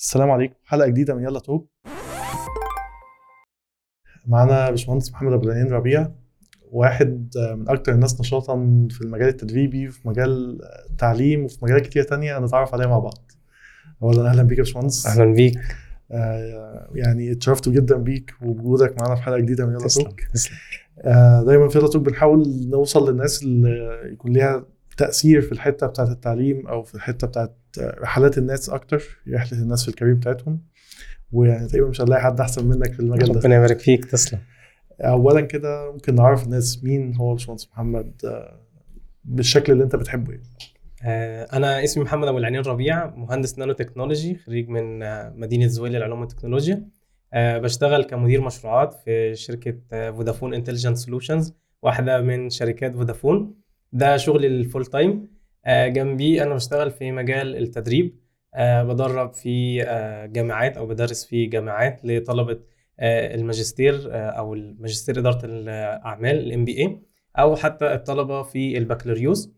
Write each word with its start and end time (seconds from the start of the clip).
السلام 0.00 0.30
عليكم. 0.30 0.54
حلقة 0.64 0.88
جديدة 0.88 1.14
من 1.14 1.22
يلا 1.22 1.38
توك. 1.38 1.68
معانا 4.26 4.70
باشمهندس 4.70 5.12
محمد 5.12 5.32
ابو 5.32 5.44
العينين 5.44 5.72
ربيع 5.72 6.10
واحد 6.70 7.30
من 7.36 7.68
أكتر 7.68 7.92
الناس 7.92 8.20
نشاطا 8.20 8.86
في 8.90 9.00
المجال 9.00 9.28
التدريبي 9.28 9.88
وفي 9.88 10.08
مجال 10.08 10.58
التعليم 10.90 11.44
وفي 11.44 11.58
مجالات 11.62 11.82
كتير 11.82 12.02
تانية 12.02 12.38
هنتعرف 12.38 12.74
عليها 12.74 12.86
مع 12.86 12.98
بعض. 12.98 13.30
اولا 14.02 14.30
أهلا 14.30 14.42
بيك 14.42 14.58
يا 14.58 14.62
باشمهندس. 14.62 15.06
أهلا 15.06 15.34
بيك. 15.34 15.58
آه 16.12 16.90
يعني 16.94 17.32
اتشرفت 17.32 17.68
جدا 17.68 17.96
بيك 17.96 18.34
ووجودك 18.42 19.00
معانا 19.00 19.14
في 19.14 19.22
حلقة 19.22 19.38
جديدة 19.38 19.66
من 19.66 19.72
يلا 19.72 19.88
توك. 19.88 20.20
آه 20.98 21.42
دايما 21.42 21.68
في 21.68 21.78
يلا 21.78 21.88
توك 21.88 22.02
بنحاول 22.02 22.68
نوصل 22.70 23.10
للناس 23.10 23.42
اللي 23.42 24.00
يكون 24.12 24.32
ليها 24.32 24.66
تأثير 24.96 25.40
في 25.40 25.52
الحتة 25.52 25.86
بتاعت 25.86 26.08
التعليم 26.08 26.66
أو 26.66 26.82
في 26.82 26.94
الحتة 26.94 27.26
بتاعت 27.26 27.56
رحلات 27.78 28.38
الناس 28.38 28.70
أكتر 28.70 29.02
رحلة 29.32 29.58
الناس 29.62 29.82
في 29.82 29.88
ال 29.88 29.92
career 29.92 30.14
بتاعتهم 30.14 30.60
ويعني 31.32 31.68
تقريبا 31.68 31.88
مش 31.88 32.00
هنلاقي 32.00 32.22
حد 32.22 32.40
أحسن 32.40 32.66
منك 32.66 32.92
في 32.92 33.00
المجال 33.00 33.32
ده. 33.32 33.40
ربنا 33.40 33.56
يبارك 33.56 33.78
فيك 33.78 34.04
تسلم. 34.04 34.40
اولا 35.00 35.40
كده 35.40 35.92
ممكن 35.92 36.14
نعرف 36.14 36.44
الناس 36.44 36.84
مين 36.84 37.16
هو 37.16 37.32
باشمهندس 37.32 37.68
محمد 37.72 38.12
آه، 38.24 38.60
بالشكل 39.24 39.72
اللي 39.72 39.84
أنت 39.84 39.96
بتحبه 39.96 40.32
يعني. 40.32 40.44
آه، 41.04 41.44
أنا 41.52 41.84
اسمي 41.84 42.04
محمد 42.04 42.28
أبو 42.28 42.38
العنين 42.38 42.60
ربيع 42.62 43.14
مهندس 43.16 43.58
نانو 43.58 43.72
تكنولوجي 43.72 44.36
خريج 44.46 44.68
من 44.68 45.02
آه، 45.02 45.32
مدينة 45.36 45.66
زويل 45.66 45.92
للعلوم 45.92 46.20
والتكنولوجيا. 46.20 46.88
بشتغل 47.34 48.04
كمدير 48.04 48.40
مشروعات 48.40 48.94
في 48.94 49.34
شركة 49.34 49.74
Vodafone 50.12 50.54
Intelligent 50.54 50.96
Solutions 50.96 51.52
واحدة 51.82 52.20
من 52.20 52.50
شركات 52.50 52.94
فودافون. 52.96 53.54
ده 53.92 54.16
شغلي 54.16 54.46
ال 54.46 54.54
full 54.54 54.86
time 54.86 55.10
آه، 55.10 55.39
جنبي 55.66 56.42
أنا 56.42 56.54
بشتغل 56.54 56.90
في 56.90 57.12
مجال 57.12 57.56
التدريب. 57.56 58.20
آه، 58.54 58.82
بدرب 58.82 59.32
في 59.32 59.82
آه، 59.82 60.26
جامعات 60.26 60.76
أو 60.76 60.86
بدرس 60.86 61.24
في 61.24 61.46
جامعات 61.46 62.00
لطلبة 62.04 62.60
آه، 63.00 63.34
الماجستير 63.34 64.08
آه، 64.12 64.30
أو 64.30 64.54
الماجستير 64.54 65.18
إدارة 65.18 65.40
الأعمال 65.44 66.38
الام 66.38 66.64
بي 66.64 66.78
اي 66.78 67.00
أو 67.38 67.56
حتى 67.56 67.94
الطلبة 67.94 68.42
في 68.42 68.78
البكالوريوس. 68.78 69.52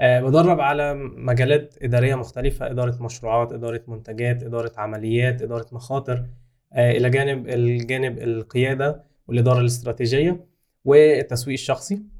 آه، 0.00 0.20
بدرب 0.20 0.60
على 0.60 0.94
مجالات 1.16 1.74
إدارية 1.82 2.14
مختلفة 2.14 2.70
إدارة 2.70 3.02
مشروعات 3.02 3.52
إدارة 3.52 3.82
منتجات 3.88 4.42
إدارة 4.42 4.72
عمليات 4.76 5.42
إدارة 5.42 5.66
مخاطر 5.72 6.26
آه، 6.72 6.90
إلى 6.90 7.10
جانب 7.10 7.48
الجانب 7.48 8.18
القيادة 8.18 9.04
والإدارة 9.28 9.60
الاستراتيجية 9.60 10.46
والتسويق 10.84 11.52
الشخصي. 11.58 11.94
آه، 11.94 12.13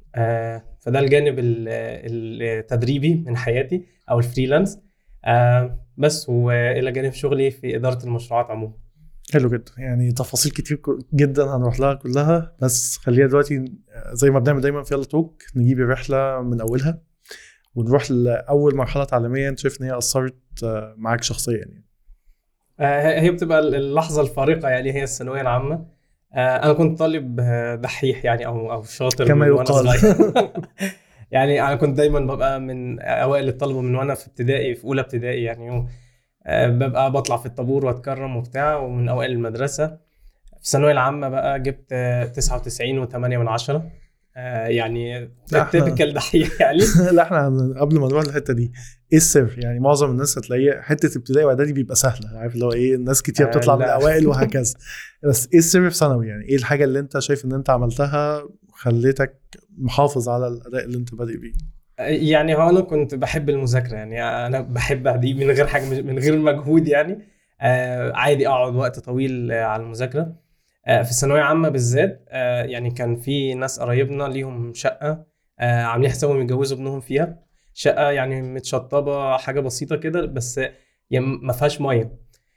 فده 0.79 0.99
الجانب 0.99 1.39
ال- 1.39 1.69
التدريبي 2.59 3.23
من 3.27 3.37
حياتي 3.37 3.85
أو 4.11 4.19
الفريلانس. 4.19 4.79
آه، 5.25 5.79
بس 5.97 6.29
وإلى 6.29 6.91
جانب 6.91 7.13
شغلي 7.13 7.51
في 7.51 7.75
إدارة 7.75 8.03
المشروعات 8.03 8.45
عموما. 8.51 8.73
حلو 9.33 9.49
جدا. 9.49 9.71
يعني 9.77 10.11
تفاصيل 10.11 10.51
كتير 10.51 10.81
جدا 11.13 11.55
هنروح 11.55 11.79
لها 11.79 11.93
كلها. 11.93 12.55
بس 12.61 12.97
خلينا 12.97 13.27
دلوقتي 13.27 13.57
آه، 13.57 14.13
زي 14.13 14.29
ما 14.29 14.39
بنعمل 14.39 14.61
دايما 14.61 14.83
في 14.83 14.93
يلا 14.93 15.03
توك 15.03 15.43
نجيب 15.55 15.79
الرحلة 15.79 16.41
من 16.41 16.61
أولها 16.61 17.01
ونروح 17.75 18.11
لأول 18.11 18.75
مرحلة 18.75 19.03
تعليميه 19.03 19.49
انت 19.49 19.59
شايف 19.59 19.81
إن 19.81 19.85
هي 19.87 19.97
أثرت 19.97 20.63
آه، 20.63 20.95
معاك 20.97 21.23
شخصيا 21.23 21.57
يعني. 21.57 21.85
آه، 22.79 23.19
هي 23.21 23.31
بتبقى 23.31 23.59
اللحظة 23.59 24.21
الفارقة 24.21 24.69
يعني 24.69 24.91
هي 24.93 25.03
الثانوية 25.03 25.41
العامة. 25.41 25.94
آه، 26.35 26.63
أنا 26.65 26.73
كنت 26.73 26.99
طالب 26.99 27.39
آه، 27.39 27.75
دحيح 27.75 28.25
يعني 28.25 28.45
أو 28.45 28.71
أو 28.71 28.83
شاطر 28.83 29.27
كما 29.27 29.45
يقال. 29.45 29.87
يعني 31.31 31.61
أنا 31.61 31.75
كنت 31.75 31.97
دايما 31.97 32.19
ببقى 32.19 32.59
من 32.59 32.99
أوائل 32.99 33.47
الطلبة 33.47 33.81
من 33.81 33.95
وأنا 33.95 34.15
في 34.15 34.27
ابتدائي 34.27 34.75
في 34.75 34.83
أولى 34.85 35.01
ابتدائي 35.01 35.43
يعني 35.43 35.87
آه، 36.45 36.67
ببقى 36.67 37.11
بطلع 37.11 37.37
في 37.37 37.45
الطابور 37.45 37.85
وأتكرم 37.85 38.35
وبتاع 38.35 38.77
ومن 38.77 39.09
أوائل 39.09 39.31
المدرسة. 39.31 39.87
في 40.45 40.61
الثانوية 40.61 40.91
العامة 40.91 41.29
بقى 41.29 41.59
جبت 41.59 41.87
آه، 41.91 42.25
99 42.25 43.07
و8 43.07 43.15
من 43.15 43.47
عشرة. 43.47 43.91
يعني 44.65 45.29
تيبيكال 45.71 46.13
دحيح 46.13 46.61
يعني. 46.61 46.79
لا 47.15 47.23
إحنا 47.23 47.73
قبل 47.79 47.99
ما 47.99 48.07
نروح 48.07 48.25
للحتة 48.25 48.53
دي. 48.53 48.71
إيه 49.15 49.21
السر؟ 49.21 49.55
يعني 49.57 49.79
معظم 49.79 50.11
الناس 50.11 50.37
هتلاقيه 50.37 50.81
حتة 50.81 51.17
ابتدائي 51.17 51.45
واعدادي 51.45 51.73
بيبقى 51.73 51.95
سهلة 51.95 52.39
عارف 52.39 52.53
اللي 52.53 52.65
هو 52.65 52.71
إيه 52.73 52.95
الناس 52.95 53.21
كتير 53.21 53.45
آه، 53.45 53.49
بتطلع 53.49 53.75
من 53.75 53.81
لا. 53.81 53.97
الأوائل 53.97 54.27
وهكذا. 54.29 54.73
بس 55.23 55.49
إيه 55.53 55.59
السر 55.59 55.89
في 55.89 55.95
ثانوي؟ 55.95 56.27
يعني 56.27 56.45
إيه 56.45 56.55
الحاجة 56.55 56.83
اللي 56.83 56.99
انت 56.99 57.19
شايف 57.19 57.45
ان 57.45 57.53
انت 57.53 57.69
عملتها 57.69 58.43
خليتك 58.73 59.39
محافظ 59.77 60.29
على 60.29 60.47
الأداء 60.47 60.85
اللي 60.85 60.97
انت 60.97 61.15
بادئ 61.15 61.37
بيه؟ 61.37 61.51
يعني 61.99 62.55
هو 62.55 62.69
أنا 62.69 62.81
كنت 62.81 63.15
بحب 63.15 63.49
المذاكرة 63.49 63.95
يعني 63.95 64.23
أنا 64.47 64.61
بحبها 64.61 65.15
دي 65.15 65.33
من 65.33 65.51
غير 65.51 65.67
حاجة 65.67 66.01
من 66.01 66.19
غير 66.19 66.37
مجهود 66.37 66.87
يعني. 66.87 67.19
آه 67.61 68.11
عادي 68.11 68.47
أقعد 68.47 68.75
وقت 68.75 68.99
طويل 68.99 69.51
آه 69.51 69.63
على 69.63 69.83
المذاكرة. 69.83 70.35
آه 70.87 71.01
في 71.01 71.09
الثانوية 71.11 71.41
عامه 71.41 71.69
بالذات 71.69 72.25
آه 72.29 72.63
يعني 72.63 72.91
كان 72.91 73.15
في 73.15 73.53
ناس 73.53 73.79
قرايبنا 73.79 74.23
ليهم 74.23 74.73
شقة 74.73 75.25
آه 75.59 75.83
عاملين 75.83 76.11
حسابهم 76.11 76.41
يتجوزوا 76.41 76.77
ابنهم 76.77 76.99
فيها. 76.99 77.44
شقة 77.77 78.11
يعني 78.11 78.41
متشطبة 78.41 79.37
حاجة 79.37 79.59
بسيطة 79.59 79.95
كده 79.95 80.25
بس 80.25 80.57
يعني 81.09 81.25
ما 81.25 81.53
فيهاش 81.53 81.81
مية. 81.81 82.11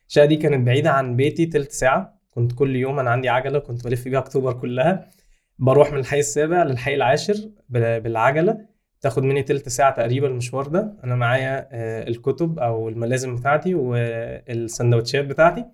الشقة 0.08 0.24
دي 0.24 0.36
كانت 0.36 0.66
بعيدة 0.66 0.90
عن 0.90 1.16
بيتي 1.16 1.46
تلت 1.46 1.72
ساعة. 1.72 2.18
كنت 2.30 2.52
كل 2.52 2.76
يوم 2.76 2.98
أنا 2.98 3.10
عندي 3.10 3.28
عجلة 3.28 3.58
كنت 3.58 3.84
بلف 3.84 4.04
بيها 4.08 4.18
أكتوبر 4.18 4.52
كلها. 4.52 5.10
بروح 5.58 5.92
من 5.92 5.98
الحي 5.98 6.18
السابع 6.18 6.62
للحي 6.62 6.94
العاشر 6.94 7.34
بال- 7.68 8.00
بالعجلة. 8.00 8.58
تاخد 9.00 9.22
مني 9.22 9.42
تلت 9.42 9.68
ساعة 9.68 9.94
تقريبا 9.94 10.26
المشوار 10.26 10.66
ده. 10.66 10.96
أنا 11.04 11.14
معايا 11.16 11.68
آه، 11.72 12.08
الكتب 12.08 12.58
أو 12.58 12.88
الملازم 12.88 13.36
بتاعتي 13.36 13.74
والسندوتشات 13.74 15.24
بتاعتي. 15.24 15.64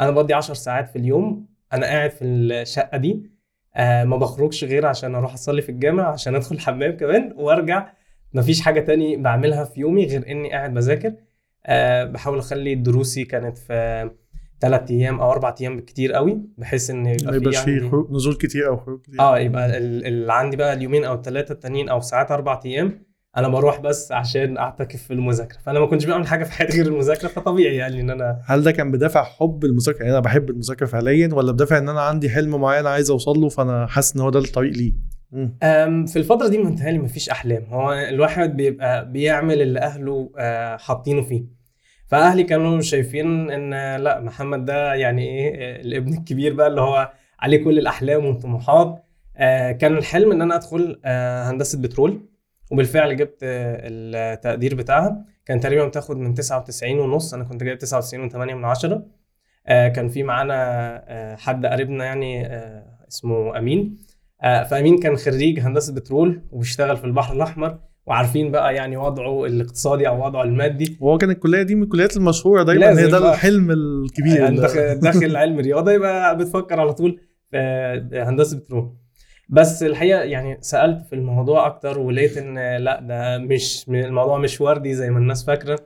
أنا 0.00 0.10
بقضي 0.10 0.34
عشر 0.34 0.54
ساعات 0.54 0.88
في 0.88 0.96
اليوم. 0.96 1.48
أنا 1.72 1.86
قاعد 1.86 2.10
في 2.10 2.24
الشقة 2.24 2.98
دي. 2.98 3.30
آه، 3.76 4.04
ما 4.04 4.16
بخرجش 4.16 4.64
غير 4.64 4.86
عشان 4.86 5.14
أروح 5.14 5.32
أصلي 5.32 5.62
في 5.62 5.68
الجامع 5.68 6.02
عشان 6.12 6.34
أدخل 6.34 6.54
الحمام 6.54 6.96
كمان 6.96 7.32
وأرجع 7.36 7.92
مفيش 8.34 8.60
حاجة 8.60 8.80
تاني 8.80 9.16
بعملها 9.16 9.64
في 9.64 9.80
يومي 9.80 10.06
غير 10.06 10.24
إني 10.30 10.50
قاعد 10.52 10.74
بذاكر. 10.74 11.12
آه، 11.66 12.04
بحاول 12.04 12.38
أخلي 12.38 12.74
دروسي 12.74 13.24
كانت 13.24 13.58
في 13.58 14.10
ثلاث 14.60 14.90
أيام 14.90 15.20
أو 15.20 15.30
أربع 15.32 15.54
أيام 15.60 15.76
بالكتير 15.76 16.12
قوي 16.12 16.40
بحيث 16.58 16.90
إن 16.90 17.02
ما 17.02 17.10
يبقى 17.12 17.36
يبقاش 17.36 17.56
في 17.58 17.80
فيه 17.80 17.88
خروج- 17.90 18.12
نزول 18.12 18.34
كتير 18.34 18.68
أو 18.68 18.76
خروج 18.76 19.00
كتير. 19.00 19.20
آه 19.20 19.38
يبقى 19.38 19.78
ال- 19.78 20.06
اللي 20.06 20.32
عندي 20.32 20.56
بقى 20.56 20.72
اليومين 20.72 21.04
أو 21.04 21.14
الثلاثه 21.14 21.52
التانيين 21.52 21.88
أو 21.88 22.00
ساعات 22.00 22.30
أربع 22.30 22.60
أيام 22.64 23.02
أنا 23.36 23.48
بروح 23.48 23.80
بس 23.80 24.12
عشان 24.12 24.58
أعتكف 24.58 25.02
في 25.02 25.12
المذاكرة. 25.12 25.58
فأنا 25.58 25.80
ما 25.80 25.86
كنتش 25.86 26.04
بعمل 26.04 26.26
حاجة 26.26 26.44
في 26.44 26.52
حياتي 26.52 26.76
غير 26.82 26.86
المذاكرة 26.92 27.28
فطبيعي 27.28 27.76
يعني 27.76 28.00
إن 28.00 28.10
أنا 28.10 28.40
هل 28.46 28.62
ده 28.62 28.70
كان 28.72 28.90
بدافع 28.92 29.24
حب 29.24 29.64
المذاكرة؟ 29.64 30.00
يعني 30.00 30.12
أنا 30.12 30.20
بحب 30.20 30.50
المذاكرة 30.50 30.86
فعليا 30.86 31.28
ولا 31.32 31.52
بدافع 31.52 31.78
إن 31.78 31.88
أنا 31.88 32.00
عندي 32.00 32.30
حلم 32.30 32.60
معين 32.60 32.86
عايز 32.86 33.10
أوصل 33.10 33.38
له 33.40 33.48
فأنا 33.48 33.86
حاسس 33.86 34.14
إن 34.16 34.20
هو 34.22 34.30
ده 34.30 34.38
الطريق 34.38 34.72
ليه؟ 34.72 34.92
في 36.06 36.16
الفترة 36.16 36.48
دي 36.48 36.58
متهيألي 36.58 36.98
مفيش 36.98 37.28
أحلام. 37.30 37.64
هو 37.64 37.92
الواحد 37.92 38.56
بيبقى 38.56 39.10
بيعمل 39.12 39.62
اللي 39.62 39.80
أهله 39.80 40.30
آه، 40.38 40.76
حاطينه 40.76 41.22
فيه. 41.22 41.44
فأهلي 42.06 42.42
كانوا 42.42 42.80
شايفين 42.80 43.50
إن 43.50 43.96
لأ 43.96 44.20
محمد 44.20 44.64
ده 44.64 44.94
يعني 44.94 45.48
آه، 45.48 45.80
الابن 45.80 46.12
الكبير 46.14 46.54
بقى 46.54 46.66
اللي 46.66 46.80
هو 46.80 47.12
عليه 47.40 47.64
كل 47.64 47.78
الأحلام 47.78 48.26
والطموحات. 48.26 49.04
آه، 49.36 49.72
كان 49.72 49.96
الحلم 49.96 50.32
إن 50.32 50.42
أنا 50.42 50.54
أدخل 50.54 51.00
آه، 51.04 51.50
هندسة 51.50 51.80
بترول. 51.82 52.26
وبالفعل 52.72 53.16
جبت 53.16 53.38
التقدير 53.42 54.74
بتاعها. 54.74 55.24
كان 55.46 55.60
تقريبا 55.60 55.86
بتاخد 55.86 56.16
من 56.16 56.34
99 56.34 56.98
ونص. 56.98 57.34
أنا 57.34 57.44
كنت 57.44 57.62
جايب 57.64 57.78
99 57.78 58.30
و8 58.30 58.36
من 58.36 58.64
عشرة. 58.64 59.06
كان 59.66 60.08
في 60.08 60.22
معانا 60.22 61.36
حد 61.38 61.66
قريبنا 61.66 62.04
يعني 62.04 62.46
اسمه 63.08 63.58
أمين. 63.58 63.96
آه، 63.96 64.09
فأمين 64.42 64.98
كان 64.98 65.16
خريج 65.16 65.60
هندسة 65.60 65.94
بترول 65.94 66.42
وبيشتغل 66.50 66.96
في 66.96 67.04
البحر 67.04 67.34
الأحمر 67.34 67.78
وعارفين 68.06 68.50
بقى 68.50 68.74
يعني 68.74 68.96
وضعه 68.96 69.44
الاقتصادي 69.44 70.08
أو 70.08 70.26
وضعه 70.26 70.42
المادي. 70.42 70.96
وهو 71.00 71.18
كان 71.18 71.30
الكلية 71.30 71.62
دي 71.62 71.74
من 71.74 71.82
الكليات 71.82 72.16
المشهورة 72.16 72.62
دايما 72.62 72.98
هي 73.00 73.06
ده. 73.06 73.32
الحلم 73.32 73.70
الكبير 73.70 74.48
اللي- 74.48 74.94
داخل, 75.02 75.36
علم 75.36 75.58
رياضة 75.58 75.92
يبقى 75.92 76.36
بتفكر 76.36 76.80
على 76.80 76.92
طول 76.92 77.20
هندسة 78.14 78.56
بترول. 78.58 78.96
بس 79.48 79.82
الحقيقة 79.82 80.20
يعني 80.20 80.58
سألت 80.60 81.06
في 81.06 81.12
الموضوع 81.14 81.66
أكتر 81.66 81.98
ولقيت 81.98 82.36
إن 82.38 82.76
لا 82.76 83.00
ده 83.00 83.38
مش 83.38 83.84
الموضوع 83.88 84.38
مش 84.38 84.60
وردي 84.60 84.94
زي 84.94 85.10
ما 85.10 85.18
الناس 85.18 85.44
فاكرة. 85.44 85.78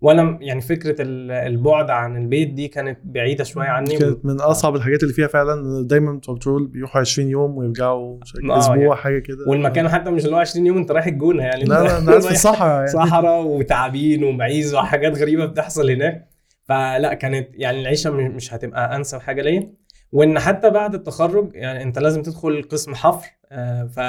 وأنا 0.00 0.38
يعني 0.40 0.60
فكرة 0.60 1.02
ال- 1.02 1.30
البعد 1.30 1.90
عن 1.90 2.16
البيت 2.16 2.52
دي 2.52 2.68
كانت 2.68 2.98
بعيدة 3.04 3.44
شوية 3.44 3.66
عني 3.68 3.98
كانت 3.98 4.24
من 4.24 4.40
أصعب 4.40 4.76
الحاجات 4.76 5.02
اللي 5.02 5.14
فيها 5.14 5.26
فعلا 5.26 5.86
دايما 5.86 6.12
بتوع 6.12 6.34
بترول 6.34 6.66
بيروحوا 6.66 7.00
20 7.00 7.28
يوم 7.28 7.56
ويرجعوا 7.56 8.18
آه، 8.50 8.58
أسبوع 8.58 8.76
يعني. 8.76 8.94
حاجة 8.96 9.18
كده. 9.18 9.36
والمكان 9.48 9.88
حتى 9.88 10.10
مش 10.10 10.24
اللي 10.24 10.36
هو 10.36 10.40
20 10.40 10.66
يوم 10.66 10.76
أنت 10.78 10.90
رايح 10.90 11.06
الجونة 11.06 11.42
يعني. 11.44 11.64
لا 11.64 11.82
لا 11.82 11.98
أنا 11.98 12.20
في 12.20 12.30
الصحراء 12.30 12.74
يعني. 12.76 12.86
صحراء 13.06 13.42
وتعابين 13.44 14.24
ومعيز 14.24 14.74
وحاجات 14.74 15.18
غريبة 15.18 15.46
بتحصل 15.46 15.90
هناك. 15.90 16.28
فلا 16.64 17.14
كانت 17.14 17.48
يعني 17.54 17.80
العيشة 17.80 18.10
مش 18.10 18.54
هتبقى 18.54 18.96
أنسب 18.96 19.18
حاجة 19.20 19.42
ليا. 19.42 19.72
وإن 20.12 20.38
حتى 20.38 20.70
بعد 20.70 20.94
التخرج 20.94 21.50
يعني 21.54 21.82
أنت 21.82 21.98
لازم 21.98 22.22
تدخل 22.22 22.62
قسم 22.62 22.94
حفر 22.94 23.26
آه، 23.52 23.84
ف 23.84 24.00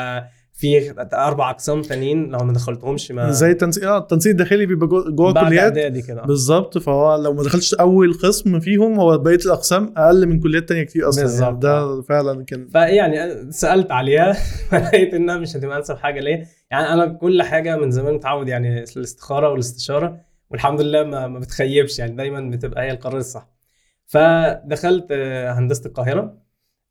في 0.57 0.93
أربع 1.13 1.49
أقسام 1.49 1.81
تانيين 1.81 2.29
لو 2.29 2.39
ما 2.39 2.53
دخلتهمش 2.53 3.11
ما 3.11 3.31
زي 3.31 3.51
التنسيق 3.51 3.89
آه 3.89 3.97
التنسيق 3.97 4.31
الداخلي 4.31 4.65
بيبقى 4.65 4.87
جو- 4.87 5.11
جوه 5.15 5.31
الكليات. 5.43 5.73
بالظبط 6.25 6.77
فهو 6.77 7.15
لو 7.15 7.33
ما 7.33 7.43
دخلتش 7.43 7.73
أول 7.73 8.13
قسم 8.13 8.59
فيهم 8.59 8.99
هو 8.99 9.17
بقية 9.17 9.35
الأقسام 9.45 9.93
أقل 9.97 10.25
من 10.27 10.39
كليات 10.39 10.69
تانية 10.69 10.83
كتير 10.83 11.09
أصلا. 11.09 11.23
بالظبط. 11.23 11.47
يعني 11.47 11.59
ده 11.59 12.01
فعلا 12.01 12.45
كان 12.45 12.67
فيعني 12.67 13.51
سألت 13.51 13.91
عليها 13.91 14.33
فلقيت 14.71 15.13
إنها 15.13 15.37
مش 15.37 15.55
هتبقى 15.55 15.77
أنسب 15.77 15.97
حاجة 15.97 16.19
ليا. 16.19 16.45
يعني 16.71 16.93
أنا 16.93 17.05
كل 17.05 17.43
حاجة 17.43 17.77
من 17.77 17.91
زمان 17.91 18.13
متعود 18.13 18.47
يعني 18.47 18.83
الاستخارة 18.83 19.49
والاستشارة 19.49 20.19
والحمد 20.51 20.81
لله 20.81 21.03
ما, 21.03 21.27
ما 21.27 21.39
بتخيبش 21.39 21.99
يعني 21.99 22.15
دايما 22.15 22.49
بتبقى 22.49 22.83
هي 22.83 22.91
القرار 22.91 23.17
الصح. 23.17 23.49
فدخلت 24.05 25.05
آه، 25.11 25.51
هندسة 25.51 25.85
القاهرة. 25.87 26.37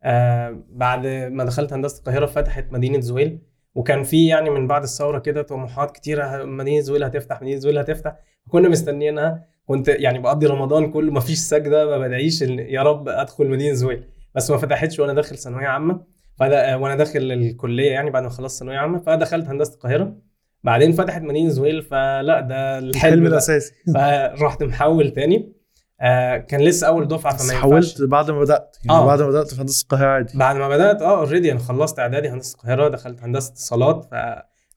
آه، 0.02 0.62
بعد 0.70 1.06
ما 1.06 1.44
دخلت 1.44 1.72
هندسة 1.72 1.98
القاهرة 1.98 2.26
فتحت 2.26 2.66
مدينة 2.72 3.00
زويل. 3.00 3.38
وكان 3.76 4.02
في 4.02 4.26
يعني 4.26 4.50
من 4.50 4.66
بعد 4.66 4.82
الثورة 4.82 5.18
كده 5.18 5.42
طموحات 5.42 5.90
كتيرة 5.90 6.44
زويل 6.80 7.04
هتفتح 7.04 7.44
زويل 7.44 7.78
هتفتح. 7.78 8.16
كنا 8.48 8.68
مستنيينها. 8.68 9.44
كنت 9.66 9.88
يعني 9.88 10.18
بقضي 10.18 10.46
رمضان 10.46 10.90
كله 10.90 11.12
ما 11.12 11.20
فيش 11.20 11.38
سجده 11.38 11.86
ما 11.86 11.98
بدعيش 11.98 12.42
يا 12.42 12.82
رب 12.82 13.08
أدخل 13.08 13.46
مدينة 13.50 13.74
زويل 13.74 14.04
بس 14.34 14.50
ما 14.50 14.56
فتحتش 14.56 15.00
وأنا 15.00 15.12
داخل 15.14 15.38
ثانوية 15.38 15.66
عامة. 15.66 16.00
فده 16.38 16.78
وأنا 16.78 16.94
داخل 16.94 17.32
الكلية 17.32 17.90
يعني 17.90 18.10
بعد 18.10 18.22
ما 18.22 18.28
خلصت 18.28 18.58
ثانوية 18.58 18.76
عامة 18.78 18.98
فدخلت 18.98 19.46
هندسة 19.46 19.74
القاهرة. 19.74 20.16
بعدين 20.64 20.92
فتحت 20.92 21.22
مدينة 21.22 21.48
زويل 21.48 21.82
فلا 21.82 22.40
ده 22.40 22.78
الحلم. 22.78 23.26
الأساسي. 23.26 23.72
فرحت 23.94 24.62
محول 24.62 25.10
تاني. 25.10 25.52
آه 26.00 26.36
كان 26.36 26.60
لسه 26.60 26.86
أول 26.86 27.08
دفعة 27.08 27.34
بس 27.34 27.42
فما 27.42 27.52
ينفعش. 27.54 27.62
حولت 27.70 28.02
بعد 28.02 28.30
ما 28.30 28.40
بدأت 28.40 28.76
يعني 28.84 28.98
آه. 28.98 29.06
بعد 29.06 29.20
ما 29.22 29.28
بدأت 29.28 29.54
في 29.54 29.60
هندسة 29.62 29.82
القاهرة 29.82 30.06
عادي. 30.06 30.38
بعد 30.38 30.56
ما 30.56 30.68
بدأت 30.68 31.02
آه 31.02 31.18
اوريدي 31.18 31.52
أنا 31.52 31.58
خلصت 31.60 31.98
إعدادي 31.98 32.28
هندسة 32.28 32.54
القاهرة 32.56 32.88
دخلت 32.88 33.22
هندسة 33.22 33.52
اتصالات 33.52 33.96
بس 34.12 34.18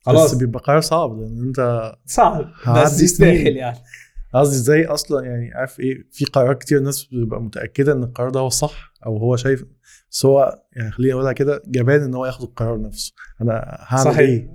فخلاص 0.06 0.36
بيبقى 0.36 0.60
قرار 0.64 0.82
صعب 0.82 1.20
لأن 1.20 1.44
أنت 1.48 1.92
صعب 2.06 2.46
بس 2.76 3.02
يستاهل. 3.02 3.58
يعني. 3.58 3.78
قصدي 4.34 4.56
إزاي 4.56 4.86
أصلا؟ 4.86 5.26
يعني 5.26 5.52
عارف 5.56 5.80
إيه 5.80 6.08
في 6.12 6.26
قرارات 6.26 6.62
كتير 6.62 6.78
الناس 6.78 7.04
بتبقى 7.06 7.42
متأكدة 7.42 7.92
إن 7.94 8.04
القرار 8.04 8.30
ده 8.30 8.40
هو 8.40 8.48
الصح 8.48 8.94
أو 9.06 9.18
هو 9.18 9.36
شايف. 9.36 9.64
بس 10.12 10.26
هو 10.26 10.60
يعني 10.76 10.92
خليني 10.92 11.14
أقولها 11.14 11.32
كده 11.34 11.62
جبان 11.68 12.02
إن 12.02 12.16
هو 12.16 12.26
ياخد 12.26 12.42
القرار 12.44 12.82
نفسه. 12.82 13.14
أنا 13.42 13.78
هعمل 13.88 14.04
صحيح. 14.04 14.20
إيه؟ 14.20 14.50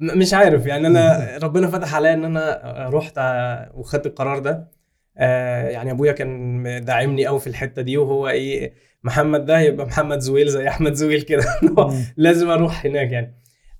مش 0.00 0.34
عارف 0.34 0.66
يعني 0.66 0.86
أنا 0.86 1.28
ربنا 1.44 1.66
فتح 1.66 1.94
عليا 1.94 2.14
إن 2.14 2.24
أنا 2.24 2.60
رحت 2.92 3.18
ع- 3.18 3.68
وخدت 3.74 4.06
القرار 4.06 4.38
ده. 4.38 4.77
آه 5.18 5.68
يعني 5.68 5.90
أبويا 5.90 6.12
كان 6.12 6.84
داعمني 6.84 7.26
قوي 7.26 7.40
في 7.40 7.46
الحتة 7.46 7.82
دي 7.82 7.96
وهو 7.96 8.28
إيه 8.28 8.72
محمد 9.02 9.44
ده 9.46 9.58
يبقى 9.60 9.86
محمد 9.86 10.18
زويل 10.18 10.48
زي 10.48 10.68
أحمد 10.68 10.92
زويل 10.94 11.22
كده. 11.22 11.44
لازم 12.16 12.50
أروح 12.50 12.86
هناك 12.86 13.12
يعني. 13.12 13.34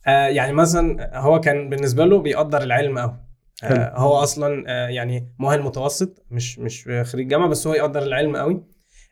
آه 0.06 0.26
يعني 0.26 0.52
مثلا 0.52 1.10
هو 1.18 1.40
كان 1.40 1.68
بالنسبة 1.68 2.04
له 2.04 2.18
بيقدر 2.22 2.62
العلم 2.62 2.98
قوي. 2.98 3.20
آه 3.64 3.92
هو 3.96 4.14
أصلا 4.14 4.64
آه 4.68 4.88
يعني 4.88 5.34
مؤهل 5.38 5.62
متوسط 5.62 6.26
مش 6.30 6.58
مش 6.58 6.88
خريج 7.02 7.28
جامعة 7.28 7.48
بس 7.48 7.66
هو 7.66 7.74
يقدر 7.74 8.02
العلم 8.02 8.36
قوي 8.36 8.64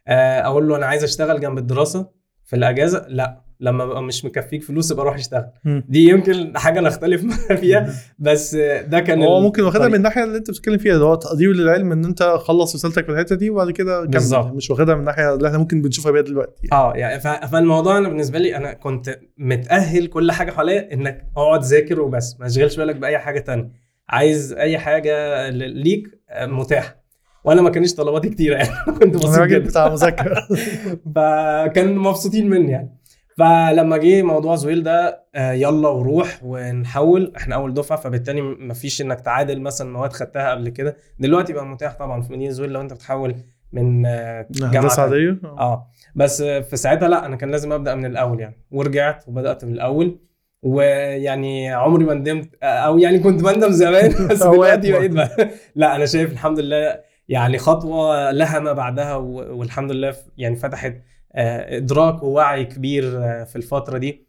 آه 0.08 0.40
أقول 0.40 0.68
له 0.68 0.76
أنا 0.76 0.86
عايز 0.86 1.04
أشتغل 1.04 1.40
جنب 1.40 1.58
الدراسة 1.58 2.10
في 2.44 2.56
الأجازة 2.56 3.06
لأ. 3.08 3.45
لما 3.60 3.84
ببقى 3.86 4.02
مش 4.02 4.24
مكفيك 4.24 4.62
فلوس 4.62 4.90
يبقى 4.90 5.02
أروح 5.02 5.14
اشتغل. 5.14 5.46
دي 5.64 6.04
يمكن 6.08 6.52
حاجة 6.58 6.80
نختلف 6.80 7.52
فيها 7.52 7.92
بس 8.18 8.54
ده 8.88 9.00
كان 9.00 9.22
هو 9.22 9.40
ممكن 9.40 9.62
واخدها. 9.62 9.88
من 9.88 9.94
الناحية 9.94 10.24
اللي 10.24 10.36
أنت 10.38 10.50
بتتكلم 10.50 10.78
فيها 10.78 10.94
اللي 10.94 11.04
هو 11.04 11.14
تقدير 11.14 11.52
للعلم 11.52 11.92
إن 11.92 12.04
أنت 12.04 12.22
خلص 12.22 12.74
رسالتك 12.74 13.04
في 13.04 13.12
الحتة 13.12 13.36
دي 13.36 13.50
وبعد 13.50 13.70
كده 13.70 14.00
كمل. 14.00 14.10
بالظبط. 14.10 14.52
مش 14.52 14.70
واخدها 14.70 14.94
من 14.94 15.00
الناحية 15.00 15.34
اللي 15.34 15.46
إحنا 15.48 15.58
ممكن 15.58 15.82
بنشوفها 15.82 16.12
بيها 16.12 16.22
دلوقتي 16.22 16.68
آه 16.72 16.92
يعني 16.96 17.20
فالموضوع 17.20 17.98
أنا 17.98 18.08
بالنسبة 18.08 18.38
لي 18.38 18.56
أنا 18.56 18.72
كنت 18.72 19.18
متأهل 19.38 20.06
كل 20.06 20.32
حاجة 20.32 20.50
حواليا 20.50 20.92
إنك 20.92 21.26
أقعد 21.36 21.62
ذاكر 21.62 22.00
وبس 22.00 22.36
ما 22.40 22.48
تشغلش 22.48 22.76
بالك 22.76 22.96
بأي 22.96 23.18
حاجة 23.18 23.38
تانية. 23.38 23.70
عايز 24.08 24.52
أي 24.52 24.78
حاجة 24.78 25.48
ليك 25.50 26.20
آه، 26.30 26.46
متاحة. 26.46 27.06
وأنا 27.44 27.62
ما 27.62 27.70
كانش 27.70 27.94
طلباتي 27.94 28.28
كتيرة 28.28 28.56
يعني 28.56 28.68
كنت 29.00 29.14
بسيط 29.14 29.42
جدا. 29.44 29.58
بتاع 29.58 29.88
مذاكرة. 29.92 30.42
فكان 31.16 31.96
مبسوطين 31.96 32.50
مني 32.50 32.72
يعني. 32.72 32.96
فلما 33.36 33.96
جه 33.96 34.22
موضوع 34.22 34.54
زويل 34.54 34.82
ده 34.82 35.24
آه، 35.34 35.52
يلا 35.52 35.88
وروح 35.88 36.40
ونحول 36.42 37.32
إحنا 37.36 37.54
أول 37.54 37.74
دفعة 37.74 37.98
فبالتالي 37.98 38.40
مفيش 38.42 39.02
إنك 39.02 39.20
تعادل 39.20 39.60
مثلا 39.60 39.92
مواد 39.92 40.12
خدتها 40.12 40.50
قبل 40.50 40.68
كده. 40.68 40.96
دلوقتي 41.18 41.52
بقى 41.52 41.66
متاح 41.66 41.94
طبعا 41.94 42.22
في 42.22 42.32
مدينة 42.32 42.50
زويل 42.50 42.70
لو 42.70 42.80
أنت 42.80 42.92
بتحول 42.92 43.34
من 43.72 44.06
آه، 44.06 44.46
جامعة. 44.50 45.00
عادية؟ 45.00 45.38
آه. 45.44 45.86
بس 46.14 46.42
في 46.42 46.76
ساعتها 46.76 47.08
لا 47.08 47.26
أنا 47.26 47.36
كان 47.36 47.50
لازم 47.50 47.72
أبدأ 47.72 47.94
من 47.94 48.06
الأول 48.06 48.40
يعني. 48.40 48.62
ورجعت 48.70 49.28
وبدأت 49.28 49.64
من 49.64 49.72
الأول. 49.72 50.18
ويعني 50.62 51.72
عمري 51.74 52.04
ما 52.04 52.14
ندمت 52.14 52.54
أو 52.62 52.98
يعني 52.98 53.18
كنت 53.18 53.42
بندم 53.42 53.70
زمان 53.70 54.10
بس 54.30 54.42
دلوقتي 54.42 54.92
بقيت 54.92 55.12
لا 55.76 55.96
أنا 55.96 56.06
شايف 56.06 56.32
الحمد 56.32 56.60
لله 56.60 57.00
يعني 57.28 57.58
خطوة 57.58 58.30
لها 58.30 58.58
ما 58.58 58.72
بعدها 58.72 59.14
والحمد 59.16 59.92
لله 59.92 60.14
يعني 60.38 60.56
فتحت 60.56 60.92
آه، 60.92 61.02
إدراك 61.36 62.22
ووعي 62.22 62.64
كبير 62.64 63.24
آه، 63.24 63.44
في 63.44 63.56
الفترة 63.56 63.98
دي. 63.98 64.26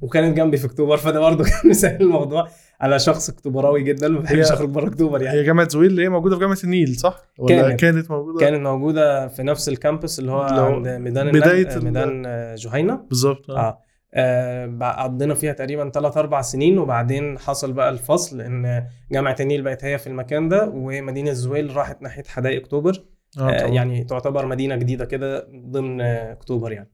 وكانت 0.00 0.36
جنبي 0.36 0.56
في 0.56 0.66
أكتوبر 0.66 0.96
فده 1.06 1.20
برضه 1.20 1.44
كان 1.44 1.70
مسهل 1.70 2.02
الموضوع. 2.02 2.48
أنا 2.82 2.98
شخص 2.98 3.28
أكتوبراوي 3.30 3.82
جدا 3.82 4.08
ما 4.08 4.20
بحبش 4.20 4.52
أخرج 4.52 4.68
بره 4.68 4.88
أكتوبر 4.88 5.22
يعني. 5.22 5.38
هي 5.38 5.44
جامعة 5.44 5.68
زويل 5.68 5.90
اللي 5.90 6.02
هي 6.04 6.08
موجودة 6.08 6.34
في 6.34 6.40
جامعة 6.40 6.58
النيل 6.64 6.96
صح؟ 6.96 7.18
ولا 7.38 7.62
كانت. 7.62 7.80
كانت 7.80 8.10
موجودة؟ 8.10 8.40
كانت 8.40 8.60
موجودة 8.60 9.28
في 9.28 9.42
نفس 9.42 9.68
الكامبس 9.68 10.18
اللي 10.18 10.32
هو 10.32 10.40
عند 10.40 10.88
ميدان 10.88 11.28
ال- 11.28 11.84
ميدان 11.84 12.22
آه، 12.26 12.54
جهينة. 12.54 12.94
بالظبط 13.08 13.50
آه. 13.50 13.58
آه. 13.58 13.78
آه، 14.14 15.02
قضينا 15.02 15.34
فيها 15.34 15.52
تقريبا 15.52 15.90
3 15.90 16.20
4 16.20 16.42
سنين 16.42 16.78
وبعدين 16.78 17.38
حصل 17.38 17.72
بقى 17.72 17.90
الفصل 17.90 18.40
إن 18.40 18.84
جامعة 19.12 19.36
النيل 19.40 19.62
بقت 19.62 19.84
هي 19.84 19.98
في 19.98 20.06
المكان 20.06 20.48
ده 20.48 20.70
ومدينة 20.74 21.32
زويل 21.32 21.76
راحت 21.76 22.02
ناحية 22.02 22.22
حدائق 22.28 22.60
أكتوبر. 22.60 23.02
آه 23.38 23.42
آه. 23.50 23.66
يعني 23.66 24.04
تعتبر 24.04 24.46
مدينة 24.46 24.76
جديدة 24.76 25.04
كده 25.04 25.48
ضمن 25.70 26.00
أكتوبر 26.00 26.72
يعني. 26.72 26.92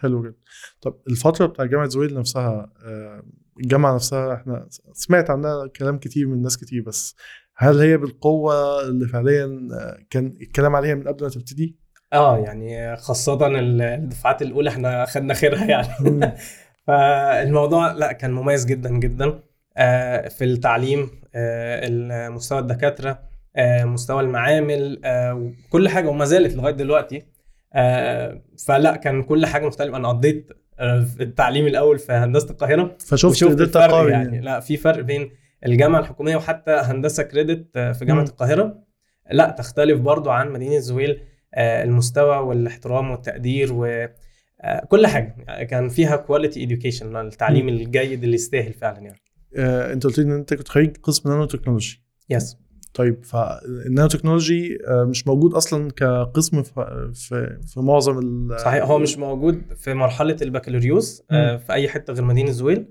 حلو 0.00 0.22
جدا. 0.22 0.34
طب 0.80 1.00
الفترة 1.08 1.46
بتاع 1.46 1.64
جامعة 1.64 1.88
زويل 1.88 2.14
نفسها 2.14 2.72
آه، 2.84 3.22
الجامعة 3.62 3.94
نفسها 3.94 4.34
إحنا 4.34 4.66
سمعت 4.92 5.30
عنها 5.30 5.66
كلام 5.66 5.98
كتير 5.98 6.26
من 6.28 6.42
ناس 6.42 6.56
كتير 6.56 6.82
بس 6.82 7.16
هل 7.56 7.78
هي 7.80 7.96
بالقوة 7.96 8.82
اللي 8.88 9.08
فعليا 9.08 9.44
آه، 9.72 9.98
كان 10.10 10.36
الكلام 10.40 10.76
عليها 10.76 10.94
من 10.94 11.08
قبل 11.08 11.22
ما 11.24 11.30
تبتدي؟ 11.30 11.78
آه 12.12 12.38
يعني 12.38 12.96
خاصة 12.96 13.46
ال- 13.46 13.82
الدفعات 13.82 14.42
الأولى 14.42 14.70
إحنا 14.70 15.04
خدنا 15.04 15.34
خيرها 15.34 15.64
يعني. 15.64 16.32
فالموضوع 16.86 17.92
لا 17.92 18.12
كان 18.12 18.32
مميز 18.32 18.64
جدا 18.66 18.90
جدا. 18.90 19.42
في 20.28 20.44
التعليم 20.44 21.10
مستوى 22.34 22.58
الدكاترة 22.58 23.29
مستوى 23.84 24.22
المعامل 24.22 25.00
آه، 25.04 25.52
كل 25.70 25.88
حاجة 25.88 26.08
وما 26.08 26.24
زالت 26.24 26.54
لغاية 26.54 26.74
دلوقتي 26.74 27.22
آه، 27.74 28.42
فلا 28.66 28.96
كان 28.96 29.22
كل 29.22 29.46
حاجة 29.46 29.66
مختلفة 29.66 29.96
أنا 29.96 30.08
قضيت 30.08 30.48
آه، 30.78 31.06
التعليم 31.20 31.66
الأول 31.66 31.98
في 31.98 32.12
هندسة 32.12 32.50
القاهرة 32.50 32.96
فشفت 33.06 33.44
قدرت 33.44 33.76
الفرق 33.76 33.94
يعني. 33.94 34.12
يعني. 34.12 34.40
لا 34.40 34.60
في 34.60 34.76
فرق 34.76 35.00
بين 35.00 35.30
الجامعة 35.66 36.00
الحكومية 36.00 36.36
وحتى 36.36 36.70
هندسة 36.70 37.22
كريدت 37.22 37.76
آه، 37.76 37.92
في 37.92 38.04
جامعة 38.04 38.22
مم. 38.22 38.28
القاهرة 38.28 38.82
لا 39.30 39.50
تختلف 39.58 40.00
برضو 40.00 40.30
عن 40.30 40.52
مدينة 40.52 40.78
زويل 40.78 41.20
آه، 41.54 41.82
المستوى 41.84 42.36
والاحترام 42.36 43.10
والتقدير 43.10 43.72
و 43.72 44.08
آه، 44.60 44.84
كل 44.84 45.06
حاجة 45.06 45.36
يعني 45.38 45.66
كان 45.66 45.88
فيها 45.88 46.16
quality 46.16 46.62
education 46.62 47.16
التعليم. 47.16 47.68
الجيد 47.68 48.22
اللي 48.22 48.34
يستاهل 48.34 48.72
فعلا 48.72 48.98
يعني 48.98 49.20
آه، 49.56 49.92
أنت 49.92 50.04
قلت 50.04 50.18
لي 50.18 50.24
إن 50.24 50.32
أنت 50.32 50.54
كنت 50.54 50.68
خريج 50.68 50.96
قسم 50.96 51.30
nanotechnology 51.30 52.04
yes 52.30 52.56
طيب 52.94 53.24
فالنانو 53.24 54.08
تكنولوجي 54.08 54.78
آه، 54.86 55.04
مش 55.04 55.26
موجود 55.26 55.54
أصلا 55.54 55.90
كقسم 55.90 56.62
في 56.62 57.10
في, 57.14 57.80
معظم 57.80 58.18
ال 58.18 58.60
صحيح 58.60 58.84
هو 58.84 58.98
مش 58.98 59.18
موجود 59.18 59.62
في 59.76 59.94
مرحلة 59.94 60.36
البكالوريوس 60.42 61.22
آه،. 61.30 61.56
في 61.56 61.72
أي 61.72 61.88
حتة 61.88 62.12
غير 62.12 62.24
مدينة 62.24 62.50
زويل 62.50 62.86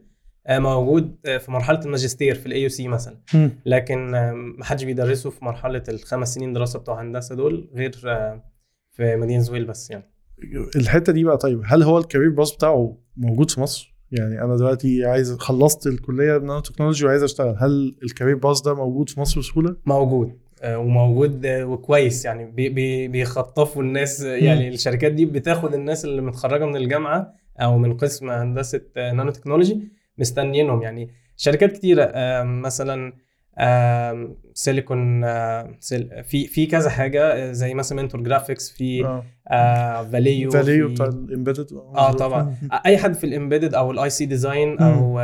آه، 0.47 0.59
موجود 0.59 1.15
في 1.23 1.51
مرحلة 1.51 1.79
الماجستير 1.79 2.35
في 2.35 2.45
ال 2.45 2.69
AUC 2.69 2.87
مثلا. 2.87 3.17
لكن 3.65 4.11
ما 4.57 4.65
حدش 4.65 4.83
بيدرسه 4.83 5.29
في 5.29 5.45
مرحلة 5.45 5.83
الخمس 5.89 6.33
سنين 6.33 6.53
دراسة 6.53 6.79
بتوع 6.79 7.01
هندسة 7.01 7.35
دول 7.35 7.69
غير 7.73 7.91
في 8.91 9.15
مدينة 9.15 9.39
زويل 9.39 9.65
بس 9.65 9.91
يعني 9.91 10.11
الحتة 10.75 11.13
دي 11.13 11.23
بقى 11.23 11.37
طيب 11.37 11.61
هل 11.65 11.83
هو 11.83 11.97
ال 11.97 12.02
career 12.02 12.29
path 12.29 12.55
بتاعه 12.55 12.97
موجود 13.17 13.51
في 13.51 13.61
مصر؟ 13.61 13.98
يعني 14.11 14.41
أنا 14.43 14.55
دلوقتي 14.57 15.05
عايز 15.05 15.33
خلصت 15.37 15.87
الكلية 15.87 16.37
بنانو 16.37 16.59
تكنولوجي 16.59 17.05
وعايز 17.05 17.23
أشتغل. 17.23 17.55
هل 17.59 17.95
ال 18.03 18.08
career 18.08 18.35
path 18.35 18.61
ده 18.61 18.73
موجود 18.73 19.09
في 19.09 19.19
مصر 19.19 19.39
بسهولة؟ 19.39 19.75
موجود. 19.85 20.31
آه، 20.61 20.77
وموجود 20.77 21.45
آه، 21.45 21.65
وكويس. 21.65 22.25
يعني 22.25 22.45
بي- 22.51 22.69
بي- 22.69 23.07
بيخطفوا 23.07 23.83
الناس. 23.83 24.21
يعني 24.21 24.67
الشركات 24.69 25.11
دي 25.11 25.25
بتاخد 25.25 25.73
الناس 25.73 26.05
اللي 26.05 26.21
متخرجة 26.21 26.65
من 26.65 26.75
الجامعة 26.75 27.33
أو 27.59 27.77
من 27.77 27.97
قسم 27.97 28.29
هندسة 28.29 28.81
آه، 28.97 29.11
نانو 29.11 29.31
تكنولوجي 29.31 29.79
مستنيينهم. 30.17 30.81
يعني 30.81 31.09
شركات 31.37 31.71
كتيرة 31.71 32.11
مثلا 32.43 33.13
سيليكون 34.53 35.23
آه، 35.23 35.75
سيل- 35.79 36.23
في 36.23 36.47
في 36.47 36.65
كذا 36.65 36.89
حاجة 36.89 37.23
آه، 37.33 37.51
زي 37.51 37.73
مثلا 37.73 38.01
Mentor 38.01 38.21
Graphics 38.21 38.71
في 38.71 39.05
آه. 39.05 39.23
آه 39.51 40.03
Valeo 40.03 40.51
Valeo 40.51 40.89
بتاع 40.89 41.05
ال 41.05 41.13
embedded 41.13 41.73
آه 41.73 42.11
طبعا. 42.11 42.55
أي 42.85 42.97
حد 42.97 43.13
في 43.15 43.23
ال 43.23 43.29
embedded 43.29 43.73
أو 43.73 43.91
ال 43.91 44.09
IC 44.09 44.25
design 44.25 44.79
أو 44.79 45.19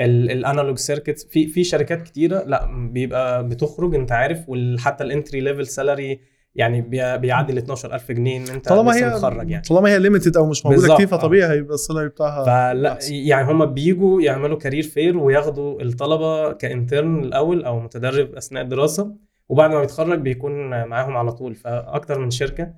ال 0.00 0.11
analog 0.11 0.78
circuits 0.78 1.24
في 1.24 1.46
في 1.46 1.64
شركات 1.64 2.02
كتيرة 2.02 2.42
لأ 2.46 2.88
بيبقى 2.92 3.48
بتخرج 3.48 3.94
أنت 3.94 4.12
عارف 4.12 4.44
وحتى 4.48 5.04
ال 5.04 5.10
entry 5.10 5.40
level 5.40 5.66
salary 5.66 6.20
يعني 6.54 6.80
بي- 6.80 7.18
بيعدي 7.18 7.52
ال 7.52 7.58
12000 7.58 8.12
جنيه 8.12 8.36
إن 8.38 8.48
أنت 8.54 8.68
طالما 8.68 8.96
هي 8.96 9.06
متخرج 9.08 9.50
يعني. 9.50 9.62
طالما 9.64 9.88
هي 9.88 9.98
limited 9.98 10.36
أو 10.36 10.46
مش 10.46 10.66
موجودة 10.66 10.94
كتير 10.94 11.06
آه. 11.06 11.10
فطبيعي 11.10 11.50
هيبقى 11.50 11.74
ال 11.74 11.79
salary 11.79 12.08
بتاعها 12.08 12.44
فلا 12.44 12.92
أحسن. 12.92 13.14
يعني 13.14 13.50
هم 13.52 13.66
بيجوا 13.66 14.22
يعملوا 14.22 14.58
career 14.58 14.82
fair 14.82 15.18
وياخدوا 15.18 15.82
الطلبة 15.82 16.52
ك 16.52 16.62
intern 16.62 17.24
الأول 17.24 17.64
أو 17.64 17.80
متدرب 17.80 18.34
أثناء 18.34 18.62
الدراسة 18.62 19.14
وبعد 19.48 19.70
ما 19.70 19.80
بيتخرج 19.80 20.18
بيكون 20.20 20.68
معاهم 20.88 21.16
على 21.16 21.32
طول. 21.32 21.54
فأكتر 21.54 22.18
من 22.18 22.30
شركة 22.30 22.72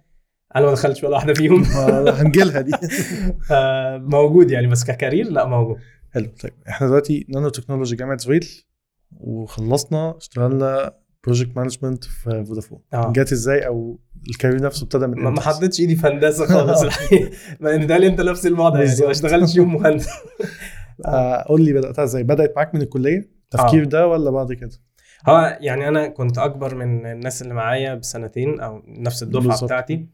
أنا 0.57 0.67
ما 0.67 0.73
دخلتش 0.73 1.05
ولا 1.05 1.15
واحدة 1.15 1.35
فيهم. 1.35 1.63
هنجيلها 2.21 2.61
دي. 2.61 2.71
آه، 3.51 3.99
موجود 3.99 4.51
يعني 4.51 4.67
بس 4.67 4.85
ك 4.85 4.91
career 4.91 5.27
لا 5.31 5.47
موجود. 5.47 5.77
حلو 6.15 6.27
طيب 6.43 6.53
إحنا 6.69 6.87
دلوقتي 6.87 7.27
نانو 7.29 7.49
تكنولوجي 7.49 7.97
جامعة 7.97 8.17
زويل 8.19 8.49
وخلصنا 9.21 10.17
اشتغلنا 10.17 10.93
project 11.27 11.57
management 11.57 12.05
في 12.05 12.45
فودافون 12.45 12.79
آه. 12.95 13.13
جات 13.13 13.33
إزاي؟ 13.33 13.67
أو 13.67 13.99
الكارير 14.31 14.63
نفسه 14.63 14.85
ابتدى 14.85 15.07
من 15.07 15.23
ما؟ 15.23 15.41
حطيتش 15.41 15.81
إيدي 15.81 15.97
في 15.97 16.07
هندسة 16.07 16.47
خالص. 16.47 16.83
الحقيقة 16.83 17.31
ما 17.61 17.75
أنت 17.75 18.21
نفس 18.21 18.47
الوضع 18.47 18.83
يعني 18.83 19.01
ما. 19.01 19.11
اشتغلتش 19.11 19.57
يوم 19.57 19.75
مهندس. 19.75 20.09
آه، 21.07 21.43
قول 21.49 21.65
لي 21.65 21.73
بدأتها 21.73 22.05
إزاي؟ 22.05 22.23
بدأت 22.23 22.53
معاك 22.57 22.75
من 22.75 22.83
الكلية؟ 22.83 23.31
التفكير 23.45 23.85
ده 23.85 24.09
ولا 24.09 24.31
بعد 24.31 24.53
كده؟ 24.53 24.71
آه 25.29 25.59
يعني 25.61 25.89
أنا 25.89 26.09
كنت 26.09 26.39
أكبر 26.39 26.75
من 26.75 27.07
الناس 27.07 27.43
اللي 27.43 27.55
معايا 27.55 27.95
بسنتين 27.95 28.61
أو 28.61 28.83
نفس 28.87 29.23
الدفعة 29.23 29.47
بالظبط. 29.47 29.65
بتاعتي. 29.65 30.07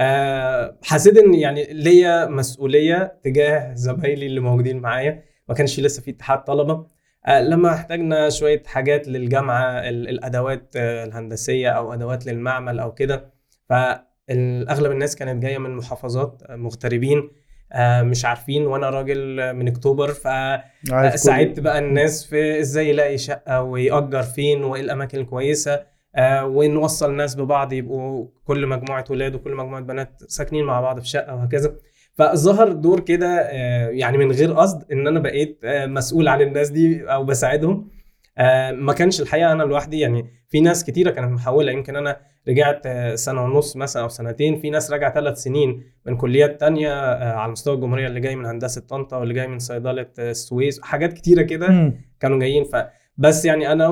آه 0.00 0.78
حسيت 0.82 1.16
إن 1.16 1.34
يعني 1.34 1.72
ليا 1.72 2.26
مسؤولية 2.26 3.18
تجاه 3.24 3.74
زمايلي 3.74 4.26
اللي 4.26 4.40
موجودين 4.40 4.78
معايا. 4.80 5.22
ما 5.48 5.54
كانش 5.54 5.80
لسه 5.80 6.02
في 6.02 6.10
اتحاد 6.10 6.44
طلبة. 6.44 6.72
آه 6.72 6.86
لما 7.28 7.74
احتاجنا 7.74 8.30
شوية 8.30 8.62
حاجات 8.66 9.08
للجامعة 9.08 9.70
ال- 9.88 10.08
الأدوات 10.08 10.72
آه 10.76 11.04
الهندسية 11.04 11.68
أو 11.68 11.92
أدوات 11.92 12.26
للمعمل 12.26 12.78
أو 12.78 12.94
كده 12.94 13.30
فاغلب 13.68 14.90
الناس 14.92 15.16
كانت 15.16 15.42
جاية 15.42 15.58
من 15.58 15.76
محافظات 15.76 16.42
آه، 16.46 16.56
مغتربين 16.56 17.30
آه 17.72 18.02
مش 18.02 18.24
عارفين 18.24 18.66
وأنا 18.66 18.90
راجل 18.90 19.52
من 19.54 19.68
أكتوبر 19.68 20.08
ف 20.12 20.26
عارف 20.26 21.12
كل- 21.12 21.18
ساعدت 21.18 21.60
بقى 21.60 21.78
الناس 21.78 22.26
في 22.26 22.60
إزاي 22.60 22.88
يلاقي 22.88 23.18
شقة 23.18 23.62
ويأجر 23.62 24.22
فين 24.22 24.64
وإيه 24.64 24.82
الأماكن 24.82 25.18
الكويسة 25.18 25.82
آه 26.16 26.44
ونوصل 26.46 27.14
ناس 27.14 27.34
ببعض 27.34 27.72
يبقوا 27.72 28.26
كل 28.44 28.66
مجموعة 28.66 29.04
ولاد 29.10 29.34
وكل 29.34 29.54
مجموعة 29.54 29.80
بنات 29.82 30.22
ساكنين 30.28 30.64
مع 30.64 30.80
بعض 30.80 31.00
في 31.00 31.08
شقة 31.08 31.34
وهكذا. 31.34 31.74
فظهر 32.14 32.72
دور 32.72 33.00
كده 33.00 33.26
آه 33.40 33.88
يعني 33.88 34.18
من 34.18 34.32
غير 34.32 34.52
قصد 34.52 34.92
إن 34.92 35.06
أنا 35.06 35.20
بقيت 35.20 35.60
آه 35.64 35.86
مسؤول 35.86 36.28
عن 36.28 36.40
الناس 36.40 36.70
دي 36.70 37.02
أو 37.04 37.24
بساعدهم. 37.24 37.90
آه 38.38 38.72
ما 38.72 38.92
كانش 38.92 39.20
الحقيقة 39.20 39.52
أنا 39.52 39.62
لوحدي 39.62 40.00
يعني 40.00 40.26
في 40.48 40.60
ناس 40.60 40.84
كتيرة 40.84 41.10
كانت 41.10 41.32
محولة. 41.32 41.72
يمكن 41.72 41.96
أنا 41.96 42.16
رجعت 42.48 42.88
سنة 43.14 43.44
ونص 43.44 43.76
مثلا 43.76 44.02
أو 44.02 44.08
سنتين. 44.08 44.56
في 44.56 44.70
ناس 44.70 44.90
راجعه 44.90 45.14
ثلاث 45.14 45.38
سنين 45.38 45.82
من 46.06 46.16
كليات 46.16 46.60
تانية 46.60 46.92
على 47.32 47.52
مستوى 47.52 47.74
الجمهورية 47.74 48.06
اللي 48.06 48.20
جاي 48.20 48.36
من 48.36 48.46
هندسة 48.46 48.80
طنطا 48.80 49.16
واللي 49.16 49.34
جاي 49.34 49.46
من 49.46 49.58
صيدلة 49.58 50.06
السويس. 50.18 50.80
حاجات 50.80 51.12
كتيرة 51.12 51.42
كده. 51.42 51.92
كانوا 52.20 52.38
جايين. 52.38 52.64
ف 52.64 52.76
بس 53.16 53.44
يعني 53.44 53.72
أنا. 53.72 53.88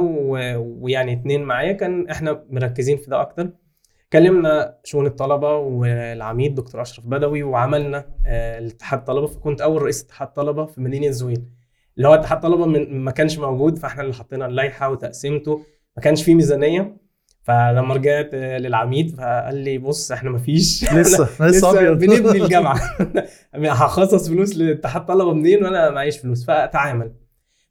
ويعني 0.57 1.13
اتنين 1.13 1.43
معايا 1.43 1.73
كان 1.73 2.09
إحنا 2.09 2.45
مركزين 2.51 2.97
في 2.97 3.11
ده 3.11 3.21
أكتر. 3.21 3.51
كلمنا 4.13 4.75
شؤون 4.85 5.07
الطلبة 5.07 5.57
والعميد 5.57 6.55
دكتور 6.55 6.83
أشرف 6.83 7.07
بدوي 7.07 7.43
وعملنا 7.43 8.05
آه، 8.27 8.59
الاتحاد 8.59 9.05
طلبة 9.05 9.27
فكنت 9.27 9.61
أول 9.61 9.83
رئيس 9.83 10.05
اتحاد 10.05 10.29
طلبة 10.33 10.67
في 10.67 10.81
مدينة 10.81 11.11
زويل. 11.11 11.43
اللي 11.97 12.09
هو 12.09 12.15
اتحاد 12.15 12.41
طلبة 12.41 12.67
من 12.67 12.99
ما 13.05 13.11
كانش 13.11 13.39
موجود 13.39 13.79
فإحنا 13.79 14.03
اللي 14.03 14.15
حطينا 14.15 14.47
اللائحة 14.47 14.91
وتقسيمته 14.91 15.61
ما 15.97 16.03
كانش 16.03 16.23
فيه 16.23 16.35
ميزانية. 16.35 16.97
فلما 17.43 17.95
رجعت 17.95 18.31
آه، 18.35 18.59
للعميد 18.59 19.17
فقال 19.17 19.55
لي 19.57 19.79
بص 19.79 20.13
إحنا 20.13 20.31
ما 20.31 20.39
فيش. 20.39 20.85
لسه 20.95 21.47
لسه 21.47 21.71
أبيض. 21.81 21.99
بنبني 22.05 22.39
الجامعة. 22.45 22.81
هخصص 23.55 24.29
فلوس 24.29 24.57
لاتحاد 24.57 25.07
طلبة 25.07 25.33
منين 25.35 25.65
وأنا 25.65 25.91
معيش 25.91 26.19
فلوس. 26.19 26.45
فتعامل 26.45 27.13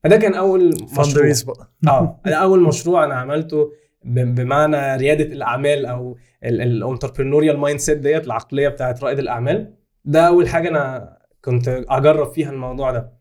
فده 0.03 0.17
كان 0.17 0.33
أول 0.33 0.69
مشروع. 1.00 1.33
بقى. 1.48 1.71
آه 1.88 2.19
ده 2.25 2.36
أول 2.36 2.62
مشروع 2.62 3.05
أنا 3.05 3.13
عملته 3.15 3.71
بمعنى 4.05 4.95
ريادة 4.98 5.24
الأعمال 5.24 5.86
أو 5.86 6.17
ال 6.43 7.57
entrepreneurial 7.57 7.79
mindset 7.79 7.98
ديت 7.98 8.25
العقلية 8.25 8.67
بتاعت 8.67 9.03
رائد 9.03 9.19
الأعمال. 9.19 9.74
ده 10.05 10.27
أول 10.27 10.48
حاجة 10.50 10.69
أنا 10.69 11.17
كنت 11.41 11.67
أجرب 11.89 12.31
فيها 12.31 12.50
الموضوع 12.51 12.91
ده. 12.91 13.13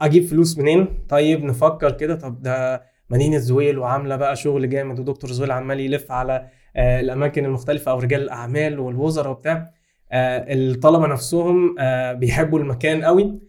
أجيب 0.00 0.24
فلوس 0.24 0.58
منين؟ 0.58 1.06
طيب 1.08 1.44
نفكر 1.44 1.90
كده. 1.92 2.14
طب 2.14 2.42
ده 2.42 2.82
مدينه 3.10 3.38
زويل 3.38 3.78
وعاملة 3.78 4.16
بقى 4.16 4.36
شغل 4.36 4.70
جامد 4.70 5.00
ودكتور 5.00 5.32
زويل 5.32 5.50
عمال 5.50 5.80
يلف 5.80 6.12
على 6.12 6.48
آه، 6.76 7.00
الأماكن 7.00 7.44
المختلفة 7.44 7.90
أو 7.92 7.98
رجال 7.98 8.22
الأعمال 8.22 8.80
والوزراء 8.80 9.30
وبتاع. 9.30 9.70
آه، 10.12 10.44
الطلبة 10.48 11.06
نفسهم 11.06 11.76
آه، 11.78 12.12
بيحبوا 12.12 12.58
المكان 12.58 13.04
قوي. 13.04 13.40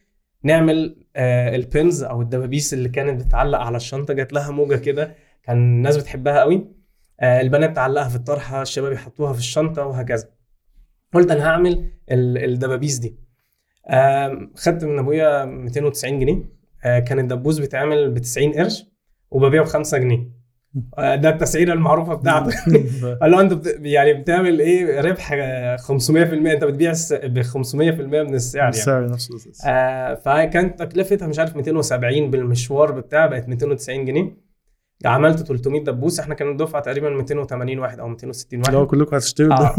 نعمل 0.43 0.95
البنز 1.15 2.03
أو 2.03 2.21
الدبابيس 2.21 2.73
اللي 2.73 2.89
كانت 2.89 3.21
بتتعلق 3.21 3.59
على 3.59 3.77
الشنطة 3.77 4.13
جات 4.13 4.33
لها 4.33 4.51
موجة 4.51 4.75
كده 4.75 5.15
كان 5.43 5.57
الناس 5.57 5.97
بتحبها 5.97 6.39
قوي. 6.39 6.78
البنات 7.23 7.75
تعلقها 7.75 8.09
في 8.09 8.15
الطرحة 8.15 8.61
الشباب 8.61 8.91
يحطوها 8.91 9.33
في 9.33 9.39
الشنطة 9.39 9.85
وهكذا. 9.85 10.29
قلت 11.13 11.31
أنا 11.31 11.47
هعمل 11.47 11.91
ال- 12.11 12.37
الدبابيس 12.51 12.97
دي. 12.97 13.15
خدت 14.55 14.83
من 14.83 14.99
أبويا 14.99 15.45
290 15.45 16.19
جنيه. 16.19 16.43
آه، 16.85 16.99
كان 16.99 17.19
الدبوس 17.19 17.59
بيتعمل 17.59 18.11
ب 18.11 18.17
90 18.17 18.53
قرش 18.53 18.85
وببيعه 19.31 19.63
ب 19.63 19.67
5 19.67 19.97
جنيه. 19.97 20.39
آه، 20.97 21.15
ده 21.15 21.29
التسعيره 21.29 21.73
المعروفة 21.73 22.13
بتاعته. 22.15 22.51
قال 23.21 23.31
له 23.31 23.41
أنت 23.41 23.53
بت... 23.53 23.77
يعني 23.81 24.13
بتعمل 24.13 24.59
إيه؟ 24.59 25.01
ربح 25.01 25.31
آه، 25.33 25.75
500% 25.77 25.87
أنت 26.33 26.63
بتبيع 26.63 26.93
ب 27.23 27.41
500% 27.41 28.23
من 28.23 28.33
السعر 28.33 28.61
يعني. 28.61 28.69
السعر 28.75 29.11
نفسه. 29.11 29.35
آه 29.67 30.13
فكانت 30.15 30.79
تكلفتها 30.83 31.27
مش 31.27 31.39
عارف 31.39 31.55
270 31.55 32.31
بالمشوار 32.31 32.91
بتاع 32.91 33.25
بقت 33.25 33.49
290 33.49 34.05
جنيه. 34.05 34.48
عملت 35.05 35.39
300 35.47 35.83
دبوس 35.83 36.19
إحنا 36.19 36.35
كان 36.35 36.51
الدفعة 36.51 36.81
تقريبا 36.81 37.09
280 37.09 37.79
واحد 37.79 37.99
أو 37.99 38.07
260 38.07 38.59
واحد. 38.59 38.73
لو 38.73 38.87
كلكم 38.87 39.15
هتشتروا 39.15 39.53
آه 39.53 39.75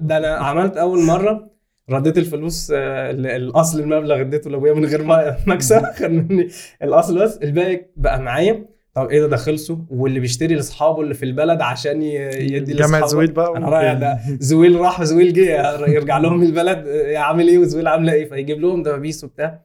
ده 0.00 0.16
أنا 0.18 0.28
عملت 0.28 0.76
أول 0.76 1.02
مرة 1.02 1.50
رديت 1.90 2.18
الفلوس 2.18 2.70
آه، 2.74 3.10
ال- 3.10 3.26
الأصل 3.26 3.80
المبلغ 3.80 4.20
اديته 4.20 4.50
لأبويا 4.50 4.72
من 4.74 4.84
غير 4.84 5.02
ما 5.04 5.36
مكسب 5.46 5.82
خد 5.82 6.10
مني 6.10 6.48
الأصل 6.82 7.18
بس. 7.24 7.36
الباقي 7.36 7.86
بقى 7.96 8.20
معايا. 8.22 8.66
طب 8.94 9.08
إيه 9.08 9.20
ده 9.20 9.26
ده 9.26 9.36
خلصوا 9.36 9.76
واللي 9.90 10.20
بيشتري 10.20 10.54
لأصحابه 10.54 11.00
اللي 11.02 11.14
في 11.14 11.24
البلد 11.24 11.60
عشان 11.60 12.02
يدي 12.02 12.72
لأصحابه. 12.72 13.06
زويل 13.06 13.32
بقى. 13.32 13.56
أنا 13.56 13.68
رايح 13.68 13.92
ده. 13.92 14.18
زويل 14.40 14.80
راح 14.80 15.00
وزويل 15.00 15.32
جه. 15.32 15.80
يرجع 15.90 16.18
لهم 16.18 16.42
البلد. 16.42 16.84
آه، 16.88 17.16
عامل 17.18 17.48
إيه؟ 17.48 17.58
وزويل 17.58 17.86
عاملة 17.86 18.12
إيه؟ 18.12 18.28
فيجيب 18.28 18.60
لهم 18.60 18.82
دبابيس 18.82 19.24
وبتاع. 19.24 19.60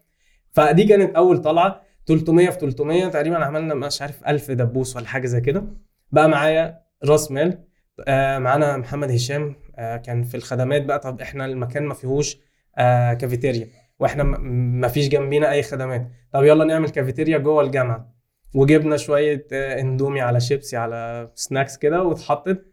فدي 0.51 0.83
كانت 0.83 1.15
أول 1.15 1.37
طلعة. 1.37 1.81
300 2.07 2.49
في 2.49 2.59
300 2.59 3.07
تقريبا 3.07 3.45
عملنا 3.45 3.73
مش 3.73 4.01
عارف 4.01 4.27
1000 4.27 4.51
دبوس 4.51 4.95
ولا 4.95 5.05
حاجة 5.07 5.27
زي 5.27 5.41
كده. 5.41 5.63
بقى 6.11 6.29
معايا 6.29 6.79
راس 7.05 7.31
مال 7.31 7.63
آه 8.07 8.37
معانا 8.39 8.77
محمد 8.77 9.11
هشام 9.11 9.55
آه 9.75 9.97
كان 9.97 10.23
في 10.23 10.37
الخدمات 10.37 10.85
بقى. 10.85 10.99
طب 10.99 11.21
إحنا 11.21 11.45
المكان 11.45 11.83
ما 11.83 11.93
فيهوش 11.93 12.37
آه 12.77 13.13
كافيتيريا 13.13 13.67
وإحنا 13.99 14.23
ما 14.23 14.87
فيش 14.87 15.07
جنبينا 15.07 15.51
أي 15.51 15.63
خدمات. 15.63 16.07
طب 16.33 16.43
يلا 16.43 16.65
نعمل 16.65 16.89
كافيتيريا 16.89 17.37
جوه 17.37 17.63
الجامعة. 17.63 18.13
وجبنا 18.55 18.97
شوية 18.97 19.47
اندومي 19.53 20.21
على 20.21 20.39
شيبسي 20.39 20.77
على 20.77 21.31
سناكس 21.35 21.77
كده 21.77 22.03
واتحطت. 22.03 22.66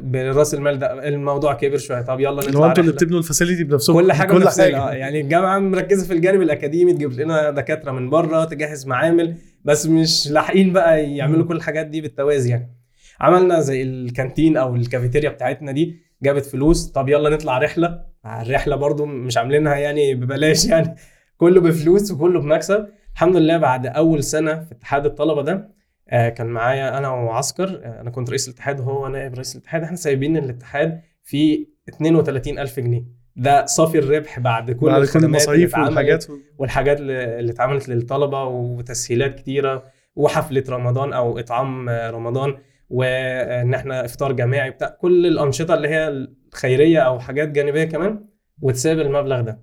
برأس 0.00 0.54
المال 0.54 0.78
ده 0.78 1.08
الموضوع 1.08 1.54
كبر 1.54 1.76
شوية. 1.78 2.02
طب 2.02 2.20
يلا 2.20 2.30
اللي 2.40 2.42
هو 2.44 2.46
نطلع 2.60 2.68
أنتوا 2.68 2.82
اللي. 2.82 2.92
بتبنوا 2.94 3.18
ال 3.18 3.23
facility 3.23 3.64
بنفسكم؟ 3.64 3.94
كل 3.94 4.12
حاجة 4.12 4.32
كل 4.32 4.40
بنفسنا. 4.40 4.64
حاجة. 4.64 4.78
آه، 4.78 4.92
يعني 4.92 5.20
الجامعة 5.20 5.58
مركزة 5.58 6.06
في 6.06 6.12
الجانب 6.12 6.42
الأكاديمي 6.42 6.92
تجيب 6.92 7.12
لنا 7.12 7.50
دكاترة 7.50 7.92
من 7.92 8.10
بره 8.10 8.44
تجهز 8.44 8.86
معامل 8.86 9.36
بس 9.64 9.86
مش 9.86 10.28
لاحقين 10.30 10.72
بقى 10.72 11.14
يعملوا 11.16 11.44
كل 11.44 11.56
الحاجات 11.56 11.86
دي 11.86 12.00
بالتوازي 12.00 12.50
يعني. 12.50 12.76
عملنا 13.20 13.60
زي 13.60 13.82
الكانتين 13.82 14.56
أو 14.56 14.76
الكافيتيريا 14.76 15.30
بتاعتنا 15.30 15.72
دي 15.72 15.96
جابت 16.22 16.44
فلوس. 16.46 16.86
طب 16.86 17.08
يلا 17.08 17.30
نطلع 17.30 17.58
رحلة. 17.58 18.00
الرحلة 18.26 18.76
برضو 18.76 19.06
مش 19.06 19.36
عاملينها 19.36 19.76
يعني 19.76 20.14
ببلاش 20.14 20.64
يعني. 20.70 20.94
كله 21.36 21.60
بفلوس 21.60 22.10
وكله 22.10 22.40
بمكسب. 22.40 22.86
الحمد 23.14 23.36
لله 23.36 23.56
بعد 23.58 23.86
أول 23.86 24.24
سنة 24.24 24.54
في 24.60 24.72
اتحاد 24.72 25.06
الطلبة 25.06 25.42
ده 25.42 25.52
آه، 25.52 25.70
كان 26.10 26.46
معايا 26.46 26.98
أنا 26.98 27.08
وعسكر. 27.08 27.80
آه، 27.84 28.00
أنا 28.00 28.10
كنت 28.10 28.30
رئيس 28.30 28.48
الاتحاد 28.48 28.80
وهو 28.80 29.08
نائب 29.08 29.34
رئيس 29.34 29.56
الاتحاد. 29.56 29.82
إحنا 29.82 29.96
سايبين 29.96 30.36
الاتحاد 30.36 31.00
في 31.22 31.66
32000 31.88 32.80
جنيه. 32.80 33.04
ده 33.36 33.66
صافي 33.66 33.98
الربح 33.98 34.38
بعد 34.40 34.70
كل 34.70 34.86
بعد 34.86 35.04
كل 35.06 35.24
المصاريف 35.24 35.78
والحاجات 35.78 36.26
والحاجات 36.58 37.00
اللي 37.00 37.38
اللي 37.38 37.52
اتعملت 37.52 37.88
للطلبة 37.88 38.44
وتسهيلات 38.44 39.34
كتيرة 39.34 39.84
وحفلة 40.16 40.64
رمضان 40.68 41.12
أو 41.12 41.38
إطعام 41.38 41.88
رمضان 41.88 42.58
وإن 42.90 43.74
إحنا 43.74 44.04
إفطار 44.04 44.32
جماعي 44.32 44.70
بتاع 44.70 44.88
كل 44.88 45.26
الأنشطة 45.26 45.74
اللي 45.74 45.88
هي 45.88 46.08
الخيرية 46.52 46.98
أو 46.98 47.18
حاجات 47.18 47.48
جانبية 47.48 47.84
كمان 47.84 48.24
وتساب 48.60 48.98
المبلغ 49.00 49.40
ده. 49.40 49.60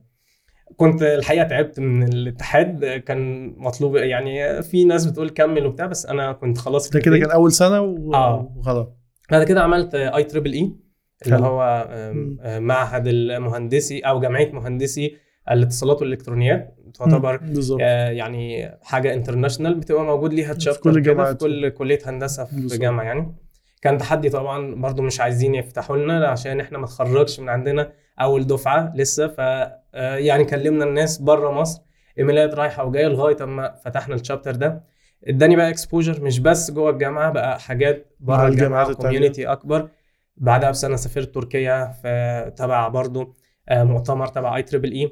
كنت 0.77 1.01
الحقيقة 1.03 1.44
تعبت 1.48 1.80
من 1.80 2.03
الاتحاد 2.13 2.86
كان 2.86 3.53
مطلوب 3.58 3.96
يعني 3.96 4.62
في 4.62 4.86
ناس 4.86 5.06
بتقول 5.06 5.30
كمل 5.30 5.65
وبتاع 5.65 5.86
بس 5.86 6.06
أنا 6.06 6.32
كنت 6.32 6.58
خلاص 6.58 6.89
ده 6.89 7.00
كده 7.00 7.18
كان 7.18 7.32
أول 7.32 7.51
سنة 7.51 7.82
و- 7.82 8.13
آه. 8.13 8.53
وخلاص 8.56 8.88
بعد 9.32 9.44
كده 9.44 9.62
عملت 9.62 9.96
IEEE 9.96 10.72
اللي. 11.25 11.38
هو. 11.38 11.88
آه، 12.42 12.60
معهد 12.60 13.08
المهندسي 13.08 14.00
أو 14.00 14.20
جمعيه 14.20 14.51
مهندسي 14.51 15.15
الاتصالات 15.51 16.01
والإلكترونيات 16.01 16.75
تعتبر 17.00 17.39
آه، 17.82 18.10
يعني 18.10 18.72
حاجة 18.82 19.13
international 19.13 19.75
بتبقى 19.75 20.03
موجود 20.03 20.34
ليها 20.34 20.53
في 20.53 20.60
chapter 20.60 20.82
كل 20.94 21.01
كده 21.01 21.25
في. 21.25 21.36
كل 21.36 21.70
كلية 21.70 22.00
هندسة 22.06 22.46
في 22.46 22.56
بالظبط. 22.56 22.80
جامعة 22.82 23.03
يعني 23.03 23.36
كان 23.82 23.98
تحدي 23.98 24.30
طبعا 24.30 24.75
برضو 24.75 25.01
مش 25.01 25.22
عايزين 25.22 25.56
يفتحوا 25.56 25.98
لنا 25.98 26.27
عشان 26.27 26.60
إحنا 26.60 26.77
ما 26.77 26.86
تخرجش 26.86 27.39
من 27.39 27.50
عندنا 27.50 27.92
اول 28.22 28.48
دفعه 28.48 28.93
لسه. 28.96 29.27
ف 29.27 29.36
آه، 29.39 30.15
يعني 30.15 30.46
كلمنا 30.46 30.86
الناس 30.86 31.17
بره 31.17 31.51
مصر. 31.51 31.82
إيميلات 32.20 32.53
رايحة 32.53 32.86
وجاية 32.86 33.08
لغاية 33.08 33.38
أما 33.43 33.75
فتحنا 33.86 34.15
ال 34.15 34.21
chapter 34.21 34.55
ده. 34.55 34.84
إداني 35.27 35.55
بقى 35.55 35.70
exposure 35.70 36.22
مش 36.24 36.39
بس 36.39 36.72
جوه 36.72 36.89
الجامعة 36.89 37.32
بقى 37.32 37.60
حاجات 37.60 38.15
بره 38.20 38.48
الجامعة. 38.48 38.93
community 38.93 39.48
أكبر. 39.48 39.89
بعدها 40.38 40.72
بسنة 40.72 40.96
سافرت 40.96 41.36
تركيا 41.36 41.86
في 42.01 42.51
تبع 42.58 42.88
برضو 42.88 43.34
آه، 43.70 43.84
مؤتمر 43.84 44.27
تبع 44.27 44.55
IEEE. 44.55 45.12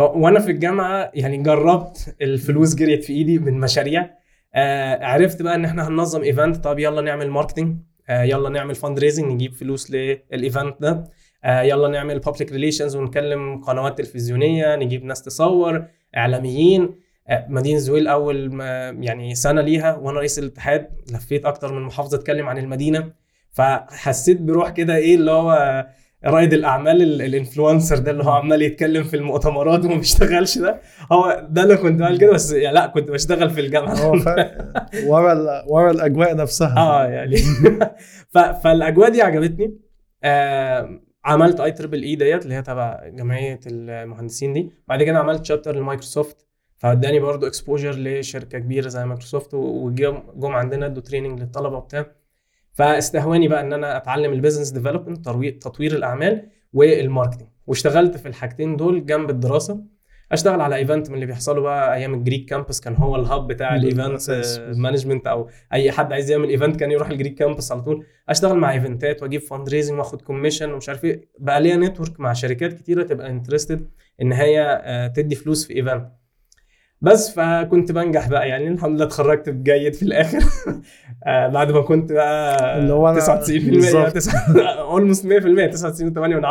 وأنا 0.00 0.40
في 0.40 0.50
الجامعة 0.50 1.10
يعني 1.14 1.36
جربت 1.42 2.16
الفلوس 2.22 2.74
جريت 2.74 3.04
في 3.04 3.12
إيدي 3.12 3.38
من 3.38 3.60
مشاريع. 3.60 4.10
آه 4.54 5.04
عرفت 5.04 5.42
بقى 5.42 5.54
إن 5.54 5.64
إحنا 5.64 5.88
هننظم 5.88 6.22
event 6.22 6.56
طب 6.56 6.78
يلا 6.78 7.00
نعمل 7.00 7.30
marketing 7.30 7.76
آه 8.08 8.22
يلا 8.22 8.48
نعمل 8.48 8.74
fundraising 8.74 9.32
نجيب 9.32 9.52
فلوس 9.54 9.90
لل 9.90 10.15
event 10.15 10.76
ده. 10.80 11.04
يلا 11.44 11.88
نعمل 11.88 12.18
public 12.18 12.52
relations 12.52 12.96
ونكلم 12.96 13.60
قنوات 13.60 13.98
تلفزيونية 13.98 14.76
نجيب 14.76 15.04
ناس 15.04 15.22
تصور 15.22 15.84
إعلاميين. 16.16 16.94
آه 17.28 17.46
مدينه 17.48 17.78
زويل 17.78 18.08
أول 18.08 18.60
يعني 19.00 19.34
سنة 19.34 19.60
ليها 19.60 19.96
وأنا 19.96 20.18
رئيس 20.18 20.38
الاتحاد 20.38 20.88
لفيت 21.12 21.44
أكتر 21.46 21.72
من 21.72 21.82
محافظة 21.82 22.16
أتكلم 22.18 22.48
عن 22.48 22.58
المدينة. 22.58 23.12
فحسيت 23.50 24.40
بروح 24.40 24.70
كده 24.70 24.96
إيه 24.96 25.14
اللي 25.14 25.30
هو 25.30 25.86
رائد 26.24 26.52
الأعمال 26.52 27.02
ال- 27.02 27.22
ال 27.22 27.29
influencer 27.29 27.98
ده 27.98 28.10
اللي 28.10 28.24
هو 28.24 28.30
عمال 28.30 28.62
يتكلم 28.62 29.02
في 29.04 29.16
المؤتمرات 29.16 29.84
وما 29.84 29.96
بيشتغلش 29.96 30.58
ده. 30.58 30.80
هو 31.12 31.46
ده 31.50 31.62
اللي 31.62 31.76
كنت 31.76 32.00
بعمل 32.00 32.18
كده 32.18 32.32
بس 32.32 32.52
يعني 32.52 32.74
لا 32.74 32.86
كنت 32.86 33.10
بشتغل 33.10 33.50
في 33.50 33.60
الجامعة. 33.60 33.94
هو 33.94 34.12
ورا 35.06 35.62
ورا 35.68 35.90
الأجواء 35.90 36.36
نفسها. 36.36 36.74
آه 36.78 37.06
يعني. 37.06 37.36
فالأجواء 38.64 39.10
دي 39.10 39.22
عجبتني. 39.22 39.78
آه 40.24 41.00
عملت 41.24 41.60
IEEE 41.60 42.14
ديت 42.14 42.42
اللي 42.42 42.54
هي 42.54 42.62
تبع 42.62 43.08
جمعية 43.08 43.60
المهندسين 43.66 44.52
دي. 44.52 44.72
بعد 44.88 45.02
كده 45.02 45.18
عملت 45.18 45.44
chapter 45.44 45.76
لمايكروسوفت 45.76 46.46
فاداني 46.76 47.20
برضو 47.20 47.46
exposure 47.46 47.94
لشركة 47.94 48.58
كبيرة 48.58 48.88
زي 48.88 49.04
مايكروسوفت 49.06 49.54
وجم 49.54 50.22
جم 50.34 50.52
عندنا 50.52 50.86
ادوا 50.86 51.02
training 51.02 51.40
للطلبة 51.40 51.76
وبتاع. 51.76 52.06
فاستهواني 52.72 53.48
بقى 53.48 53.60
ان 53.60 53.72
أنا 53.72 53.96
اتعلم 53.96 54.32
ال 54.32 54.36
business 54.36 54.70
development 54.70 55.28
تطوير 55.62 55.92
الأعمال 55.96 56.48
وال 56.72 56.86
marketing 56.86 57.48
واشتغلت 57.66 58.16
في 58.16 58.28
الحاجتين 58.28 58.76
دول 58.76 59.06
جنب 59.06 59.30
الدراسة. 59.30 59.84
أشتغل 60.32 60.60
على 60.60 60.76
event 60.76 61.08
من 61.08 61.14
اللي 61.14 61.26
بيحصلوا 61.26 61.62
بقى 61.62 61.94
أيام 61.94 62.14
الجريك 62.14 62.48
كامبس 62.48 62.80
كان 62.80 62.94
هو 62.96 63.16
ال 63.16 63.24
hub 63.24 63.46
بتاع 63.46 63.76
ال 63.76 63.82
event. 63.82 64.20
management 64.76 65.26
أو 65.26 65.48
أي 65.72 65.92
حد 65.92 66.12
عايز 66.12 66.30
يعمل 66.30 66.48
event 66.48 66.76
كان 66.76 66.90
يروح 66.90 67.08
الجريك 67.10 67.34
كامبس 67.34 67.72
على 67.72 67.82
طول. 67.82 68.04
أشتغل 68.28 68.58
مع 68.58 68.72
eventات 68.72 69.22
وأجيب 69.22 69.40
fundraising 69.40 69.98
وآخد 69.98 70.22
commission 70.22 70.72
ومش 70.72 70.88
عارف 70.88 71.04
إيه. 71.04 71.28
بقى 71.38 71.60
ليا 71.60 71.76
network 71.76 72.20
مع 72.20 72.32
شركات 72.32 72.72
كتيرة 72.72 73.02
تبقى 73.02 73.30
interested 73.30 73.88
إن 74.22 74.32
هي 74.32 74.82
آه، 74.84 75.06
تدي 75.06 75.34
فلوس 75.34 75.66
في 75.66 75.76
event 75.76 76.08
بس 77.00 77.30
فكنت 77.34 77.92
بنجح 77.92 78.28
بقى 78.28 78.48
يعني 78.48 78.68
الحمد 78.68 78.96
لله 78.96 79.04
اتخرجت 79.04 79.48
بجيد 79.48 79.94
في 79.94 80.02
الآخر. 80.02 80.38
آه، 81.26 81.48
بعد 81.48 81.70
ما 81.70 81.80
كنت 81.80 82.12
بقى 82.12 82.78
اللي 82.78 82.92
هو 82.92 83.08
أنا 83.08 83.20
99% 83.20 83.50
بالظبط. 83.50 84.14
almost 84.78 85.26
100% 85.26 85.28
99 85.70 86.12
8 86.12 86.36
من 86.36 86.44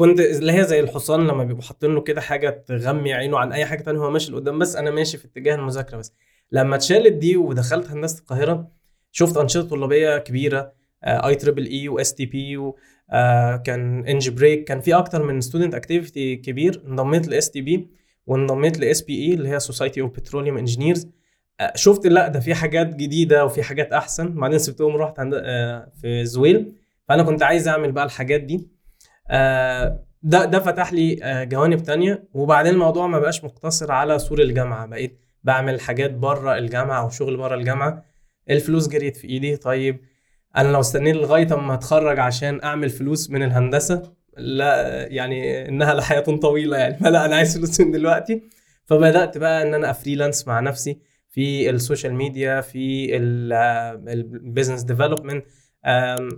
10 0.00 0.06
فكنت 0.06 0.20
اللي 0.20 0.52
هي 0.52 0.64
زي 0.64 0.80
الحصان 0.80 1.26
لما 1.26 1.44
بيبقوا 1.44 1.62
حاطين 1.64 1.94
له 1.94 2.00
كده 2.00 2.20
حاجة 2.20 2.64
تغمي 2.66 3.12
عينه 3.12 3.38
عن 3.38 3.52
أي 3.52 3.66
حاجة 3.66 3.82
تانية 3.82 4.00
هو 4.00 4.10
ماشي 4.10 4.32
لقدام 4.32 4.58
بس 4.58 4.76
أنا 4.76 4.90
ماشي 4.90 5.18
في 5.18 5.24
اتجاه 5.24 5.54
المذاكرة 5.54 5.96
بس. 5.96 6.12
لما 6.52 6.76
اتشالت 6.76 7.12
دي 7.12 7.36
ودخلت 7.36 7.90
هندسة 7.90 8.18
القاهرة 8.20 8.68
شفت 9.12 9.36
أنشطة 9.36 9.68
طلابية 9.68 10.18
كبيرة 10.18 10.72
IEEE 11.04 11.34
و 11.34 11.66
STP 11.66 12.72
كان 13.64 14.06
انج 14.06 14.28
بريك 14.28 14.64
كان 14.64 14.80
في 14.80 14.94
أكتر 14.94 15.22
من 15.22 15.40
student 15.40 15.74
activity 15.74 16.36
كبير 16.36 16.82
انضميت 16.86 17.28
ل 17.28 17.50
STP 17.50 17.88
وانضميت 18.26 18.78
ل 18.78 19.02
SPE 19.02 19.34
اللي 19.34 19.48
هي 19.48 19.60
Society 19.60 20.00
of 20.00 20.10
Petroleum 20.10 20.58
Engineers 20.58 21.08
شفت 21.74 22.06
لا 22.06 22.28
ده 22.28 22.40
في 22.40 22.54
حاجات 22.54 22.94
جديدة 22.94 23.44
وفي 23.44 23.62
حاجات 23.62 23.92
أحسن. 23.92 24.34
بعدين 24.34 24.58
سبتهم 24.58 24.96
رحت 24.96 25.18
عند 25.18 25.34
آه، 25.44 25.92
في 26.00 26.24
زويل. 26.24 26.72
فأنا 27.08 27.22
كنت 27.22 27.42
عايز 27.42 27.68
أعمل 27.68 27.92
بقى 27.92 28.04
الحاجات 28.04 28.40
دي. 28.40 28.68
ده 30.22 30.44
ده 30.44 30.58
فتح 30.58 30.92
لي 30.92 31.18
آه، 31.22 31.44
جوانب 31.44 31.82
تانية. 31.82 32.28
وبعدين 32.34 32.72
الموضوع 32.74 33.06
ما 33.06 33.18
بقاش 33.18 33.44
مقتصر 33.44 33.92
على 33.92 34.18
سور 34.18 34.40
الجامعة. 34.42 34.86
بقيت 34.86 35.20
بعمل 35.44 35.80
حاجات 35.80 36.10
بره 36.14 36.58
الجامعة 36.58 37.00
أو 37.00 37.10
شغل 37.10 37.36
بره 37.36 37.54
الجامعة. 37.54 38.04
الفلوس 38.50 38.88
جريت 38.88 39.16
في 39.16 39.28
إيدي. 39.28 39.56
طيب 39.56 40.00
أنا 40.56 40.68
لو 40.68 40.80
استنيت 40.80 41.16
لغاية 41.16 41.54
أما 41.54 41.74
أتخرج 41.74 42.18
عشان 42.18 42.60
أعمل 42.64 42.90
فلوس 42.90 43.30
من 43.30 43.42
الهندسة 43.42 44.12
لا 44.36 45.06
يعني 45.06 45.68
إنها 45.68 45.94
لحياة 45.94 46.20
طويلة 46.20 46.76
يعني. 46.76 46.96
فلا 47.04 47.24
أنا 47.24 47.36
عايز 47.36 47.58
فلوس 47.58 47.80
من 47.80 47.90
دلوقتي. 47.90 48.42
فبدأت 48.84 49.38
بقى 49.38 49.62
إن 49.62 49.74
أنا 49.74 49.90
أ 49.90 49.96
freelance 49.96 50.48
مع 50.48 50.60
نفسي 50.60 50.98
في 51.30 51.70
ال 51.70 51.76
social 51.76 52.14
media 52.14 52.60
في 52.60 53.16
ال 53.16 53.34
business 53.34 54.82
development 54.82 55.44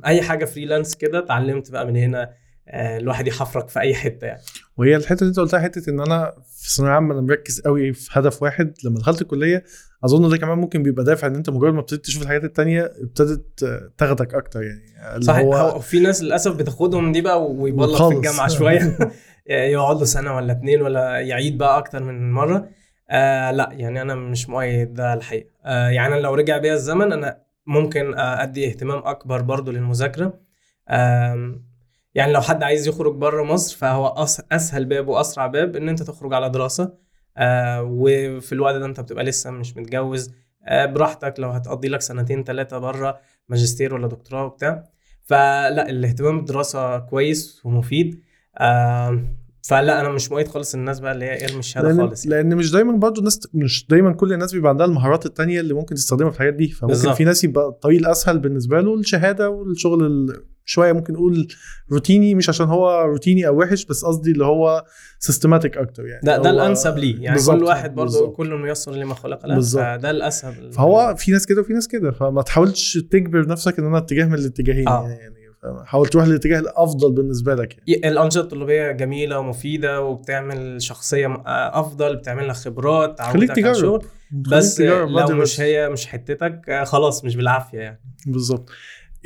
أي 0.06 0.22
حاجة 0.22 0.44
فريلانس 0.44 0.96
كده 0.96 1.18
اتعلمت 1.18 1.70
بقى 1.70 1.86
من 1.86 1.96
هنا. 1.96 2.22
آه، 2.22 2.34
الواحد 2.70 3.26
يحفرك 3.28 3.68
في 3.68 3.80
أي 3.80 3.94
حتة 3.94 4.26
يعني. 4.26 4.40
وهي 4.76 4.96
الحتة 4.96 5.20
اللي 5.20 5.28
أنت 5.28 5.40
قلتها 5.40 5.60
حتة 5.60 5.90
إن 5.90 6.00
أنا 6.00 6.32
في 6.56 6.70
ثانوية 6.76 6.92
عامة 6.92 7.14
أنا 7.14 7.20
مركز 7.22 7.60
قوي 7.60 7.92
في 7.92 8.08
هدف 8.12 8.42
واحد 8.42 8.74
لما 8.84 8.98
دخلت 8.98 9.22
الكلية 9.22 9.64
أظن 10.04 10.28
ده 10.30 10.36
كمان 10.36 10.58
ممكن 10.58 10.82
بيبقى 10.82 11.04
دافع 11.04 11.26
إن 11.26 11.34
أنت 11.34 11.50
مجرد 11.50 11.74
ما 11.74 11.80
ابتديت 11.80 12.04
تشوف 12.04 12.22
الحاجات 12.22 12.44
التانية 12.44 12.92
ابتدت 13.02 13.64
تاخدك 13.98 14.34
أكتر 14.34 14.60
يعني. 14.62 15.22
صحيح. 15.22 15.44
هو 15.44 15.54
هو 15.54 15.78
في 15.80 16.00
ناس 16.00 16.22
للأسف 16.22 16.56
بتاخدهم 16.56 17.12
دي 17.12 17.20
بقى 17.20 17.50
ويبلط 17.52 18.02
في. 18.02 18.16
الجامعة 18.16 18.48
شوية. 18.48 18.98
يقعد 19.46 19.98
له 19.98 20.04
سنة 20.04 20.36
ولا 20.36 20.52
اتنين 20.52 20.82
ولا 20.82 21.20
يعيد 21.20 21.58
بقى 21.58 21.78
أكتر 21.78 22.02
من 22.02 22.32
مرة. 22.32 22.68
آه 23.10 23.50
لا 23.50 23.68
يعني 23.72 24.02
أنا 24.02 24.14
مش 24.14 24.48
مؤيد 24.48 24.94
ده 24.94 25.14
الحقيقة. 25.14 25.50
آه 25.64 25.88
يعني 25.88 26.20
لو 26.20 26.34
رجع 26.34 26.58
بيا 26.58 26.74
الزمن 26.74 27.12
أنا 27.12 27.38
ممكن 27.66 28.14
آه 28.14 28.42
أدي 28.42 28.66
اهتمام 28.68 28.98
أكبر 29.04 29.42
برضو 29.42 29.70
للمذاكرة. 29.70 30.40
آم، 30.90 31.69
يعني 32.14 32.32
لو 32.32 32.40
حد 32.40 32.62
عايز 32.62 32.88
يخرج 32.88 33.14
بره 33.14 33.42
مصر 33.42 33.76
فهو 33.76 34.26
أسهل 34.52 34.84
باب 34.84 35.08
وأسرع 35.08 35.46
باب 35.46 35.76
إن 35.76 35.88
أنت 35.88 36.02
تخرج 36.02 36.34
على 36.34 36.50
دراسة. 36.50 36.92
آه 37.36 37.82
وفي 37.82 38.52
الوقت 38.52 38.74
ده 38.74 38.86
أنت 38.86 39.00
بتبقى 39.00 39.24
لسه 39.24 39.50
مش 39.50 39.76
متجوز. 39.76 40.30
آه 40.68 40.86
براحتك 40.86 41.34
لو 41.38 41.48
هتقضي 41.50 41.88
لك 41.88 42.00
سنتين 42.00 42.44
ثلاثة 42.44 42.78
بره 42.78 43.18
ماجستير 43.48 43.94
ولا 43.94 44.06
دكتوراه 44.08 44.44
وبتاع. 44.44 44.84
فلا 45.22 45.90
الاهتمام 45.90 46.36
بالدراسة 46.36 46.98
كويس 46.98 47.60
ومفيد. 47.64 48.20
آم، 48.60 49.36
فلا 49.68 50.00
أنا 50.00 50.08
مش 50.08 50.30
مؤيد 50.30 50.48
خالص 50.48 50.74
الناس 50.74 51.00
بقى 51.00 51.12
اللي 51.12 51.24
هي 51.24 51.44
ارمي 51.44 51.58
الشهاده 51.58 51.88
لأن, 51.88 51.98
خالص 51.98 52.26
يعني. 52.26 52.36
لأن 52.42 52.56
مش 52.56 52.70
دايما 52.72 52.92
برضه 52.96 53.18
الناس 53.18 53.48
مش 53.54 53.86
دايما 53.88 54.12
كل 54.12 54.32
الناس 54.32 54.52
بيبقى 54.52 54.70
عندها 54.70 54.86
المهارات 54.86 55.26
التانية 55.26 55.60
اللي 55.60 55.74
ممكن 55.74 55.94
تستخدمها 55.94 56.30
في 56.30 56.36
الحاجات 56.36 56.54
دي. 56.54 56.68
فممكن 56.68 56.86
بالظبط. 56.86 57.14
في 57.16 57.24
ناس 57.24 57.44
يبقى 57.44 57.68
الطريق 57.68 57.98
الأسهل 58.00 58.38
بالنسبة 58.38 58.80
له 58.80 58.94
الشهادة 58.94 59.50
والشغل 59.50 60.06
ال- 60.06 60.44
شوية 60.70 60.92
ممكن 60.92 61.12
نقول 61.12 61.48
روتيني 61.92 62.34
مش 62.34 62.48
عشان 62.48 62.66
هو 62.66 63.02
روتيني 63.02 63.46
أو 63.46 63.58
وحش 63.60 63.84
بس 63.84 64.04
قصدي 64.04 64.30
اللي 64.30 64.44
هو 64.44 64.84
systematic 65.18 65.76
أكتر 65.76 66.06
يعني 66.06 66.20
ده 66.24 66.36
ده 66.36 66.50
الأنسب 66.50 66.98
ليه 66.98 67.22
يعني 67.22 67.40
كل 67.46 67.64
واحد 67.64 67.94
برضه. 67.94 68.30
كل 68.30 68.54
ميسر 68.54 68.92
لما 68.92 69.14
خلق 69.14 69.46
له. 69.46 69.60
فده 69.60 70.10
الأسهل 70.10 70.72
فهو 70.72 71.14
في 71.18 71.32
ناس 71.32 71.46
كده 71.46 71.60
وفي 71.60 71.72
ناس 71.72 71.88
كده 71.88 72.10
فما 72.10 72.42
تحاولش 72.42 72.98
تجبر 72.98 73.46
نفسك 73.48 73.78
إن 73.78 73.84
أنا 73.86 73.98
اتجاه 73.98 74.24
من 74.24 74.34
الاتجاهين 74.34 74.88
آه. 74.88 75.08
يعني 75.08 75.40
فاهم؟ 75.62 75.84
حاول 75.84 76.06
تروح 76.08 76.26
للاتجاه 76.26 76.58
الأفضل 76.58 77.12
بالنسبة 77.12 77.54
لك 77.54 77.76
يعني 77.86 78.08
الأنشطة 78.08 78.40
الطلابية 78.40 78.90
جميلة 78.92 79.38
ومفيدة 79.38 80.02
وبتعمل 80.02 80.82
شخصية 80.82 81.26
آه، 81.26 81.80
أفضل 81.80 82.16
بتعمل 82.16 82.48
لك 82.48 82.54
خبرات 82.54 83.20
خليك 83.22 83.48
تعودك 83.48 83.50
على 83.50 83.62
تجرب. 83.62 83.74
الشغل 83.74 84.04
بس 84.32 84.80
لو 84.80 85.06
مش 85.36 85.54
بس. 85.54 85.60
هي 85.60 85.88
مش 85.88 86.06
حتتك 86.06 86.60
آه، 86.68 86.84
خلاص 86.84 87.24
مش 87.24 87.36
بالعافية 87.36 87.78
يعني 87.78 88.00
بالظبط 88.26 88.70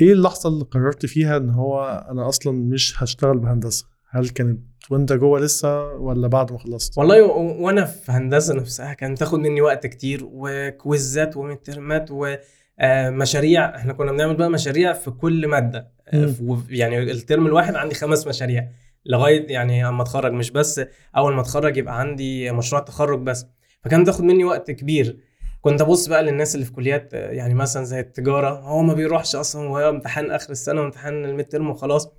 إيه 0.01 0.13
اللحظة 0.13 0.49
اللي 0.49 0.63
قررت 0.65 1.05
فيها 1.05 1.37
ان 1.37 1.49
هو 1.49 2.05
أنا 2.11 2.29
أصلا 2.29 2.53
مش 2.53 3.03
هشتغل 3.03 3.37
بهندسة؟ 3.37 3.85
هل 4.09 4.29
كانت 4.29 4.59
وانت 4.89 5.13
جوه 5.13 5.39
لسه 5.39 5.83
ولا 5.93 6.27
بعد 6.27 6.51
ما 6.51 6.57
خلصت؟ 6.57 6.97
والله 6.97 7.23
و- 7.23 7.65
وأنا 7.65 7.85
في 7.85 8.11
هندسة 8.11 8.53
نفسها 8.53 8.93
كانت 8.93 9.17
تاخد 9.19 9.39
مني 9.39 9.61
وقت 9.61 9.87
كتير 9.87 10.19
وكويزات 10.23 11.37
ومترمات 11.37 12.09
ومشاريع 12.11 13.75
إحنا 13.75 13.93
كنا 13.93 14.11
بنعمل 14.11 14.35
بقى 14.35 14.49
مشاريع 14.49 14.93
في 14.93 15.11
كل 15.11 15.47
مادة. 15.47 15.91
آه، 16.07 16.25
مم. 16.41 16.55
ف- 16.55 16.65
يعني 16.69 16.99
الترم 17.11 17.45
الواحد 17.47 17.75
عندي 17.75 17.95
خمس 17.95 18.27
مشاريع 18.27 18.67
لغاية 19.05 19.51
يعني 19.53 19.87
اما 19.87 20.01
اتخرج. 20.03 20.31
مش 20.33 20.51
بس 20.51 20.81
اول 21.17 21.33
ما 21.33 21.41
اتخرج 21.41 21.77
يبقى 21.77 21.99
عندي 21.99 22.51
مشروع 22.51 22.81
تخرج 22.81 23.19
بس. 23.19 23.45
فكان 23.81 24.03
تاخد 24.03 24.23
مني 24.23 24.43
وقت 24.43 24.71
كبير. 24.71 25.17
كنت 25.65 25.81
أبص 25.81 26.07
بقى 26.07 26.23
للناس 26.23 26.55
اللي 26.55 26.65
في 26.65 26.71
كليات 26.71 27.13
يعني 27.13 27.53
مثلا 27.53 27.83
زي 27.83 27.99
التجارة 27.99 28.49
هو 28.59 28.81
ما 28.81 28.93
بيروحش 28.93 29.35
أصلا 29.35 29.69
وهو 29.69 29.89
امتحان 29.89 30.31
آخر 30.31 30.51
السنة 30.51 30.81
وامتحان 30.81 31.25
الميد 31.25 31.47
ترم 31.47 31.69
وخلاص. 31.69 32.09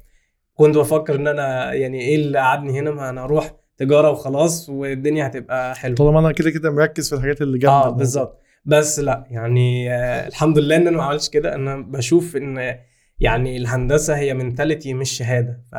كنت 0.54 0.76
بفكر 0.76 1.14
إن 1.14 1.28
أنا 1.28 1.72
يعني 1.72 2.00
إيه 2.00 2.16
اللي 2.16 2.38
قعدني 2.38 2.80
هنا؟ 2.80 2.90
ما 2.90 3.08
أنا 3.10 3.24
أروح 3.24 3.54
تجارة 3.78 4.10
وخلاص 4.10 4.68
والدنيا 4.68 5.26
هتبقى 5.26 5.74
حلوة. 5.74 5.96
طالما 5.96 6.18
أنا 6.20 6.32
كده 6.32 6.50
كده 6.50 6.70
مركز 6.70 7.08
في 7.08 7.14
الحاجات 7.14 7.42
اللي 7.42 7.58
جنب 7.58 7.70
آه. 7.70 7.90
بالظبط. 7.90 8.40
بس 8.64 9.00
لا 9.00 9.24
يعني 9.30 9.94
آه 9.94 10.26
الحمد 10.26 10.58
لله 10.58 10.76
إن 10.76 10.86
أنا 10.86 10.96
ما 10.96 11.02
عملتش 11.02 11.28
كده. 11.28 11.54
أنا 11.54 11.76
بشوف 11.76 12.36
إن 12.36 12.76
يعني 13.20 13.56
الهندسة 13.56 14.16
هي 14.16 14.34
منتاليتي 14.34 14.94
مش 14.94 15.10
شهادة. 15.10 15.60
ف 15.72 15.74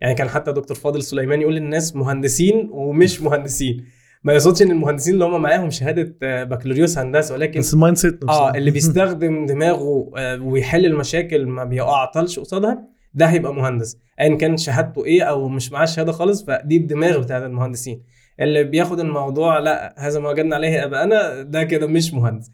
يعني 0.00 0.14
كان 0.14 0.28
حتى 0.28 0.52
دكتور 0.52 0.76
فاضل 0.76 1.02
سليمان 1.02 1.40
يقول 1.40 1.54
للناس 1.54 1.96
مهندسين 1.96 2.68
ومش 2.72 3.22
مهندسين. 3.22 3.84
ما 4.24 4.32
يقصدش 4.32 4.62
إن 4.62 4.70
المهندسين 4.70 5.14
اللي 5.14 5.24
هم 5.24 5.42
معاهم 5.42 5.70
شهادة 5.70 6.16
آه، 6.22 6.44
بكالوريوس 6.44 6.98
هندسة 6.98 7.34
ولكن 7.34 7.60
بس 7.60 7.74
ال 7.74 7.96
mindset 7.96 8.24
آه 8.28 8.50
اللي 8.50 8.70
بيستخدم 8.80 9.46
دماغه 9.46 10.10
آه، 10.16 10.42
ويحل 10.42 10.86
المشاكل 10.86 11.46
ما 11.46 11.64
بيعطلش 11.64 12.38
قصادها 12.38 12.88
ده 13.14 13.26
هيبقى 13.26 13.54
مهندس. 13.54 13.98
ايا 14.20 14.36
كان 14.36 14.56
شهادته 14.56 15.04
إيه 15.04 15.22
أو 15.22 15.48
مش 15.48 15.72
معاه 15.72 15.84
شهادة 15.84 16.12
خالص 16.12 16.44
فدي 16.44 16.76
الدماغ 16.76 17.18
بتاعت 17.20 17.42
المهندسين. 17.42 18.02
اللي 18.40 18.64
بياخد 18.64 19.00
الموضوع 19.00 19.58
لأ 19.58 19.94
هذا 19.98 20.20
ما 20.20 20.28
وجدنا 20.28 20.56
عليه 20.56 20.84
أباءنا 20.84 21.42
ده 21.42 21.64
كده 21.64 21.86
مش 21.86 22.14
مهندس. 22.14 22.50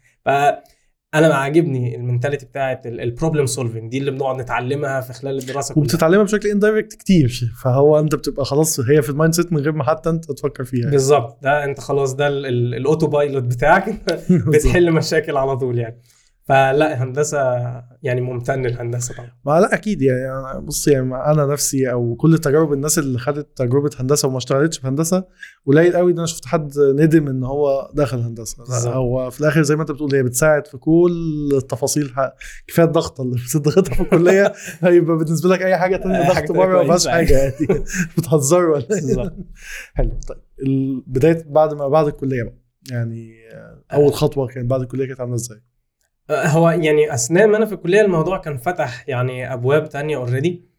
فانا 1.13 1.35
عاجبني 1.35 1.95
ال 1.95 2.00
mentality 2.00 2.45
بتاعت 2.45 2.85
ال 2.87 2.94
problem 2.94 3.45
solving 3.45 3.91
دي 3.91 3.97
اللي 3.97 4.11
بنقعد 4.11 4.41
نتعلمها 4.41 5.01
في 5.01 5.13
خلال 5.13 5.37
الدراسة 5.37 5.73
كلها. 5.75 5.83
وبتتعلمها 5.85 6.23
بشكل 6.23 6.49
indirect 6.49 6.93
كتير 6.93 7.51
فهو 7.63 7.99
أنت 7.99 8.15
بتبقى 8.15 8.45
خلاص 8.45 8.79
هي 8.79 9.01
في 9.01 9.09
ال 9.09 9.33
mindset 9.33 9.53
من 9.53 9.59
غير 9.59 9.71
ما 9.71 9.83
حتى 9.83 10.09
أنت 10.09 10.31
تفكر 10.31 10.63
فيها. 10.63 10.89
بالظبط 10.89 11.37
ده 11.43 11.63
أنت 11.63 11.79
خلاص 11.79 12.13
ده 12.13 12.27
ال- 12.27 12.45
ال- 12.45 12.75
ال 12.75 13.07
autopilot 13.07 13.43
بتاعك. 13.43 14.01
بتحل 14.53 14.91
مشاكل 14.91 15.37
على 15.37 15.57
طول 15.57 15.77
يعني. 15.79 15.97
فلا 16.51 17.03
هندسة 17.03 17.39
يعني 18.03 18.21
ممتن 18.21 18.65
الهندسه 18.65 19.13
طبعا 19.13 19.31
ما 19.45 19.59
لا 19.59 19.73
أكيد 19.73 20.01
يعني 20.01 20.61
بص 20.61 20.87
يعني 20.87 21.15
أنا 21.15 21.45
نفسي 21.45 21.91
أو 21.91 22.15
كل 22.15 22.37
تجارب 22.37 22.73
الناس 22.73 22.99
اللي 22.99 23.19
خدت 23.19 23.57
تجربة 23.57 23.89
هندسة 23.99 24.27
وما 24.27 24.37
اشتغلتش 24.37 24.77
في 24.79 24.87
هندسة 24.87 25.23
قليل 25.67 25.95
قوي 25.95 26.11
إن 26.11 26.17
أنا 26.17 26.27
شفت 26.27 26.45
حد 26.45 26.71
ندم 26.77 27.27
إن 27.27 27.43
هو 27.43 27.91
دخل 27.93 28.19
هندسة. 28.19 28.91
هو 28.93 29.29
في 29.29 29.41
الآخر 29.41 29.61
زي 29.61 29.75
ما 29.75 29.81
أنت 29.81 29.91
بتقول 29.91 30.15
هي 30.15 30.23
بتساعد 30.23 30.67
في 30.67 30.77
كل 30.77 31.49
التفاصيل 31.53 32.13
كفاية 32.67 32.85
الضغط 32.85 33.21
اللي 33.21 33.35
بتضغطها 33.49 33.93
في 33.93 34.01
الكلية 34.01 34.53
هيبقى 34.81 35.17
بالنسبة 35.17 35.49
لك 35.49 35.61
أي 35.61 35.77
حاجة 35.77 36.01
حاجة 36.03 36.27
ضغط 36.27 36.51
بره 36.51 36.77
ما 36.77 36.83
فيهاش. 36.83 37.07
حاجة 37.07 37.37
يعني 37.37 37.55
بتهزروا 38.17 38.75
ولا 38.75 38.85
إيه؟ 38.91 39.35
حلو 39.95 40.11
طيب 40.27 40.37
بداية 41.07 41.45
بعد 41.47 41.73
ما 41.73 41.87
بعد 41.87 42.07
الكلية 42.07 42.43
بقى 42.43 42.55
يعني 42.91 43.31
آه، 43.53 43.83
أول 43.93 44.13
خطوة 44.13 44.47
كانت 44.47 44.69
بعد 44.69 44.81
الكلية 44.81 45.07
كانت 45.07 45.19
عاملة 45.19 45.35
إزاي؟ 45.35 45.70
هو 46.31 46.69
يعني 46.69 47.13
أثناء 47.13 47.47
ما 47.47 47.57
أنا 47.57 47.65
في 47.65 47.73
الكلية 47.73 48.01
الموضوع 48.01 48.37
كان 48.37 48.57
فتح 48.57 49.09
يعني 49.09 49.53
أبواب 49.53 49.89
تانية 49.89 50.17
already 50.17 50.71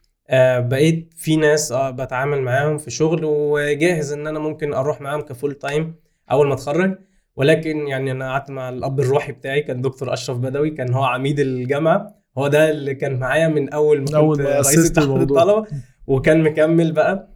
بقيت 0.59 1.15
في 1.17 1.37
ناس 1.37 1.73
آه 1.73 1.91
بتعامل 1.91 2.43
معاهم 2.43 2.79
في 2.79 2.91
شغل 2.91 3.21
وجاهز 3.25 4.13
إن 4.13 4.27
أنا 4.27 4.39
ممكن 4.39 4.75
أروح 4.75 5.01
معاهم 5.01 5.21
ك 5.21 5.28
full 5.28 5.55
time 5.55 5.95
أول 6.31 6.49
ما 6.49 6.55
أتخرج. 6.55 6.99
ولكن 7.37 7.87
يعني 7.89 8.11
أنا 8.11 8.31
قعدت 8.33 8.51
مع 8.51 8.69
الأب 8.69 9.01
الروحي 9.01 9.33
بتاعي 9.33 9.63
كان 9.63 9.81
دكتور 9.81 10.13
أشرف 10.13 10.39
بدوي 10.39 10.71
كان 10.71 10.93
هو 10.93 11.05
عميد 11.05 11.41
الجامعة. 11.41 12.15
هو 12.39 12.49
ده 12.49 12.71
اللي 12.71 12.95
كان 12.95 13.19
معايا 13.19 13.49
من 13.49 13.69
أول 13.73 13.99
ما 14.01 14.21
كنت 14.21 14.41
رئيس 14.41 14.91
اتحاد. 14.91 15.09
الطلبة. 15.09 15.67
وكان 16.07 16.43
مكمل 16.43 16.93
بقى. 16.93 17.29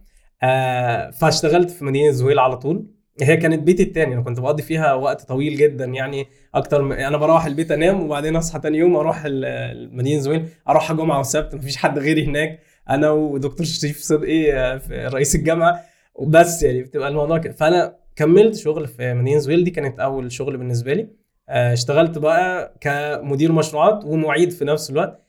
آه 0.43 1.09
فاشتغلت 1.09 1.69
في 1.71 1.85
مدينة 1.85 2.11
زويل 2.11 2.39
على 2.39 2.57
طول. 2.57 2.85
هي 3.21 3.37
كانت 3.37 3.63
بيتي 3.63 3.83
التاني 3.83 4.13
أنا 4.13 4.21
كنت 4.21 4.39
بقضي 4.39 4.63
فيها 4.63 4.93
وقت 4.93 5.21
طويل 5.21 5.57
جدا 5.57 5.85
يعني 5.85 6.27
أكتر 6.55 6.81
من 6.81 6.91
أنا 6.95 7.17
بروح 7.17 7.45
البيت 7.45 7.71
أنام 7.71 8.03
وبعدين 8.03 8.35
أصحى 8.35 8.59
تاني 8.59 8.77
يوم 8.77 8.95
أروح 8.95 9.25
ال- 9.25 9.45
المدينة 9.45 10.19
زويل 10.21 10.45
أروح 10.69 10.91
جمعة 10.93 11.19
وسبت 11.19 11.55
مفيش 11.55 11.77
حد 11.77 11.99
غيري 11.99 12.25
هناك 12.25 12.59
أنا 12.89 13.09
ودكتور 13.09 13.65
شريف 13.65 13.99
صدقي 13.99 14.79
في 14.79 15.09
رئيس 15.13 15.35
الجامعة 15.35 15.81
وبس 16.15 16.63
يعني 16.63 16.83
بتبقى 16.83 17.09
الموضوع 17.09 17.37
كده. 17.37 17.53
فأنا 17.53 17.95
كملت 18.15 18.55
شغل 18.55 18.87
في 18.87 19.13
مدينه 19.13 19.39
زويل 19.39 19.63
دي 19.63 19.71
كانت 19.71 19.99
أول 19.99 20.31
شغل 20.31 20.57
بالنسبة 20.57 20.93
لي. 20.93 21.07
آه، 21.49 21.73
اشتغلت 21.73 22.17
بقى 22.17 22.73
كمدير 22.81 23.51
مشروعات 23.51 24.05
ومعيد 24.05 24.51
في 24.51 24.65
نفس 24.65 24.89
الوقت. 24.89 25.19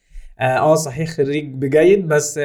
آه 0.41 0.43
آه، 0.43 0.75
صحيح 0.75 1.09
خريج 1.11 1.53
بجيد 1.55 2.09
بس 2.09 2.41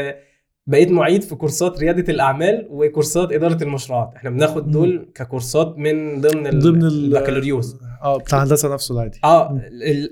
بقيت 0.68 0.92
معيد 0.92 1.22
في 1.24 1.36
كورسات 1.36 1.80
ريادة 1.80 2.14
الأعمال 2.14 2.68
وكورسات 2.70 3.32
إدارة 3.32 3.64
المشروعات. 3.64 4.14
إحنا 4.16 4.30
بناخد 4.30 4.72
دول 4.72 5.12
ككورسات 5.16 5.78
من 5.78 6.22
ضمن 6.22 6.48
ال- 6.48 6.60
ضمن 6.60 6.84
ال- 6.84 7.16
البكالوريوس. 7.16 7.76
آه 8.04 8.18
بتاع 8.18 8.38
الهندسة 8.44 8.74
نفسه 8.74 8.96
العادي. 8.96 9.20
آه 9.24 9.62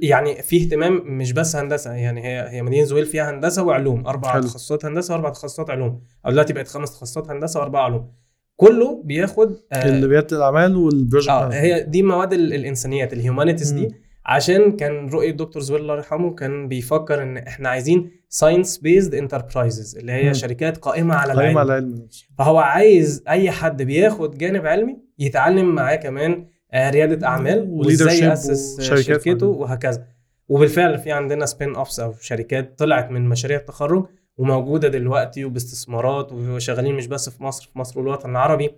يعني 0.02 0.42
في 0.44 0.64
اهتمام 0.64 1.02
مش 1.18 1.32
بس 1.34 1.56
هندسة 1.56 1.92
يعني 1.94 2.24
هي 2.28 2.50
هي 2.50 2.62
مدينة 2.62 2.84
زويل 2.86 3.06
فيها 3.06 3.30
هندسة 3.32 3.64
وعلوم. 3.64 4.08
أربع 4.08 4.32
حلو. 4.32 4.42
تخصصات 4.42 4.86
هندسة 4.86 5.14
وأربع 5.14 5.30
تخصصات 5.30 5.70
علوم. 5.70 6.02
أو 6.26 6.32
دلوقتي 6.32 6.54
بقت 6.54 6.68
خمس 6.68 6.92
تخصصات 6.92 7.30
هندسة 7.30 7.60
وأربع 7.60 7.84
علوم. 7.84 8.12
كله 8.56 9.02
بياخد 9.06 9.56
آه 9.74 9.90
اللي 9.90 10.06
رياده 10.08 10.38
الأعمال 10.38 10.76
وال 10.76 10.88
project 10.88 11.30
آه 11.30 11.50
management. 11.50 11.54
هي 11.54 11.84
دي 11.84 12.04
مواد 12.04 12.34
ال- 12.34 12.54
الإنسانيات 12.54 13.14
ال 13.14 13.19
humanities. 13.19 13.72
دي. 13.72 13.88
عشان 14.26 14.72
كان 14.72 15.10
رؤية 15.10 15.32
دكتور 15.32 15.62
زويل 15.62 15.82
الله 15.82 15.96
يرحمه 15.96 16.34
كان 16.36 16.68
بيفكر 16.68 17.24
إن 17.24 17.38
إحنا 17.38 17.70
عايزين 17.70 18.12
science 18.30 18.78
based 18.78 19.16
enterprises 19.16 19.98
اللي 19.98 20.12
هي 20.12 20.28
مم. 20.28 20.34
شركات 20.34 20.78
قائمة 20.78 21.16
على 21.16 21.34
قائمة 21.34 21.52
العلم. 21.52 21.58
على 21.58 21.78
العلم. 21.78 22.08
فهو 22.38 22.58
عايز 22.58 23.24
أي 23.28 23.52
حد 23.52 23.82
بياخد 23.84 24.38
جانب 24.38 24.66
علمي 24.66 24.98
يتعلم 25.20 25.76
معاه 25.76 25.96
كمان 25.96 26.46
آه، 26.74 26.90
ريادة 26.90 27.28
أعمال 27.28 27.68
وإزاي 27.70 28.20
يأسس 28.20 28.82
شركته. 28.82 29.48
وهكذا. 29.48 30.06
وبالفعل 30.50 30.98
في 30.98 31.12
عندنا 31.12 31.46
spin 31.46 31.76
offs 31.76 32.00
أو 32.00 32.14
شركات 32.22 32.80
طلعت 32.80 33.12
من 33.12 33.30
مشاريع 33.30 33.58
التخرج 33.58 34.06
وموجودة 34.38 34.88
دلوقتي 34.88 35.46
وباستثمارات 35.46 36.32
وشغالين 36.34 36.96
مش 36.96 37.08
بس 37.08 37.30
في 37.30 37.44
مصر 37.44 37.70
في 37.74 37.80
مصر 37.80 38.00
والوطن 38.00 38.30
العربي. 38.30 38.70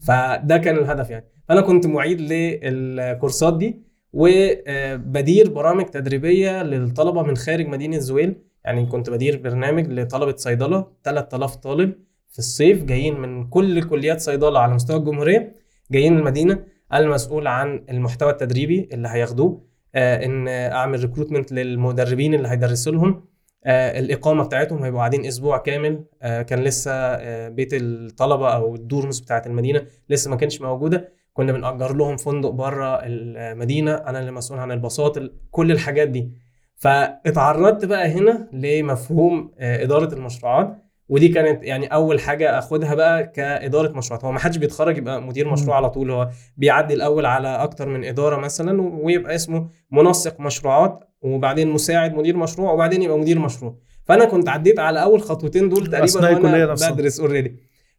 فده 0.00 0.56
كان 0.58 0.76
الهدف 0.76 1.10
يعني. 1.10 1.24
فأنا 1.48 1.60
كنت 1.60 1.86
معيد 1.86 2.20
للكورسات 2.20 3.56
دي. 3.58 3.85
وبدير 4.12 5.50
برامج 5.50 5.84
تدريبية 5.86 6.62
للطلبة 6.62 7.22
من 7.22 7.36
خارج 7.36 7.66
مدينة 7.66 7.98
زويل. 7.98 8.36
يعني 8.64 8.86
كنت 8.86 9.10
بدير 9.10 9.36
برنامج 9.42 9.88
لطلبة 9.92 10.36
صيدلة 10.36 10.86
3000 11.04 11.56
طالب 11.56 11.94
في 12.30 12.38
الصيف 12.38 12.84
جايين 12.84 13.20
من 13.20 13.48
كل 13.48 13.82
كليات 13.82 14.20
صيدلة 14.20 14.58
على 14.58 14.74
مستوى 14.74 14.96
الجمهورية 14.96 15.54
جايين 15.90 16.18
المدينة 16.18 16.64
المسؤول 16.94 17.46
عن 17.46 17.84
المحتوى 17.90 18.30
التدريبي 18.30 18.88
اللي 18.92 19.08
هياخدوه 19.08 19.66
آه 19.94 20.24
إن 20.24 20.48
أعمل 20.48 21.00
recruitment 21.00 21.52
للمدربين 21.52 22.34
اللي 22.34 22.48
هيدرسوا 22.48 22.92
لهم. 22.92 23.24
آه 23.64 23.98
الإقامة 23.98 24.44
بتاعتهم 24.44 24.82
هيبقوا 24.82 25.00
قاعدين 25.00 25.24
أسبوع 25.26 25.58
كامل. 25.58 26.04
آه 26.22 26.42
كان 26.42 26.58
لسه 26.64 26.90
آه 26.92 27.48
بيت 27.48 27.68
الطلبة 27.72 28.48
أو 28.54 28.74
ال 28.74 28.82
dorms 28.82 29.20
بتاعت 29.20 29.46
المدينة 29.46 29.86
لسه 30.10 30.30
ما 30.30 30.36
كانش 30.36 30.60
موجودة. 30.60 31.12
كنا 31.36 31.52
بنأجر 31.52 31.94
لهم 31.94 32.16
فندق 32.16 32.50
بره 32.50 33.00
المدينة 33.04 33.94
أنا 33.94 34.18
اللي 34.20 34.30
مسؤول 34.32 34.58
عن 34.60 34.72
الباصات 34.72 35.16
ال- 35.16 35.32
كل 35.50 35.72
الحاجات 35.72 36.08
دي. 36.08 36.30
فاتعرضت 36.76 37.84
بقى 37.84 38.08
هنا 38.08 38.48
لمفهوم 38.52 39.52
آه، 39.58 39.82
إدارة 39.82 40.14
المشروعات 40.14 40.76
ودي 41.08 41.28
كانت 41.28 41.64
يعني 41.64 41.86
أول 41.86 42.20
حاجة 42.20 42.58
أخدها 42.58 42.94
بقى 42.94 43.26
كإدارة 43.26 43.92
مشروعات. 43.92 44.24
هو 44.24 44.32
ما 44.32 44.38
حدش 44.38 44.56
بيتخرج 44.56 44.96
يبقى 44.98 45.22
مدير 45.22 45.48
مشروع 45.52 45.76
على 45.76 45.90
طول 45.90 46.10
هو 46.10 46.28
بيعدي 46.56 46.94
الأول 46.94 47.26
على 47.26 47.48
أكتر 47.48 47.88
من 47.88 48.04
إدارة 48.04 48.36
مثلا 48.36 48.82
ويبقى 48.82 49.34
اسمه 49.34 49.68
منسق 49.90 50.40
مشروعات 50.40 51.00
وبعدين 51.22 51.70
مساعد 51.70 52.14
مدير 52.14 52.36
مشروع 52.36 52.72
وبعدين 52.72 53.02
يبقى 53.02 53.18
مدير 53.18 53.38
مشروع. 53.38 53.76
فأنا 54.04 54.24
كنت 54.24 54.48
عديت 54.48 54.78
على 54.78 55.02
أول 55.02 55.20
خطوتين 55.22 55.68
دول 55.68 55.78
تقريبا 55.86 56.06
وأنا. 56.44 56.64
بدرس 56.92 57.20
اوريدي 57.20 57.56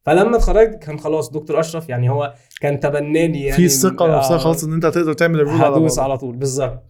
فلما 0.08 0.38
اتخرجت 0.38 0.84
كان 0.84 1.00
خلاص 1.00 1.32
دكتور 1.32 1.60
اشرف 1.60 1.90
يعني 1.90 2.10
هو 2.10 2.34
كان 2.62 2.80
تبناني 2.80 3.44
يعني 3.44 3.58
في 3.58 3.66
الثقه 3.66 4.18
نفسها 4.18 4.36
آه، 4.36 4.40
خلاص 4.40 4.64
إن 4.64 4.74
أنت 4.74 4.86
هتقدر 4.86 5.14
تعمل 5.14 5.40
ال 5.40 5.44
rule 5.44 5.62
على. 5.62 5.90
على 5.98 6.18
طول 6.18 6.36
بالظبط. 6.36 6.84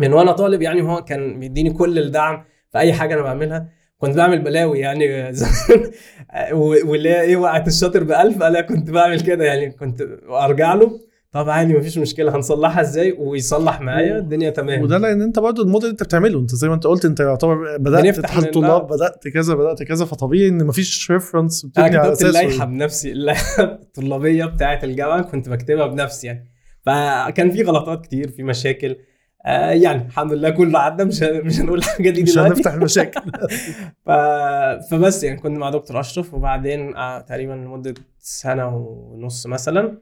من 0.00 0.12
وأنا 0.12 0.32
طالب 0.32 0.62
يعني 0.62 0.82
هو 0.82 1.04
كان 1.04 1.40
بيديني 1.40 1.70
كل 1.70 1.98
الدعم 1.98 2.44
في 2.72 2.78
أي 2.78 2.92
حاجة 2.92 3.14
أنا 3.14 3.22
بعملها. 3.22 3.68
كنت 3.98 4.16
بعمل 4.16 4.42
بلاوي 4.42 4.78
يعني 4.78 5.32
زمان 5.32 5.90
واللي 6.84 7.08
هي 7.08 7.20
إيه 7.20 7.36
وقعت 7.36 7.68
الشاطر 7.68 8.04
ب 8.04 8.12
1000 8.12 8.42
أنا 8.42 8.60
كنت 8.60 8.90
بعمل 8.90 9.20
كده 9.20 9.44
يعني 9.44 9.70
كنت 9.70 10.02
أرجع 10.30 10.74
له. 10.74 11.00
طب 11.32 11.48
عادي 11.50 11.74
مفيش 11.74 11.98
مشكلة 11.98 12.36
هنصلحها 12.36 12.80
إزاي؟ 12.80 13.12
ويصلح 13.12 13.80
معايا 13.80 14.18
الدنيا 14.18 14.50
تمام. 14.50 14.82
وده 14.82 14.98
لأن 14.98 15.22
أنت 15.22 15.38
برضه 15.38 15.62
الموديل 15.62 15.90
أنت 15.90 16.02
بتعمله 16.02 16.40
أنت 16.40 16.54
زي 16.54 16.68
ما 16.68 16.74
أنت 16.74 16.86
قلت 16.86 17.04
أنت 17.04 17.20
يعتبر 17.20 17.76
بدأت 17.76 18.20
اتحاد 18.20 18.44
طلاب. 18.50 18.86
بدأت 18.86 19.28
كذا 19.28 19.54
بدأت 19.54 19.82
كذا 19.82 20.04
فطبيعي 20.04 20.48
إن 20.48 20.64
مفيش 20.66 21.10
reference 21.10 21.66
بتبني 21.66 21.96
على 21.96 22.10
كتبت 22.10 22.22
اللائحه 22.24 22.48
أساسه. 22.48 22.64
بنفسي 22.64 23.12
اللائحة 23.12 23.62
الطلابية 23.82 24.44
بتاعه 24.44 24.80
الجامعة 24.84 25.22
كنت 25.22 25.48
بكتبها 25.48 25.86
بنفسي 25.86 26.26
يعني. 26.26 26.50
فكان 26.86 27.50
في 27.50 27.62
غلطات 27.62 28.04
كتير 28.06 28.28
في 28.30 28.42
مشاكل. 28.42 28.96
آه 29.46 29.70
يعني 29.70 30.06
الحمد 30.06 30.32
لله 30.32 30.50
كله 30.50 30.78
عدى 30.78 31.04
مش 31.04 31.22
مش 31.22 31.60
هنقول 31.60 31.78
الحاجة 31.78 32.10
دي 32.10 32.22
مش 32.22 32.38
هنفتح 32.38 32.72
المشاكل. 32.72 33.20
ف... 34.06 34.10
فبس 34.90 35.24
يعني 35.24 35.36
كنت 35.40 35.58
مع 35.58 35.70
دكتور 35.70 36.00
أشرف 36.00 36.34
وبعدين 36.34 36.96
آه 36.96 37.20
تقريبا 37.20 37.52
لمدة 37.52 37.94
سنة 38.18 38.76
ونص 38.76 39.46
مثلا 39.46 39.98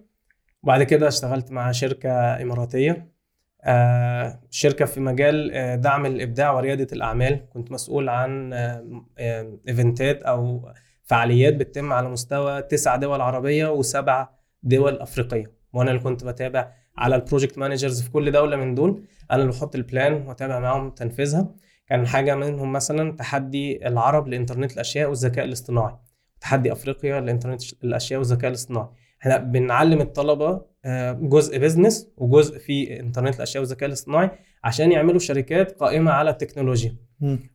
وبعد 0.65 0.83
كده 0.83 1.09
اشتغلت 1.09 1.53
مع 1.53 1.73
شركة 1.73 2.43
إماراتية. 2.43 3.15
آه 3.63 4.41
شركة 4.51 4.85
في 4.85 5.01
مجال 5.01 5.51
آه 5.55 5.75
دعم 5.75 6.07
الإبداع 6.07 6.53
وريادة 6.53 6.87
الأعمال. 6.93 7.49
كنت 7.51 7.73
مسؤول 7.73 8.09
عن 8.09 8.53
آه 8.53 9.59
إيفنتات 9.69 10.23
أو 10.23 10.69
فعاليات 11.03 11.55
بتتم 11.55 11.93
على 11.93 12.09
مستوى 12.09 12.63
تسع 12.63 12.97
دول 12.97 13.21
عربية 13.21 13.73
وسبع 13.73 14.29
دول 14.63 14.99
أفريقية. 14.99 15.53
وأنا 15.73 15.91
اللي 15.91 16.03
كنت 16.03 16.25
بتابع 16.25 16.73
على 16.97 17.17
ال 17.17 17.22
project 17.22 17.59
managers 17.59 18.03
في 18.03 18.11
كل 18.11 18.33
دولة 18.33 18.57
من 18.57 18.75
دول. 18.75 19.05
أنا 19.31 19.43
اللي 19.43 19.53
بحط 19.53 19.75
ال 19.75 19.82
plan 19.82 20.13
وأتابع 20.13 20.59
معاهم 20.59 20.91
تنفيذها. 20.91 21.55
كان 21.87 22.07
حاجة 22.07 22.35
منهم 22.35 22.73
مثلا 22.73 23.13
تحدي 23.17 23.89
العرب 23.89 24.29
لإنترنت 24.29 24.73
الأشياء 24.73 25.09
والذكاء 25.09 25.45
الاصطناعي. 25.45 25.97
تحدي 26.41 26.73
أفريقيا 26.73 27.21
لإنترنت 27.21 27.63
الأشياء 27.85 28.19
والذكاء 28.19 28.49
الاصطناعي. 28.49 28.89
إحنا 29.25 29.37
بنعلم 29.39 30.01
الطلبة 30.01 30.63
آه، 30.85 31.13
جزء 31.13 31.59
business 31.59 32.09
وجزء 32.17 32.59
في 32.59 33.01
انترنت 33.01 33.37
الاشياء 33.37 33.63
والذكاء 33.63 33.89
الاصطناعي 33.89 34.31
عشان 34.65 34.93
يعملوا 34.93 35.19
شركات 35.19 35.73
قائمة 35.73 36.11
على 36.11 36.31
التكنولوجيا. 36.31 36.97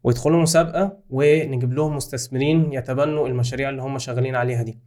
ويدخلوا 0.04 0.42
مسابقة 0.42 0.98
ونجيب 1.10 1.74
لهم 1.74 1.96
مستثمرين 1.96 2.74
يتبنوا 2.74 3.28
المشاريع 3.28 3.70
اللي 3.70 3.82
هم 3.82 3.98
شغالين 3.98 4.36
عليها 4.36 4.64
دي. 4.64 4.80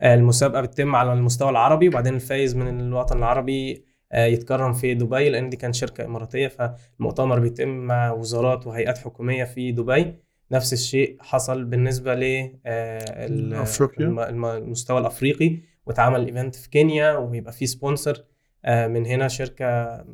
آه، 0.00 0.14
المسابقة 0.14 0.60
بتتم 0.60 0.96
على 0.96 1.12
المستوى 1.12 1.50
العربي 1.50 1.88
وبعدين 1.88 2.14
الفايز 2.14 2.56
من 2.56 2.80
الوطن 2.80 3.18
العربي 3.18 3.84
آه، 4.12 4.24
يتكرم 4.24 4.72
في 4.72 4.94
دبي 4.94 5.28
لأن 5.30 5.48
دي 5.48 5.56
كانت 5.56 5.74
شركة 5.74 6.04
إماراتية 6.04 6.48
فالمؤتمر 6.48 7.38
بيتم 7.38 7.68
مع 7.68 8.12
وزارات 8.12 8.66
وهيئات 8.66 8.98
حكومية 8.98 9.44
في 9.44 9.72
دبي. 9.72 10.14
نفس 10.52 10.72
الشيء 10.72 11.16
حصل 11.20 11.64
بالنسبة 11.64 12.14
ل 12.14 12.50
المستوى 14.58 15.00
الأفريقي. 15.00 15.73
واتعمل 15.86 16.26
event 16.26 16.54
في 16.54 16.70
كينيا 16.70 17.12
ويبقى 17.16 17.52
فيه 17.52 17.66
sponsor 17.66 18.24
من 18.68 19.06
هنا 19.06 19.28
شركة 19.28 19.64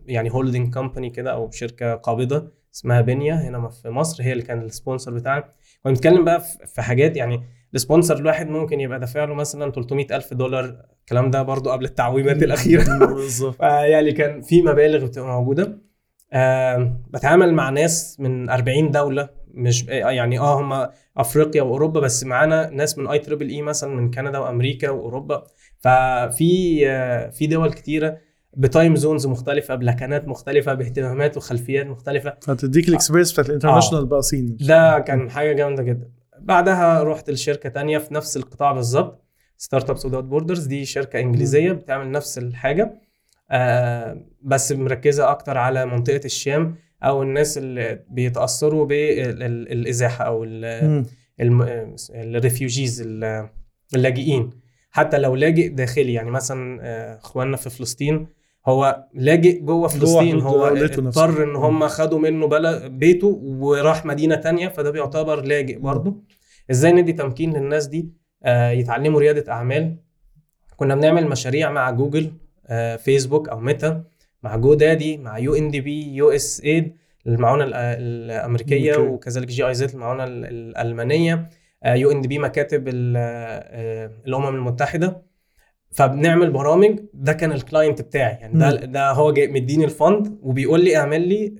يعني 0.07 0.31
holding 0.33 0.75
company 0.75 1.11
كده 1.11 1.33
أو 1.33 1.51
شركة 1.51 1.95
قابضة 1.95 2.53
اسمها 2.75 3.01
بنيا 3.01 3.35
هنا 3.35 3.69
في 3.69 3.89
مصر 3.91 4.23
هي 4.23 4.33
اللي 4.33 4.43
كان 4.43 4.63
ال 4.63 4.69
sponsor 4.69 5.15
بتاعنا. 5.15 5.45
كنا 5.85 5.93
بنتكلم 5.93 6.25
بقى 6.25 6.41
في- 6.75 6.83
حاجات 6.83 7.17
يعني 7.17 7.43
ال 7.75 7.80
sponsor 7.80 8.17
الواحد 8.17 8.49
ممكن 8.49 8.81
يبقى 8.81 9.01
دافع 9.01 9.25
له 9.25 9.35
مثلا 9.35 9.71
300 9.73 10.17
ألف 10.17 10.35
دولار 10.35 10.65
الكلام 11.01 11.31
ده 11.31 11.43
برضو 11.43 11.71
قبل 11.71 11.85
التعويمات 11.85 12.43
الأخيرة. 12.43 12.99
بالظبط. 13.15 13.57
فيعني 13.61 14.13
كان 14.13 14.43
في 14.43 14.63
مبالغ 14.63 15.05
بتبقى 15.07 15.29
موجودة. 15.29 15.79
آه 16.33 16.97
بتعامل 17.11 17.55
مع 17.55 17.71
ناس 17.71 18.17
من 18.21 18.51
40 18.51 18.91
دولة 18.91 19.29
مش 19.55 19.85
يعني 19.89 20.39
آه 20.39 20.61
هم 20.61 20.89
أفريقيا 21.17 21.63
وأوروبا 21.63 22.01
بس 22.01 22.25
معانا 22.25 22.71
ناس 22.71 22.99
من 22.99 23.07
I 23.07 23.19
triple 23.19 23.49
E 23.49 23.63
مثلا 23.63 23.95
من 23.95 24.11
كندا 24.11 24.39
وأمريكا 24.39 24.91
وأوروبا. 24.91 25.43
ففي 25.81 26.83
آه 26.89 27.31
في 27.31 27.47
دول 27.47 27.73
كتيرة 27.73 28.19
ب 28.57 28.65
time 28.65 28.97
zones 28.97 29.27
مختلفة 29.27 29.75
بلكنات 29.75 30.29
مختلفة 30.29 30.75
باهتمامات 30.75 31.37
وخلفيات 31.37 31.87
مختلفة. 31.87 32.37
فتديك 32.43 32.89
ال 32.89 32.93
experience 32.93 33.33
بتاعت 33.33 33.49
ال 33.49 33.53
international 33.53 34.07
بقى 34.07 34.23
scene 34.23 34.57
ده 34.61 34.99
كان 34.99 35.31
حاجة 35.31 35.53
جامدة 35.53 35.83
جدا. 35.83 36.11
بعدها 36.39 37.03
رحت 37.03 37.31
لشركة 37.31 37.69
تانية 37.69 37.99
في 37.99 38.15
نفس 38.15 38.37
القطاع 38.37 38.73
بالظبط 38.73 39.25
Startups 39.57 40.07
Without 40.07 40.25
Borders 40.25 40.67
دي 40.67 40.85
شركة 40.85 41.21
إنجليزية 41.21 41.73
بتعمل 41.73 42.11
نفس 42.11 42.39
الحاجة 42.39 43.01
آه 43.51 44.25
بس 44.43 44.73
مركزة 44.73 45.31
أكتر 45.31 45.59
على 45.59 45.87
منطقة 45.87 46.21
الشام 46.25 46.75
أو 47.03 47.23
الناس 47.23 47.59
اللي 47.59 48.05
بيتأثروا 48.11 48.87
بالإزاحة 48.87 50.25
أو. 50.25 50.45
ال 52.15 52.24
refugees 52.24 53.01
اللاجئين. 53.95 54.51
حتى 54.91 55.19
لو 55.19 55.35
لاجئ 55.37 55.69
داخلي 55.69 56.13
يعني 56.13 56.31
مثلا 56.31 56.79
آه، 56.83 57.19
إخواننا 57.19 57.57
في 57.57 57.71
فلسطين 57.71 58.27
هو 58.69 59.05
لاجئ 59.15 59.61
جوه 59.61 59.89
فلسطين 59.89 60.41
حدود 60.41 60.45
هو. 60.45 60.67
اضطر 61.27 61.43
إن 61.45 61.57
هم 61.57 61.89
خدوا 61.89 62.19
منه 62.19 62.47
بلا 62.47 62.87
بيته 62.89 63.27
وراح 63.43 64.07
مدينة 64.07 64.35
تانية 64.35 64.69
فده 64.69 64.91
بيعتبر 64.91 65.41
لاجئ 65.45 65.79
برضه. 65.79 66.23
إزاي 66.71 66.93
ندي 66.93 67.13
تمكين 67.13 67.57
للناس 67.57 67.87
دي؟ 67.87 68.09
آه، 68.45 68.71
يتعلموا 68.71 69.21
ريادة 69.21 69.53
أعمال. 69.53 69.97
كنا 70.77 70.95
بنعمل 70.95 71.29
مشاريع 71.29 71.71
مع 71.71 71.91
جوجل 71.91 72.33
آه، 72.67 72.97
فيسبوك 72.97 73.49
أو 73.49 73.61
ميتا 73.61 74.05
مع 74.43 74.57
GoDaddy 74.57 75.17
مع 75.19 75.39
UNDP 75.39 76.15
USAID 76.15 76.95
المعونة 77.27 77.65
الأمريكية. 77.67 78.97
وكذلك 78.97 79.49
GIZ 79.49 79.91
المعونة 79.95 80.25
ال- 80.25 80.45
الألمانية. 80.45 81.49
UNDP 81.85 82.39
مكاتب 82.39 82.89
ال- 82.89 83.15
آه، 83.17 84.11
الأمم 84.27 84.55
المتحدة. 84.55 85.31
فبنعمل 85.93 86.51
برامج 86.51 87.01
ده 87.15 87.33
كان 87.33 87.53
ال 87.53 87.60
client 87.60 88.03
بتاعي. 88.03 88.33
يعني 88.35 88.59
ده 88.59 88.85
ده 88.85 89.11
هو 89.11 89.33
جاي 89.33 89.49
مديني 89.49 89.85
ال 89.85 89.96
fund 89.96 90.39
وبيقول 90.43 90.85
لي 90.85 90.97
اعمل 90.97 91.29
لي 91.29 91.55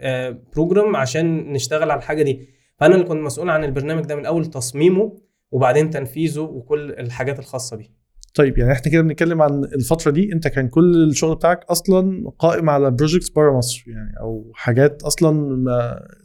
program 0.55 0.97
عشان 0.97 1.53
نشتغل 1.53 1.91
على 1.91 1.99
الحاجة 1.99 2.23
دي. 2.23 2.49
فأنا 2.79 2.95
اللي 2.95 3.07
كنت 3.07 3.21
مسؤول 3.21 3.51
عن 3.51 3.65
البرنامج 3.65 4.05
ده 4.05 4.17
من 4.17 4.27
أول 4.27 4.47
تصميمه 4.47 5.17
وبعدين 5.51 5.91
تنفيذه 5.91 6.41
وكل 6.41 6.91
الحاجات 6.91 7.39
الخاصة 7.39 7.77
بيه. 7.77 8.00
طيب 8.35 8.59
يعني 8.59 8.73
إحنا 8.73 8.93
كده 8.93 9.03
بنتكلم 9.03 9.43
عن 9.43 9.65
الفترة 9.65 10.11
دي 10.11 10.33
أنت 10.33 10.49
كان 10.49 10.69
كل 10.69 11.05
الشغل 11.11 11.35
بتاعك 11.35 11.65
أصلا 11.65 12.31
قائم 12.39 12.71
على 12.71 12.91
projects 12.91 13.29
بره 13.31 13.59
مصر 13.59 13.85
يعني 13.87 14.21
أو 14.21 14.53
حاجات 14.55 15.03
أصلا 15.03 15.57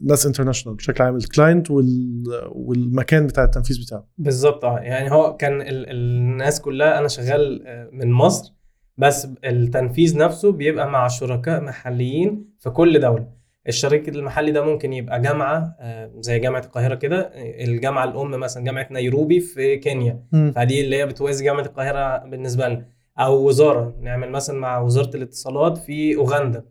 ناس 0.02 0.26
international 0.26 0.78
بشكل 0.78 1.04
عام 1.04 1.16
ال 1.16 1.24
client 1.24 1.72
وال... 1.72 2.24
والمكان 2.52 3.28
بتاع 3.28 3.44
التنفيذ 3.44 3.82
بتاعه. 3.86 4.08
بالظبط 4.18 4.66
آه 4.66 4.80
يعني 4.80 5.12
هو 5.12 5.36
كان 5.38 5.62
ال 5.62 5.92
الناس 5.92 6.62
كلها 6.62 7.00
أنا 7.00 7.08
شغال 7.08 7.68
آه، 7.68 7.90
من 7.94 8.12
مصر 8.12 8.54
بس 8.98 9.28
التنفيذ 9.46 10.18
نفسه 10.18 10.52
بيبقى 10.52 10.90
مع 10.90 11.08
شركاء 11.08 11.62
محليين 11.62 12.46
في 12.60 12.70
كل 12.70 13.00
دولة. 13.00 13.35
الشريك 13.68 14.10
المحلي 14.10 14.52
ده 14.52 14.66
ممكن 14.66 14.94
يبقى 14.94 15.22
جامعة 15.22 15.76
آه، 15.80 16.12
زي 16.20 16.40
جامعة 16.40 16.60
القاهرة 16.60 16.96
كده 16.96 17.32
الجامعة 17.64 18.04
الأم 18.04 18.32
مثلا 18.32 18.64
جامعة 18.64 18.88
نيروبي 18.92 19.40
في 19.40 19.78
كينيا. 19.78 20.24
فدي 20.56 20.82
اللي 20.82 20.96
هي 20.98 21.06
بتوازي 21.06 21.46
جامعة 21.46 21.62
القاهرة 21.66 22.18
بالنسبة 22.18 22.68
لنا. 22.68 22.86
أو 23.20 23.48
وزارة 23.48 23.96
نعمل 24.02 24.30
مثلا 24.32 24.60
مع 24.60 24.80
وزارة 24.80 25.16
الاتصالات 25.18 25.78
في 25.78 26.16
أوغندا 26.16 26.66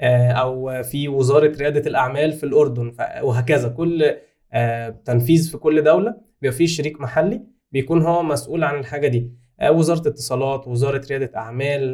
آه، 0.00 0.30
أو 0.30 0.82
في 0.82 1.08
وزارة 1.08 1.56
ريادة 1.58 1.90
الأعمال 1.90 2.32
في 2.32 2.44
الأردن 2.44 2.92
وهكذا. 3.22 3.68
كل 3.68 4.14
آه، 4.52 4.88
تنفيذ 5.04 5.50
في 5.50 5.58
كل 5.58 5.82
دولة 5.82 6.14
بيبقى 6.42 6.56
فيه 6.56 6.66
شريك 6.66 7.00
محلي 7.00 7.42
بيكون 7.72 8.02
هو 8.02 8.22
مسؤول 8.22 8.64
عن 8.64 8.78
الحاجة 8.78 9.08
دي. 9.08 9.32
وزارة 9.70 10.08
اتصالات 10.08 10.68
وزارة 10.68 11.02
ريادة 11.10 11.30
أعمال 11.36 11.92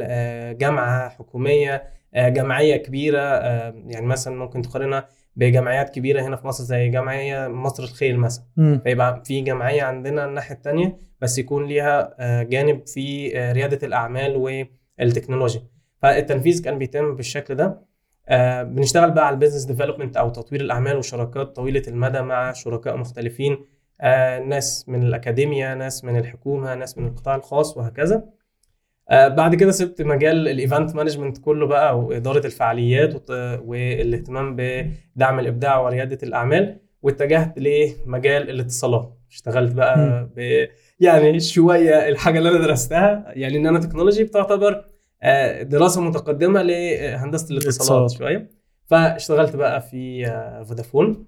جامعة 0.58 1.08
حكومية 1.08 1.95
جمعية 2.14 2.76
كبيرة 2.76 3.20
آه، 3.20 3.74
يعني 3.86 4.06
مثلا 4.06 4.34
ممكن 4.36 4.62
تقارنها 4.62 5.08
بجمعيات 5.36 5.90
كبيرة 5.90 6.22
هنا 6.22 6.36
في 6.36 6.46
مصر 6.46 6.64
زي 6.64 6.88
جمعية 6.88 7.48
مصر 7.48 7.82
الخير 7.82 8.16
مثلا. 8.16 8.44
فيبقى 8.84 9.22
في 9.24 9.40
جمعية 9.40 9.82
عندنا 9.82 10.24
الناحية 10.24 10.54
التانية 10.54 10.98
بس 11.20 11.38
يكون 11.38 11.66
ليها 11.66 12.14
آه، 12.18 12.42
جانب 12.42 12.86
في 12.86 13.38
آه، 13.38 13.52
ريادة 13.52 13.86
الأعمال 13.86 14.36
والتكنولوجيا. 14.98 15.62
فالتنفيذ 16.02 16.62
كان 16.64 16.78
بيتم 16.78 17.14
بالشكل 17.16 17.54
ده. 17.54 17.86
آه، 18.28 18.62
بنشتغل 18.62 19.10
بقى 19.10 19.26
على 19.26 19.34
ال 19.34 19.38
business 19.38 19.64
development 19.64 20.16
أو 20.16 20.30
تطوير 20.30 20.60
الأعمال 20.60 20.96
وشراكات 20.96 21.56
طويلة 21.56 21.82
المدى 21.88 22.20
مع 22.20 22.52
شركاء 22.52 22.96
مختلفين. 22.96 23.58
آه، 24.00 24.38
ناس 24.38 24.88
من 24.88 25.02
الاكاديميا 25.02 25.74
ناس 25.74 26.04
من 26.04 26.16
الحكومة 26.16 26.74
ناس 26.74 26.98
من 26.98 27.06
القطاع 27.06 27.34
الخاص 27.34 27.76
وهكذا. 27.76 28.16
آه، 28.16 28.28
بعد 29.10 29.54
كده 29.54 29.70
سبت 29.70 30.02
مجال 30.02 30.48
ال 30.48 30.56
event 30.56 30.94
management 30.94 31.38
كله 31.38 31.66
بقى 31.66 31.98
وإدارة 32.00 32.46
الفعاليات 32.46 33.30
والاهتمام 33.60 34.56
بدعم 34.56 35.38
الإبداع 35.38 35.80
وريادة 35.80 36.18
الأعمال 36.22 36.80
واتجهت 37.02 37.58
لمجال 37.58 38.50
الاتصالات 38.50 39.18
اشتغلت 39.30 39.72
بقى. 39.72 40.28
ب 40.36 40.66
يعني 41.00 41.40
شوية 41.40 42.08
الحاجة 42.08 42.38
اللي 42.38 42.48
أنا 42.48 42.58
درستها 42.58 43.24
يعني 43.36 43.56
النانو 43.56 43.78
تكنولوجي 43.78 44.24
بتعتبر 44.24 44.84
آه، 45.22 45.62
دراسة 45.62 46.00
متقدمة 46.00 46.62
لهندسة 46.62 47.50
الاتصالات. 47.50 48.10
شوية 48.10 48.50
فاشتغلت 48.86 49.56
بقى 49.56 49.80
في 49.82 50.26
آه، 50.26 50.62
فودافون 50.62 51.26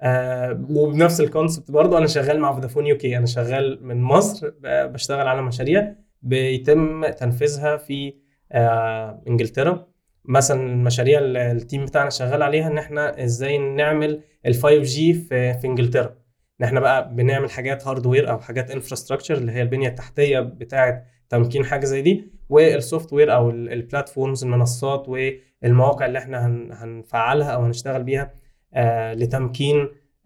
آه، 0.00 0.66
وبنفس 0.70 1.20
ال 1.20 1.26
concept 1.26 1.70
برضه 1.70 1.98
أنا 1.98 2.06
شغال 2.06 2.40
مع 2.40 2.52
فودافون 2.52 2.86
UK 2.86 3.16
أنا 3.16 3.26
شغال 3.26 3.78
من 3.82 4.02
مصر 4.02 4.50
بشتغل 4.64 5.26
على 5.28 5.42
مشاريع 5.42 5.94
بيتم 6.22 7.06
تنفيذها 7.10 7.76
في 7.76 8.14
آه، 8.52 9.22
إنجلترا. 9.28 9.86
مثلا 10.28 10.60
المشاريع 10.62 11.18
اللي 11.18 11.50
ال 11.52 11.58
team 11.58 11.84
بتاعنا 11.84 12.10
شغال 12.10 12.42
عليها 12.42 12.66
إن 12.68 12.78
إحنا 12.78 13.24
إزاي 13.24 13.58
نعمل 13.58 14.22
ال 14.46 14.54
5 14.54 14.82
G 14.82 15.14
في 15.14 15.54
في 15.54 15.66
إنجلترا. 15.66 16.14
إن 16.60 16.64
إحنا 16.66 16.80
بقى 16.80 17.14
بنعمل 17.14 17.50
حاجات 17.50 17.86
hardware 17.86 18.30
أو 18.30 18.38
حاجات 18.38 18.70
infrastructure 18.70 19.34
اللي 19.34 19.52
هي 19.52 19.62
البنية 19.62 19.88
التحتية 19.88 20.40
بتاعه 20.40 21.02
تمكين 21.28 21.64
حاجة 21.64 21.84
زي 21.84 22.02
دي 22.02 22.32
وال 22.48 23.12
software 23.12 23.34
أو 23.34 23.50
ال 23.50 23.59
platforms 23.59 24.44
المنصات 24.44 25.08
والمواقع 25.08 26.06
اللي 26.06 26.18
إحنا 26.18 26.46
هن- 26.46 26.72
هنفعلها 26.72 27.50
أو 27.50 27.62
هنشتغل 27.62 28.02
بيها 28.02 28.34
آه، 28.74 29.14
لتمكين 29.14 29.76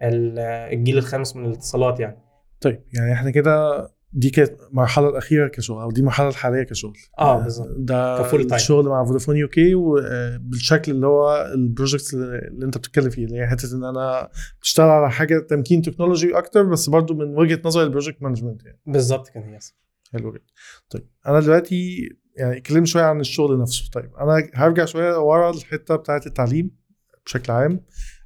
ال- 0.03 0.39
الجيل 0.73 0.99
الخامس 0.99 1.37
من 1.37 1.45
الاتصالات 1.47 2.01
يعني. 2.01 2.19
طيب 2.61 2.83
يعني 2.99 3.13
إحنا 3.13 3.31
كده 3.31 3.87
دي 4.13 4.31
كانت 4.31 4.61
المرحله 4.71 5.09
الأخيرة 5.09 5.49
كشغل 5.49 5.83
أو 5.83 5.91
دي 5.91 6.01
المرحله 6.01 6.29
الحالية 6.29 6.63
كشغل. 6.63 6.97
آه 7.19 7.43
بالظبط. 7.43 7.69
ده 7.79 8.19
ك 8.19 8.23
full 8.23 8.41
time. 8.41 8.55
الشغل 8.55 8.89
مع 8.89 9.05
فودافون 9.05 9.37
UK 9.37 9.75
وبالشكل 9.75 10.93
اللي 10.93 11.07
هو 11.07 11.51
ال 11.55 11.62
project 11.62 12.15
اللي 12.15 12.65
أنت 12.67 12.79
بتتكلم 12.79 13.11
فيه 13.11 13.25
اللي 13.25 13.39
هي 13.39 13.47
حتة 13.47 13.77
إن 13.77 13.85
أنا 13.85 14.29
بشتغل 14.63 14.89
على 14.89 15.11
حاجة 15.11 15.39
تمكين 15.39 15.83
technology 15.83 16.39
أكتر 16.39 16.63
بس 16.63 16.89
برضو 16.89 17.15
من 17.15 17.39
وجهة 17.39 17.61
نظر 17.65 17.83
ال 17.83 17.88
project 17.88 18.23
management 18.23 18.65
يعني. 18.65 18.81
بالظبط 18.87 19.29
كده 19.29 19.45
هي 19.45 19.59
حلو 20.13 20.33
جدا. 20.33 20.45
طيب 20.91 21.09
أنا 21.27 21.41
دلوقتي 21.41 22.09
يعني 22.37 22.57
اتكلم 22.57 22.85
شوية 22.85 23.05
عن 23.05 23.21
الشغل 23.21 23.61
نفسه. 23.61 23.91
طيب 23.93 24.15
أنا 24.15 24.51
هرجع 24.55 24.85
شوية 24.85 25.19
ورا 25.19 25.51
الحتة 25.51 25.97
بتاعة 25.97 26.23
التعليم 26.27 26.71
بشكل 27.27 27.53
عام. 27.53 27.81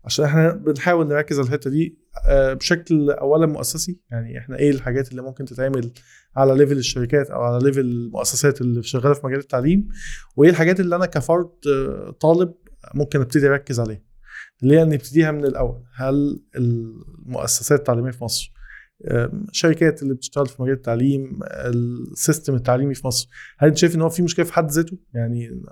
عشان 0.05 0.25
إحنا 0.25 0.53
بنحاول 0.53 1.09
نركز 1.09 1.39
على 1.39 1.47
الحتة 1.47 1.71
دي 1.71 1.99
آه، 2.29 2.53
بشكل 2.53 3.11
اولا 3.11 3.47
مؤسسي. 3.47 4.01
يعني 4.11 4.39
إحنا 4.39 4.59
إيه 4.59 4.71
الحاجات 4.71 5.11
اللي 5.11 5.23
ممكن 5.23 5.45
تتعمل 5.45 5.91
على 6.37 6.55
level 6.55 6.77
الشركات 6.79 7.31
أو 7.31 7.41
على 7.41 7.65
level 7.65 7.81
المؤسسات 7.81 8.61
اللي 8.61 8.83
شغالة 8.83 9.15
في 9.15 9.27
مجال 9.27 9.39
التعليم؟ 9.39 9.89
وإيه 10.37 10.51
الحاجات 10.51 10.81
اللي 10.81 10.97
أنا 10.97 11.07
كفرد 11.07 11.51
آه، 11.69 12.11
طالب 12.21 12.55
ممكن 12.95 13.21
أبتدي 13.21 13.49
أركز 13.49 13.81
عليها؟ 13.81 14.03
اللي 14.63 14.79
هي 14.79 14.85
نبتديها 14.85 15.31
من 15.31 15.45
الأول. 15.45 15.83
هل 15.95 16.43
المؤسسات 16.57 17.79
التعليمية 17.79 18.11
في 18.11 18.25
مصر 18.25 18.55
شركات 19.53 20.03
اللي 20.03 20.15
بتشتغل 20.15 20.47
في 20.47 20.63
مجال 20.63 20.75
التعليم 20.75 21.39
السيستم 21.43 22.55
التعليمي 22.55 22.95
في 22.95 23.07
مصر 23.07 23.29
هل 23.59 23.69
أنت 23.69 23.77
شايف 23.77 23.95
إن 23.95 24.03
هو 24.03 24.09
في 24.09 24.23
مشكلة 24.23 24.45
في 24.45 24.53
حد 24.53 24.71
ذاته؟ 24.71 24.99
يعني 25.15 25.63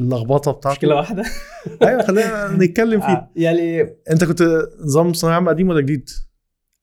اللخبطة 0.00 0.52
بتاعته. 0.52 0.74
مشكلة 0.76 0.94
واحدة. 0.96 1.22
أيوه 1.82 2.02
خلينا 2.02 2.48
نتكلم 2.52 3.00
فيه. 3.00 3.06
آه، 3.08 3.30
يعني 3.36 3.80
أنت 4.10 4.24
كنت 4.24 4.42
نظام 4.84 5.12
ثانويه 5.12 5.34
عامه 5.34 5.50
قديم 5.50 5.68
ولا 5.68 5.80
جديد؟ 5.80 6.08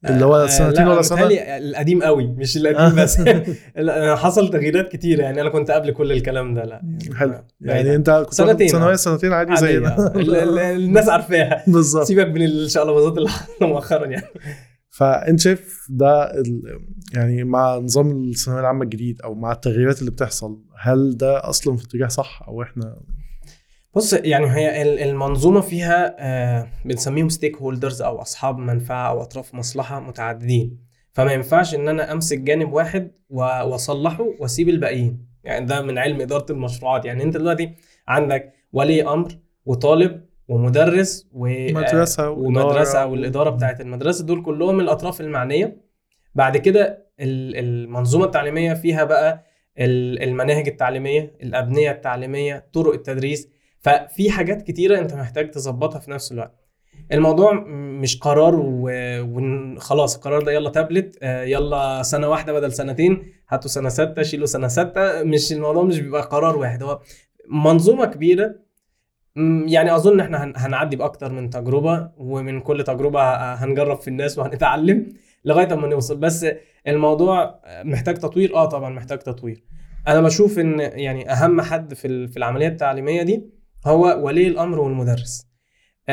اللي 0.10 0.26
هو 0.26 0.36
آه، 0.36 0.48
سنتين 0.48 0.86
لا، 0.86 0.92
ولا؟ 0.92 1.00
متهيألي 1.00 1.58
القديم 1.58 2.04
قوي 2.04 2.28
مش 2.28 2.58
القديم 2.58 3.04
بس. 3.04 3.20
لا، 3.76 4.16
حصل 4.16 4.50
تغييرات 4.50 4.92
كتير 4.92 5.20
يعني 5.20 5.42
أنا 5.42 5.50
كنت 5.50 5.72
قبل 5.72 5.92
كل 5.92 6.12
الكلام 6.12 6.54
ده 6.54 6.64
لا. 6.66 6.82
حلو. 7.16 7.34
يعني 7.62 7.90
عن- 7.90 7.96
أنت 7.96 8.10
كنت 8.10 8.34
سنتين، 8.34 8.68
ثانوية 8.68 8.92
آه. 8.94 8.96
سنتين 8.96 9.34
عادي 9.34 9.56
زينا. 9.56 9.98
آه. 9.98 10.12
ال- 10.16 10.36
ال- 10.36 10.60
الناس 10.60 11.10
عارفاها. 11.10 11.64
بالظبط. 11.68 12.04
سيبك 12.04 12.26
من 12.28 12.42
الشقلباظات 12.46 13.18
اللي 13.18 13.30
حصلت 13.30 13.64
مؤخرا 13.64 14.06
يعني. 14.06 14.26
فأنت 14.98 15.40
شايف 15.40 15.88
ده. 15.90 16.32
يعني 17.14 17.44
مع 17.44 17.76
نظام 17.78 18.12
الثانوية 18.24 18.62
العامة 18.62 18.84
الجديد 18.84 19.22
أو 19.22 19.36
مع 19.36 19.52
التغييرات 19.52 20.00
اللي 20.00 20.12
بتحصل 20.12 20.62
هل 20.80 21.18
ده 21.18 21.50
أصلا 21.50 21.78
في 21.78 21.84
اتجاه 21.86 22.08
صح 22.08 22.44
أو 22.48 22.62
إحنا؟ 22.64 23.02
بص 23.96 24.14
يعني 24.14 24.46
هي 24.52 24.82
ال- 24.82 25.00
المنظومة 25.10 25.62
فيها 25.62 26.16
آه، 26.20 26.68
بنسميهم 26.86 27.30
stakeholders 27.30 28.02
أو 28.02 28.22
أصحاب 28.22 28.58
منفعة 28.58 29.10
أو 29.10 29.22
أطراف 29.22 29.54
مصلحة 29.56 30.00
متعددين. 30.00 30.80
فما 31.14 31.32
ينفعش 31.34 31.76
إن 31.76 31.88
أنا 31.88 32.12
أمسك 32.12 32.38
جانب 32.40 32.74
واحد 32.74 33.12
وأصلحه 33.30 34.26
وأسيب 34.40 34.70
الباقيين. 34.70 35.28
يعني 35.44 35.66
ده 35.66 35.82
من 35.82 35.98
علم 35.98 36.22
إدارة 36.22 36.52
المشروعات. 36.52 37.06
يعني 37.06 37.24
أنت 37.24 37.38
دلوقتي 37.38 37.76
عندك 38.08 38.54
ولي 38.74 39.04
أمر 39.08 39.38
وطالب 39.66 40.27
ومدرس 40.48 41.28
و 41.34 41.48
مدرسة 41.74 42.30
ومدرسة 42.30 42.72
وإدارة. 43.00 43.06
والإدارة 43.06 43.50
بتاعت 43.50 43.82
المدرسة 43.82 44.26
دول 44.26 44.44
كلهم 44.44 44.80
الأطراف 44.80 45.22
المعنية. 45.22 45.78
بعد 46.36 46.58
كده 46.58 47.08
ال- 47.20 47.56
المنظومة 47.58 48.26
التعليمية 48.26 48.74
فيها 48.74 49.04
بقى 49.04 49.44
ال- 49.80 50.24
المناهج 50.24 50.68
التعليمية 50.68 51.36
الأبنية 51.44 51.92
التعليمية 51.92 52.68
طرق 52.74 52.94
التدريس. 52.94 53.50
ففي 53.80 54.32
حاجات 54.32 54.62
كتيرة 54.62 55.00
أنت 55.00 55.14
محتاج 55.14 55.52
تظبطها 55.52 56.00
في 56.00 56.12
نفس 56.12 56.32
الوقت. 56.32 56.54
الموضوع 57.12 57.54
مش 58.02 58.20
قرار 58.20 58.56
وخلاص 58.64 60.16
القرار 60.16 60.42
ده 60.42 60.52
يلا 60.52 60.70
تابلت 60.70 61.18
آه، 61.22 61.44
يلا 61.44 62.04
سنة 62.04 62.30
واحدة 62.30 62.54
بدل 62.54 62.72
سنتين 62.74 63.24
هاتوا 63.50 63.70
سنة 63.70 63.90
ستة 63.90 64.24
شيلوا 64.24 64.46
سنة 64.46 64.68
ستة. 64.68 65.24
مش 65.24 65.52
الموضوع 65.54 65.84
مش 65.84 66.00
بيبقى 66.00 66.22
قرار 66.22 66.58
واحد 66.58 66.84
هو 66.84 67.00
منظومة 67.50 68.06
كبيرة 68.06 68.56
يعني 69.68 69.96
أظن 69.96 70.20
إحنا 70.20 70.44
هن- 70.44 70.54
هنعدي 70.56 70.96
بأكتر 70.96 71.32
من 71.32 71.50
تجربة 71.50 72.10
ومن 72.18 72.62
كل 72.62 72.84
تجربة 72.84 73.22
هنجرب 73.54 73.98
في 73.98 74.08
الناس 74.08 74.38
وهنتعلم 74.38 75.14
لغاية 75.46 75.74
أما 75.74 75.88
نوصل. 75.88 76.18
بس 76.18 76.46
الموضوع 76.88 77.60
محتاج 77.84 78.16
تطوير. 78.18 78.56
آه 78.56 78.66
طبعا 78.66 78.90
محتاج 78.90 79.20
تطوير. 79.20 79.64
أنا 80.08 80.22
بشوف 80.22 80.60
إن 80.60 80.80
يعني 80.80 81.32
أهم 81.32 81.62
حد 81.62 81.94
في 81.94 82.28
في 82.28 82.38
العملية 82.38 82.68
التعليمية 82.68 83.22
دي 83.24 83.50
هو 83.86 84.20
ولي 84.26 84.48
الأمر 84.48 84.80
والمدرس. 84.80 85.48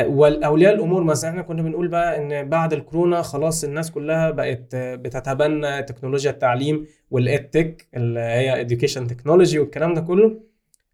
والأولياء 0.07 0.75
الأمور 0.75 1.03
مثلا 1.05 1.31
إحنا 1.31 1.43
كنا 1.43 1.63
بنقول 1.63 1.89
بقى 1.89 2.17
إن 2.19 2.49
بعد 2.49 2.73
الكورونا 2.73 3.23
خلاص 3.23 3.65
الناس 3.65 3.91
كلها 3.91 4.31
بقت 4.31 4.77
بتتبنى 4.77 5.83
تكنولوجيا 5.83 6.31
التعليم 6.31 6.87
وال 7.11 7.30
EdTech 7.30 7.89
اللي 7.97 8.21
هي 8.21 8.61
education 8.61 9.07
technology 9.07 9.59
والكلام 9.59 9.95
ده 9.95 10.01
كله. 10.01 10.41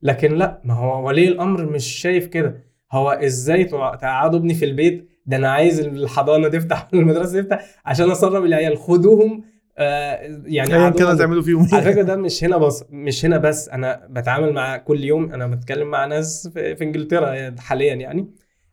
لكن 0.02 0.34
لا 0.34 0.60
ما 0.64 0.74
هو 0.74 1.06
ولي 1.08 1.28
الأمر 1.28 1.66
مش 1.66 1.86
شايف 1.86 2.26
كده؟ 2.26 2.64
هو 2.92 3.10
إزاي 3.10 3.64
تقعدوا 3.64 4.38
ابني 4.38 4.54
في 4.54 4.64
البيت؟ 4.64 5.08
ده 5.26 5.36
أنا 5.36 5.50
عايز 5.52 5.80
الحضانة 5.80 6.48
تفتح 6.48 6.88
والمدرسة 6.94 7.42
تفتح 7.42 7.64
عشان 7.86 8.10
أسرب 8.10 8.44
العيال. 8.44 8.78
خدوهم 8.78 9.44
آه 9.78 10.14
يعني 10.46 10.74
ايا 10.74 10.78
قعدوهم 10.82 10.92
كان 10.98 11.06
عند- 11.06 11.16
هتعملوا 11.16 11.42
فيهم 11.42 11.66
على 11.72 11.86
إيه 11.86 11.92
فكرة 11.92 12.02
ده 12.02 12.16
مش 12.16 12.44
هنا 12.44 12.56
بس 12.56 12.84
مش 12.90 13.24
هنا 13.24 13.38
بس 13.38 13.68
أنا 13.68 14.06
بتعامل 14.10 14.52
مع 14.52 14.76
كل 14.76 15.04
يوم 15.04 15.32
أنا 15.32 15.46
بتكلم 15.46 15.88
مع 15.90 16.04
ناس 16.06 16.48
في, 16.54 16.76
في 16.76 16.84
إنجلترا 16.84 17.54
حاليا 17.58 17.94
يعني. 17.94 18.30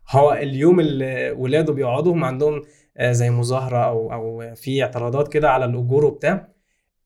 هو 0.10 0.34
اليوم 0.34 0.80
اللي 0.80 1.32
ولاده 1.32 1.74
بيقعدوا 1.74 2.14
هم 2.14 2.24
عندهم 2.24 2.62
آه، 2.98 3.12
زي 3.12 3.30
مظاهرة 3.30 3.78
أو 3.86 4.14
أو 4.14 4.56
في 4.56 4.84
اعتراضات 4.84 5.28
كده 5.34 5.50
على 5.52 5.66
الأجور 5.66 6.06
وبتاع 6.06 6.48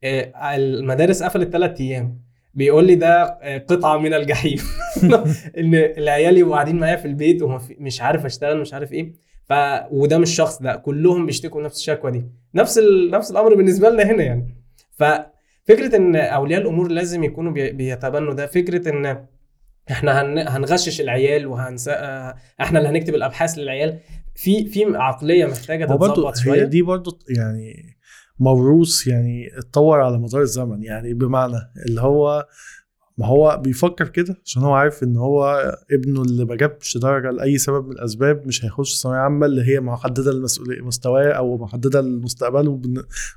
آه، 0.03 0.55
المدارس 0.55 1.23
قفلت 1.23 1.49
ثلاث 1.53 1.81
أيام. 1.81 2.21
بيقول 2.53 2.87
لي 2.87 2.95
ده 2.95 3.23
آه، 3.23 3.57
قطعة 3.57 3.97
من 3.97 4.13
الجحيم. 4.13 4.57
إن 5.57 5.75
العيال 5.75 6.37
يبقوا 6.37 6.53
قاعدين 6.53 6.75
معايا 6.79 6.95
في 6.95 7.05
البيت 7.05 7.41
ومش 7.41 8.01
عارف 8.01 8.25
أشتغل 8.25 8.61
مش 8.61 8.73
عارف 8.73 8.93
إيه. 8.93 9.13
ف 9.49 9.53
وده 9.91 10.17
مش 10.17 10.35
شخص 10.35 10.61
ده 10.61 10.75
كلهم 10.75 11.25
بيشتكوا 11.25 11.61
نفس 11.61 11.77
الشكوى 11.77 12.11
دي. 12.11 12.25
نفس 12.55 12.77
ال... 12.77 13.11
نفس 13.11 13.31
الأمر 13.31 13.55
بالنسبة 13.55 13.89
لنا 13.89 14.03
هنا 14.03 14.23
يعني. 14.23 14.55
ففكره 14.91 15.95
إن 15.95 16.15
أولياء 16.15 16.61
الأمور 16.61 16.87
لازم 16.87 17.23
يكونوا 17.23 17.51
بي... 17.51 17.71
بيتبنوا 17.71 18.33
ده 18.33 18.45
فكرة 18.47 18.89
إن 18.89 19.25
إحنا 19.91 20.21
هن... 20.21 20.47
هنغشش 20.47 21.01
العيال 21.01 21.47
وهنس 21.47 21.87
إحنا 22.61 22.79
اللي 22.79 22.89
هنكتب 22.89 23.15
الأبحاث 23.15 23.57
للعيال. 23.57 23.99
في 24.35 24.65
في 24.65 24.85
عقلية 24.95 25.45
محتاجة 25.45 25.85
تتظبط 25.85 26.37
شوية. 26.37 26.63
دي 26.63 26.81
برضه 26.81 27.19
يعني 27.37 27.95
موروث 28.41 29.07
يعني 29.07 29.57
اتطور 29.57 30.01
على 30.01 30.17
مدار 30.17 30.41
الزمن. 30.41 30.83
يعني 30.83 31.13
بمعنى 31.13 31.57
اللي 31.87 32.01
هو 32.01 32.47
ما 33.17 33.25
هو 33.27 33.61
بيفكر 33.63 34.07
كده 34.07 34.35
عشان 34.45 34.61
هو 34.61 34.73
عارف 34.73 35.03
إن 35.03 35.17
هو 35.17 35.71
ابنه 35.91 36.21
اللي 36.21 36.45
ما 36.45 36.55
جابش 36.55 36.97
درجة 36.97 37.29
لأي 37.31 37.57
سبب 37.57 37.85
من 37.85 37.91
الأسباب 37.91 38.47
مش 38.47 38.65
هيخش 38.65 39.01
ثانوية 39.01 39.19
عامة 39.19 39.45
اللي 39.45 39.63
هي 39.67 39.79
محددة 39.79 40.31
لمسؤوليه 40.31 40.81
مستواه 40.81 41.31
أو 41.31 41.57
محددة 41.57 42.01
لمستقبله 42.01 42.81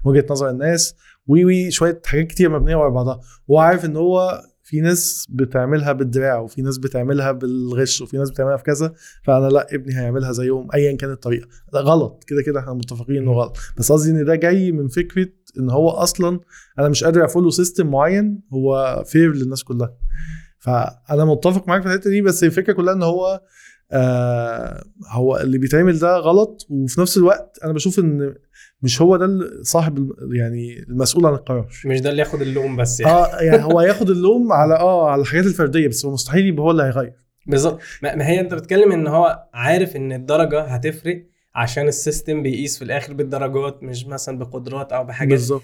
وجهة 0.05 0.27
نظر 0.31 0.51
الناس. 0.51 0.95
وي 1.27 1.45
وي 1.45 1.71
شوية 1.71 2.01
حاجات 2.07 2.27
كتير 2.27 2.51
مبنية 2.51 2.77
ورا 2.77 2.89
بعضها. 2.89 3.21
وهو 3.49 3.61
عارف 3.61 3.85
إن 3.85 3.97
هو 3.97 4.43
في 4.67 4.81
ناس 4.81 5.27
بتعملها 5.31 5.93
بالدراع 5.93 6.39
وفي 6.39 6.63
ناس 6.63 6.79
بتعملها 6.79 7.33
بالغش 7.33 8.01
وفي 8.01 8.19
ناس 8.19 8.31
بتعملها 8.31 8.57
في 8.57 8.63
كذا 8.63 8.93
فأنا 9.25 9.49
لأ 9.49 9.75
ابني 9.75 9.99
هيعملها 9.99 10.33
زيهم 10.33 10.69
ايا 10.75 10.97
كانت 10.97 11.13
الطريقة. 11.13 11.49
ده 11.73 11.81
غلط. 11.81 12.25
كده 12.27 12.43
كده 12.43 12.61
إحنا 12.61 12.75
متفقين 12.75 13.17
إنه 13.17 13.33
غلط. 13.33 13.57
بس 13.79 13.93
قصدي 13.93 14.11
إن 14.11 14.25
ده 14.25 14.35
جاي 14.35 14.73
من 14.73 14.89
فكرة 14.89 15.29
إن 15.59 15.71
هو 15.71 15.89
أصلا 15.91 16.41
أنا 16.79 16.89
مش 16.89 17.05
قادر 17.05 17.25
أ 17.25 17.28
follow 17.28 17.51
system 17.51 17.87
معين 17.91 18.41
هو 18.53 19.03
fair 19.07 19.35
للناس 19.35 19.65
كلها. 19.65 19.95
فأنا 20.59 21.25
متفق 21.25 21.69
معاك 21.69 21.83
في 21.83 21.89
الحتة 21.89 22.11
دي 22.11 22.23
بس 22.23 22.45
الفكرة 22.45 22.73
كلها 22.73 22.95
إن 22.95 23.03
هو 23.03 23.41
آه 23.95 24.85
هو 25.11 25.37
اللي 25.37 25.59
بيتعمل 25.59 25.99
ده 25.99 26.17
غلط 26.17 26.67
وفي 26.71 27.01
نفس 27.01 27.17
الوقت 27.17 27.59
أنا 27.65 27.73
بشوف 27.73 27.99
إن 27.99 28.35
مش 28.83 29.03
هو 29.03 29.17
ده 29.17 29.29
صاحب 29.63 30.13
يعني 30.33 30.79
المسؤول 30.89 31.27
عن 31.27 31.35
القرار. 31.35 31.69
مش 31.85 32.01
ده 32.01 32.11
اللي 32.11 32.21
ياخد 32.23 32.41
اللوم 32.43 32.77
بس 32.77 33.01
يعني. 33.01 33.13
آه 33.13 33.41
يعني 33.41 33.65
هو 33.65 33.81
ياخد 33.81 34.11
اللوم 34.11 34.53
على 34.53 34.75
آه 34.75 35.11
على 35.11 35.23
الحاجات 35.23 35.47
الفردية 35.47 35.89
بس 35.89 36.05
هو 36.07 36.13
مستحيل 36.13 36.47
يبقى 36.47 36.63
هو 36.65 36.71
اللي 36.71 36.83
هيغير. 36.83 37.13
بالظبط. 37.47 37.81
ما 38.03 38.29
هي 38.29 38.41
أنت 38.41 38.55
بتتكلم 38.55 38.93
إن 38.93 39.07
هو 39.07 39.45
عارف 39.55 39.97
إن 39.97 40.13
الدرجة 40.13 40.61
هتفرق 40.61 41.27
عشان 41.55 41.89
السيستم 41.89 42.43
بيقيس 42.43 42.79
في 42.79 42.85
الآخر 42.85 43.13
بالدرجات 43.13 43.83
مش 43.83 44.07
مثلا 44.07 44.39
بقدرات 44.39 44.93
أو 44.93 45.05
بحاجات. 45.05 45.31
بالظبط. 45.33 45.63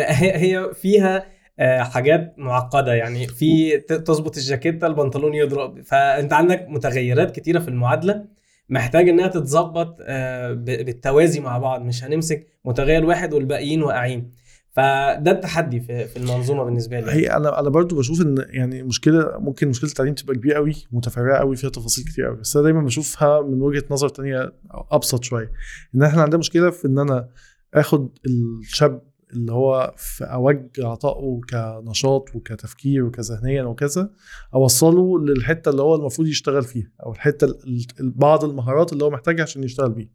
هي 0.00 0.70
فيها 0.74 1.26
حاجات 1.60 2.34
معقدة. 2.38 2.94
يعني 2.94 3.26
في 3.26 3.78
تظبط 3.78 4.36
الجاكيته 4.36 4.86
البنطلون 4.86 5.34
يضرب. 5.34 5.82
فأنت 5.82 6.32
عندك 6.32 6.66
متغيرات 6.68 7.30
كتيرة 7.36 7.58
في 7.58 7.68
المعادلة 7.68 8.24
محتاج 8.68 9.08
إنها 9.08 9.26
تتظبط 9.26 9.96
آه، 10.00 10.52
بالتوازي 10.52 11.40
مع 11.40 11.58
بعض. 11.58 11.82
مش 11.82 12.04
هنمسك 12.04 12.46
متغير 12.64 13.04
واحد 13.04 13.34
والباقيين 13.34 13.82
واقعين. 13.82 14.30
فده 14.72 15.30
التحدي 15.30 15.80
في 15.80 16.16
المنظومة 16.16 16.64
بالنسبة 16.64 17.00
لي. 17.00 17.12
هي 17.12 17.26
أنا 17.36 17.60
أنا 17.60 17.68
برضو 17.68 17.96
بشوف 17.96 18.20
إن 18.20 18.44
يعني 18.48 18.82
مشكلة 18.82 19.38
ممكن 19.38 19.68
مشكلة 19.68 19.90
التعليم 19.90 20.14
تبقى 20.14 20.34
كبيرة 20.34 20.54
قوي 20.54 20.74
متفرعة 20.92 21.38
قوي 21.38 21.56
فيها 21.56 21.70
تفاصيل 21.70 22.04
كتير 22.04 22.26
قوي 22.26 22.36
بس 22.36 22.56
أنا 22.56 22.64
دايما 22.64 22.80
بشوفها 22.80 23.42
من 23.42 23.62
وجهة 23.62 23.84
نظر 23.90 24.08
تانية 24.08 24.52
أبسط 24.70 25.24
شوية. 25.24 25.52
إن 25.94 26.02
إحنا 26.02 26.22
عندنا 26.22 26.38
مشكلة 26.38 26.70
في 26.70 26.86
إن 26.86 26.98
أنا 26.98 27.28
آخد 27.74 28.08
الشاب 28.26 29.02
اللي 29.32 29.52
هو 29.52 29.94
في 29.96 30.24
أوج 30.24 30.56
عطائه 30.78 31.40
كنشاط 31.50 32.24
وكتفكير 32.34 33.04
وكذهنيا 33.04 33.62
وكذا 33.62 34.10
أوصله 34.54 35.18
للحتة 35.24 35.68
اللي 35.70 35.82
هو 35.82 35.94
المفروض 35.94 36.28
يشتغل 36.28 36.62
فيها 36.62 36.90
أو 37.06 37.12
الحتة 37.12 37.44
ال- 37.44 37.86
ال- 38.00 38.10
بعض 38.10 38.44
المهارات 38.44 38.92
اللي 38.92 39.04
هو 39.04 39.10
محتاجها 39.10 39.42
عشان 39.42 39.64
يشتغل 39.64 39.90
بيها 39.92 40.10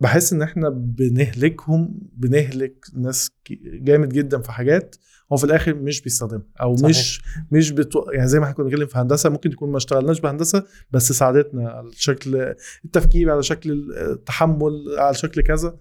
بحس 0.00 0.32
إن 0.32 0.42
إحنا 0.42 0.68
بنهلكهم 0.68 1.98
بنهلك 2.12 2.84
ناس 2.96 3.30
جامد 3.64 4.08
جدا 4.08 4.38
في 4.40 4.52
حاجات 4.52 4.96
هو 5.32 5.36
في 5.36 5.44
الآخر 5.44 5.74
مش 5.74 6.00
بيستخدمها 6.02 6.42
أو 6.62 6.76
صحيح. 6.76 6.88
مش 6.90 7.22
مش 7.52 7.70
بتو... 7.70 8.10
يعني 8.12 8.28
زي 8.28 8.38
ما 8.38 8.44
إحنا 8.44 8.54
كنا 8.56 8.64
بنتكلم 8.66 8.86
في 8.86 8.98
هندسة 8.98 9.30
ممكن 9.30 9.50
يكون 9.52 9.70
ما 9.70 9.76
اشتغلناش 9.76 10.20
بهندسة 10.20 10.64
بس 10.90 11.12
ساعدتنا 11.12 11.68
على 11.70 11.90
شكل 11.92 12.54
التفكير 12.84 13.30
على 13.30 13.42
شكل 13.42 13.92
التحمل 13.96 14.72
على 14.98 15.14
شكل 15.14 15.40
كذا 15.42 15.76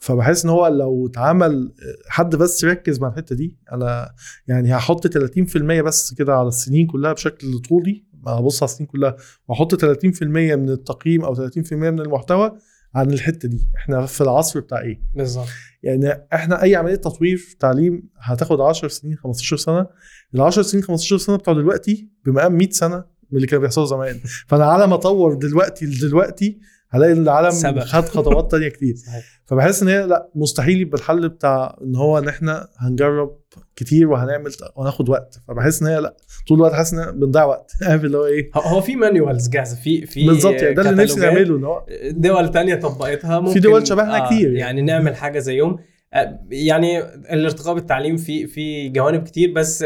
فبحس 0.00 0.44
إن 0.44 0.50
هو 0.50 0.66
لو 0.66 1.06
اتعمل 1.06 1.72
حد 2.08 2.36
بس 2.36 2.64
يركز 2.64 3.00
مع 3.00 3.08
الحتة 3.08 3.36
دي 3.36 3.56
أنا 3.72 4.14
يعني 4.48 4.76
هحط 4.76 5.06
30% 5.06 5.20
بس 5.58 6.14
كده 6.14 6.34
على 6.34 6.48
السنين 6.48 6.86
كلها 6.86 7.12
بشكل 7.12 7.58
طولي 7.68 8.04
ابص 8.26 8.62
على 8.62 8.70
السنين 8.70 8.86
كلها 8.86 9.16
وأحط 9.48 9.74
30% 9.74 10.22
من 10.22 10.70
التقييم 10.70 11.24
أو 11.24 11.34
30% 11.34 11.72
من 11.72 12.00
المحتوى 12.00 12.58
عن 12.94 13.10
الحتة 13.10 13.48
دي. 13.48 13.68
إحنا 13.76 14.06
في 14.06 14.20
العصر 14.20 14.60
بتاع 14.60 14.80
إيه؟ 14.80 15.00
بالظبط. 15.14 15.46
يعني 15.82 16.26
إحنا 16.32 16.62
أي 16.62 16.76
عملية 16.76 16.94
تطوير 16.94 17.56
تعليم 17.60 18.08
هتاخد 18.18 18.60
10 18.60 18.88
سنين 18.88 19.16
15 19.16 19.56
سنة. 19.56 19.86
ال 20.34 20.40
10 20.40 20.62
سنين 20.62 20.82
15 20.84 21.18
سنة 21.18 21.36
بتوع 21.36 21.54
دلوقتي 21.54 22.08
بمقام 22.26 22.52
100 22.52 22.70
سنة 22.70 22.96
من 23.30 23.36
اللي 23.36 23.46
كان 23.46 23.60
بيحصل 23.60 23.86
زمان. 23.86 24.20
فأنا 24.46 24.64
على 24.64 24.86
ما 24.86 24.94
أطور 24.94 25.34
دلوقتي 25.34 25.86
لدلوقتي 25.86 26.58
هلاقي 26.90 27.12
العالم 27.12 27.50
سبق. 27.50 27.82
خد 27.84 28.04
خطوات 28.04 28.50
تانية 28.50 28.68
كتير. 28.68 28.94
فبحس 29.48 29.82
إن 29.82 29.88
هي 29.88 30.06
لأ 30.06 30.28
مستحيل 30.34 30.80
يبقى 30.80 30.98
الحل 30.98 31.28
بتاع 31.28 31.78
إن 31.82 31.96
هو 31.96 32.18
إن 32.18 32.28
إحنا 32.28 32.68
هنجرب 32.78 33.38
كتير 33.76 34.08
وهنعمل 34.08 34.50
وهناخد 34.76 35.08
وقت. 35.08 35.40
فبحس 35.48 35.82
إن 35.82 35.88
هي 35.88 36.00
لأ 36.00 36.16
طول 36.48 36.58
الوقت 36.58 36.72
حاسس 36.72 36.94
إن 36.94 37.20
بنضيع 37.20 37.44
وقت. 37.44 37.70
عارف 37.88 38.04
اللي 38.04 38.18
هو 38.18 38.24
إيه؟ 38.26 38.50
هو- 38.54 38.80
في 38.80 38.96
مانيوالز 38.96 39.48
جاهزة. 39.48 39.76
في 39.76 40.06
في 40.06 40.26
بالظبط 40.26 40.54
يعني 40.62 40.74
ده 40.74 40.90
اللي 40.90 41.02
نفسي 41.02 41.20
نعمله 41.20 41.56
إن 41.56 41.64
هو 41.64 41.86
دول 42.10 42.50
تانية 42.50 42.74
طبقتها 42.74 43.40
ممكن 43.40 43.60
دول 43.60 43.86
شبهنا 43.86 44.26
كتير. 44.26 44.46
يعني. 44.46 44.58
يعني 44.58 44.82
نعمل 44.82 45.16
حاجة 45.16 45.38
زيهم. 45.38 45.78
آه، 46.14 46.40
يعني 46.50 46.98
الارتقاء 47.34 47.74
بالتعليم 47.74 48.16
في 48.16 48.46
في 48.46 48.88
جوانب 48.88 49.22
كتير 49.22 49.52
بس 49.52 49.84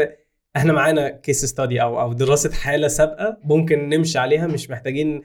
إحنا 0.55 0.73
معانا 0.73 1.09
كيس 1.09 1.45
ستادي 1.45 1.81
أو 1.81 2.01
أو 2.01 2.13
دراسة 2.13 2.51
حالة 2.51 2.87
سابقة 2.87 3.37
ممكن 3.43 3.89
نمشي 3.89 4.19
عليها 4.19 4.47
مش 4.47 4.69
محتاجين 4.69 5.21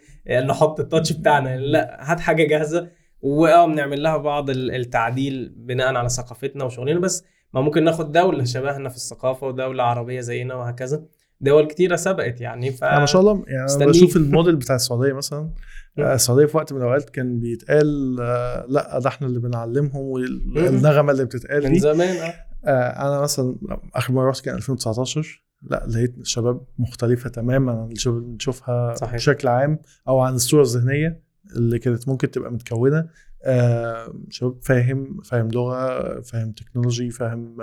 نحط 0.47 0.81
التاتش 0.81 1.13
بتاعنا. 1.13 1.57
لا 1.57 1.99
هات 2.13 2.21
حاجة 2.21 2.45
جاهزة 2.47 2.89
واه 3.23 3.67
بنعمل 3.67 4.03
لها 4.03 4.17
بعض 4.17 4.51
ال- 4.51 4.75
التعديل 4.75 5.53
بناء 5.57 5.95
على 5.95 6.09
ثقافتنا 6.09 6.65
وشغلنا. 6.65 7.01
بس 7.01 7.25
ما 7.55 7.61
ممكن 7.61 7.85
ناخد 7.85 8.13
دولة 8.13 8.45
شبهنا 8.45 8.89
في 8.89 8.97
الثقافة 8.97 9.47
ودولة 9.47 9.83
عربية 9.83 10.21
زينا 10.21 10.55
وهكذا. 10.55 11.03
دول 11.41 11.67
كتيرة 11.67 11.97
سبقت 11.97 12.41
يعني 12.41 12.71
ف 12.71 12.85
ما 12.85 13.07
شاء 13.07 13.21
الله 13.21 13.45
يعني. 13.47 13.87
بشوف 13.87 14.17
الموديل 14.17 14.57
بتاع 14.57 14.77
السعودية 14.77 15.13
مثلا. 15.13 15.51
آه، 15.99 16.15
السعودية 16.15 16.47
في 16.47 16.57
وقت 16.57 16.73
من 16.73 16.79
الأوقات 16.79 17.11
كان 17.11 17.41
بيتقال 17.41 18.17
آه، 18.21 18.67
لأ 18.69 18.99
ده 18.99 19.09
إحنا 19.09 19.27
اللي 19.27 19.41
بنعلمهم 19.41 19.97
والنغمة 20.03 21.13
اللي 21.13 21.25
بتتقال 21.25 21.65
من 21.65 21.73
دي. 21.73 21.79
زمان 21.79 22.17
آه 22.17 22.23
آه، 22.23 22.35
أنا 22.67 23.21
مثلا 23.21 23.57
آخر 23.95 24.13
مرة 24.13 24.29
رحت 24.31 24.45
كان 24.45 24.55
2019 24.55 25.45
لا 25.63 25.87
لقيت 25.89 26.15
شباب 26.27 26.61
مختلفة 26.79 27.31
تماما 27.31 27.73
عن 27.73 27.85
اللي 27.85 27.97
شوف- 27.97 28.23
بنشوفها. 28.23 28.95
بشكل 29.13 29.49
عام 29.49 29.79
أو 30.09 30.21
عن 30.21 30.35
الصورة 30.35 30.63
الذهنية 30.63 31.23
اللي 31.57 31.79
كانت 31.79 32.09
ممكن 32.09 32.31
تبقى 32.31 32.53
متكونة. 32.53 33.09
آه، 33.45 34.15
شباب 34.31 34.59
فاهم 34.63 35.21
فاهم 35.25 35.49
لغة 35.49 36.21
فاهم 36.21 36.53
تكنولوجي 36.53 37.11
فاهم 37.11 37.57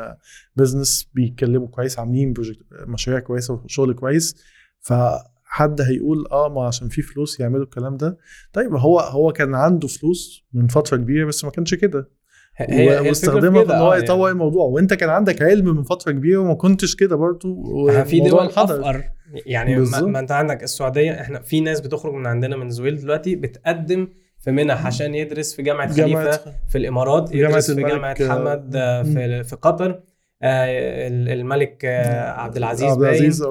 business 0.55 1.09
بيتكلموا 1.13 1.67
كويس 1.67 1.99
عاملين 1.99 2.33
project 2.33 2.61
مشاريع 2.87 3.19
كويسة 3.19 3.53
وشغل 3.53 3.93
كويس. 3.93 4.35
فحد 4.79 5.81
هيقول 5.81 6.27
آه 6.31 6.49
ما 6.49 6.67
عشان 6.67 6.87
في 6.89 7.01
فلوس 7.01 7.39
يعملوا 7.39 7.63
الكلام 7.63 7.97
ده. 7.97 8.17
طيب 8.53 8.73
هو 8.75 8.99
هو 8.99 9.31
كان 9.31 9.55
عنده 9.55 9.87
فلوس 9.87 10.43
من 10.53 10.67
فترة 10.67 10.97
كبيرة 10.97 11.25
بس 11.25 11.45
ما 11.45 11.51
كانش 11.51 11.73
كده. 11.73 12.09
هي- 12.57 12.99
واستخدمها 13.09 13.63
في 13.63 13.73
إن 13.73 13.77
هو 13.77 13.93
آه، 13.93 13.97
يطور 13.97 14.29
الموضوع. 14.31 14.65
وأنت 14.65 14.93
كان 14.93 15.09
عندك 15.09 15.41
علم 15.41 15.65
من 15.75 15.83
فترة 15.83 16.11
كبيرة 16.11 16.39
وما 16.39 16.53
كنتش 16.53 16.95
كده 16.95 17.15
برضو 17.15 17.87
يعني 17.89 18.05
في 18.05 18.19
دول. 18.19 18.45
أفقر. 18.45 19.03
يعني 19.45 19.75
ما. 19.75 20.01
ما 20.01 20.19
أنت 20.19 20.31
عندك 20.31 20.63
السعودية 20.63 21.21
إحنا 21.21 21.39
في 21.39 21.61
ناس 21.61 21.81
بتخرج 21.81 22.13
من 22.13 22.27
عندنا 22.27 22.55
من 22.57 22.69
زويل 22.69 22.97
دلوقتي 22.97 23.35
بتقدم 23.35 24.07
في 24.39 24.51
منح 24.51 24.85
عشان 24.85 25.15
يدرس 25.15 25.55
في 25.55 25.61
جامعة 25.61 25.93
خليفة 25.93 26.39
في 26.69 26.77
الإمارات 26.77 27.31
جامعة 27.33 27.49
يدرس 27.49 27.71
في 27.71 27.83
جامعة 27.83 28.15
آه، 28.21 28.29
حمد 28.29 28.75
آه، 28.75 29.03
في 29.03 29.43
في 29.43 29.55
قطر. 29.55 29.99
آه، 30.41 31.07
ال- 31.07 31.29
الملك 31.29 31.85
آه، 31.85 32.31
عبد 32.31 32.57
العزيز 32.57 32.91
عبد 32.91 33.01
العزيز 33.01 33.41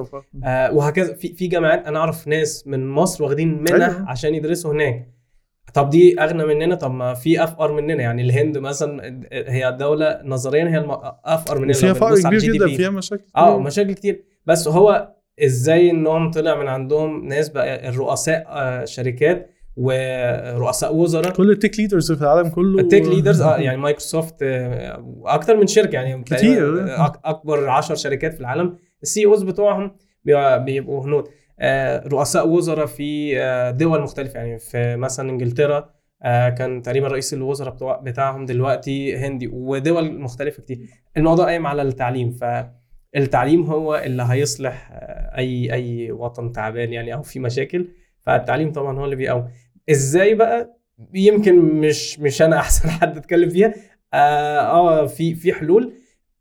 آه، 0.45 0.73
وهكذا. 0.73 1.13
في 1.13 1.33
في 1.33 1.47
جامعات 1.47 1.87
أنا 1.87 1.99
أعرف 1.99 2.27
ناس 2.27 2.67
من 2.67 2.87
مصر 2.89 3.23
واخدين 3.23 3.61
منح 3.61 3.73
أيوة. 3.73 4.09
عشان 4.09 4.35
يدرسوا 4.35 4.71
هناك. 4.73 5.14
طب 5.75 5.89
دي 5.89 6.21
أغنى 6.21 6.45
مننا؟ 6.45 6.75
طب 6.75 6.91
ما 6.91 7.13
في 7.13 7.43
أفقر 7.43 7.71
مننا. 7.73 8.03
يعني 8.03 8.21
الهند 8.21 8.57
مثلا 8.57 9.19
هي 9.31 9.71
دولة 9.79 10.21
نظريا 10.25 10.63
هي 10.69 10.85
أفقر 11.25 11.59
مننا 11.59 11.71
وفيها 11.77 11.89
لو 11.89 11.95
فقر 11.95 12.21
كبير 12.21 12.39
جدا. 12.39 12.67
فيها 12.67 12.89
مشاكل 12.89 13.23
آه. 13.37 13.59
مشاكل 13.59 13.93
كتير. 13.93 14.23
بس 14.45 14.67
هو 14.67 15.11
إزاي 15.45 15.89
إنهم 15.89 16.31
طلع 16.31 16.55
من 16.61 16.67
عندهم 16.67 17.27
ناس 17.27 17.49
بقى 17.49 17.89
الرؤساء 17.89 18.45
آه، 18.49 18.85
شركات 18.85 19.49
ورؤساء 19.77 20.95
وزراء؟ 20.95 21.33
كل 21.33 21.51
ال 21.51 21.57
tech 21.57 21.79
leaders 21.79 22.11
في 22.11 22.21
العالم 22.21 22.49
كله. 22.49 22.79
ال 22.81 22.85
tech 22.85 23.01
leaders 23.01 23.41
آه 23.41 23.57
يعني 23.57 23.77
مايكروسوفت 23.77 24.35
آه، 24.43 25.03
أكتر 25.25 25.57
من 25.57 25.67
شركة. 25.67 25.93
يعني 25.95 26.23
كتير. 26.23 26.85
أكبر 27.25 27.69
10 27.69 27.95
شركات 27.95 28.33
في 28.33 28.39
العالم. 28.39 28.77
ال 29.03 29.25
CEOs 29.25 29.43
بتوعهم 29.43 29.91
بيبقى- 30.29 30.57
بيبقوا 30.57 31.05
هنود. 31.05 31.23
آه، 31.23 31.29
رؤساء 32.07 32.47
وزراء 32.47 32.85
في 32.85 33.39
آه، 33.41 33.71
دول 33.71 34.01
مختلفة. 34.01 34.39
يعني 34.39 34.59
في 34.59 34.95
مثلا 34.95 35.29
إنجلترا 35.29 35.89
آه، 36.23 36.49
كان 36.49 36.81
تقريبا 36.81 37.07
رئيس 37.07 37.33
الوزراء 37.33 38.01
بتاعهم 38.01 38.45
دلوقتي 38.45 39.17
هندي 39.17 39.47
ودول 39.47 40.19
مختلفة 40.19 40.63
كتير. 40.63 40.79
الموضوع 41.17 41.45
قايم 41.45 41.67
على 41.67 41.81
التعليم. 41.81 42.31
فالتعليم 42.31 43.63
هو 43.63 43.95
اللي 43.95 44.25
هيصلح 44.29 44.89
آه، 44.91 45.37
أي 45.37 45.73
أي 45.73 46.11
وطن 46.11 46.51
تعبان 46.51 46.93
يعني 46.93 47.13
أو 47.13 47.21
في 47.21 47.39
مشاكل. 47.39 47.87
فالتعليم 48.21 48.71
طبعا 48.71 48.99
هو 48.99 49.05
اللي 49.05 49.15
بيقوم. 49.15 49.47
إزاي 49.91 50.35
بقى؟ 50.35 50.77
يمكن 51.13 51.59
مش 51.59 52.19
مش 52.19 52.41
أنا 52.41 52.57
أحسن 52.59 52.89
حد 52.99 53.17
أتكلم 53.17 53.49
فيها. 53.49 53.73
آه, 54.13 54.59
آه 54.59 55.05
في 55.05 55.35
في 55.35 55.53
حلول. 55.53 55.93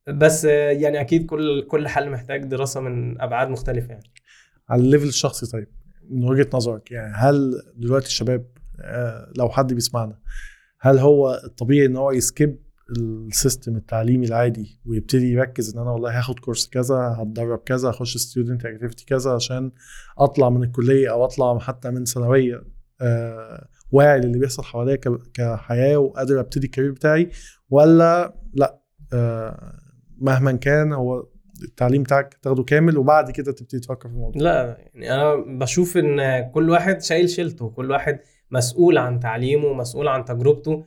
بس 0.07 0.45
آه، 0.45 0.71
يعني 0.71 1.01
أكيد 1.01 1.27
كل 1.27 1.67
كل 1.71 1.89
حل 1.89 2.11
محتاج 2.11 2.45
دراسة 2.45 2.81
من 2.81 3.21
أبعاد 3.21 3.49
مختلفة 3.49 3.89
يعني. 3.89 4.05
على 4.69 4.83
ال 4.83 4.87
level 4.87 5.09
الشخصي. 5.09 5.47
طيب 5.47 5.69
من 6.11 6.25
وجهة 6.25 6.49
نظرك 6.55 6.91
يعني 6.91 7.15
هل 7.17 7.63
دلوقتي 7.77 8.07
الشباب 8.07 8.47
آه، 8.81 9.33
لو 9.39 9.49
حد 9.49 9.75
بيسمعنا 9.75 10.19
هل 10.81 10.99
هو 10.99 11.41
الطبيعي 11.45 11.87
إن 11.87 11.97
هو 11.97 12.11
ي 12.11 12.21
skip 12.21 12.65
ال 12.91 13.03
system 13.03 13.77
التعليمي 13.77 14.27
العادي 14.27 14.81
ويبتدي 14.87 15.33
يركز 15.33 15.75
إن 15.75 15.81
أنا 15.81 15.91
والله 15.91 16.19
هاخد 16.19 16.39
كورس 16.39 16.69
كذا 16.69 16.95
هتدرب 16.95 17.59
كذا 17.59 17.91
هخش 17.91 18.17
student 18.17 18.65
activity 18.65 19.05
كذا 19.05 19.31
عشان 19.31 19.73
أطلع 20.19 20.51
من 20.51 20.63
الكلية 20.63 21.11
أو 21.11 21.25
أطلع 21.25 21.59
حتى 21.59 21.91
من 21.91 22.05
ثانوية 22.05 22.65
آه 23.01 23.69
واعي 23.91 24.21
للي 24.21 24.39
بيحصل 24.39 24.63
حواليا 24.63 24.97
كحياة 25.35 25.97
وقادر 25.97 26.41
أبتدي 26.41 26.67
الكارير 26.67 26.93
بتاعي؟ 26.93 27.31
ولا 27.71 28.35
لأ 28.55 28.83
آه 29.13 29.81
مهما 30.19 30.53
كان 30.53 30.93
هو 30.93 31.27
التعليم 31.63 32.03
بتاعك 32.03 32.35
تاخده 32.43 32.63
كامل 32.63 32.99
وبعد 32.99 33.31
كده 33.31 33.53
تبتدي 33.53 33.81
تفكر 33.81 34.09
في 34.09 34.15
الموضوع. 34.15 34.43
لا 34.43 34.79
يعني 34.95 35.15
أنا 35.15 35.35
بشوف 35.59 35.97
إن 35.97 36.51
كل 36.51 36.71
واحد 36.71 37.03
شايل 37.03 37.31
شيلته 37.31 37.69
كل 37.71 37.91
واحد 37.91 38.21
مسؤول 38.51 38.99
عن 38.99 39.21
تعليمه 39.21 39.73
مسؤول 39.73 40.09
عن 40.09 40.25
تجربته. 40.25 40.85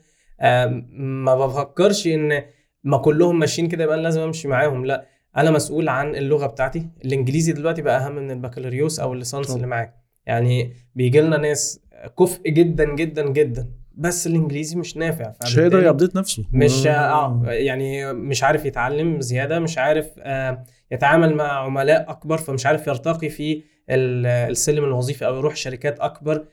ما 0.91 1.35
بفكرش 1.35 2.07
إن 2.07 2.43
ما 2.83 2.97
كلهم 2.97 3.39
ماشيين 3.39 3.67
كده 3.67 3.83
يبقى 3.83 3.95
أنا 3.95 4.03
لازم 4.03 4.21
أمشي 4.21 4.47
معاهم 4.47 4.85
لا. 4.85 5.07
أنا 5.37 5.51
مسؤول 5.51 5.89
عن 5.89 6.15
اللغة 6.15 6.47
بتاعتي. 6.47 6.89
الإنجليزي 7.05 7.51
دلوقتي 7.51 7.81
بقى 7.81 8.05
أهم 8.05 8.15
من 8.15 8.31
البكالوريوس 8.31 8.99
أو 8.99 9.13
الليسانس. 9.13 9.55
اللي 9.55 9.67
معاك. 9.67 9.93
يعني 10.25 10.73
بيجي 10.95 11.21
لنا 11.21 11.37
ناس 11.37 11.81
كفء 12.19 12.49
جدا 12.49 12.95
جدا 12.95 13.29
جدا. 13.29 13.69
بس 13.97 14.27
الإنجليزي 14.27 14.75
مش 14.75 14.97
نافع 14.97 15.33
مش 15.43 15.59
هيقدر 15.59 15.83
يأبديت 15.83 16.15
نفسه. 16.15 16.43
مش 16.53 16.87
آه 16.87 17.41
يعني 17.47 18.13
مش 18.13 18.43
عارف 18.43 18.65
يتعلم 18.65 19.21
زيادة 19.21 19.59
مش 19.59 19.77
عارف 19.77 20.09
آه 20.19 20.63
يتعامل 20.91 21.35
مع 21.35 21.43
عملاء 21.51 22.09
أكبر 22.09 22.37
فمش 22.37 22.65
عارف 22.65 22.87
يرتقي 22.87 23.29
في 23.29 23.63
ال- 23.89 24.25
السلم 24.25 24.83
الوظيفي 24.83 25.25
أو 25.25 25.35
يروح 25.37 25.55
شركات 25.55 25.99
أكبر. 25.99 26.45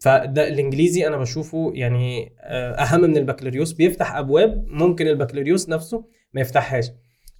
فده 0.00 0.48
الإنجليزي 0.48 1.06
أنا 1.06 1.16
بشوفه 1.16 1.72
يعني 1.74 2.32
آه، 2.40 2.72
أهم 2.72 3.00
من 3.00 3.16
البكالوريوس. 3.16 3.72
بيفتح 3.72 4.16
أبواب 4.16 4.64
ممكن 4.68 5.06
البكالوريوس 5.06 5.68
نفسه 5.68 6.04
ما 6.34 6.40
يفتحهاش. 6.40 6.90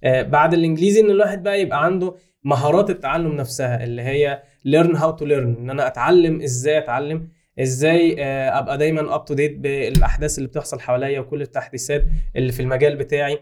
آه، 0.03 0.21
بعد 0.21 0.53
الإنجليزي 0.53 1.01
إن 1.01 1.09
الواحد 1.09 1.43
بقى 1.43 1.61
يبقى 1.61 1.85
عنده 1.85 2.15
مهارات 2.43 2.89
التعلم 2.89 3.31
نفسها 3.35 3.83
اللي 3.83 4.01
هي 4.01 4.41
learn 4.67 4.87
how 4.97 5.11
to 5.19 5.21
learn 5.21 5.57
إن 5.59 5.69
أنا 5.69 5.87
أتعلم 5.87 6.41
إزاي 6.41 6.77
أتعلم. 6.77 7.27
إزاي 7.59 8.15
آه، 8.19 8.59
أبقى 8.59 8.77
دايما 8.77 9.15
up 9.15 9.25
to 9.25 9.33
date 9.33 9.57
بالأحداث 9.57 10.37
اللي 10.37 10.49
بتحصل 10.49 10.79
حواليا 10.79 11.19
وكل 11.19 11.41
التحديثات 11.41 12.05
اللي 12.35 12.51
في 12.51 12.59
المجال 12.61 12.95
بتاعي. 12.95 13.39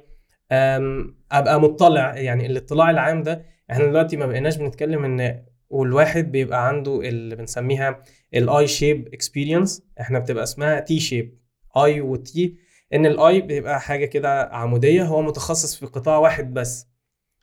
أبقى 1.32 1.62
مطلع 1.62 2.18
يعني 2.18 2.46
الاطلاع 2.46 2.90
العام 2.90 3.24
ده 3.24 3.46
إحنا 3.72 3.86
دلوقتي 3.86 4.18
ما 4.18 4.26
بقيناش 4.26 4.58
بنتكلم 4.58 5.06
إن 5.06 5.44
والواحد 5.70 6.32
بيبقى 6.32 6.68
عنده 6.68 7.02
اللي 7.02 7.36
بنسميها 7.36 8.02
ال 8.34 8.68
I-shape 8.68 9.08
experience 9.14 9.82
إحنا 10.02 10.20
بتبقى 10.20 10.44
اسمها 10.44 10.80
T-shape 10.80 11.40
I 11.78 12.02
و 12.02 12.29
T 12.29 12.56
إن 12.94 13.06
ال 13.06 13.24
I 13.24 13.42
بيبقى 13.42 13.82
حاجة 13.82 14.06
كده 14.06 14.44
عمودية 14.44 15.04
هو 15.04 15.22
متخصص 15.22 15.76
في 15.76 15.86
قطاع 15.86 16.18
واحد 16.18 16.54
بس. 16.54 16.88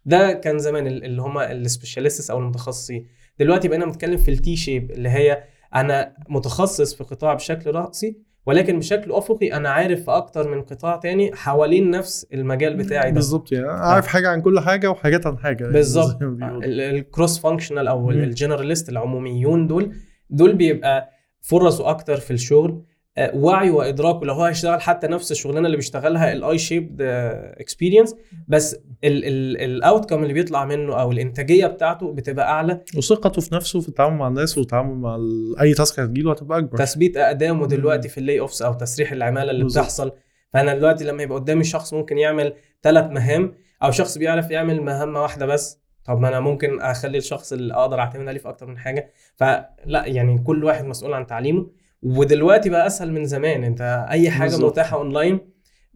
ده 0.05 0.33
كان 0.33 0.59
زمان 0.59 0.87
ال- 0.87 1.05
اللي 1.05 1.23
هم 1.23 1.39
ال 1.39 1.46
specialists 1.46 2.31
أو 2.31 2.39
المتخصصين. 2.39 3.07
دلوقتي 3.39 3.69
بقينا 3.69 3.85
بنتكلم 3.87 4.17
في 4.17 4.31
ال 4.31 4.57
T-shape 4.57 4.91
اللي 4.91 5.09
هي 5.09 5.45
أنا 5.75 6.13
متخصص 6.29 6.95
في 6.95 7.05
قطاع 7.05 7.35
بشكل 7.35 7.75
رأسي 7.75 8.17
ولكن 8.47 8.79
بشكل 8.79 9.13
أفقي 9.13 9.53
أنا 9.53 9.69
عارف 9.69 10.05
في 10.05 10.11
أكتر 10.11 10.49
من 10.49 10.63
قطاع 10.63 10.97
تاني 10.97 11.31
حوالين 11.35 11.91
نفس 11.91 12.27
المجال 12.35 12.77
بتاعي 12.77 13.11
ده. 13.11 13.15
بالظبط 13.15 13.53
يعني. 13.53 13.65
أنا 13.65 13.73
عارف 13.73 14.07
حاجة 14.07 14.29
عن 14.29 14.41
كل 14.43 14.61
حاجة 14.61 14.91
وحاجات 14.91 15.27
عن 15.27 15.39
حاجة. 15.39 15.63
يعني 15.63 15.73
بالظبط. 15.73 16.19
ال 16.23 16.42
cross 16.42 17.39
functional 17.39 17.89
أو. 17.89 18.11
ال 18.11 18.18
generalist 18.18 18.89
العموميون 18.89 19.67
دول 19.67 19.95
دول 20.31 20.55
بيبقى 20.55 21.11
فرصه 21.41 21.91
أكتر 21.91 22.17
في 22.17 22.31
الشغل 22.31 22.83
آه، 23.19 23.37
وعي 23.37 23.71
وادراكه 23.71 24.27
لو 24.27 24.35
هو 24.35 24.45
هيشتغل 24.45 24.81
حتى 24.81 25.07
نفس 25.07 25.33
الشغلانة 25.33 25.67
اللي 25.67 25.77
بيشتغلها 25.77 26.33
ال 26.33 26.59
I-shape 26.59 26.97
experience 27.01 28.15
بس 28.49 28.77
ال 29.05 29.19
outcome 29.20 30.23
اللي 30.23 30.33
بيطلع 30.35 30.65
منه 30.65 31.01
أو 31.01 31.13
الإنتاجية 31.13 31.67
بتاعته 31.67 32.13
بتبقى 32.13 32.49
أعلى. 32.51 32.81
وثقته 32.97 33.41
في 33.41 33.55
نفسه 33.55 33.81
في 33.81 33.89
التعامل 33.89 34.17
مع 34.17 34.29
الناس 34.29 34.59
والتعامل 34.59 34.95
مع 34.95 35.19
أي 35.61 35.75
task 35.75 36.01
هتجيله 36.01 36.33
هتبقى 36.33 36.59
أكبر. 36.59 36.79
تثبيت 36.79 37.17
أقدامه. 37.17 37.67
دلوقتي 37.67 38.09
في 38.09 38.19
ال 38.19 38.41
layoffs 38.41 38.63
أو 38.63 38.73
تسريح 38.73 39.13
العمالة 39.13 39.51
اللي 39.51 39.63
بالظبط. 39.63 39.85
بتحصل. 39.85 40.13
فأنا 40.53 40.75
دلوقتي 40.75 41.05
لما 41.05 41.23
يبقى 41.23 41.39
قدامي 41.39 41.65
شخص 41.65 41.95
ممكن 41.95 42.19
يعمل 42.19 42.53
ثلاث 42.83 43.11
مهام 43.11 43.55
أو 43.83 43.91
شخص 43.91 44.19
بيعرف 44.19 44.51
يعمل 44.51 44.81
مهمة 44.83 45.23
واحدة 45.23 45.47
بس 45.47 45.81
طب 46.05 46.21
ما 46.21 46.29
أنا 46.29 46.41
ممكن 46.41 46.81
أخلي 46.81 47.19
الشخص 47.19 47.53
اللي 47.53 47.75
أقدر 47.75 47.99
أعتمد 48.01 48.29
عليه 48.29 48.39
في 48.39 48.49
أكتر 48.49 48.67
من 48.67 48.79
حاجة. 48.79 49.11
فلا 49.37 50.05
يعني 50.07 50.39
كل 50.39 50.65
واحد 50.65 50.85
مسؤول 50.85 51.13
عن 51.15 51.27
تعليمه. 51.27 51.71
ودلوقتي 52.03 52.71
بقى 52.71 52.87
أسهل 52.87 53.13
من 53.13 53.25
زمان. 53.25 53.65
أنت 53.65 54.07
أي 54.11 54.31
حاجة 54.31 54.49
بالظبط. 54.51 54.73
متاحة 54.73 54.97
اونلاين 54.97 55.41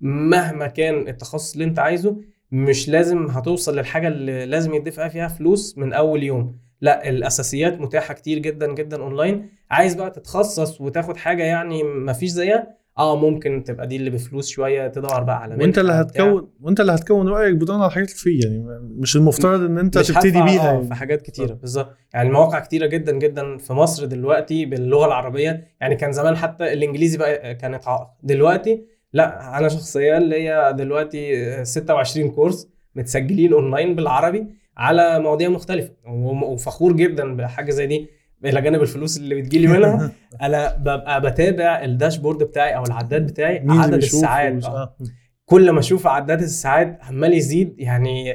مهما 0.00 0.66
كان 0.66 1.08
التخصص 1.08 1.52
اللي 1.52 1.64
أنت 1.64 1.78
عايزه 1.78 2.16
مش 2.52 2.88
لازم 2.88 3.26
هتوصل 3.26 3.76
للحاجة 3.78 4.08
اللي 4.08 4.46
لازم 4.46 4.74
يدفع 4.74 5.08
فيها 5.08 5.28
فلوس 5.28 5.78
من 5.78 5.92
أول 5.92 6.22
يوم. 6.22 6.58
لا 6.80 7.08
الأساسيات 7.08 7.80
متاحة 7.80 8.14
كتير 8.14 8.38
جدا 8.38 8.74
جدا 8.74 9.02
اونلاين 9.02 9.48
عايز 9.70 9.94
بقى 9.94 10.10
تتخصص 10.10 10.80
وتاخد 10.80 11.16
حاجة 11.16 11.42
يعني 11.42 11.82
ما 11.82 12.12
فيش 12.12 12.30
زيها 12.30 12.76
آه 12.98 13.16
ممكن 13.16 13.64
تبقى 13.64 13.86
دي 13.86 13.96
اللي 13.96 14.10
بفلوس 14.10 14.48
شوية 14.48 14.88
تدور 14.88 15.22
بقى 15.22 15.42
على 15.42 15.54
وانت 15.54 15.78
اللي. 15.78 15.92
هتكون 15.92 16.50
وانت 16.60 16.80
اللي 16.80 16.92
هتكون 16.92 17.28
رأيك 17.28 17.54
بناء 17.54 17.76
على 17.76 17.86
الحاجات 17.86 18.08
اللي 18.08 18.18
فيه 18.18 18.40
يعني 18.44 18.64
مش 18.82 19.16
المفترض 19.16 19.60
إن 19.60 19.78
انت 19.78 19.98
تبتدي 19.98 20.30
بيها 20.42 20.70
آه، 20.70 20.72
يعني. 20.72 20.86
في 20.88 20.94
حاجات 20.94 21.22
كتيرة. 21.22 21.54
بالظبط. 21.54 21.96
يعني 22.14 22.28
المواقع 22.28 22.60
كتيرة 22.60 22.86
جدا 22.86 23.12
جدا 23.12 23.56
في 23.58 23.72
مصر 23.72 24.04
دلوقتي 24.06 24.64
باللغة 24.66 25.06
العربية 25.06 25.64
يعني 25.80 25.96
كان 25.96 26.12
زمان 26.12 26.36
حتى 26.36 26.72
الإنجليزي 26.72 27.18
بقى 27.18 27.54
كانت 27.54 27.88
عائق. 27.88 28.06
دلوقتي 28.22 28.84
لا 29.12 29.58
أنا 29.58 29.68
شخصيا 29.68 30.18
ليا 30.18 30.70
دلوقتي 30.70 31.64
26 31.64 32.30
كورس 32.30 32.68
متسجلين 32.94 33.52
أونلاين 33.52 33.94
بالعربي 33.94 34.46
على 34.76 35.18
مواضيع 35.20 35.48
مختلفة 35.48 35.90
وفخور 36.44 36.92
جدا 36.92 37.36
بحاجة 37.36 37.70
زي 37.70 37.86
دي. 37.86 38.08
إلى 38.44 38.60
جانب 38.60 38.82
الفلوس 38.82 39.16
اللي 39.16 39.34
بتجيلي 39.34 39.66
منها 39.66 40.10
أنا 40.42 40.76
ببقى 40.76 41.20
بتابع 41.20 41.84
الداشبورد 41.84 42.42
بتاعي 42.42 42.76
أو 42.76 42.84
العداد 42.84 43.26
بتاعي 43.26 43.64
عدد 43.68 43.94
الساعات 43.94 44.64
آه. 44.64 44.68
آه. 44.68 44.94
كل 45.44 45.70
ما 45.70 45.80
أشوف 45.80 46.06
عداد 46.06 46.42
الساعات 46.42 46.98
عمال 47.02 47.32
يزيد 47.34 47.74
يعني 47.78 48.34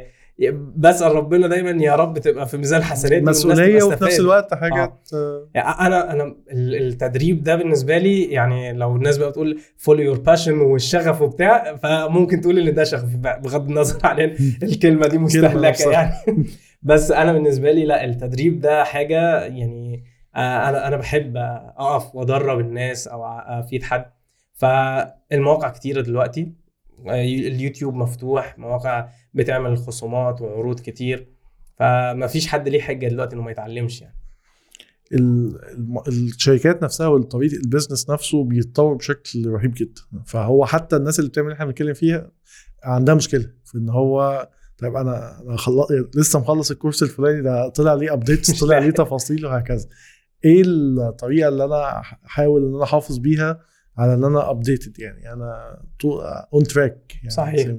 بسأل 0.76 1.16
ربنا 1.16 1.47
دايما 1.47 1.84
يا 1.84 1.95
رب 1.95 2.18
تبقى 2.20 2.47
في 2.47 2.57
ميزان 2.57 2.84
حسناتي 2.84 3.26
مسؤولية 3.26 3.84
وفي. 3.84 4.03
نفس 4.05 4.20
الوقت 4.20 4.53
حاجات 4.53 5.10
آه. 5.14 5.49
يعني 5.55 5.70
أنا 5.70 6.12
أنا 6.14 6.24
ال- 6.51 6.76
التدريب 6.88 7.43
ده 7.43 7.55
بالنسبة 7.55 7.97
لي 7.97 8.24
يعني 8.24 8.74
لو 8.74 8.95
الناس 8.95 9.18
بقى 9.18 9.30
بتقول 9.30 9.60
follow 9.78 10.02
your 10.02 10.20
passion 10.20 10.60
والشغف 10.60 11.22
وبتاع 11.22 11.76
فممكن 11.76 12.41
تقول 12.41 12.60
إن 12.68 12.74
ده 12.74 12.84
شغف 12.84 13.16
بغض 13.16 13.68
النظر 13.70 13.99
عن 14.03 14.20
الكلمة 14.64 15.07
دي 15.07 15.18
مستهلكة. 15.18 15.91
يعني 15.91 16.14
بس 16.82 17.12
أنا 17.12 17.34
بالنسبة 17.34 17.72
لي 17.72 17.86
لا 17.86 18.06
التدريب 18.06 18.60
ده 18.60 18.84
حاجة 18.84 19.44
يعني 19.46 20.04
آه، 20.36 20.70
أنا 20.70 20.88
أنا 20.88 20.98
بحب 20.98 21.38
أقف 21.78 22.16
وأدرب 22.16 22.60
الناس 22.60 23.08
أو 23.08 23.26
أفيد 23.26 23.84
حد. 23.84 24.06
فالمواقع 24.54 25.70
كتيره 25.70 26.02
دلوقتي 26.02 26.54
آه، 27.08 27.22
اليوتيوب 27.24 27.94
مفتوح 27.94 28.60
مواقع 28.60 29.10
بتعمل 29.34 29.78
خصومات 29.78 30.42
وعروض 30.42 30.80
كتير. 30.80 31.28
فما 31.76 32.28
فيش 32.28 32.48
حد 32.48 32.70
ليه 32.70 32.82
حجة 32.82 33.08
دلوقتي 33.08 33.36
إنه 33.36 33.44
ما 33.44 33.52
يتعلمش 33.52 34.02
يعني. 34.02 34.16
الشركات 36.08 36.84
نفسها 36.84 37.08
والطريق 37.08 37.52
ال 37.54 37.60
business 37.60 38.10
نفسه 38.10 38.44
بيتطور 38.44 38.94
بشكل 38.94 39.48
رهيب 39.48 39.74
جدا. 39.74 40.02
فهو 40.26 40.66
حتى 40.66 40.96
الناس 40.96 41.20
اللي 41.20 41.30
بتعمل 41.30 41.46
اللي 41.48 41.56
إحنا 41.56 41.66
بنتكلم 41.66 41.94
فيها 41.94 42.32
عندها 42.84 43.16
مشكلة 43.16 43.52
في 43.66 43.78
إن 43.78 43.90
هو 43.90 44.50
طيب 44.82 44.96
أنا 44.96 45.42
أنا 45.42 45.58
خلص 45.58 45.88
لسه 46.16 46.40
مخلص 46.40 46.72
ال 46.72 46.76
course 46.76 47.04
الفلاني 47.04 47.42
ده 47.42 47.70
طلع 47.70 47.94
ليه 47.94 48.14
updates 48.14 48.64
طلع 48.64 48.78
ليه 48.78 48.92
تفاصيل 48.92 49.46
وهكذا. 49.46 49.88
إيه 50.46 50.64
الطريقة 50.66 51.50
اللي 51.50 51.66
أنا 51.66 52.00
احاول 52.26 52.66
إن 52.66 52.76
أنا 52.76 52.84
أحافظ 52.84 53.18
بيها 53.18 53.60
على 53.98 54.14
إن 54.14 54.24
أنا 54.24 54.50
updated 54.50 55.00
يعني؟ 55.00 55.34
أنا 55.34 55.80
on 56.54 56.64
track 56.64 57.16
يعني 57.16 57.30
صحيح. 57.30 57.76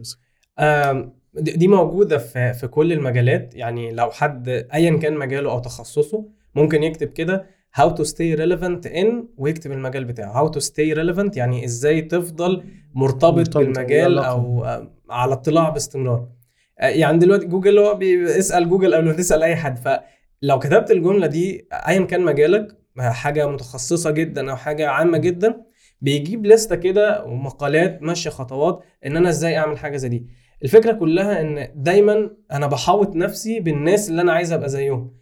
دي 1.34 1.68
موجودة 1.68 2.18
في 2.18 2.52
في 2.52 2.66
كل 2.66 2.92
المجالات. 2.92 3.54
يعني 3.54 3.92
لو 3.92 4.10
حد 4.10 4.48
ايا 4.48 4.98
كان 4.98 5.16
مجاله 5.16 5.50
أو 5.50 5.58
تخصصه 5.58 6.28
ممكن 6.54 6.82
يكتب 6.82 7.08
كده 7.08 7.46
how 7.80 7.88
to 7.90 8.04
stay 8.04 8.36
relevant 8.38 8.90
in 8.92 9.14
ويكتب 9.36 9.72
المجال 9.72 10.04
بتاعه. 10.04 10.46
how 10.46 10.52
to 10.52 10.60
stay 10.60 10.96
relevant 10.96 11.36
يعني 11.36 11.64
إزاي 11.64 12.02
تفضل 12.02 12.64
مرتبط, 12.94 13.38
مرتبط 13.38 13.56
بالمجال 13.56 14.18
أو 14.18 14.64
على 15.10 15.32
اطلاع 15.32 15.68
باستمرار. 15.68 16.39
يعني 16.80 17.18
دلوقتي 17.18 17.46
جوجل 17.46 17.78
هو 17.78 17.94
بيسال 17.94 18.68
جوجل 18.68 18.94
قبل 18.94 19.06
ما 19.06 19.12
تسأل 19.12 19.42
أي 19.42 19.56
حد. 19.56 19.78
فلو 19.78 20.58
كتبت 20.58 20.90
الجملة 20.90 21.26
دي 21.26 21.68
ايا 21.72 22.04
كان 22.04 22.20
مجالك 22.24 22.76
آه، 23.00 23.10
حاجة 23.10 23.46
متخصصة 23.46 24.10
جدا 24.10 24.50
أو 24.50 24.56
حاجة 24.56 24.88
عامة 24.88 25.18
جدا 25.18 25.62
بيجيب 26.00 26.46
لستة 26.46 26.76
كده 26.76 27.24
ومقالات 27.24 28.02
ماشية 28.02 28.30
خطوات 28.30 28.82
إن 29.06 29.16
أنا 29.16 29.28
إزاي 29.28 29.58
أعمل 29.58 29.78
حاجة 29.78 29.96
زي 29.96 30.08
دي. 30.08 30.26
الفكرة 30.64 30.92
كلها 30.92 31.40
إن 31.40 31.68
دايما 31.74 32.30
أنا 32.52 32.66
بحاوط 32.66 33.16
نفسي 33.16 33.60
بالناس 33.60 34.08
اللي 34.10 34.22
أنا 34.22 34.32
عايز 34.32 34.52
أبقى 34.52 34.68
زيهم. 34.68 35.14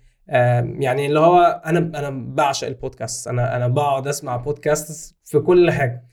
يعني 0.79 1.07
اللي 1.07 1.21
هو 1.21 1.63
أنا 1.67 1.79
أنا 1.79 2.11
بعشق 2.35 2.67
البودكاست. 2.67 3.29
أنا 3.29 3.57
أنا 3.57 3.69
بقعد 3.69 4.09
أسمع 4.09 4.37
بودكاست 4.37 5.17
في 5.25 5.39
كل 5.39 5.71
حاجة. 5.71 6.05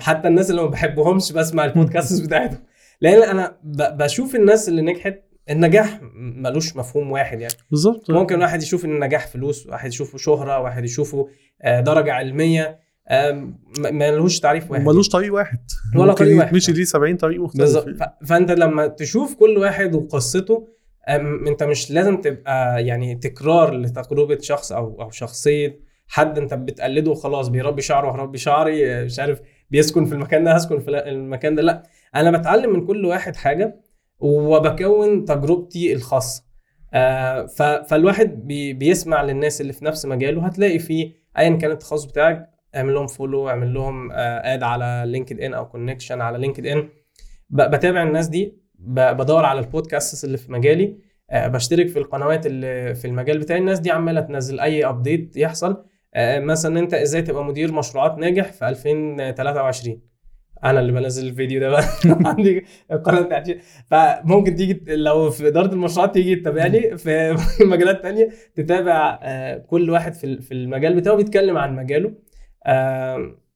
حتى 0.00 0.28
الناس 0.28 0.50
اللي 0.50 0.62
ما 0.62 0.68
بحبهمش 0.68 1.32
بسمع 1.32 1.64
البودكاست 1.64 2.26
بتاعتهم. 2.26 2.58
لأن 3.00 3.22
أنا 3.22 3.56
بشوف 3.96 4.34
الناس 4.36 4.68
اللي 4.68 4.82
نجحت 4.82 5.14
النجاح 5.50 6.00
ملوش 6.14 6.76
مفهوم 6.76 7.10
واحد 7.10 7.40
يعني. 7.40 7.54
بالظبط. 7.70 8.10
ممكن 8.10 8.42
واحد 8.42 8.62
يشوف 8.62 8.84
إن 8.84 8.90
النجاح 8.94 9.26
فلوس 9.26 9.66
واحد 9.66 9.88
يشوفه 9.88 10.18
شهرة 10.18 10.58
واحد 10.60 10.84
يشوفه 10.84 11.28
آه، 11.62 11.80
درجة 11.80 12.12
علمية 12.12 12.78
م- 13.12 13.52
ملوش 13.78 14.40
تعريف 14.40 14.70
واحد. 14.70 14.84
ملوش 14.86 15.08
طريق 15.08 15.34
واحد. 15.34 15.58
ولا 15.96 16.12
طريق 16.12 16.36
واحد. 16.36 16.48
يتمشي 16.48 16.72
ليه 16.72 16.84
70 16.84 17.16
طريق 17.16 17.40
مختلف. 17.40 17.60
بالظبط. 17.62 17.86
فأنت 18.26 18.50
لما 18.50 18.86
تشوف 18.86 19.34
كل 19.34 19.58
واحد 19.58 19.94
وقصته 19.94 20.68
أنت 21.48 21.62
مش 21.62 21.90
لازم 21.90 22.20
تبقى 22.20 22.86
يعني 22.86 23.14
تكرار 23.14 23.74
لتجربة 23.74 24.38
شخص 24.40 24.72
أو 24.72 25.02
أو 25.02 25.10
شخصية 25.10 25.80
حد. 26.08 26.38
أنت 26.38 26.54
بتقلده 26.54 27.10
وخلاص 27.10 27.48
بيربي 27.48 27.82
شعره 27.82 28.10
هربي 28.12 28.38
شعري 28.38 28.92
آه، 28.92 29.04
مش 29.04 29.18
عارف 29.18 29.40
بيسكن 29.70 30.04
في 30.04 30.12
المكان 30.14 30.44
ده 30.44 30.52
هسكن 30.52 30.78
في 30.80 30.90
المكان 30.90 31.54
ده. 31.54 31.62
لا. 31.62 31.82
أنا 32.16 32.38
بتعلم 32.38 32.72
من 32.72 32.86
كل 32.86 33.04
واحد 33.04 33.36
حاجة 33.36 33.80
وبكون 34.18 35.24
تجربتي 35.24 35.92
الخاصة. 35.92 36.44
آه، 36.94 37.46
فالواحد 37.88 38.46
بي 38.46 38.72
بيسمع 38.72 39.22
للناس 39.22 39.60
اللي 39.60 39.72
في 39.72 39.84
نفس 39.84 40.06
مجاله 40.06 40.46
هتلاقي 40.46 40.78
فيه 40.78 41.12
ايا 41.38 41.56
كان 41.56 41.70
التخصص 41.70 42.04
بتاعك 42.04 42.50
اعمل 42.76 42.94
لهم 42.94 43.06
follow 43.06 43.48
اعمل 43.48 43.74
لهم 43.74 44.08
add 44.12 44.62
على 44.62 45.04
LinkedIn 45.06 45.54
أو 45.54 45.68
connection 45.68 46.20
على 46.20 46.38
LinkedIn 46.38 46.88
بتابع 47.50 48.02
الناس 48.02 48.28
دي 48.28 48.60
بدور 48.78 49.44
على 49.44 49.60
البودكاست 49.60 50.24
اللي 50.24 50.38
في 50.38 50.52
مجالي. 50.52 50.96
آه، 51.30 51.46
بشترك 51.46 51.88
في 51.88 51.98
القنوات 51.98 52.46
اللي 52.46 52.94
في 52.94 53.04
المجال 53.04 53.38
بتاعي. 53.38 53.58
الناس 53.60 53.78
دي 53.78 53.90
عمالة 53.90 54.20
تنزل 54.20 54.60
أي 54.60 54.84
update 54.84 55.36
يحصل. 55.36 55.84
آه، 56.14 56.38
مثلا 56.40 56.78
أنت 56.80 56.94
إزاي 56.94 57.22
تبقى 57.22 57.44
مدير 57.44 57.72
مشروعات 57.72 58.18
ناجح 58.18 58.52
في 58.52 58.68
2023 58.68 60.09
أنا 60.64 60.80
اللي 60.80 60.92
بنزل 60.92 61.26
الفيديو 61.26 61.60
ده 61.60 61.68
بقى. 61.70 61.84
عندي 62.30 62.64
القناه 62.92 63.20
بتاعتي 63.20 63.58
فممكن 63.90 64.56
تيجي 64.56 64.82
لو 64.88 65.30
في 65.30 65.48
إدارة 65.48 65.72
المشروعات 65.72 66.14
تيجي 66.14 66.36
تتابعني 66.36 66.96
في 66.98 67.36
مجالات 67.72 68.02
تانية 68.02 68.28
تتابع 68.54 69.18
آه، 69.22 69.58
كل 69.58 69.90
واحد 69.90 70.14
في 70.14 70.52
المجال 70.52 70.94
بتاعه 70.96 71.16
بيتكلم 71.16 71.56
عن 71.58 71.76
مجاله. 71.76 72.12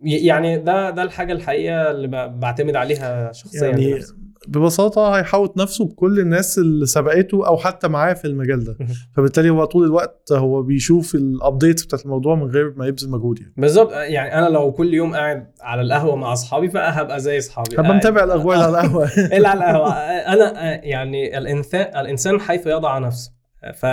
يعني 0.01 0.59
ده 0.59 0.91
ده 0.91 1.03
الحاجة 1.03 1.33
الحقيقة 1.33 1.91
اللي 1.91 2.09
بعتمد 2.29 2.77
عليها 2.77 3.33
شخصيا 3.33 3.69
يعني. 3.69 4.01
ببساطة 4.49 5.17
هيحوط 5.17 5.59
نفسه 5.59 5.85
بكل 5.85 6.21
الناس 6.21 6.59
اللي 6.59 6.87
سبقته 6.87 7.47
أو 7.47 7.57
حتى 7.57 7.89
معاه 7.89 8.13
في 8.13 8.25
المجال 8.25 8.65
ده. 8.65 8.77
فبالتالي 9.17 9.51
هو 9.51 9.65
طول 9.65 9.85
الوقت 9.85 10.33
هو 10.33 10.63
بيشوف 10.63 11.15
الابديتس 11.15 11.85
بتاعت 11.85 12.05
الموضوع 12.05 12.35
من 12.35 12.51
غير 12.51 12.75
ما 12.77 12.87
يبذل 12.87 13.11
مجهود 13.11 13.39
يعني. 13.41 13.55
بالظبط. 13.57 13.93
يعني 13.93 14.39
أنا 14.39 14.49
لو 14.49 14.73
كل 14.73 14.95
يوم 14.95 15.15
قاعد 15.15 15.47
على 15.61 15.83
القهوة 15.83 16.17
مع 16.17 16.33
أصحابي 16.33 16.69
فهبقى 16.69 17.21
زي 17.21 17.39
أصحابي. 17.39 17.77
هبقى 17.79 17.95
متابع 17.95 18.25
الأخبار 18.25 18.57
على 18.57 18.69
القهوة. 18.69 19.05
الا 19.37 19.49
على 19.49 19.59
القهوة. 19.59 19.93
أنا 20.33 20.85
يعني 20.85 21.39
الانسان 21.39 22.01
الإنسان 22.01 22.41
حيث 22.41 22.67
يضع 22.67 22.99
نفسه. 22.99 23.33
ف 23.75 23.87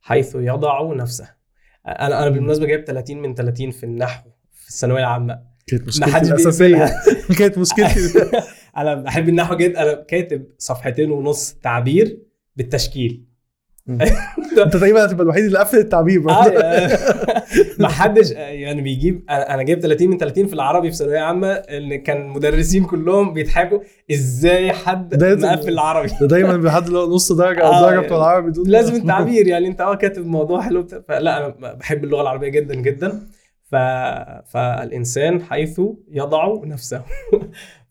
حيث 0.00 0.34
يضع 0.34 0.94
نفسه. 0.94 1.28
أنا 1.86 2.22
أنا 2.22 2.28
بالمناسبة 2.28 2.66
جايب 2.66 2.84
30 2.84 3.22
من 3.22 3.34
30 3.34 3.70
في 3.70 3.84
النحو 3.84 4.30
في 4.52 4.68
الثانوية 4.68 5.00
العامة. 5.00 5.38
كانت 5.66 5.88
مشكلتي 5.88 6.18
الأساسية. 6.18 6.90
كانت 7.38 7.58
مشكلتي. 7.58 8.30
أنا 8.76 8.94
بحب 8.94 9.28
النحو 9.28 9.54
جدا 9.54 9.82
أنا 9.82 9.94
كاتب 9.94 10.44
صفحتين 10.58 11.10
ونص 11.10 11.52
تعبير 11.62 12.18
بالتشكيل. 12.56 13.30
أنت 13.90 14.72
تقريبا 14.72 15.04
هتبقى 15.04 15.22
الوحيد 15.22 15.44
اللي 15.44 15.58
قفل 15.58 15.78
التعبير 15.78 16.20
برضه. 16.20 16.36
آه، 16.38 16.98
ما 17.78 17.88
حدش 17.88 18.30
يعني 18.30 18.82
بيجيب 18.82 19.24
أنا 19.30 19.54
أنا 19.54 19.62
جايب 19.62 19.80
30 19.80 20.08
من 20.08 20.18
30 20.18 20.46
في 20.46 20.52
العربي 20.52 20.90
في 20.90 20.96
ثانوية 20.96 21.18
عامة 21.20 21.48
إن 21.52 21.96
كان 21.96 22.22
المدرسين 22.22 22.84
كلهم 22.84 23.32
بيضحكوا 23.32 23.80
إزاي 24.10 24.72
حد 24.72 25.24
مقفل 25.24 25.68
العربي؟ 25.68 26.08
ده 26.20 26.26
دايما 26.26 26.54
اللي 26.78 26.98
هو 26.98 27.14
نص 27.14 27.32
درجة 27.32 27.60
أو 27.60 27.72
آه، 27.72 27.90
درجة 27.90 28.06
بتوع 28.06 28.18
العربي 28.18 28.50
دول. 28.50 28.70
لازم 28.70 28.94
التعبير 28.94 29.46
يعني 29.46 29.66
أنت 29.66 29.80
آه 29.80 29.94
كاتب 29.94 30.26
موضوع 30.26 30.62
حلو 30.62 30.86
فلا 31.08 31.38
أنا 31.38 31.74
بحب 31.74 32.04
اللغة 32.04 32.22
العربية 32.22 32.48
جدا 32.48 32.74
جدا. 32.74 33.20
ف... 33.70 33.76
فالإنسان 34.50 35.42
حيث 35.42 35.80
يضع 36.10 36.60
نفسه. 36.64 37.02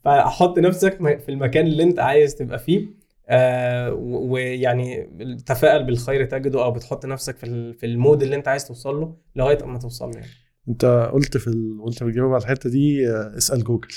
فحط 0.03 0.59
نفسك 0.59 0.97
في 1.19 1.29
المكان 1.29 1.67
اللي 1.67 1.83
انت 1.83 1.99
عايز 1.99 2.35
تبقى 2.35 2.59
فيه. 2.59 2.99
آه 3.31 3.93
و- 3.93 4.31
ويعني 4.33 5.03
تفائل 5.45 5.83
بالخير 5.85 6.25
تجده 6.25 6.63
أو 6.63 6.71
بتحط 6.71 7.05
نفسك 7.05 7.37
في 7.37 7.73
في 7.73 7.85
المود 7.85 8.23
اللي 8.23 8.35
انت 8.35 8.47
عايز 8.47 8.67
توصل 8.67 8.95
له 8.99 9.15
لغاية 9.35 9.63
أما 9.63 9.79
توصل 9.79 10.05
له 10.05 10.15
يعني. 10.15 10.27
انت 10.69 11.09
قلت 11.13 11.37
في 11.37 11.47
ال... 11.47 11.79
وانت 11.79 12.03
بتجاوب 12.03 12.33
على 12.33 12.41
الحتة 12.43 12.69
دي 12.69 13.09
آه، 13.09 13.37
اسأل 13.37 13.63
جوجل. 13.63 13.87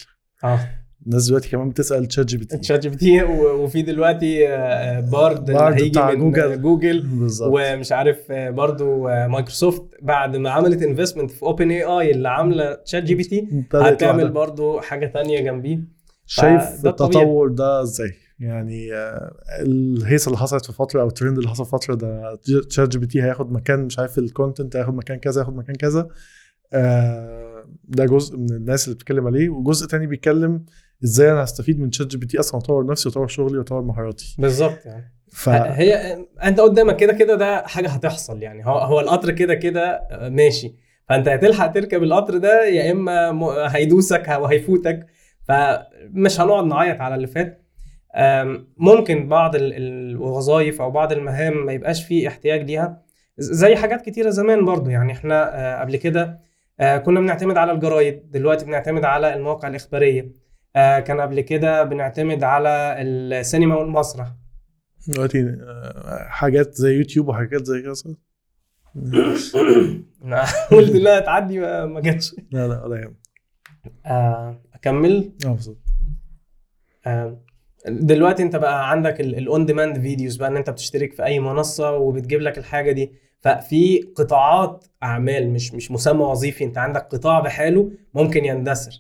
آه. 0.44 0.61
الناس 1.07 1.26
دلوقتي 1.28 1.48
كمان 1.50 1.68
بتسأل 1.68 2.07
تشات 2.07 2.26
جي 2.26 2.36
بي 2.36 2.44
تي 2.44 2.59
تشات 2.62 2.80
جي 2.80 2.88
بي 2.88 2.96
تي 2.96 3.22
وفي 3.22 3.82
دلوقتي 3.82 4.48
آه، 4.48 5.00
Bard 5.01 5.49
اللي 5.50 5.61
Bard 5.61 5.74
هيجي 5.74 5.90
بتاع 5.90 6.11
من 6.11 6.18
Google. 6.33 6.62
Google 6.62 7.03
بالظبط 7.07 7.53
ومش 7.55 7.92
عارف 7.92 8.18
آه، 8.30 8.50
برضو 8.50 9.09
آه، 9.09 9.26
مايكروسوفت 9.26 9.82
بعد 10.03 10.36
ما 10.36 10.50
عملت 10.50 10.82
investment 10.83 11.30
في 11.30 11.42
OpenAI 11.43 12.11
اللي 12.11 12.28
عاملة 12.28 12.74
ChatGPT 12.74 13.49
هتعمل. 13.74 14.30
برضو 14.30 14.80
حاجة 14.80 15.07
تانية 15.07 15.40
جنبيه 15.40 15.80
شايف. 16.26 16.62
التطور 16.86 17.48
ده 17.48 17.82
إزاي؟ 17.82 18.11
يعني 18.38 18.94
آه، 18.94 19.32
الهيصة 19.61 20.26
اللي 20.28 20.38
حصلت 20.38 20.66
في 20.66 20.72
فترة 20.72 21.03
أو 21.03 21.09
الترند 21.09 21.36
اللي 21.38 21.48
حصل 21.50 21.64
في 21.64 21.70
فترة 21.70 21.94
ده 21.94 22.38
ChatGPT 22.68 23.22
هياخد 23.22 23.53
مكان 23.53 23.84
مش 23.84 23.98
عارف 23.98 24.18
ال 24.18 24.26
content 24.26 24.76
هياخد 24.76 24.94
مكان 24.94 25.18
كذا 25.18 25.40
هياخد 25.40 25.57
مكان 25.57 25.74
كذا 25.76 26.09
آه، 26.72 27.64
ده 27.84 28.05
جزء 28.05 28.36
من 28.36 28.50
الناس 28.53 28.84
اللي 28.84 28.94
بتتكلم 28.94 29.26
عليه 29.26 29.48
وجزء 29.48 29.86
تاني 29.86 30.07
بيتكلم 30.07 30.64
إزاي 31.05 31.32
أنا 31.32 31.44
هستفيد 31.44 31.80
من 31.80 31.90
ChatGPT 31.91 32.41
أصلا 32.40 32.61
اطور 32.61 32.86
نفسي 32.86 33.09
واطور 33.09 33.26
شغلي 33.26 33.59
واطور 33.59 33.82
مهاراتي. 33.82 34.36
بالظبط 34.38 34.86
يعني. 34.86 35.12
ف 35.32 35.48
هي 35.48 36.18
انت 36.44 36.61
قدامك 36.61 36.96
كده 36.96 37.12
كده 37.12 37.34
ده 37.34 37.62
حاجة 37.66 37.88
هتحصل 37.88 38.42
يعني. 38.42 38.66
هو 38.66 38.78
هو 38.78 39.00
القطر 39.00 39.30
كده 39.30 39.55
كده 39.55 39.84
آه، 40.11 40.28
ماشي. 40.28 40.74
فانت 41.09 41.28
هتلحق 41.28 41.66
تركب 41.72 42.03
القطر 42.03 42.36
ده 42.36 42.64
يا 42.64 42.92
إما 42.92 43.32
م- 43.32 43.44
هيدوسك 43.44 44.28
وهيفوتك 44.40 45.07
فمش 45.48 46.40
هنقعد 46.40 46.64
نعيط 46.64 47.00
على 47.00 47.14
اللي 47.14 47.26
فات. 47.26 47.62
ممكن 48.76 49.28
بعض 49.28 49.55
ال- 49.57 49.72
الوظائف 49.76 50.80
أو 50.82 50.90
بعض 50.90 51.12
المهام 51.12 51.66
ما 51.66 51.72
يبقاش 51.72 52.05
فيه 52.05 52.28
احتياج 52.28 52.62
ليها. 52.62 53.03
زي 53.38 53.76
حاجات 53.76 54.03
كتيرة 54.03 54.30
زمان 54.30 54.64
برضو 54.64 54.90
يعني. 54.90 55.12
إحنا 55.12 55.59
آه، 55.59 55.80
قبل 55.80 55.96
كده 55.96 56.38
آه، 56.80 56.98
كنا 56.98 57.20
بنعتمد 57.20 57.57
على 57.57 57.72
الجرايد. 57.72 58.30
دلوقتي 58.30 58.64
بنعتمد 58.64 59.05
على 59.05 59.34
المواقع 59.34 59.68
الإخبارية. 59.68 60.41
آه، 60.77 61.01
كان 61.01 61.20
قبل 61.20 61.41
كده 61.41 61.85
بنعتمد 61.85 62.43
على 62.43 62.97
السينما 62.99 63.77
والمسرح. 63.77 64.33
دلوقتي 65.09 65.41
آه، 65.41 66.27
حاجات 66.29 66.75
زي 66.75 66.95
يوتيوب 66.95 67.29
وحاجات 67.29 67.64
زي 67.66 67.83
كده 67.83 67.95
صح؟ 67.95 68.11
قلت 70.73 70.95
انها 70.95 71.20
تعدي 71.20 71.59
ما 71.87 72.01
جاتش. 72.01 72.35
لا 72.51 72.68
لا 72.68 72.85
ولا 72.85 73.01
يهمك. 73.01 73.16
آه، 74.07 74.62
أكمل؟ 74.75 75.33
آه 75.47 75.49
بالظبط. 75.49 75.79
دلوقتي 77.89 78.43
انت 78.43 78.57
بقى 78.57 78.91
عندك 78.91 79.20
ال 79.20 79.36
on 79.36 79.66
demand 79.66 79.99
videos 80.01 80.37
بقى 80.37 80.49
ان 80.49 80.57
انت 80.57 80.70
بتشترك 80.70 81.12
في 81.12 81.25
أي 81.25 81.41
منصة 81.41 81.97
وبتجيب 81.97 82.41
لك 82.41 82.59
الحاجة 82.59 82.93
دي. 82.93 83.12
ففي 83.41 84.01
قطاعات 84.16 84.85
أعمال 85.03 85.51
مش 85.51 85.75
مش 85.75 85.91
مسمى 85.91 86.23
وظيفي 86.23 86.64
انت 86.64 86.79
عندك 86.79 87.01
قطاع 87.03 87.41
بحاله 87.41 87.91
ممكن 88.14 88.45
يندثر. 88.45 88.93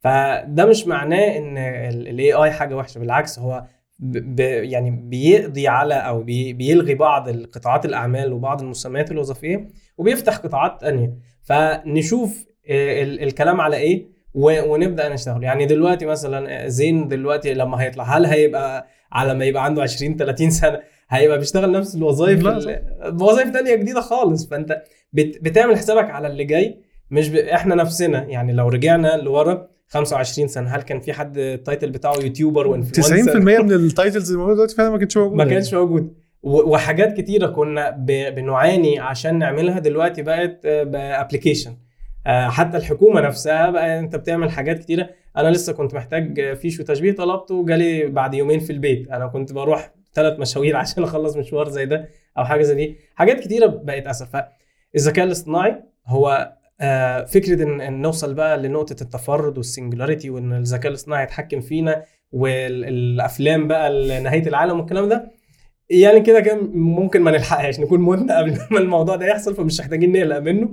فده 0.00 0.64
مش 0.66 0.86
معناه 0.86 1.38
إن 1.38 1.58
ال 1.58 2.32
AI 2.32 2.50
حاجة 2.50 2.76
وحشة 2.76 2.98
بالعكس 2.98 3.38
هو 3.38 3.64
ب 3.98 4.40
يعني 4.40 4.90
بيقضي 4.90 5.68
على 5.68 5.94
أو 5.94 6.22
بي 6.22 6.52
بيلغي 6.52 6.94
بعض 6.94 7.28
القطاعات 7.28 7.84
الأعمال 7.84 8.32
وبعض 8.32 8.62
المسميات 8.62 9.10
الوظيفية 9.10 9.68
وبيفتح 9.98 10.36
قطاعات 10.36 10.80
تانية. 10.80 11.12
فنشوف 11.42 12.46
آه، 12.70 13.02
ال- 13.02 13.22
الكلام 13.22 13.60
على 13.60 13.76
إيه 13.76 14.06
ونبدأ 14.34 15.08
نشتغل 15.08 15.42
يعني 15.44 15.66
دلوقتي 15.66 16.06
مثلا 16.06 16.68
زين 16.68 17.08
دلوقتي 17.08 17.54
لما 17.54 17.82
هيطلع 17.82 18.04
هل 18.04 18.26
هيبقى 18.26 18.86
على 19.12 19.34
ما 19.34 19.44
يبقى 19.44 19.64
عنده 19.64 19.82
20 19.82 20.16
30 20.16 20.50
سنة 20.50 20.80
هيبقى 21.08 21.38
بيشتغل 21.38 21.72
نفس 21.72 21.94
الوظائف 21.94 22.42
لا، 22.42 22.56
ال- 22.56 22.82
وظائف 23.22 23.50
تانية 23.50 23.74
جديدة 23.74 24.00
خالص. 24.00 24.48
فأنت 24.48 24.82
بت 25.12 25.38
بتعمل 25.42 25.76
حسابك 25.76 26.10
على 26.10 26.26
اللي 26.28 26.44
جاي 26.44 26.80
مش 27.10 27.28
ب... 27.28 27.36
إحنا 27.36 27.74
نفسنا. 27.74 28.22
يعني 28.24 28.52
لو 28.52 28.68
رجعنا 28.68 29.16
لورا 29.16 29.68
25 29.90 30.48
سنة. 30.48 30.68
هل 30.70 30.82
كان 30.82 31.00
في 31.00 31.12
حد 31.12 31.38
ال 31.38 31.47
title 31.47 31.90
بتاعه 31.90 32.14
YouTuber 32.22 32.64
90% 32.64 32.68
و 32.68 32.74
influencer 32.74 33.40
من 33.40 33.72
ال 33.72 33.80
titles 33.80 34.26
اللي 34.30 34.38
موجودة 34.38 34.54
دلوقتي 34.56 34.74
فعلا 34.76 34.90
ما 34.90 34.98
كانتش 34.98 35.16
موجودة. 35.16 35.44
ما 35.44 35.50
كانش 35.50 35.74
موجود 35.74 36.14
و- 36.42 36.70
وحاجات 36.74 37.16
كتيرة 37.20 37.46
كنا 37.46 37.90
بنعاني 38.30 38.98
عشان 38.98 39.38
نعملها. 39.38 39.78
دلوقتي 39.78 40.22
بقت 40.22 40.66
ب 40.66 40.75
application 40.75 41.76
حتى 42.26 42.76
الحكومة 42.76 43.20
نفسها 43.20 43.70
بقى 43.70 43.98
انت 43.98 44.16
بتعمل 44.16 44.50
حاجات 44.50 44.78
كتيرة. 44.78 45.08
أنا 45.36 45.48
لسه 45.48 45.72
كنت 45.72 45.94
محتاج 45.94 46.40
آه، 46.40 46.54
فيش 46.54 46.80
وتشبيه 46.80 47.12
طلبته 47.12 47.66
جالي 47.66 48.06
بعد 48.06 48.34
يومين 48.34 48.60
في 48.60 48.70
البيت. 48.72 49.08
أنا 49.08 49.26
كنت 49.26 49.52
بروح 49.52 49.90
ثلاث 50.14 50.38
مشاوير 50.40 50.76
عشان 50.82 51.02
أخلص 51.02 51.36
مشوار 51.36 51.68
زي 51.68 51.86
ده 51.86 52.08
أو 52.38 52.44
حاجة 52.44 52.62
زي 52.62 52.74
دي. 52.74 52.96
حاجات 53.14 53.40
كتيرة 53.40 53.66
بقت 53.66 54.06
أسهل. 54.06 54.28
فالذكاء 54.94 55.24
الاصطناعي 55.24 55.82
هو 56.06 56.52
آه، 56.80 57.24
فكرة 57.24 57.62
ان 57.62 57.80
إن 57.80 58.02
نوصل 58.02 58.34
بقى 58.34 58.58
لنقطة 58.58 59.02
التفرد 59.02 59.56
والسنجولاريتي 59.56 60.30
وإن 60.30 60.52
الذكاء 60.52 60.88
الاصطناعي 60.88 61.24
يتحكم 61.24 61.60
فينا 61.60 62.04
والافلام 62.32 63.68
بقى 63.68 64.20
نهايه 64.22 64.46
العالم 64.48 64.80
والكلام 64.80 65.08
ده 65.08 65.30
يعني 65.90 66.20
كده 66.20 66.40
كان 66.40 66.70
ممكن 66.74 67.22
ما 67.22 67.30
نلحقهاش 67.30 67.80
نكون 67.80 68.00
متنا 68.00 68.38
قبل 68.38 68.58
ما 68.70 68.78
الموضوع 68.78 69.16
ده 69.16 69.26
يحصل 69.26 69.54
فمش 69.56 69.80
محتاجين 69.80 70.12
نقلق 70.12 70.38
منه 70.38 70.68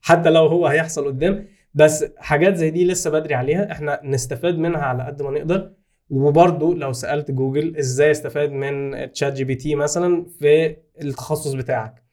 حتى 0.00 0.30
لو 0.30 0.46
هو 0.46 0.66
هيحصل 0.66 1.06
قدام. 1.06 1.46
بس 1.74 2.04
حاجات 2.18 2.54
زي 2.56 2.70
دي 2.70 2.84
لسه 2.84 3.10
بدري 3.10 3.34
عليها 3.34 3.72
إحنا 3.72 4.00
نستفاد 4.04 4.58
منها 4.58 4.80
على 4.80 5.04
قد 5.04 5.22
ما 5.22 5.30
نقدر. 5.30 5.72
وبرضه 6.10 6.74
لو 6.74 6.92
سألت 6.92 7.30
جوجل 7.30 7.76
إزاي 7.76 8.10
استفاد 8.10 8.52
من 8.52 9.12
ChatGPT 9.12 9.74
مثلا 9.74 10.26
في 10.40 10.76
التخصص 11.02 11.52
بتاعك 11.52 12.04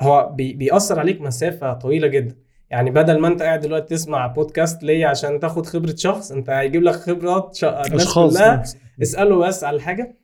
هو 0.00 0.32
بي 0.36 0.52
بيأثر 0.52 0.98
عليك 1.00 1.20
مسافة 1.20 1.72
طويلة 1.72 2.06
جدا. 2.08 2.43
يعني 2.74 2.90
بدل 2.90 3.18
ما 3.18 3.28
انت 3.28 3.42
قاعد 3.42 3.60
دلوقتي 3.60 3.94
تسمع 3.94 4.26
بودكاست 4.26 4.82
ليا 4.82 5.08
عشان 5.08 5.40
تاخد 5.40 5.66
خبرة 5.66 5.94
شخص. 5.96 6.32
انت 6.32 6.50
هيجيب 6.50 6.82
لك 6.82 6.94
خبرات. 6.94 7.58
الناس 7.62 8.02
اشخاص 8.02 8.32
كلها 8.36 8.62
اسأله 9.02 9.36
بس 9.36 9.64
على 9.64 9.80
حاجة. 9.80 10.16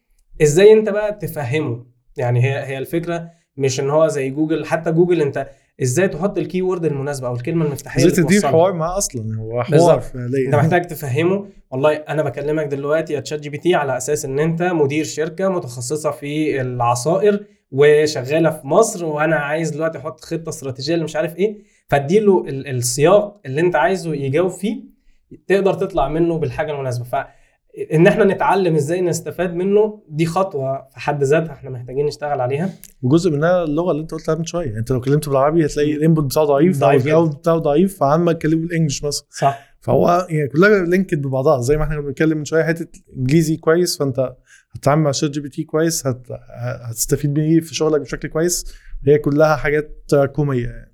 إزاي 0.42 0.72
انت 0.72 0.88
بقى 0.88 1.12
تفهمه؟ 1.12 1.86
يعني 2.16 2.44
هي 2.44 2.66
هي 2.66 2.78
الفكرة 2.78 3.30
مش 3.56 3.80
ان 3.80 3.90
هو 3.90 4.08
زي 4.08 4.30
جوجل. 4.30 4.64
حتى 4.66 4.92
جوجل 4.92 5.22
انت 5.22 5.46
إزاي 5.82 6.08
تحط 6.08 6.38
ال 6.38 6.62
keyword 6.62 6.84
المناسبة 6.84 7.28
أو 7.28 7.34
الكلمة 7.34 7.64
المفتاحية 7.64 8.06
إزاي 8.06 8.24
تدير. 8.24 8.46
حوار 8.46 8.72
معاه 8.72 8.98
أصلا؟ 8.98 9.36
هو 9.38 9.62
حوار. 9.62 10.00
فعليا. 10.00 10.46
انت 10.46 10.54
محتاج 10.54 10.86
تفهمه. 10.86 11.46
والله 11.70 11.92
أنا 11.92 12.22
بكلمك 12.22 12.66
دلوقتي 12.66 13.12
يا 13.12 13.20
ChatGPT 13.20 13.74
على 13.74 13.96
أساس 13.96 14.24
ان 14.24 14.38
انت 14.38 14.62
مدير 14.62 15.04
شركة 15.04 15.48
متخصصة 15.48 16.10
في 16.10 16.60
العصائر 16.60 17.44
وشغالة 17.70 18.50
في 18.50 18.66
مصر 18.66 19.04
وأنا 19.04 19.36
عايز 19.36 19.70
دلوقتي 19.70 19.98
أحط 19.98 20.20
خطة 20.20 20.48
استراتيجية 20.48 20.94
اللي 20.94 21.04
مش 21.04 21.16
عارف 21.16 21.36
إيه. 21.36 21.69
فاديله 21.90 22.44
ال- 22.48 22.66
السياق 22.66 23.40
اللي 23.46 23.60
انت 23.60 23.76
عايزه 23.76 24.14
يجاوب 24.14 24.50
فيه 24.50 24.82
تقدر 25.46 25.74
تطلع 25.74 26.08
منه 26.08 26.38
بالحاجة 26.38 26.72
المناسبة. 26.72 27.04
فان 27.04 28.06
إحنا 28.06 28.24
نتعلم 28.24 28.74
إزاي 28.74 29.00
نستفاد 29.00 29.54
منه 29.54 30.02
دي 30.08 30.26
خطوة 30.26 30.88
في 30.90 31.00
حد 31.00 31.22
ذاتها 31.24 31.52
إحنا 31.52 31.70
محتاجين 31.70 32.06
نشتغل 32.06 32.40
عليها. 32.40 32.70
وجزء 33.02 33.30
منها 33.30 33.64
اللغة 33.64 33.90
اللي 33.90 34.02
أنت 34.02 34.10
قلت 34.10 34.28
عليها 34.28 34.38
من 34.38 34.44
شوية. 34.46 34.78
أنت 34.78 34.90
لو 34.90 35.00
كلمت 35.00 35.28
بالعربي 35.28 35.66
هتلاقي 35.66 35.92
ال 35.92 35.97
output 35.97 36.24
بتاعه 36.24 36.44
ضعيف 36.46 36.82
أو. 36.84 36.90
الاوت 36.90 37.36
بتاعه 37.36 37.58
ضعيف 37.58 37.98
فعما 37.98 38.32
تكلمه 38.32 38.62
بال 38.62 38.71
English 38.71 39.04
مثلا. 39.04 39.26
صح. 39.30 39.76
فهو 39.80 40.26
يعني 40.30 40.48
كلها 40.48 40.84
linked 40.84 41.22
ببعضها. 41.22 41.60
زي 41.60 41.76
ما 41.76 41.84
إحنا 41.84 41.94
كنا 41.96 42.04
بنتكلم 42.06 42.38
من 42.38 42.44
شوية 42.44 42.62
حتة 42.64 43.00
إنجليزي 43.16 43.56
كويس 43.56 43.98
فأنت 43.98 44.32
هتتعامل 44.74 45.02
مع 45.02 45.10
شات 45.10 45.30
جي 45.30 45.40
بي 45.40 45.48
تي 45.48 45.64
كويس 45.64 46.06
هت... 46.06 46.26
هتستفيد 46.90 47.34
بيه 47.34 47.60
في 47.60 47.74
شغلك 47.74 48.00
بشكل 48.00 48.28
كويس. 48.28 48.74
هي 49.06 49.18
كلها 49.18 49.56
حاجات 49.56 50.04
تراكميه 50.08 50.66
يعني. 50.66 50.89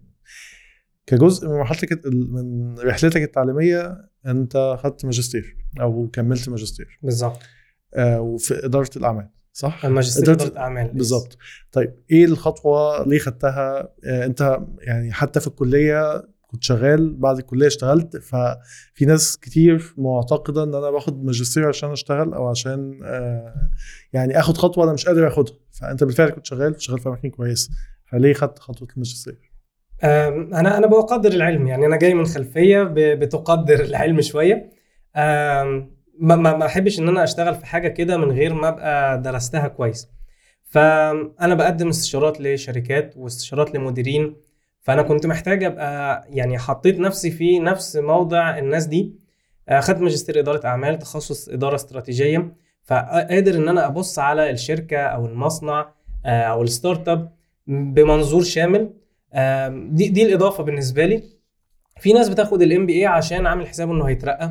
كجزء 1.07 1.49
من 1.49 1.55
مرحلتك 1.55 2.07
من 2.07 2.79
رحلتك 2.79 3.23
التعليمية 3.23 4.09
أنت 4.27 4.77
خدت 4.83 5.05
ماجستير 5.05 5.57
أو 5.81 6.09
كملت 6.13 6.49
ماجستير. 6.49 6.99
بالظبط. 7.03 7.39
آه 7.95 8.21
وفي 8.21 8.67
إدارة 8.67 8.91
الأعمال 8.97 9.29
صح؟ 9.53 9.85
الماجستير 9.85 10.33
إدارة 10.35 10.59
أعمال 10.59 10.91
بالظبط. 10.95 11.39
طيب 11.73 11.95
إيه 12.11 12.25
الخطوة 12.25 13.09
ليه 13.09 13.19
خدتها؟ 13.19 13.89
آه، 14.05 14.27
أنت 14.27 14.61
يعني 14.79 15.13
حتى 15.13 15.41
في 15.41 15.47
الكلية 15.47 16.29
كنت 16.47 16.63
شغال 16.63 17.15
بعد 17.17 17.39
الكلية 17.39 17.67
اشتغلت 17.67 18.17
ففي 18.17 19.05
ناس 19.07 19.39
كتير 19.39 19.95
معتقدة 19.99 20.63
إن 20.63 20.75
أنا 20.75 20.91
باخد 20.91 21.25
ماجستير 21.25 21.69
عشان 21.69 21.91
أشتغل 21.91 22.35
أو 22.35 22.49
عشان 22.49 23.01
آه، 23.05 23.71
يعني 24.13 24.39
آخد 24.39 24.57
خطوة 24.57 24.85
أنا 24.85 24.93
مش 24.93 25.07
قادر 25.07 25.29
آخدها. 25.29 25.55
فأنت 25.71 26.05
بالفعل 26.05 26.31
كنت 26.31 26.47
شغال 26.47 26.83
شغال 26.83 26.99
في 26.99 27.09
أماكن 27.09 27.31
كويسة. 27.31 27.71
فليه 28.11 28.35
خدت 28.35 28.59
خطوة 28.59 28.89
الماجستير؟ 28.93 29.56
أنا 30.05 30.79
أنا 30.79 30.87
بقدر 30.87 31.33
العلم 31.33 31.67
يعني 31.67 31.87
أنا 31.87 31.97
جاي 31.97 32.15
من 32.15 32.27
خلفية 32.27 32.83
بتقدر 32.93 33.81
العلم 33.81 34.21
شوية. 34.21 34.71
ما 36.19 36.37
ما 36.37 36.67
أحبش 36.67 36.99
إن 36.99 37.09
أنا 37.09 37.25
أشتغل 37.25 37.55
في 37.55 37.67
حاجة 37.67 37.89
كده 37.89 38.17
من 38.17 38.31
غير 38.31 38.55
ما 38.55 38.69
أبقى 38.69 39.23
درستها 39.23 39.69
كويس. 39.69 40.09
فانا 40.65 41.55
بقدم 41.55 41.89
استشارات 41.89 42.41
لشركات 42.41 43.15
واستشارات 43.17 43.75
لمديرين 43.75 44.37
فأنا 44.81 45.03
كنت 45.03 45.27
محتاج 45.27 45.65
أبقى 45.65 46.25
يعني 46.31 46.59
حطيت 46.59 46.99
نفسي 47.01 47.31
في 47.31 47.59
نفس 47.59 47.97
موضع 47.97 48.59
الناس 48.59 48.87
دي. 48.87 49.15
اخدت 49.69 50.01
ماجستير 50.01 50.39
إدارة 50.39 50.67
أعمال 50.67 50.99
تخصص 50.99 51.49
إدارة 51.49 51.75
استراتيجية. 51.75 52.53
فقادر 52.83 53.55
إن 53.55 53.69
أنا 53.69 53.87
أبص 53.87 54.19
على 54.19 54.51
الشركة 54.51 54.99
أو 54.99 55.27
المصنع 55.27 55.89
آه، 56.27 56.43
أو 56.43 56.63
ال 56.63 57.09
startup 57.09 57.33
بمنظور 57.67 58.43
شامل. 58.43 58.91
دي 59.91 60.09
دي 60.09 60.23
الإضافة 60.23 60.63
بالنسبة 60.65 61.07
لي. 61.07 61.23
في 62.01 62.13
ناس 62.13 62.29
بتاخد 62.29 62.63
ال 62.63 62.87
MBA 62.87 63.07
عشان 63.07 63.47
عامل 63.47 63.67
حسابه 63.69 63.93
إنه 63.93 64.05
هيترقى. 64.05 64.45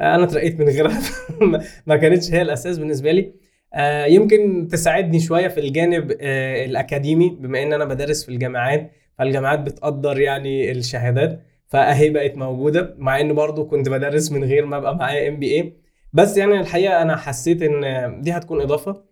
آه، 0.00 0.14
أنا 0.14 0.24
اترقيت 0.24 0.60
من 0.60 0.68
غيرها. 0.68 1.00
ما- 1.86 1.96
كانتش 1.96 2.30
هي 2.32 2.42
الأساس 2.42 2.78
بالنسبة 2.78 3.12
لي. 3.12 3.32
آه، 3.74 4.04
يمكن 4.04 4.68
تساعدني 4.70 5.20
شوية 5.20 5.48
في 5.48 5.60
الجانب 5.60 6.16
آه، 6.20 6.64
الأكاديمي 6.64 7.28
بما 7.30 7.62
إن 7.62 7.72
أنا 7.72 7.84
بدرس 7.84 8.24
في 8.24 8.28
الجامعات. 8.32 8.90
فالجامعات 9.18 9.58
بتقدر 9.58 10.20
يعني 10.20 10.70
الشهادات 10.70 11.42
فاهي 11.66 12.10
بقت 12.10 12.36
موجودة 12.36 12.94
مع 12.98 13.20
إن 13.20 13.34
برضو 13.34 13.66
كنت 13.66 13.88
بدرس 13.88 14.32
من 14.32 14.44
غير 14.44 14.66
ما 14.66 14.76
أبقى 14.76 14.96
معايا 14.96 15.28
MBA 15.28 15.76
بس 16.12 16.36
يعني 16.36 16.60
الحقيقة 16.60 17.02
أنا 17.02 17.16
حسيت 17.16 17.62
إن 17.62 17.82
دي 18.22 18.32
هتكون 18.32 18.60
إضافة. 18.60 19.04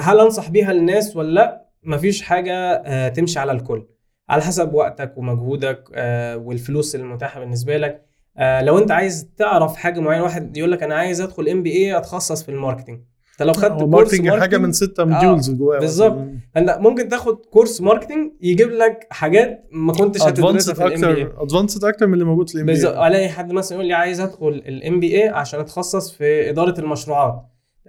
هل 0.00 0.20
أنصح 0.20 0.50
بيها 0.50 0.72
للناس 0.72 1.16
ولا 1.16 1.34
لأ؟ 1.34 1.69
مفيش 1.82 2.22
حاجة 2.22 2.54
آه، 2.86 3.08
تمشي 3.08 3.38
على 3.38 3.52
الكل. 3.52 3.86
على 4.28 4.42
حسب 4.42 4.74
وقتك 4.74 5.12
ومجهودك 5.18 5.84
آه، 5.94 6.36
والفلوس 6.36 6.94
المتاحة 6.94 7.40
بالنسبة 7.40 7.76
لك. 7.76 8.02
آه، 8.36 8.62
لو 8.62 8.78
انت 8.78 8.90
عايز 8.90 9.28
تعرف 9.36 9.76
حاجة 9.76 10.00
معينة 10.00 10.22
واحد 10.24 10.56
يقول 10.56 10.72
لك 10.72 10.82
أنا 10.82 10.94
عايز 10.94 11.20
أدخل 11.20 11.48
MBA 11.48 11.96
أتخصص 11.96 12.42
في 12.42 12.48
ال 12.48 12.53
marketing 12.53 13.00
أنت 13.32 13.42
لو 13.48 13.52
خدت 13.52 13.72
course 13.80 13.88
marketing 14.14 14.40
حاجة 14.40 14.58
من 14.58 14.72
ستة 14.72 15.04
modules 15.04 15.50
جواها 15.50 15.78
بالظبط. 15.78 16.12
مثلاً. 16.16 16.38
انت 16.56 16.78
ممكن 16.80 17.08
تاخد 17.08 17.36
course 17.36 17.80
marketing 17.80 18.32
يجيب 18.40 18.70
لك 18.70 19.06
حاجات 19.10 19.68
ما 19.72 19.92
كنتش 19.92 20.22
هتدرسها 20.22 20.74
في 20.74 20.86
ال 20.86 21.14
MBA 21.14 21.28
advanced 21.38 21.84
أكتر 21.84 22.06
من 22.06 22.14
اللي 22.14 22.24
موجود 22.24 22.48
في 22.48 22.54
ال 22.54 22.66
MBA 22.66 22.72
بالظبط. 22.72 22.96
ألاقي 22.96 23.28
حد 23.28 23.52
مثلا 23.52 23.76
يقول 23.76 23.88
لي 23.88 23.94
عايز 23.94 24.20
أدخل 24.20 24.48
ال 24.48 25.00
MBA 25.00 25.28
عشان 25.28 25.60
أتخصص 25.60 26.12
في 26.12 26.50
إدارة 26.50 26.80
المشروعات. 26.80 27.42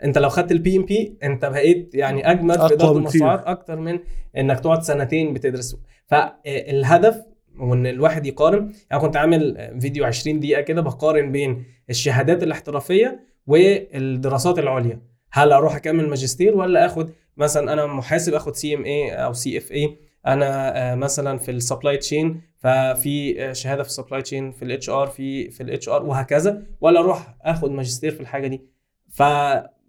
انت 0.03 0.17
لو 0.17 0.29
خدت 0.29 0.51
ال 0.51 0.77
PMP 0.77 1.17
انت 1.23 1.45
بقيت 1.45 1.95
يعني 1.95 2.31
اجمد 2.31 2.67
في 2.67 2.73
إدارة. 2.73 2.97
المشروعات 2.97 3.43
أكتر 3.45 3.75
من 3.75 3.99
إنك 4.37 4.59
تقعد 4.59 4.83
سنتين 4.83 5.33
بتدرس. 5.33 5.75
فالهدف 6.05 7.21
وإن 7.59 7.87
الواحد 7.87 8.25
يقارن 8.25 8.71
يعني 8.91 9.01
كنت 9.01 9.17
عامل 9.17 9.71
فيديو 9.81 10.05
20 10.05 10.39
دقيقة 10.39 10.61
كده 10.61 10.81
بقارن 10.81 11.31
بين 11.31 11.63
الشهادات 11.89 12.43
الاحترافية 12.43 13.19
والدراسات 13.47 14.59
العليا. 14.59 15.01
هل 15.31 15.51
أروح 15.51 15.75
أكمل 15.75 16.09
ماجستير 16.09 16.57
ولا 16.57 16.85
آخد 16.85 17.09
مثلا 17.37 17.73
أنا 17.73 17.85
محاسب 17.85 18.33
آخد 18.33 18.55
CMA 18.55 19.11
أو 19.11 19.33
CFA 19.33 19.97
أنا 20.27 20.77
آه، 20.91 20.95
مثلا 20.95 21.37
في 21.37 21.51
ال 21.51 21.58
supply 21.58 21.97
chain 21.97 22.41
ففي 22.57 23.35
آه، 23.39 23.53
شهادة 23.53 23.83
في 23.83 23.89
ال 23.89 23.94
supply 23.94 24.21
chain 24.21 24.51
في 24.51 24.65
ال 24.65 24.89
HR 24.89 25.07
في 25.07 25.49
في 25.49 25.63
ال 25.63 25.89
HR 25.89 26.05
وهكذا. 26.05 26.63
ولا 26.81 26.99
أروح 26.99 27.35
آخد 27.41 27.71
ماجستير 27.71 28.11
في 28.11 28.19
الحاجة 28.19 28.47
دي. 28.47 28.61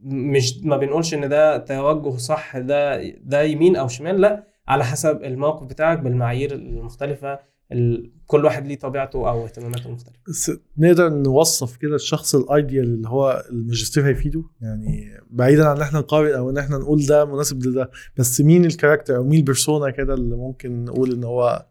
فمش 0.05 0.59
ما 0.63 0.77
بنقولش 0.77 1.15
إن 1.15 1.29
ده 1.29 1.59
توجه 1.59 2.17
صح 2.17 2.59
ده 2.59 3.03
ده 3.11 3.43
يمين 3.43 3.77
أو 3.77 3.89
شمال 3.89 4.21
لا 4.21 4.47
على 4.69 4.85
حسب 4.85 5.23
الموقف 5.25 5.67
بتاعك 5.67 5.99
بالمعايير 5.99 6.53
المختلفة. 6.55 7.53
ال... 7.73 8.13
كل 8.27 8.45
واحد 8.45 8.67
ليه 8.67 8.79
طبيعته 8.79 9.29
أو 9.31 9.45
اهتماماته 9.45 9.87
المختلفه 9.87 10.19
بس 10.29 10.53
نقدر 10.79 11.09
نوصف 11.09 11.77
كده 11.77 11.95
الشخص 11.95 12.35
الأيديال 12.35 12.85
اللي 12.85 13.09
هو 13.09 13.45
الماجستير 13.51 14.07
هيفيده؟ 14.07 14.43
يعني 14.61 15.09
بعيدا 15.31 15.69
عن 15.69 15.77
إن 15.77 15.83
إحنا 15.83 15.99
نقارن 15.99 16.35
أو 16.35 16.51
إن 16.51 16.59
إحنا 16.59 16.79
نقول 16.79 17.07
ده 17.07 17.25
مناسب 17.25 17.67
لده 17.67 17.91
بس 18.17 18.41
مين 18.41 18.65
الكاركتر 18.65 19.17
أو 19.17 19.25
مين 19.25 19.39
البيرسونا 19.39 19.91
كده 19.91 20.15
اللي 20.15 20.37
ممكن 20.37 20.85
نقول 20.85 21.13
إن 21.13 21.25
هو 21.25 21.67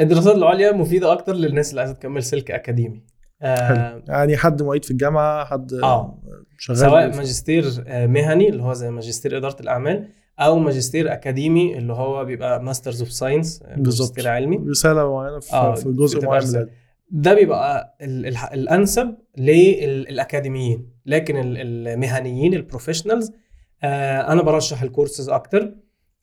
الدراسات 0.00 0.36
العليا 0.36 0.72
مفيدة 0.72 1.12
أكتر 1.12 1.32
للناس 1.34 1.70
اللي 1.70 1.80
عايزة 1.80 1.94
تكمل 1.94 2.22
سلك 2.22 2.50
أكاديمي. 2.50 3.02
آه. 3.42 4.02
يعني 4.08 4.36
حد 4.36 4.62
معيد 4.62 4.84
في 4.84 4.90
الجامعة 4.90 5.44
حد 5.44 5.72
آه. 5.72 6.18
شغال 6.58 6.78
سواء 6.78 7.16
ماجستير 7.16 7.84
آه، 7.86 8.06
مهني 8.06 8.48
اللي 8.48 8.62
هو 8.62 8.72
زي 8.72 8.90
ماجستير 8.90 9.36
إدارة 9.36 9.56
الأعمال 9.60 10.08
أو 10.40 10.58
ماجستير 10.58 11.12
أكاديمي 11.12 11.78
اللي 11.78 11.92
هو 11.92 12.24
بيبقى 12.24 12.62
Master's 12.62 13.00
of 13.02 13.12
Science. 13.12 13.62
ماجستير 13.76 14.28
علمي 14.28 14.56
رسالة 14.70 15.12
معينة 15.12 15.40
في, 15.40 15.52
آه، 15.52 15.74
في 15.74 15.92
جزء 15.92 16.24
معين. 16.24 16.66
ده 17.10 17.34
بيبقى 17.34 17.96
ال- 18.02 18.26
ال- 18.26 18.36
الأنسب 18.52 19.14
للاكاديميين 19.38 20.88
لكن 21.06 21.36
ال- 21.36 21.56
المهنيين 21.88 22.54
ال 22.54 22.60
professionals 22.60 23.32
آه 23.82 24.32
أنا 24.32 24.42
برشح 24.42 24.82
الكورسز 24.82 25.28
أكتر 25.28 25.74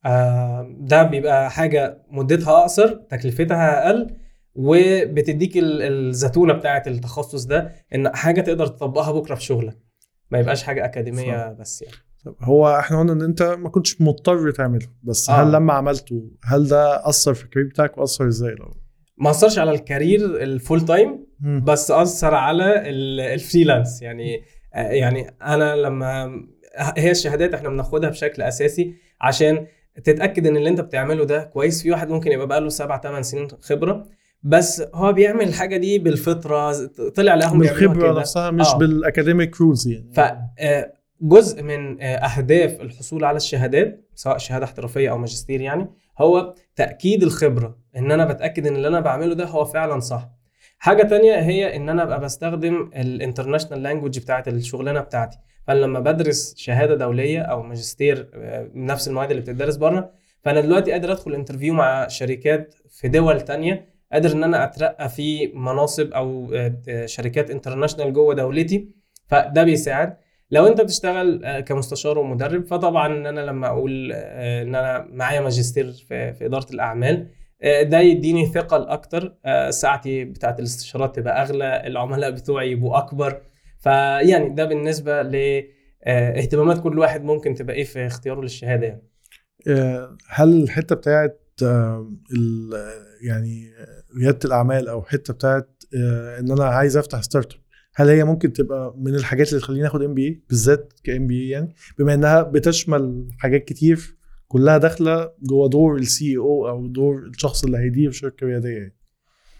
آه 0.05 0.75
ده 0.79 1.03
بيبقى 1.03 1.51
حاجة 1.51 2.03
مدتها 2.11 2.59
أقصر 2.61 2.87
تكلفتها 2.93 3.87
أقل 3.87 4.15
وبتديك 4.55 5.57
ال- 5.57 5.81
الزتونة 5.81 6.53
بتاعه 6.53 6.83
التخصص 6.87 7.43
ده 7.45 7.71
إن 7.95 8.15
حاجة 8.15 8.41
تقدر 8.41 8.67
تطبقها 8.67 9.11
بكرة 9.11 9.35
في 9.35 9.43
شغلك. 9.43 9.77
ما 10.31 10.39
يبقاش 10.39 10.63
حاجة 10.63 10.85
أكاديمية 10.85 11.51
بس 11.53 11.81
يعني. 11.81 11.95
هو 12.41 12.79
إحنا 12.79 12.99
قلنا 12.99 13.13
إن 13.13 13.21
أنت 13.21 13.43
ما 13.43 13.69
كنتش 13.69 14.01
مضطر 14.01 14.51
تعمله 14.51 14.87
بس 15.03 15.29
آه. 15.29 15.33
هل 15.33 15.51
لما 15.51 15.73
عملته 15.73 16.31
هل 16.43 16.67
ده 16.67 17.09
أثر 17.09 17.33
في 17.33 17.43
ال 17.43 17.46
career 17.46 17.67
بتاعك 17.69 17.97
وأثر 17.97 18.27
إزاي 18.27 18.51
لو؟ 18.55 18.73
ما 19.17 19.29
أثرش 19.29 19.59
على 19.59 19.71
ال 19.71 19.77
career 19.77 20.13
ال 20.13 20.19
full-time. 20.43 21.25
بس 21.63 21.91
أثر 21.91 22.33
على 22.33 22.89
ال- 22.89 23.19
الـ 23.19 23.27
freelance 23.27 24.01
يعني 24.01 24.43
آه، 24.75 24.79
يعني 24.91 25.27
أنا 25.41 25.75
لما 25.75 26.29
هي 26.97 27.11
الشهادات 27.11 27.53
إحنا 27.53 27.69
بناخدها 27.69 28.09
بشكل 28.09 28.41
أساسي 28.41 28.93
عشان 29.21 29.67
تتأكد 30.03 30.47
إن 30.47 30.57
اللي 30.57 30.69
أنت 30.69 30.81
بتعمله 30.81 31.25
ده 31.25 31.43
كويس. 31.43 31.83
في 31.83 31.91
واحد 31.91 32.09
ممكن 32.09 32.31
يبقى 32.31 32.47
بقاله 32.47 32.69
سبع 32.69 33.01
ثمان 33.01 33.23
سنين 33.23 33.47
خبرة 33.61 34.07
بس 34.43 34.83
هو 34.93 35.13
بيعمل 35.13 35.47
الحاجة 35.47 35.77
دي 35.77 35.99
بالفطرة 35.99 36.87
طلع 37.15 37.35
لهم 37.35 37.59
بالخبرة. 37.59 38.19
نفسها 38.19 38.51
مش 38.51 38.67
آه. 38.67 38.77
بال 38.77 38.94
academic 38.94 39.61
rules 39.61 39.87
يعني 39.87 40.11
فجزء 40.13 41.63
من 41.63 42.01
آه، 42.01 42.15
أهداف 42.15 42.81
الحصول 42.81 43.23
على 43.23 43.37
الشهادات 43.37 44.09
سواء 44.15 44.37
شهادة 44.37 44.65
احترافية 44.65 45.09
أو 45.11 45.17
ماجستير 45.17 45.61
يعني 45.61 45.89
هو 46.19 46.55
تأكيد 46.75 47.23
الخبرة 47.23 47.77
إن 47.97 48.11
أنا 48.11 48.25
بتأكد 48.25 48.67
إن 48.67 48.75
اللي 48.75 48.87
أنا 48.87 48.99
بعمله 48.99 49.33
ده 49.35 49.45
هو 49.45 49.65
فعلا 49.65 49.99
صح 49.99 50.29
حاجة 50.77 51.03
تانية 51.03 51.35
هي 51.35 51.75
إن 51.75 51.89
أنا 51.89 52.03
أبقى 52.03 52.19
بستخدم 52.19 52.91
ال 52.95 53.01
international 53.01 53.83
language 53.83 54.19
بتاعت 54.19 54.47
الشغلانة 54.47 54.99
بتاعتي 54.99 55.37
فلما 55.67 55.99
بدرس 55.99 56.53
شهادة 56.57 56.95
دولية 56.95 57.41
أو 57.41 57.63
ماجستير 57.63 58.29
آه، 58.33 58.69
نفس 58.75 59.07
المواد 59.07 59.29
اللي 59.29 59.41
بتدرس 59.41 59.75
بره 59.75 60.11
فأنا 60.41 60.61
دلوقتي 60.61 60.91
قادر 60.91 61.11
أدخل 61.11 61.33
interview 61.35 61.73
مع 61.73 62.07
شركات 62.07 62.75
في 62.89 63.07
دول 63.07 63.41
تانية 63.41 63.92
قادر 64.13 64.31
إن 64.31 64.43
أنا 64.43 64.63
أترقى 64.63 65.09
في 65.09 65.47
مناصب 65.47 66.11
أو 66.11 66.53
آه، 66.53 67.05
شركات 67.05 67.49
international 67.49 68.13
جوه 68.13 68.35
دولتي 68.35 68.89
فده 69.27 69.63
بيساعد. 69.63 70.17
لو 70.51 70.67
أنت 70.67 70.81
بتشتغل 70.81 71.45
آه، 71.45 71.59
كمستشار 71.59 72.19
ومدرب 72.19 72.65
فطبعا 72.65 73.07
إن 73.07 73.25
أنا 73.25 73.41
لما 73.41 73.67
أقول 73.67 74.11
آه، 74.13 74.61
إن 74.61 74.75
أنا 74.75 75.07
معايا 75.11 75.41
ماجستير 75.41 75.91
في, 75.91 76.45
إدارة 76.45 76.67
الأعمال 76.73 77.27
آه، 77.61 77.83
ده 77.83 77.99
يديني 77.99 78.45
ثقل 78.45 78.81
أكتر 78.87 79.37
آه، 79.45 79.69
ساعتي 79.69 80.23
بتاعت 80.25 80.59
الاستشارات 80.59 81.15
تبقى 81.15 81.41
أغلى 81.41 81.87
العملاء 81.87 82.31
بتوعي 82.31 82.71
يبقوا 82.71 82.97
أكبر. 82.97 83.41
فيعني 83.79 84.49
ده 84.49 84.65
بالنسبة 84.65 85.21
لاهتمامات 85.21 86.79
كل 86.83 86.99
واحد 86.99 87.23
ممكن 87.23 87.53
تبقى 87.53 87.75
إيه 87.75 87.83
في 87.83 88.05
اختياره 88.07 88.41
للشهادة 88.41 88.87
يعني. 88.87 89.07
آه، 89.67 90.17
هل 90.29 90.63
الحتة 90.63 90.95
بتاعت 90.95 91.39
آه، 91.63 92.11
يعني 93.27 93.71
ريادة 94.17 94.39
الأعمال 94.45 94.87
أو 94.87 94.99
الحته 94.99 95.33
بتاعت 95.33 95.83
آه، 95.97 96.39
إن 96.39 96.51
أنا 96.51 96.65
عايز 96.65 96.97
أفتح 96.97 97.21
startup 97.21 97.59
هل 97.95 98.09
هي 98.09 98.23
ممكن 98.23 98.53
تبقى 98.53 98.93
من 98.97 99.15
الحاجات 99.15 99.49
اللي 99.49 99.59
تخليني 99.59 99.87
آخد 99.87 100.01
MBA 100.01 100.41
بالذات 100.49 100.93
ك 101.03 101.27
MBA 101.27 101.49
يعني. 101.49 101.75
بما 101.99 102.13
إنها 102.13 102.41
بتشمل 102.41 103.29
حاجات 103.39 103.65
كتير 103.65 104.17
كلها 104.47 104.77
داخلة 104.77 105.31
جوه 105.41 105.69
دور 105.69 105.95
ال 105.95 106.37
CEO 106.37 106.69
أو 106.69 106.87
دور 106.87 107.17
الشخص 107.17 107.63
اللي 107.63 107.77
هيدير 107.77 108.11
شركة 108.11 108.47
ريادية 108.47 108.77
يعني. 108.77 108.95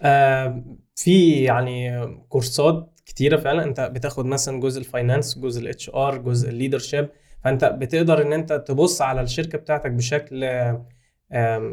آه، 0.02 0.64
في 0.96 1.44
يعني 1.44 2.08
كورسات 2.30 2.90
كتيرة 3.06 3.38
فعلا. 3.38 3.64
أنت 3.64 3.82
بتاخد 3.82 4.26
مثلا 4.26 4.60
جزء 4.60 4.80
ال 4.80 4.87
finance 4.87 5.40
جزء 5.40 5.62
ال 5.62 5.90
HR 5.90 6.18
جزء 6.18 6.50
ال 6.50 6.55
leadership 6.55 7.10
فأنت 7.44 7.66
بتقدر 7.66 8.22
إن 8.22 8.34
أنت 8.34 8.54
تبص 8.68 9.02
على 9.02 9.22
الشركة 9.22 9.58
بتاعتك 9.58 9.92
بشكل 9.92 10.44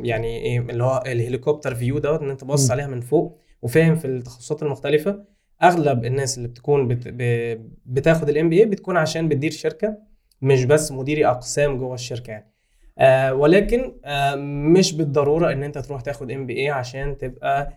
يعني 0.03 0.39
إيه 0.43 0.59
اللي 0.61 0.85
هو 0.85 1.03
ال 1.07 1.13
helicopter 1.13 1.75
view 1.75 1.99
دوت 1.99 2.21
إن 2.23 2.31
أنت 2.31 2.45
باصص 2.45 2.69
م. 2.69 2.73
عليها 2.73 2.87
من 2.87 3.01
فوق 3.01 3.39
وفاهم 3.63 3.97
في 3.97 4.05
التخصصات 4.07 4.63
المختلفة. 4.63 5.25
أغلب 5.63 6.05
الناس 6.05 6.39
اللي 6.39 6.49
بتكون 6.49 6.89
بت 6.89 7.09
ب- 7.09 7.71
بتاخد 7.87 8.29
ال 8.29 8.49
MBA 8.49 8.65
بتكون 8.65 8.97
عشان 8.97 9.29
بتدير 9.29 9.51
شركة 9.51 9.97
مش 10.43 10.65
بس 10.65 10.93
مديري 10.93 11.27
أقسام 11.27 11.79
جوه 11.79 11.95
الشركة 11.95 12.31
يعني. 12.31 12.53
آه 12.99 13.35
ولكن 13.35 13.93
آه 14.05 14.35
مش 14.75 14.93
بالضرورة 14.95 15.53
إن 15.53 15.63
أنت 15.63 15.79
تروح 15.79 16.01
تاخد 16.01 16.31
MBA 16.31 16.71
عشان 16.71 17.19
تبقى 17.19 17.73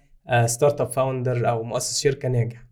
startup 0.45 0.91
founder 0.91 1.49
أو 1.49 1.63
مؤسس 1.63 1.99
شركة 2.01 2.29
ناجح. 2.29 2.65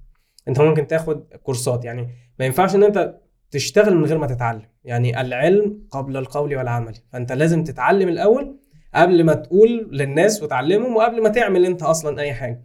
أنت 0.47 0.61
ممكن 0.61 0.87
تاخد 0.87 1.23
كورسات 1.43 1.85
يعني. 1.85 2.07
ما 2.39 2.45
ينفعش 2.45 2.75
إن 2.75 2.83
أنت 2.83 3.17
تشتغل 3.51 3.95
من 3.97 4.05
غير 4.05 4.17
ما 4.17 4.27
تتعلم. 4.27 4.61
يعني 4.83 5.21
العلم 5.21 5.87
قبل 5.91 6.17
القول 6.17 6.55
والعمل. 6.55 6.93
فأنت 7.13 7.31
لازم 7.31 7.63
تتعلم 7.63 8.09
الأول 8.09 8.57
قبل 8.95 9.23
ما 9.23 9.33
تقول 9.33 9.89
للناس 9.91 10.43
وتعلمهم 10.43 10.95
وقبل 10.95 11.23
ما 11.23 11.29
تعمل 11.29 11.65
انت 11.65 11.83
أصلا 11.83 12.21
أي 12.21 12.33
حاجة. 12.33 12.63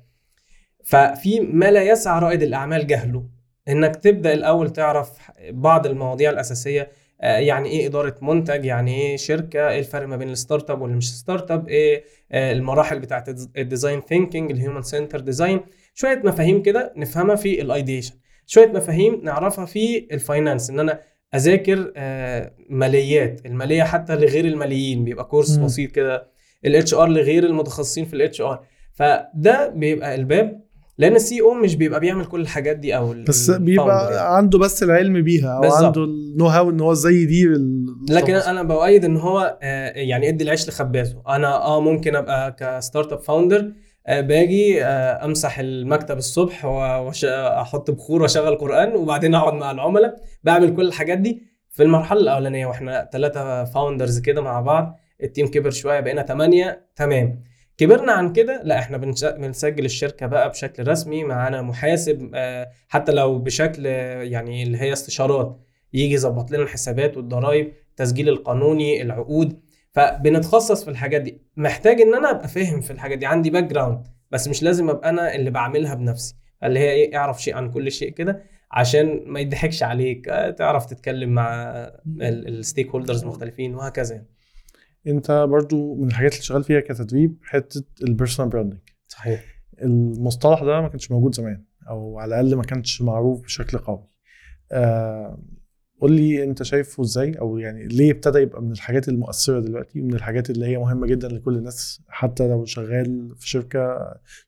ففي 0.85 1.41
ما 1.41 1.71
لا 1.71 1.83
يسع 1.83 2.19
رائد 2.19 2.43
الأعمال 2.43 2.87
جهله. 2.87 3.25
إنك 3.69 3.97
تبدأ 3.97 4.33
الأول 4.33 4.71
تعرف 4.71 5.11
بعض 5.51 5.87
المواضيع 5.87 6.31
الأساسية 6.31 6.91
آه، 7.21 7.39
يعني 7.39 7.69
إيه 7.69 7.87
إدارة 7.87 8.17
منتج 8.23 8.65
يعني 8.65 8.95
إيه 8.95 9.17
شركة 9.17 9.69
إيه 9.69 9.79
الفرق 9.79 10.07
ما 10.09 10.17
بين 10.17 10.31
ال 10.31 10.71
startup 10.71 10.81
واللي 10.81 10.97
مش 10.97 11.15
startup 11.15 11.69
إيه 11.69 12.05
آه، 12.33 12.53
المراحل 12.53 12.99
بتاعت 12.99 13.29
ال 13.57 13.63
design 13.63 14.01
thinking 14.01 14.51
ال 14.51 14.83
human-centered 14.83 15.21
design 15.21 15.61
شوية 15.95 16.23
مفاهيم 16.25 16.63
كده 16.63 16.93
نفهمها 16.97 17.37
في 17.37 17.61
ال 17.61 17.67
ideation 17.67 18.15
شوية 18.47 18.67
مفاهيم 18.67 19.21
نعرفها 19.25 19.65
في 19.65 20.09
ال 20.13 20.20
finance 20.20 20.71
إن 20.71 20.81
أنا 20.81 21.01
أذاكر 21.35 21.93
آه، 21.97 22.53
ماليات 22.71 23.41
المالية 23.47 23.83
حتى 23.83 24.17
لغير 24.17 24.45
الماليين 24.45 25.05
بيبقى 25.05 25.25
كورس 25.25 25.59
مم. 25.59 25.65
بسيط 25.65 25.91
كده 25.91 26.31
ال 26.65 26.95
HR 26.95 27.09
لغير 27.09 27.45
المتخصصين 27.45 28.05
في 28.05 28.15
ال 28.15 28.41
HR 28.41 28.61
فده 28.95 29.69
بيبقى 29.69 30.15
الباب 30.15 30.67
لأن 30.99 31.15
ال 31.17 31.41
CEO 31.41 31.55
مش 31.55 31.75
بيبقى 31.77 32.01
بيعمل 32.01 32.25
كل 32.25 32.41
الحاجات 32.41 32.77
دي 32.77 32.97
أو 32.97 33.15
بس 33.29 33.51
بيبقى 33.51 34.05
يعني. 34.15 34.37
عنده 34.37 34.59
بس 34.59 34.83
العلم 34.83 35.23
بيها 35.23 35.57
أو 35.57 35.61
بالظبط. 35.61 35.85
عنده 35.85 36.05
ال 36.05 36.47
know-how 36.47 36.71
إن 36.71 36.81
هو 36.81 36.93
إزاي 36.93 37.15
يدير 37.15 37.53
ال- 37.53 37.87
لكن. 38.11 38.35
أنا 38.35 38.63
بؤيد 38.63 39.05
إن 39.05 39.17
هو 39.17 39.59
آه، 39.63 39.89
يعني 39.91 40.29
ادي 40.29 40.45
العيش 40.45 40.69
لخبازه 40.69 41.23
أنا 41.29 41.65
آه 41.65 41.81
ممكن 41.81 42.17
أبقى 42.17 42.53
ك 42.61 43.13
startup 43.13 43.21
founder 43.21 43.73
باجي 44.09 44.85
آه، 44.85 45.25
امسح 45.25 45.59
المكتب 45.59 46.19
الصبح 46.19 46.65
واحط 46.65 47.91
بخور 47.91 48.23
واشغل 48.23 48.55
قرآن 48.57 48.97
وبعدين 48.97 49.35
اقعد 49.35 49.55
مع 49.55 49.71
العملاء. 49.71 50.17
بعمل 50.45 50.77
كل 50.77 50.87
الحاجات 50.87 51.19
دي 51.19 51.43
في 51.71 51.83
المرحلة 51.83 52.21
الأولانية 52.21 52.67
وإحنا 52.67 53.09
ثلاثة 53.13 53.65
founders 53.65 54.19
كده 54.19 54.41
مع 54.41 54.61
بعض. 54.61 54.99
ال 55.23 55.28
team 55.28 55.47
كبر 55.47 55.71
شوية 55.71 56.01
بقينا 56.01 56.23
ثمانيه 56.23 56.87
تمام. 56.97 57.43
كبرنا 57.79 58.13
عن 58.13 58.33
كده 58.33 58.63
لا 58.65 58.79
إحنا 58.79 58.97
بنسجل 59.39 59.85
الشركة 59.85 60.27
بقى 60.27 60.51
بشكل 60.51 60.89
رسمي 60.89 61.25
معانا 61.25 61.63
محاسب 61.63 62.31
آه، 62.35 62.69
حتى 62.89 63.13
لو 63.13 63.39
بشكل 63.39 63.83
آه، 63.87 64.23
يعني 64.23 64.63
اللي 64.63 64.79
هي 64.79 64.93
استشارات 64.93 65.61
يجي 65.93 66.15
يظبط 66.15 66.51
لنا 66.51 66.63
الحسابات 66.63 67.17
والضرايب 67.17 67.73
التسجيل 67.91 68.29
القانوني 68.29 69.03
العقود. 69.03 69.61
فبنتخصص 69.97 70.85
في 70.85 70.91
الحاجات 70.91 71.23
دي. 71.23 71.43
محتاج 71.57 72.01
إن 72.01 72.15
أنا 72.15 72.31
أبقى 72.31 72.49
فاهم 72.49 72.81
في 72.81 72.91
الحاجات 72.91 73.19
دي. 73.19 73.27
عندي 73.27 73.51
background 73.51 74.07
بس 74.31 74.49
مش 74.49 74.63
لازم 74.63 74.91
أبقى 74.91 75.11
أنا 75.11 75.35
اللي 75.35 75.51
بعملها 75.51 75.95
بنفسي. 75.95 76.35
اللي 76.65 76.79
هي 76.79 76.91
إيه 76.91 77.17
أعرف 77.17 77.43
شيء 77.43 77.55
عن 77.55 77.71
كل 77.71 77.93
شيء 77.93 78.11
كده 78.11 78.43
عشان 78.71 79.23
ما 79.27 79.41
يضحكش 79.41 79.83
عليك. 79.83 80.29
آه، 80.29 80.51
تعرف 80.51 80.87
تتكلم 80.87 81.31
مع 81.31 81.73
ال 82.23 82.91
stakeholders 82.91 83.23
المختلفين 83.23 83.75
وهكذا 83.75 84.15
يعني. 84.15 84.29
أنت 85.07 85.47
برضو 85.51 85.95
من 85.95 86.09
الحاجات 86.09 86.33
اللي 86.33 86.43
شغال 86.43 86.65
فيها 86.65 86.81
كتدريب 86.81 87.39
حتة 87.43 87.85
ال 88.03 88.08
personal 88.08 88.51
branding 88.51 88.81
صحيح. 89.09 89.45
المصطلح 89.83 90.63
ده 90.63 90.81
ما 90.81 90.89
كانش 90.89 91.11
موجود 91.11 91.35
زمان 91.35 91.65
أو 91.89 92.19
على 92.19 92.29
الأقل 92.41 92.57
ما 92.57 92.63
كانش 92.63 93.03
معروف 93.03 93.43
بشكل 93.43 93.79
قوي. 93.79 94.09
آه 94.73 95.39
قول 96.01 96.13
لي 96.13 96.45
انت 96.45 96.63
شايفه 96.63 97.03
إزاي؟ 97.03 97.33
أو 97.33 97.59
يعني 97.59 97.87
ليه 97.87 98.11
ابتدى 98.13 98.39
يبقى 98.39 98.63
من 98.63 98.73
الحاجات 98.73 99.09
المؤثرة 99.09 99.61
دلوقتي 99.61 100.01
ومن 100.01 100.15
الحاجات 100.15 100.51
اللي 100.51 100.67
هي 100.67 100.79
مهمة 100.79 101.07
جدا 101.07 101.29
لكل 101.29 101.57
الناس 101.57 102.01
حتى 102.09 102.49
لو 102.49 102.65
شغال 102.65 103.35
في 103.39 103.49
شركة 103.49 103.99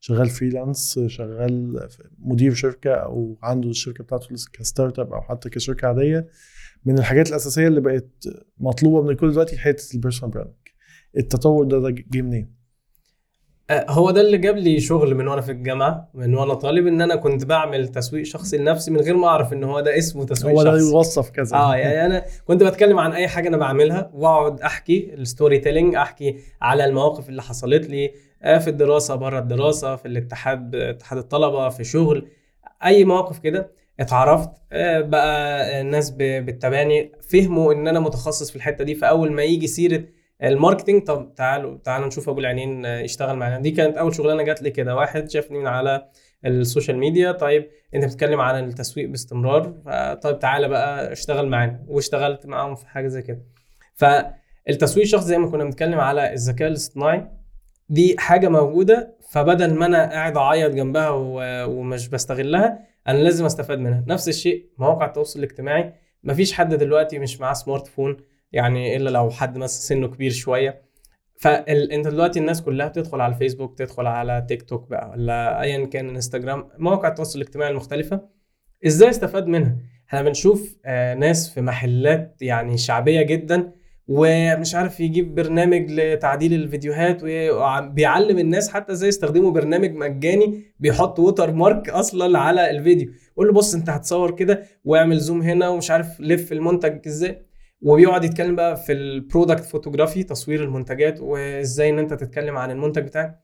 شغال 0.00 0.28
freelance 0.28 1.00
شغال 1.06 1.88
مدير 2.18 2.54
شركة 2.54 2.90
أو 2.94 3.38
عنده 3.42 3.68
الشركة 3.70 4.04
بتاعته 4.04 4.26
ك 4.52 4.98
startup 4.98 5.12
أو 5.12 5.20
حتى 5.20 5.50
كشركة 5.50 5.88
عادية. 5.88 6.28
من 6.84 6.98
الحاجات 6.98 7.28
الأساسية 7.28 7.68
اللي 7.68 7.80
بقت 7.80 8.28
مطلوبة 8.58 9.02
من 9.02 9.10
الكل 9.10 9.30
دلوقتي 9.32 9.58
حتة 9.58 9.94
ال 9.94 9.99
personal 9.99 10.32
branding 10.34 10.54
التطور 11.16 11.64
ده 11.64 11.78
ده 11.80 11.90
جه 11.90 12.22
منين؟ 12.22 12.57
آه، 13.70 13.86
هو 13.88 14.10
ده 14.10 14.20
اللي 14.20 14.38
جاب 14.38 14.56
لي 14.56 14.80
شغل 14.80 15.14
من 15.14 15.28
وأنا 15.28 15.40
في 15.40 15.52
الجامعة 15.52 16.08
من 16.14 16.34
وأنا 16.34 16.54
طالب 16.54 16.86
إن 16.86 17.00
أنا 17.02 17.16
كنت 17.16 17.44
بعمل 17.44 17.88
تسويق 17.88 18.22
شخصي 18.24 18.56
لنفسي 18.58 18.90
من 18.90 19.00
غير 19.00 19.16
ما 19.16 19.26
أعرف 19.28 19.52
إن 19.52 19.64
هو 19.64 19.80
ده 19.80 19.98
اسمه 19.98 20.24
تسويق 20.24 20.54
هو 20.54 20.62
ده 20.62 20.70
شخصي. 20.78 20.90
يوصف 20.92 21.30
كذا. 21.30 21.56
آه 21.56 21.74
يعني 21.76 22.06
أنا 22.06 22.24
كنت 22.46 22.62
بتكلم 22.62 22.98
عن 22.98 23.12
أي 23.12 23.28
حاجة 23.28 23.48
أنا 23.48 23.56
بعملها 23.56 24.10
وأقعد 24.14 24.60
أحكي 24.60 25.14
ال 25.14 25.58
storytelling 25.58 25.94
أحكي 25.94 26.36
على 26.62 26.84
المواقف 26.84 27.28
اللي 27.28 27.42
حصلت 27.42 27.86
لي 27.90 28.10
آه، 28.42 28.58
في 28.58 28.70
الدراسة 28.70 29.14
بره 29.14 29.38
الدراسة 29.38 29.96
في 29.96 30.08
الاتحاد 30.08 30.74
اتحاد 30.74 31.18
الطلبة 31.18 31.68
في 31.68 31.84
شغل 31.84 32.28
أي 32.84 33.04
مواقف 33.04 33.38
كده. 33.38 33.70
اتعرفت 34.00 34.50
آه، 34.72 35.00
بقى 35.00 35.80
الناس 35.80 36.12
بتتابعني 36.18 37.12
فهموا 37.30 37.72
إن 37.72 37.88
أنا 37.88 38.00
متخصص 38.00 38.50
في 38.50 38.56
الحتة 38.56 38.84
دي 38.84 38.94
فأول 38.94 39.32
ما 39.32 39.42
يجي 39.42 39.66
سيرة 39.66 40.04
ال 40.42 40.48
marketing 40.48 41.02
طب 41.02 41.34
تعالوا 41.36 41.78
تعالوا 41.84 42.06
نشوف 42.06 42.28
أبو 42.28 42.40
العينين 42.40 42.86
آه، 42.86 43.00
يشتغل 43.00 43.36
معانا. 43.36 43.58
دي 43.60 43.70
كانت 43.70 43.96
أول 43.96 44.14
شغلانة 44.14 44.42
جات 44.42 44.62
لي 44.62 44.70
كده. 44.70 44.96
واحد 44.96 45.30
شافني 45.30 45.58
من 45.58 45.66
على 45.66 46.08
ال 46.46 46.54
social 46.54 46.98
media. 46.98 47.32
طيب 47.32 47.68
أنت 47.94 48.04
بتتكلم 48.04 48.40
عن 48.40 48.64
التسويق 48.64 49.08
باستمرار. 49.08 49.64
طيب 50.22 50.38
تعالى 50.38 50.68
بقى 50.68 51.12
اشتغل 51.12 51.48
معانا. 51.48 51.84
واشتغلت 51.88 52.46
معاهم 52.46 52.74
في 52.74 52.86
حاجة 52.86 53.08
زي 53.08 53.22
كده. 53.22 53.42
فالتسويق 53.94 55.04
الشخصي 55.04 55.26
زي 55.26 55.38
ما 55.38 55.50
كنا 55.50 55.64
بنتكلم 55.64 56.00
على 56.00 56.32
الذكاء 56.32 56.68
الاصطناعي 56.68 57.26
دي 57.88 58.16
حاجة 58.18 58.48
موجودة. 58.48 59.16
فبدل 59.30 59.74
ما 59.74 59.86
أنا 59.86 60.10
قاعد 60.10 60.36
أعيط 60.36 60.72
جنبها 60.74 61.08
ومش 61.64 62.08
بستغلها 62.08 62.78
أنا 63.08 63.18
لازم 63.18 63.44
أستفاد 63.44 63.78
منها. 63.78 64.04
نفس 64.06 64.28
الشيء 64.28 64.66
مواقع 64.78 65.06
التواصل 65.06 65.38
الاجتماعي. 65.38 65.92
مفيش 66.24 66.52
حد 66.52 66.74
دلوقتي 66.74 67.18
مش 67.18 67.40
معاه 67.40 67.52
سمارت 67.52 67.86
فون. 67.86 68.16
يعني 68.52 68.96
إلا 68.96 69.10
لو 69.10 69.30
حد 69.30 69.58
مثلا 69.58 69.80
سنه 69.80 70.08
كبير 70.08 70.30
شوية. 70.30 70.88
فانت 71.36 72.08
دلوقتي 72.08 72.38
الناس 72.38 72.62
كلها 72.62 72.88
بتدخل 72.88 73.20
على 73.20 73.34
الفيسبوك 73.34 73.78
تدخل 73.78 74.06
على 74.06 74.46
تيك 74.48 74.62
توك 74.62 74.90
بقى 74.90 75.10
ولا 75.10 75.62
ايا 75.62 75.86
كان 75.86 76.08
انستجرام 76.08 76.68
مواقع 76.78 77.08
التواصل 77.08 77.40
الاجتماعي 77.40 77.70
المختلفة. 77.70 78.20
إزاي 78.86 79.10
استفاد 79.10 79.46
منها؟ 79.46 79.76
إحنا 80.08 80.22
بنشوف 80.22 80.76
آه، 80.84 81.14
ناس 81.14 81.50
في 81.54 81.60
محلات 81.60 82.36
يعني 82.40 82.76
شعبية 82.78 83.22
جدا 83.22 83.72
ومش 84.08 84.74
عارف 84.74 85.00
يجيب 85.00 85.34
برنامج 85.34 85.90
لتعديل 85.90 86.54
الفيديوهات 86.54 87.18
وبيعلم 87.24 88.38
الناس 88.38 88.70
حتى 88.70 88.92
إزاي 88.92 89.08
يستخدموا 89.08 89.50
برنامج 89.50 89.90
مجاني 89.94 90.62
بيحط 90.80 91.18
watermark 91.18 91.88
أصلا 91.88 92.38
على 92.38 92.70
الفيديو. 92.70 93.08
قول 93.36 93.46
له 93.46 93.52
بص 93.52 93.74
أنت 93.74 93.90
هتصور 93.90 94.36
كده 94.36 94.62
واعمل 94.84 95.18
zoom 95.18 95.42
هنا 95.42 95.68
ومش 95.68 95.90
عارف 95.90 96.20
لف 96.20 96.52
المنتج 96.52 97.06
إزاي. 97.06 97.47
وبيقعد 97.80 98.24
يتكلم 98.24 98.56
بقى 98.56 98.76
في 98.76 98.92
ال 98.92 99.01
product 99.01 99.64
photography 99.64 100.22
تصوير 100.22 100.64
المنتجات 100.64 101.20
وإزاي 101.20 101.90
إن 101.90 101.98
أنت 101.98 102.14
تتكلم 102.14 102.56
عن 102.56 102.70
المنتج 102.70 103.02
بتاعك. 103.02 103.38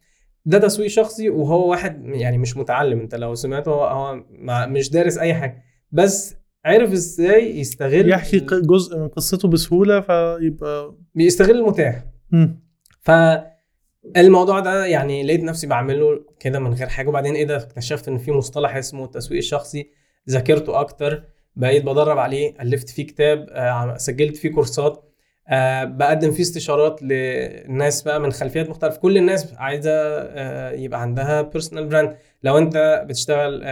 ده 0.47 0.59
تسويق 0.59 0.89
شخصي 0.89 1.31
وهو 1.31 1.71
واحد 1.71 2.05
يعني 2.07 2.39
مش 2.39 2.57
متعلم. 2.57 3.01
أنت 3.01 3.15
لو 3.15 3.35
سمعته 3.35 3.71
هو, 3.71 3.85
هو 3.85 4.25
مش 4.69 4.91
دارس 4.91 5.19
أي 5.19 5.35
حاجة. 5.35 5.63
بس 5.93 6.37
عرف 6.65 6.93
إزاي 6.93 7.59
يستغل 7.61 8.11
يحكي 8.11 8.39
جزء 8.41 8.99
من 8.99 9.09
قصته 9.09 9.49
بسهولة 9.49 10.01
فيبقى 10.01 10.95
بيستغل 11.15 11.51
المتاح. 11.51 12.05
مم. 12.31 12.65
فالموضوع 13.01 14.61
ده 14.61 14.87
يعني 14.87 15.23
لقيت 15.23 15.43
نفسي 15.43 15.67
بعمله 15.67 16.25
كده 16.41 16.59
من 16.59 16.75
غير 16.75 16.89
حاجة. 16.89 17.09
وبعدين 17.09 17.35
إيه 17.35 17.45
ده؟ 17.47 17.57
اكتشفت 17.57 18.09
إن 18.09 18.19
في 18.19 18.33
مصطلح 18.33 18.77
اسمه 18.77 19.05
التسويق 19.05 19.39
الشخصي 19.39 19.91
ذاكرته 20.31 20.81
أكتر. 20.81 21.25
بقيت 21.57 21.85
بدرب 21.85 22.19
عليه 22.19 22.55
ألفت 22.61 22.89
فيه 22.91 23.07
كتاب 23.07 23.47
آه، 23.51 23.97
سجلت 23.97 24.37
فيه 24.37 24.53
كورسات 24.53 25.05
آه، 25.49 25.85
بقدم 25.85 26.33
فيه 26.33 26.43
استشارات 26.43 27.03
للناس 27.03 28.03
بقى 28.03 28.21
من 28.21 28.33
خلفيات 28.33 28.69
مختلفة. 28.71 28.99
كل 29.01 29.17
الناس 29.17 29.55
عايزة 29.55 29.91
آه، 29.93 30.71
يبقى 30.73 31.03
عندها 31.03 31.43
personal 31.43 31.87
brand 31.87 32.17
لو 32.43 32.59
أنت 32.59 33.05
بتشتغل 33.09 33.65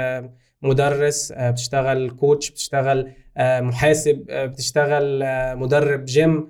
مدرس 0.63 1.33
بتشتغل 1.33 2.11
coach 2.11 2.51
بتشتغل 2.51 3.13
محاسب 3.39 4.25
بتشتغل 4.29 5.23
مدرب 5.59 6.05
جيم 6.05 6.49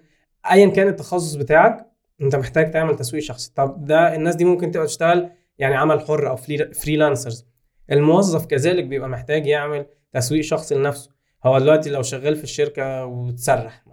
ايا 0.50 0.66
كان 0.68 0.88
التخصص 0.88 1.34
بتاعك 1.34 1.86
أنت 2.20 2.36
محتاج 2.36 2.70
تعمل 2.70 2.96
تسويق 2.96 3.22
شخصي. 3.22 3.52
طب 3.56 3.84
ده 3.84 4.14
الناس 4.14 4.34
دي 4.36 4.44
ممكن 4.44 4.70
تبقى 4.70 4.86
تشتغل 4.86 5.30
يعني 5.58 5.74
عمل 5.74 6.00
حر 6.00 6.28
أو 6.28 6.36
freelancers 6.72 7.46
الموظف 7.92 8.46
كذلك 8.46 8.84
بيبقى 8.84 9.08
محتاج 9.08 9.46
يعمل 9.46 9.86
تسويق 10.12 10.42
شخصي 10.42 10.74
لنفسه. 10.74 11.10
هو 11.44 11.58
دلوقتي 11.58 11.90
لو 11.90 12.02
شغال 12.02 12.36
في 12.36 12.44
الشركة 12.44 13.04
وتسرح 13.04 13.84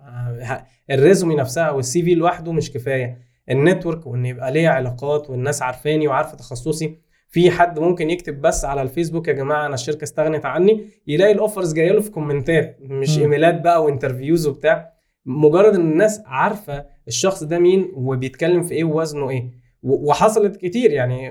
ال 0.92 0.98
resume 0.98 1.36
نفسها 1.36 1.64
أو 1.64 1.80
ال 1.80 2.04
CV 2.04 2.16
لوحده 2.16 2.52
مش 2.52 2.72
كفاية. 2.72 3.18
ال 3.50 3.57
network 3.57 4.08
وإن 4.08 4.26
يبقى 4.26 4.52
ليا 4.52 4.70
علاقات 4.70 5.30
والناس 5.30 5.62
عارفاني 5.62 6.08
وعارفة 6.08 6.38
تخصصي. 6.38 6.96
في 7.30 7.52
حد 7.52 7.80
ممكن 7.80 8.10
يكتب 8.10 8.42
بس 8.42 8.66
على 8.66 8.82
الفيسبوك 8.82 9.28
يا 9.28 9.34
جماعة 9.34 9.66
أنا 9.66 9.74
الشركة 9.74 10.04
استغنت 10.04 10.46
عني. 10.46 10.86
يلاقي 11.08 11.32
ال 11.32 11.38
offers 11.38 11.74
جاية 11.74 11.92
له 11.92 12.02
في 12.02 12.12
كومنتات 12.12 12.78
مش 12.82 13.16
مم. 13.18 13.22
إيميلات 13.22 13.62
بقى 13.62 13.84
و 13.84 13.89
interviews 13.89 14.48
وبتاع. 14.48 14.94
مجرد 15.26 15.76
إن 15.76 15.92
الناس 15.92 16.22
عارفة 16.26 16.86
الشخص 17.08 17.44
ده 17.44 17.60
مين 17.60 17.92
وبيتكلم 17.96 18.64
في 18.64 18.74
إيه 18.74 18.84
ووزنه 18.84 19.30
إيه. 19.30 19.50
وحصلت 19.84 20.56
كتير 20.56 20.92
يعني 20.92 21.30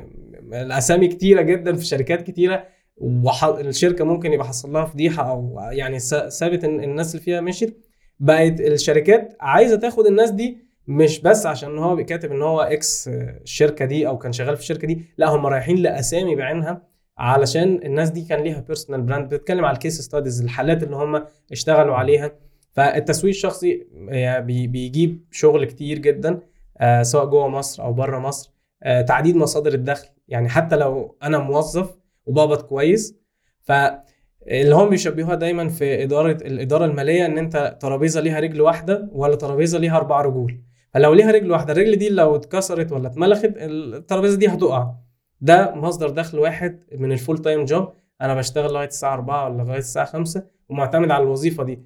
الأسامي 0.52 1.08
كتيرة 1.08 1.42
جدا 1.42 1.76
في 1.76 1.84
شركات 1.84 2.22
كتيرة. 2.22 2.64
والشركة 3.00 4.04
ممكن 4.04 4.32
يبقى 4.32 4.46
حصل 4.46 4.72
لها 4.72 4.84
فضيحة 4.84 5.30
أو 5.30 5.58
يعني 5.70 5.98
سابت 6.28 6.64
الناس 6.64 7.14
اللي 7.14 7.24
فيها 7.24 7.40
مشيت 7.40 7.86
بقت 8.20 8.60
الشركات 8.60 9.36
عايزة 9.40 9.76
تاخد 9.76 10.06
الناس 10.06 10.30
دي 10.30 10.58
مش 10.86 11.20
بس 11.20 11.46
عشان 11.46 11.78
هو 11.78 12.04
كاتب 12.04 12.32
إن 12.32 12.42
هو 12.42 12.60
ex 12.60 13.08
الشركة 13.12 13.84
دي 13.84 14.06
أو 14.08 14.18
كان 14.18 14.32
شغال 14.32 14.56
في 14.56 14.62
الشركة 14.62 14.86
دي 14.86 15.02
لا 15.18 15.28
هم 15.28 15.46
رايحين 15.46 15.76
لأسامي 15.76 16.34
بعينها 16.36 16.82
علشان 17.18 17.80
الناس 17.84 18.10
دي 18.10 18.22
كان 18.24 18.40
ليها 18.40 18.60
personal 18.60 19.02
brand 19.02 19.34
بتتكلم 19.34 19.64
على 19.64 19.74
ال 19.74 19.79
case 19.79 20.00
studies 20.00 20.42
الحالات 20.42 20.82
اللي 20.82 20.96
هم 20.96 21.24
اشتغلوا 21.52 21.94
عليها. 21.94 22.32
فالتسويق 22.72 23.34
الشخصي 23.34 23.86
آه، 24.10 24.38
بي- 24.38 24.66
بيجيب 24.66 25.24
شغل 25.30 25.64
كتير 25.64 25.98
جدا 25.98 26.40
آه، 26.78 27.02
سواء 27.02 27.24
جوه 27.26 27.48
مصر 27.48 27.82
أو 27.82 27.92
بره 27.92 28.18
مصر 28.18 28.52
آه، 28.82 29.00
تعديد 29.02 29.36
مصادر 29.36 29.74
الدخل. 29.74 30.08
يعني 30.28 30.48
حتى 30.48 30.76
لو 30.76 31.16
أنا 31.22 31.38
موظف 31.38 31.97
وبقبض 32.28 32.62
كويس. 32.62 33.16
فاللي 33.60 34.74
هم 34.74 34.88
بيشبهوها 34.90 35.34
دايما 35.34 35.68
في 35.68 36.02
إدارة 36.02 36.32
الإدارة 36.32 36.84
المالية 36.84 37.26
إن 37.26 37.38
أنت 37.38 37.76
ترابيزة 37.80 38.20
ليها 38.20 38.40
رجل 38.40 38.60
واحدة 38.60 39.08
ولا 39.12 39.36
ترابيزة 39.36 39.78
ليها 39.78 39.96
أربع 39.96 40.20
رجول. 40.20 40.60
فلو 40.94 41.12
ليها 41.12 41.30
رجل 41.30 41.50
واحدة 41.50 41.72
الرجل 41.72 41.96
دي 41.96 42.08
لو 42.08 42.36
اتكسرت 42.36 42.92
ولا 42.92 43.08
اتملخت 43.08 43.52
الترابيزة 43.56 44.36
دي 44.38 44.48
هتقع. 44.48 44.94
ده 45.40 45.74
مصدر 45.74 46.10
دخل 46.10 46.38
واحد 46.38 46.84
من 46.98 47.12
ال 47.12 47.17
full 47.17 47.38
time 47.38 47.64
job 47.64 47.92
أنا 48.20 48.34
بشتغل 48.34 48.72
لغاية 48.72 48.86
الساعة 48.88 49.14
4 49.14 49.44
ولا 49.48 49.62
لغاية 49.62 49.78
الساعة 49.78 50.06
5 50.06 50.42
ومعتمد 50.68 51.10
على 51.10 51.22
الوظيفة 51.24 51.64
دي. 51.64 51.82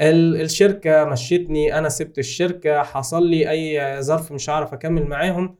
ال- 0.00 0.40
الشركة 0.40 1.04
مشيتني 1.04 1.78
أنا 1.78 1.88
سبت 1.88 2.18
الشركة 2.18 2.82
حصل 2.82 3.26
لي 3.26 3.50
أي 3.50 4.02
ظرف 4.02 4.32
مش 4.32 4.50
هعرف 4.50 4.72
أكمل 4.72 5.06
معاهم 5.06 5.56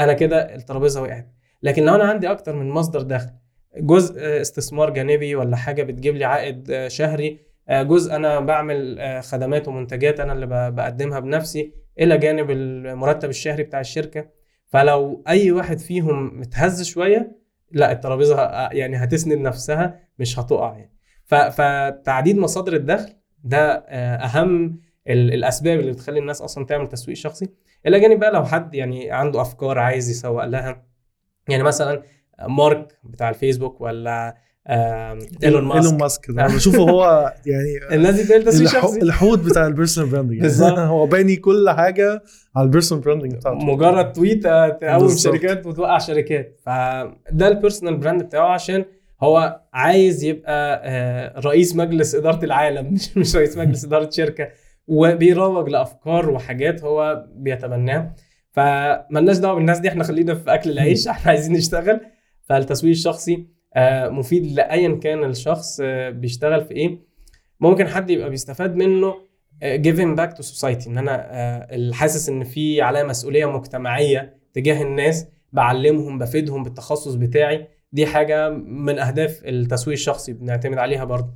أنا 0.00 0.12
كده 0.12 0.54
الترابيزة 0.54 1.02
وقعت. 1.02 1.32
لكن 1.62 1.84
لو 1.84 1.94
أنا 1.94 2.04
عندي 2.04 2.30
أكتر 2.30 2.56
من 2.56 2.70
مصدر 2.70 3.02
دخل 3.02 3.30
جزء 3.78 4.40
استثمار 4.40 4.90
جانبي 4.90 5.34
ولا 5.34 5.56
حاجة 5.56 5.82
بتجيب 5.82 6.16
لي 6.16 6.24
عائد 6.24 6.70
آه، 6.70 6.88
شهري. 6.88 7.38
آه، 7.68 7.82
جزء 7.82 8.16
أنا 8.16 8.40
بعمل 8.40 8.98
آه، 8.98 9.20
خدمات 9.20 9.68
ومنتجات 9.68 10.20
أنا 10.20 10.32
اللي 10.32 10.46
بقدمها 10.70 11.20
بنفسي 11.20 11.72
إلى 12.00 12.18
جانب 12.18 12.50
المرتب 12.50 13.28
الشهري 13.28 13.62
بتاع 13.62 13.80
الشركة. 13.80 14.28
فلو 14.66 15.24
أي 15.28 15.52
واحد 15.52 15.78
فيهم 15.78 16.40
متهز 16.40 16.82
شوية 16.82 17.36
لا 17.72 17.92
الترابيزة 17.92 18.42
يعني 18.72 18.96
هتسند 18.96 19.38
نفسها 19.38 20.00
مش 20.18 20.38
هتقع 20.38 20.76
يعني. 20.78 20.92
فتعديد 21.50 22.38
مصادر 22.38 22.72
الدخل 22.72 23.12
ده 23.44 23.72
أهم 24.24 24.80
ال- 25.08 25.34
الأسباب 25.34 25.80
اللي 25.80 25.92
بتخلي 25.92 26.18
الناس 26.18 26.42
أصلا 26.42 26.66
تعمل 26.66 26.86
تسويق 26.88 27.16
شخصي. 27.16 27.48
إلى 27.86 28.00
جانب 28.00 28.20
بقى 28.20 28.32
لو 28.32 28.44
حد 28.44 28.74
يعني 28.74 29.10
عنده 29.10 29.40
أفكار 29.40 29.78
عايز 29.78 30.10
يسوق 30.10 30.44
لها. 30.44 30.86
يعني 31.48 31.62
مثلا 31.62 32.02
مارك 32.48 32.98
بتاع 33.04 33.28
الفيسبوك 33.28 33.80
ولا 33.80 34.34
إيلون 35.44 35.64
ماسك 35.64 35.84
إيلون 35.84 36.00
ماسك؟ 36.00 36.30
بشوفه 36.30 36.78
هو 36.78 37.32
يعني 37.46 37.78
الناس 37.96 38.14
دي 38.14 38.38
تسويق 38.38 38.68
الحو- 38.70 38.80
شخصي. 38.86 39.02
الحوت 39.02 39.38
بتاع 39.38 39.66
ال 39.66 39.71
personal 39.71 40.10
branding. 40.10 40.40
بالظبط. 40.40 40.78
هو 40.94 41.06
باني 41.06 41.36
كل 41.36 41.70
حاجة 41.70 42.22
على 42.56 42.64
ال 42.64 42.68
personal 42.68 43.04
branding 43.04 43.34
بتاعته. 43.34 43.58
مجرد 43.58 44.12
tweet 44.12 44.52
ته 44.52 44.68
تقوم 44.68 44.98
بالظبط. 44.98 45.34
شركات 45.34 45.66
وتوقع 45.66 45.98
شركات. 45.98 46.60
فده 46.66 47.48
ال 47.48 47.53
personal 47.53 47.96
brand 47.96 48.22
بتاعه 48.22 48.48
عشان 48.52 48.84
هو 49.22 49.60
عايز 49.72 50.24
يبقى 50.24 50.82
آه، 50.84 51.40
رئيس 51.40 51.76
مجلس 51.76 52.14
إدارة 52.14 52.44
العالم. 52.44 52.86
مش 52.94 53.16
مش 53.16 53.36
رئيس 53.36 53.56
مجلس 53.56 53.84
إدارة 53.84 54.10
شركة. 54.10 54.48
وبيروج 54.86 55.68
لأفكار 55.68 56.30
وحاجات 56.30 56.84
هو 56.84 57.24
بيتبناها 57.34 58.14
فملناش 58.52 59.36
دعوة 59.38 59.54
بالناس 59.54 59.78
دي. 59.78 59.88
إحنا 59.88 60.04
خلينا 60.04 60.34
في 60.34 60.54
أكل 60.54 60.70
العيش. 60.70 61.08
إحنا 61.08 61.30
عايزين 61.30 61.52
نشتغل. 61.56 62.00
فالتسويق 62.46 62.92
الشخصي 62.92 63.46
آه، 63.74 64.08
مفيد 64.08 64.46
لأيا 64.46 64.94
كان 65.02 65.24
الشخص 65.24 65.80
آه، 65.82 66.10
بيشتغل 66.10 66.64
في 66.64 66.74
إيه. 66.74 66.98
ممكن 67.60 67.88
حد 67.88 68.10
يبقى 68.10 68.30
بيستفاد 68.30 68.76
منه 68.76 69.14
giving 69.64 70.16
back 70.16 70.32
to 70.32 70.42
society 70.42 70.90
إن 70.90 70.98
أنا 70.98 71.26
آه، 71.30 71.92
حاسس 71.92 72.28
إن 72.28 72.44
في 72.44 72.82
عليا 72.82 73.02
مسؤولية 73.04 73.46
مجتمعية 73.46 74.36
تجاه 74.52 74.82
الناس 74.82 75.26
بعلمهم 75.52 76.18
بفيدهم 76.18 76.62
بالتخصص 76.62 77.14
بتاعي. 77.14 77.68
دي 77.92 78.06
حاجة 78.06 78.50
من 78.50 78.98
أهداف 78.98 79.40
التسويق 79.44 79.96
الشخصي 79.96 80.32
بنعتمد 80.32 80.78
عليها 80.78 81.04
برضه. 81.04 81.28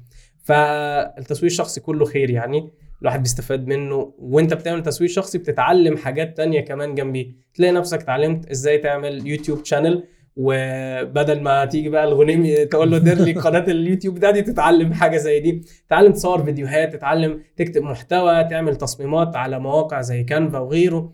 فالتسويق 0.44 1.50
الشخصي 1.50 1.80
كله 1.80 2.04
خير 2.04 2.30
يعني 2.30 2.70
الواحد 3.02 3.22
بيستفاد 3.22 3.66
منه. 3.66 4.14
وأنت 4.18 4.54
بتعمل 4.54 4.82
تسويق 4.82 5.10
شخصي 5.10 5.38
بتتعلم 5.38 5.96
حاجات 5.96 6.36
تانية 6.36 6.60
كمان 6.60 6.94
جنبيه. 6.94 7.32
تلاقي 7.54 7.72
نفسك 7.72 8.00
اتعلمت 8.02 8.50
إزاي 8.50 8.78
تعمل 8.78 9.26
يوتيوب 9.26 9.64
channel 9.64 10.04
وبدل 10.42 11.42
ما 11.42 11.64
تيجي 11.64 11.88
بقى 11.88 12.04
الغنيمي 12.04 12.64
تقول 12.66 12.90
له 12.90 12.98
دير 12.98 13.18
لي 13.18 13.32
قناة 13.32 13.64
اليوتيوب 13.68 14.18
ده 14.18 14.30
دي 14.30 14.42
تتعلم 14.42 14.92
حاجة 14.92 15.16
زي 15.16 15.40
دي. 15.40 15.62
تتعلم 15.86 16.12
تصور 16.12 16.44
فيديوهات 16.44 16.92
تتعلم 16.92 17.40
تكتب 17.56 17.82
محتوى 17.82 18.44
تعمل 18.44 18.76
تصميمات 18.76 19.36
على 19.36 19.58
مواقع 19.58 20.00
زي 20.00 20.24
كانفا 20.24 20.58
وغيره. 20.58 21.12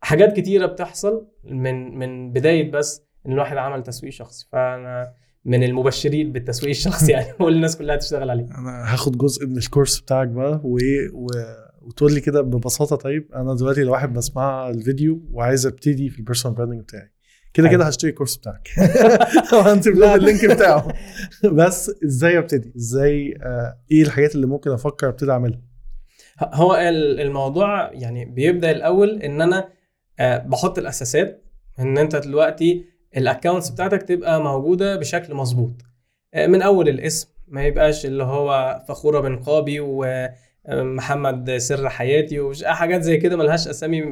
حاجات 0.00 0.36
كتيرة 0.36 0.66
بتحصل 0.66 1.28
من 1.44 1.98
من 1.98 2.32
بداية 2.32 2.70
بس 2.70 3.02
إن 3.26 3.32
الواحد 3.32 3.56
عمل 3.56 3.82
تسويق 3.82 4.12
شخصي. 4.12 4.48
فأنا 4.52 5.12
من 5.44 5.62
المبشرين 5.62 6.32
بالتسويق 6.32 6.70
الشخصي 6.70 7.12
يعني 7.12 7.26
بقول 7.40 7.52
للناس 7.54 7.76
كلها 7.76 7.96
تشتغل 7.96 8.30
عليه. 8.30 8.44
أنا 8.44 8.92
هاخد 8.92 9.18
جزء 9.18 9.46
من 9.46 9.56
الكورس 9.56 10.00
بتاعك 10.00 10.28
بقى 10.28 10.60
و... 10.64 10.78
و... 11.12 11.26
وتقول 11.82 12.14
لي 12.14 12.20
كده 12.20 12.40
ببساطة 12.40 12.96
طيب 12.96 13.28
أنا 13.34 13.54
دلوقتي 13.54 13.82
لو 13.82 13.92
واحد 13.92 14.12
بسمع 14.12 14.70
الفيديو 14.70 15.22
وعايز 15.32 15.66
أبتدي 15.66 16.08
في 16.08 16.18
ال 16.18 16.22
personal 16.22 16.56
branding 16.56 16.80
بتاعي 16.80 17.12
كده. 17.54 17.68
كده 17.68 17.84
هشتري 17.84 18.10
الكورس 18.10 18.36
بتاعك. 18.36 18.68
وهنسيب 19.52 19.94
لهم 19.94 20.14
ال 20.14 20.20
link 20.20 20.44
بتاعه. 20.44 20.94
بس 21.58 21.90
إزاي 22.04 22.38
أبتدي؟ 22.38 22.72
إزاي 22.76 23.34
آه 23.42 23.78
إيه 23.92 24.02
الحاجات 24.02 24.34
اللي 24.34 24.46
ممكن 24.46 24.70
أفكر 24.70 25.08
أبتدي 25.08 25.30
أعملها؟ 25.32 25.60
هو 26.42 26.74
ال- 26.74 27.20
الموضوع 27.20 27.92
يعني 27.92 28.24
بيبدأ 28.24 28.70
الأول 28.70 29.22
إن 29.22 29.40
أنا 29.42 29.68
آه، 30.20 30.38
بحط 30.38 30.78
الأساسات 30.78 31.44
إن 31.78 31.98
أنت 31.98 32.16
دلوقتي 32.16 32.84
ال 33.16 33.22
accounts 33.22 33.70
بتاعتك 33.70 34.02
تبقى 34.02 34.42
موجودة 34.42 34.96
بشكل 34.96 35.34
مظبوط. 35.34 35.72
آه، 36.34 36.46
من 36.46 36.62
أول 36.62 36.88
الاسم 36.88 37.28
ما 37.48 37.62
يبقاش 37.64 38.06
اللي 38.06 38.24
هو 38.24 38.80
فخورة 38.88 39.20
بنقابي 39.20 39.80
ومحمد 40.68 41.56
سر 41.56 41.88
حياتي 41.88 42.40
وحاجات 42.40 43.02
زي 43.02 43.16
كده 43.16 43.36
ملهاش 43.36 43.68
أسامي 43.68 44.02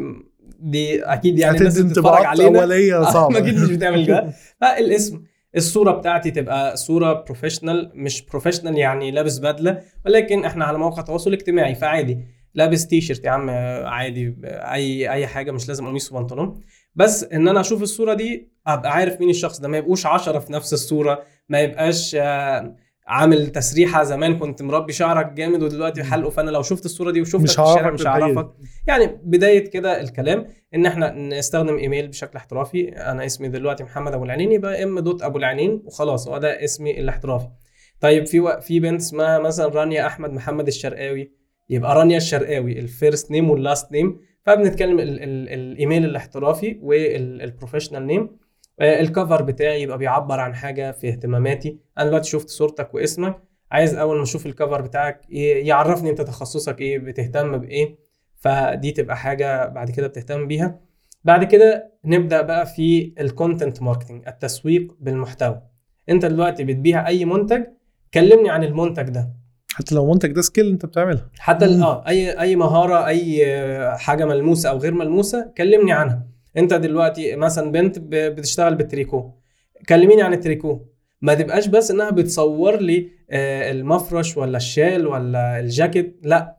دي 0.61 1.05
أكيد 1.05 1.39
يعني 1.39 1.59
الناس 1.59 1.81
بتتفرج 1.81 2.25
علينا 2.25 2.61
اوليه 2.61 3.03
صعبة. 3.03 3.39
أكيد 3.39 3.59
مش 3.59 3.71
بتعمل 3.71 4.07
كده. 4.07 4.33
فالاسم 4.61 5.23
الصورة 5.57 5.93
بتاعتي 5.93 6.31
تبقى 6.31 6.77
صورة 6.77 7.13
professional 7.13 7.91
مش 7.95 8.23
professional 8.23 8.79
يعني 8.79 9.11
لابس 9.11 9.39
بدلة 9.39 9.81
ولكن 10.07 10.45
إحنا 10.45 10.65
على 10.65 10.79
موقع 10.79 11.03
تواصل 11.03 11.33
اجتماعي 11.33 11.75
فعادي. 11.75 12.19
لابس 12.55 12.87
تي 12.87 13.01
شيرت 13.01 13.25
يا 13.25 13.31
عم 13.31 13.51
عادي 13.87 14.37
أي 14.45 15.11
أي 15.13 15.27
حاجة 15.27 15.51
مش 15.51 15.69
لازم 15.69 15.87
قميص 15.87 16.13
وبنطلون. 16.13 16.61
بس 16.95 17.25
إن 17.25 17.49
أنا 17.49 17.61
أشوف 17.61 17.83
الصورة 17.83 18.15
دي 18.15 18.51
أبقى 18.67 18.93
عارف 18.93 19.21
مين 19.21 19.31
الشخص 19.31 19.61
ده 19.61 19.69
ما 19.69 19.79
يبقوش 19.79 20.07
عشرة 20.07 20.39
في 20.39 20.53
نفس 20.53 20.73
الصورة 20.73 21.23
ما 21.49 21.61
يبقاش 21.61 22.17
آه، 22.21 22.77
عامل 23.07 23.47
تسريحة 23.47 24.03
زمان 24.05 24.39
كنت 24.39 24.63
مربي 24.63 24.93
شعرك 24.93 25.33
جامد 25.33 25.63
ودلوقتي 25.63 26.03
حلقه 26.05 26.31
فانا 26.31 26.51
لو 26.51 26.63
شفت 26.63 26.85
الصورة 26.85 27.11
دي 27.11 27.21
وشفتك 27.21 27.41
مش 27.41 27.55
في 27.55 27.63
الشارع 27.63 27.91
مش. 27.91 28.07
هعرفك 28.07 28.51
يعني 28.87 29.21
بداية 29.25 29.71
كده 29.71 30.01
الكلام 30.01 30.47
إن 30.75 30.87
إحنا 30.87 31.15
نستخدم 31.39 31.77
إيميل 31.79 32.09
بشكل 32.09 32.37
احترافي. 32.37 32.89
أنا 32.89 33.27
اسمي 33.27 33.49
دلوقتي 33.49 33.85
محمد 33.85 34.15
أبو 34.15 34.25
العنين 34.25 34.53
يبقى 34.53 34.83
إم 34.83 34.99
دوت 34.99 35.23
أبو 35.23 35.39
العنين 35.39 35.83
وخلاص 35.85 36.29
هو 36.29 36.39
ده 36.39 36.65
اسمي 36.65 37.01
الاحترافي. 37.01 37.49
طيب 38.01 38.27
في 38.27 38.41
و... 38.41 38.61
في 38.61 38.81
بنت 38.81 39.01
اسمها 39.01 39.39
مثلا 39.39 39.67
رانيا 39.67 40.07
أحمد 40.07 40.33
محمد 40.33 40.67
الشرقاوي. 40.67 41.33
يبقى 41.71 41.95
رانيا 41.97 42.17
الشرقاوي 42.17 42.79
ال 42.79 42.88
first 42.88 43.31
name 43.31 43.51
وال 43.51 43.65
last 43.65 43.93
name 43.93 44.21
فبنتكلم 44.47 44.99
ال... 44.99 45.23
ال... 45.23 45.49
الايميل 45.49 46.05
الاحترافي 46.05 46.79
وال 46.83 47.01
professional 47.01 48.07
name 48.07 48.31
ال 48.81 48.91
cover 48.91 49.43
بتاعي 49.43 49.83
يبقى 49.83 49.99
بيعبر 49.99 50.41
عن 50.41 50.55
حاجة 50.55 50.93
في 50.93 51.09
اهتماماتي. 51.09 51.79
أنا 51.99 52.07
دلوقتي 52.07 52.31
شفت 52.31 52.49
صورتك 52.49 52.95
واسمك. 52.95 53.43
عايز 53.71 53.95
أول 53.95 54.17
ما 54.17 54.23
أشوف 54.23 54.47
ال 54.47 54.53
cover 54.53 54.81
بتاعك 54.81 55.21
يعرفني 55.31 56.11
أنت 56.11 56.21
تخصصك 56.21 56.81
إيه 56.81 56.99
بتهتم 56.99 57.59
بإيه. 57.59 57.99
فدي 58.37 58.91
تبقى 58.93 59.17
حاجة 59.17 59.67
بعد 59.69 59.91
كده 59.91 60.07
بتهتم 60.07 60.47
بيها. 60.47 60.81
بعد 61.25 61.45
كده 61.45 61.93
نبدأ 62.05 62.43
بقى 62.43 62.67
في 62.67 63.15
ال 63.21 63.29
content 63.29 63.83
marketing 63.83 64.29
التسويق 64.29 64.97
بالمحتوى. 65.01 65.63
أنت 66.09 66.27
دلوقتي 66.27 66.65
بتبيع 66.65 67.09
أي 67.09 67.25
منتج 67.25 67.63
كلمني 68.15 68.51
عن 68.51 68.65
المنتج 68.65 69.03
ده. 69.03 69.33
حتى 69.75 69.95
لو 69.95 70.13
منتج 70.13 70.33
ده 70.33 70.43
skill 70.43 70.69
أنت 70.71 70.87
بتعملها 70.87 71.31
حتى. 71.39 71.65
آه 71.65 72.07
أي 72.09 72.41
أي 72.41 72.57
مهارة 72.57 73.07
أي 73.07 73.47
آه، 73.47 73.97
حاجة 73.97 74.25
ملموسة 74.25 74.71
أو 74.71 74.79
غير 74.79 74.95
ملموسة 74.95 75.53
كلمني 75.57 75.93
عنها. 75.93 76.27
انت 76.57 76.75
دلوقتي 76.75 77.37
مثلا 77.37 77.73
بنت 77.73 77.99
بتشتغل 78.09 78.75
بالتريكو 78.75 79.31
كلميني 79.89 80.23
عن 80.23 80.33
التريكو. 80.33 80.81
ما 81.23 81.35
تبقاش 81.35 81.67
بس 81.67 81.91
إنها 81.91 82.11
بتصور 82.11 82.77
لي 82.81 83.09
آه، 83.31 83.71
المفرش 83.71 84.37
ولا 84.37 84.57
الشال 84.57 85.07
ولا 85.07 85.61
الجاكيت. 85.61 86.17
لا 86.23 86.57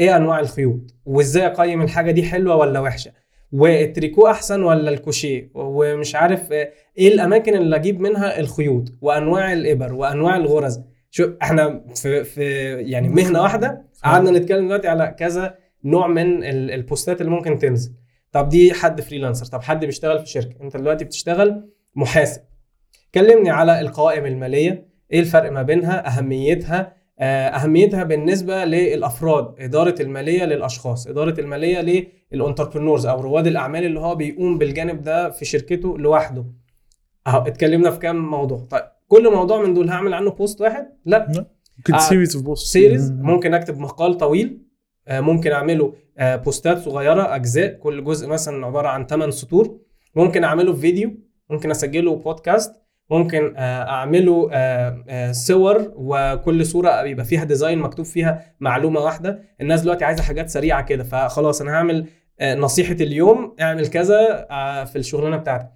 إيه 0.00 0.16
أنواع 0.16 0.40
الخيوط؟ 0.40 0.94
وإزاي 1.04 1.46
أقيم 1.46 1.82
الحاجة 1.82 2.10
دي 2.10 2.22
حلوة 2.22 2.56
ولا 2.56 2.80
وحشة؟ 2.80 3.12
والتريكو 3.52 4.26
أحسن 4.26 4.62
ولا 4.62 4.90
الكروشيه؟ 4.90 5.50
ومش 5.54 6.14
عارف 6.14 6.52
آه، 6.52 6.70
إيه 6.98 7.14
الأماكن 7.14 7.54
اللي 7.54 7.76
أجيب 7.76 8.00
منها 8.00 8.40
الخيوط؟ 8.40 8.92
وأنواع 9.00 9.52
الإبر 9.52 9.92
وأنواع 9.92 10.36
الغرز. 10.36 10.80
شو 11.10 11.30
إحنا 11.42 11.84
في 11.94 12.24
في 12.24 12.44
يعني 12.80 13.08
مهنة 13.08 13.42
واحدة. 13.42 13.82
قعدنا 14.04 14.30
نتكلم 14.38 14.66
دلوقتي 14.66 14.88
على 14.88 15.14
كذا 15.18 15.54
نوع 15.84 16.06
من 16.06 16.44
ال- 16.44 16.70
البوستات 16.70 17.20
اللي 17.20 17.30
ممكن 17.32 17.58
تنزل. 17.58 17.92
طب 18.34 18.48
دي 18.48 18.72
حد 18.74 19.00
فريلانسر 19.00 19.46
طب 19.46 19.62
حد 19.62 19.84
بيشتغل 19.84 20.18
في 20.18 20.26
شركة 20.26 20.54
انت 20.62 20.76
دلوقتي 20.76 21.04
بتشتغل 21.04 21.70
محاسب. 21.94 22.40
كلمني 23.14 23.50
على 23.50 23.80
القوائم 23.80 24.26
المالية 24.26 24.88
إيه 25.12 25.20
الفرق 25.20 25.52
ما 25.52 25.62
بينها 25.62 26.18
أهميتها؟ 26.18 26.92
آه، 27.18 27.48
أهميتها 27.48 28.04
بالنسبة 28.04 28.64
للأفراد 28.64 29.54
إدارة 29.58 29.94
المالية 30.00 30.44
للأشخاص 30.44 31.06
إدارة 31.06 31.40
المالية 31.40 32.06
لل 32.32 32.42
entrepreneurs 32.42 33.06
أو 33.06 33.20
رواد 33.20 33.46
الأعمال 33.46 33.84
اللي 33.84 34.00
هو 34.00 34.14
بيقوم 34.14 34.58
بالجانب 34.58 35.02
ده 35.02 35.30
في 35.30 35.44
شركته 35.44 35.98
لوحده. 35.98 36.44
أهو 37.26 37.46
اتكلمنا 37.46 37.90
في 37.90 37.98
كام 37.98 38.30
موضوع. 38.30 38.66
طيب 38.70 38.82
كل 39.08 39.32
موضوع 39.32 39.62
من 39.62 39.74
دول 39.74 39.88
هعمل 39.88 40.14
عنه 40.14 40.30
post 40.30 40.60
واحد؟ 40.60 40.86
لا. 41.04 41.46
ممكن 41.78 41.98
series 41.98 42.36
post 42.36 42.66
series 42.72 43.12
ممكن 43.12 43.54
أكتب 43.54 43.78
مقال 43.78 44.16
طويل. 44.16 44.64
آه، 45.08 45.20
ممكن 45.20 45.52
أعمله 45.52 45.94
post 46.20 46.66
ات 46.66 46.78
صغيرة 46.78 47.34
أجزاء 47.34 47.72
كل 47.74 48.04
جزء 48.04 48.28
مثلا 48.28 48.66
عبارة 48.66 48.88
عن 48.88 49.06
8 49.06 49.30
سطور. 49.32 49.78
ممكن 50.14 50.44
أعمله 50.44 50.72
في 50.72 50.80
فيديو 50.80 51.14
ممكن 51.50 51.70
أسجله 51.70 52.16
بودكاست 52.16 52.72
ممكن 53.10 53.54
آه، 53.56 53.82
أعمله 53.88 54.48
آه، 54.52 55.04
آه، 55.08 55.32
صور 55.32 55.92
وكل 55.96 56.66
صورة 56.66 57.02
بيبقى 57.02 57.24
فيها 57.24 57.44
design 57.44 57.78
مكتوب 57.78 58.04
فيها 58.06 58.54
معلومة 58.60 59.00
واحدة. 59.00 59.42
الناس 59.60 59.80
دلوقتي 59.82 60.04
عايزة 60.04 60.22
حاجات 60.22 60.50
سريعة 60.50 60.82
كده 60.82 61.04
فخلاص 61.04 61.60
أنا 61.60 61.70
هعمل 61.72 62.06
آه، 62.40 62.54
نصيحة 62.54 62.92
اليوم 62.94 63.56
اعمل 63.60 63.86
كذا 63.86 64.46
آه، 64.50 64.84
في 64.84 64.96
الشغلانة 64.96 65.36
بتاعتك 65.36 65.70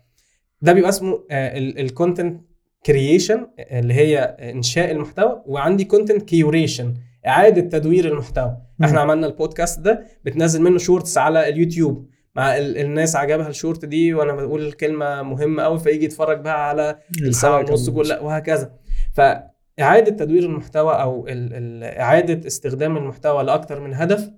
ده 0.62 0.72
بيبقى 0.72 0.88
اسمه 0.88 1.24
ال 1.30 1.44
content 1.44 2.40
creation 2.86 3.46
اللي 3.58 3.94
هي 3.94 4.18
إنشاء 4.18 4.90
المحتوى 4.90 5.42
وعندي 5.46 5.84
content 5.84 6.22
curation 6.22 6.94
إعادة 7.26 7.60
تدوير 7.78 8.08
المحتوى. 8.08 8.56
إحنا 8.84 9.00
عملنا 9.00 9.26
البودكاست 9.26 9.80
ده 9.80 10.04
بتنزل 10.24 10.62
منه 10.62 10.78
shorts 10.78 11.18
على 11.18 11.48
اليوتيوب. 11.48 12.08
مع 12.36 12.56
ال- 12.56 12.78
الناس 12.78 13.16
عجبها 13.16 13.48
الشورت 13.48 13.84
دي 13.84 14.14
وأنا 14.14 14.32
بقول 14.32 14.72
كلمه 14.72 15.22
مهمة 15.22 15.62
قوي 15.62 15.78
فيجي 15.78 16.04
يتفرج 16.04 16.40
بقى 16.40 16.68
على 16.68 16.98
الساعة 17.20 17.58
ونص 17.58 17.90
كل 17.90 18.12
وهكذا. 18.20 18.72
فاعاده 19.14 20.10
تدوير 20.24 20.42
المحتوى 20.42 20.92
أو 20.92 21.26
ال- 21.28 21.54
ال- 21.54 21.84
إعادة 21.98 22.46
استخدام 22.46 22.96
المحتوى 22.96 23.42
لأكتر 23.42 23.80
من 23.80 23.94
هدف 23.94 24.30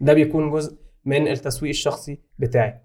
ده 0.00 0.12
بيكون 0.14 0.50
جزء 0.50 0.76
من 1.04 1.28
التسويق 1.28 1.70
الشخصي 1.70 2.20
بتاعي. 2.38 2.80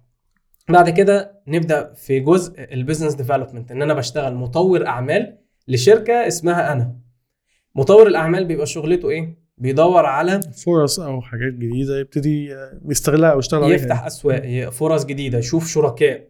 بعد 0.70 0.90
كده 0.90 1.42
نبدأ 1.48 1.94
في 1.94 2.20
جزء 2.20 2.54
ال 2.74 2.78
business 2.78 3.14
development 3.14 3.72
إن 3.72 3.82
أنا 3.82 3.94
بشتغل 3.94 4.36
مطور 4.36 4.88
أعمال 4.88 5.38
لشركة 5.68 6.28
اسمها 6.28 6.74
أنا. 6.74 6.96
مطور 7.76 8.08
الأعمال 8.08 8.46
بيبقى 8.46 8.66
شغلته 8.66 9.10
إيه؟ 9.10 9.37
بيدور 9.58 10.06
على 10.06 10.42
فرص 10.66 11.00
أو 11.00 11.22
حاجات 11.22 11.54
جديدة 11.54 12.00
يبتدي 12.00 12.56
يستغلها 12.90 13.30
أو 13.32 13.40
يشتغل 13.40 13.64
عليها 13.64 13.76
يفتح 13.76 14.06
أسواق 14.06 14.70
فرص 14.70 15.06
جديدة. 15.06 15.38
يشوف 15.38 15.68
شركاء. 15.68 16.28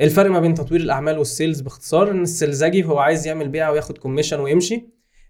الفرق 0.00 0.30
ما 0.30 0.40
بين 0.40 0.54
تطوير 0.54 0.80
الأعمال 0.80 1.18
وال 1.18 1.30
sales 1.30 1.60
باختصار 1.60 2.10
إن 2.10 2.22
ال 2.22 2.30
sales 2.30 2.68
جي 2.68 2.84
هو 2.84 2.98
عايز 2.98 3.26
يعمل 3.26 3.48
بيعه 3.48 3.72
وياخد 3.72 3.98
commission 3.98 4.40
ويمشي. 4.40 4.86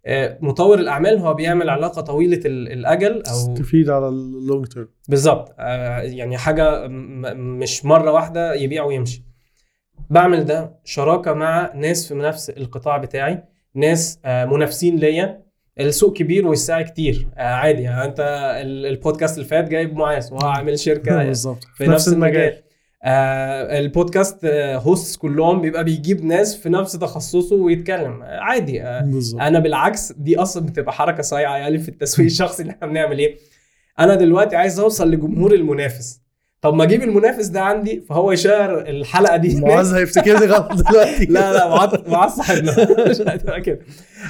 آه، 0.06 0.38
مطور 0.40 0.78
الأعمال 0.78 1.18
هو 1.18 1.34
بيعمل 1.34 1.70
علاقة 1.70 2.02
طويلة 2.02 2.40
ال- 2.46 2.72
الأجل 2.72 3.22
أو 3.26 3.54
تفيد 3.54 3.90
على 3.90 4.08
ال 4.08 4.20
long 4.20 4.66
term 4.66 4.88
بالظبط. 5.08 5.54
آه، 5.58 5.98
يعني 6.00 6.38
حاجة 6.38 6.86
مش 7.36 7.84
مرة 7.84 8.12
واحدة 8.12 8.54
يبيع 8.54 8.84
ويمشي. 8.84 9.24
بعمل 10.10 10.44
ده 10.44 10.80
شراكة 10.84 11.32
مع 11.32 11.72
ناس 11.74 12.08
في 12.08 12.14
نفس 12.14 12.50
القطاع 12.50 12.96
بتاعي 12.96 13.42
ناس 13.74 14.18
آه، 14.24 14.44
منافسين 14.44 14.96
ليا. 14.96 15.49
السوق 15.80 16.16
كبير 16.16 16.46
والسعي 16.46 16.84
كتير. 16.84 17.26
آه، 17.38 17.42
عادي 17.42 17.82
يعني 17.82 18.04
انت 18.04 18.20
ال- 18.62 18.86
البودكاست 18.86 19.34
اللي 19.38 19.48
فات 19.48 19.68
جايب 19.68 19.96
معاذ 19.96 20.32
وهو 20.32 20.48
عامل 20.48 20.78
شركة 20.78 21.16
بالظبط. 21.24 21.64
في 21.76 21.86
نفس 21.86 22.08
المجال. 22.08 22.56
آه 23.04 23.78
البودكاست 23.78 24.44
آه 24.44 24.76
hosts 24.76 25.16
كلهم 25.16 25.60
بيبقى 25.60 25.84
بيجيب 25.84 26.24
ناس 26.24 26.56
في 26.56 26.68
نفس 26.68 26.92
تخصصه 26.92 27.56
ويتكلم. 27.56 28.22
آه 28.22 28.40
عادي. 28.40 28.82
آه 28.82 29.10
أنا 29.40 29.58
بالعكس 29.58 30.12
دي 30.12 30.38
أصلا 30.38 30.66
بتبقى 30.66 30.92
حركة 30.92 31.22
صايعه 31.22 31.56
يعني 31.56 31.78
في 31.78 31.88
التسويق 31.88 32.26
الشخصي 32.26 32.62
اللي 32.62 32.72
إحنا 32.72 32.86
بنعمل 32.86 33.18
إيه. 33.18 33.36
أنا 33.98 34.14
دلوقتي 34.14 34.56
عايز 34.56 34.80
أوصل 34.80 35.10
لجمهور 35.10 35.54
المنافس. 35.54 36.19
طب 36.62 36.74
ما 36.74 36.84
أجيب 36.84 37.02
المنافس 37.02 37.46
ده 37.46 37.60
عندي؟ 37.60 38.00
فهو 38.00 38.32
يشير 38.32 38.80
الحلقة 38.88 39.36
دي. 39.36 39.60
معاذ 39.60 39.94
هيفتكرني 39.94 40.46
غلط 40.46 40.72
دلوقتي. 40.90 41.24
لا 41.24 41.52
لا 41.52 41.68
معاذ 41.68 42.10
معاذ 42.10 42.30
صاحبنا. 42.30 42.72
مش 43.10 43.20
هتبقى 43.20 43.60
كده. 43.60 43.78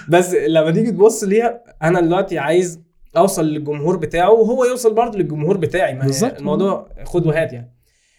بس 0.09 0.35
لما 0.35 0.71
تيجي 0.71 0.91
تبص 0.91 1.25
ليها 1.25 1.63
أنا 1.83 2.01
دلوقتي 2.01 2.39
عايز 2.39 2.81
أوصل 3.17 3.45
للجمهور 3.47 3.97
بتاعه 3.97 4.31
وهو 4.31 4.65
يوصل 4.65 4.95
برضه 4.95 5.19
للجمهور 5.19 5.57
بتاعي. 5.57 5.95
ما 5.95 6.03
هي 6.03 6.07
بالظبط. 6.07 6.39
الموضوع 6.39 6.89
خد 7.05 7.27
وهات 7.27 7.53
يعني. 7.53 7.75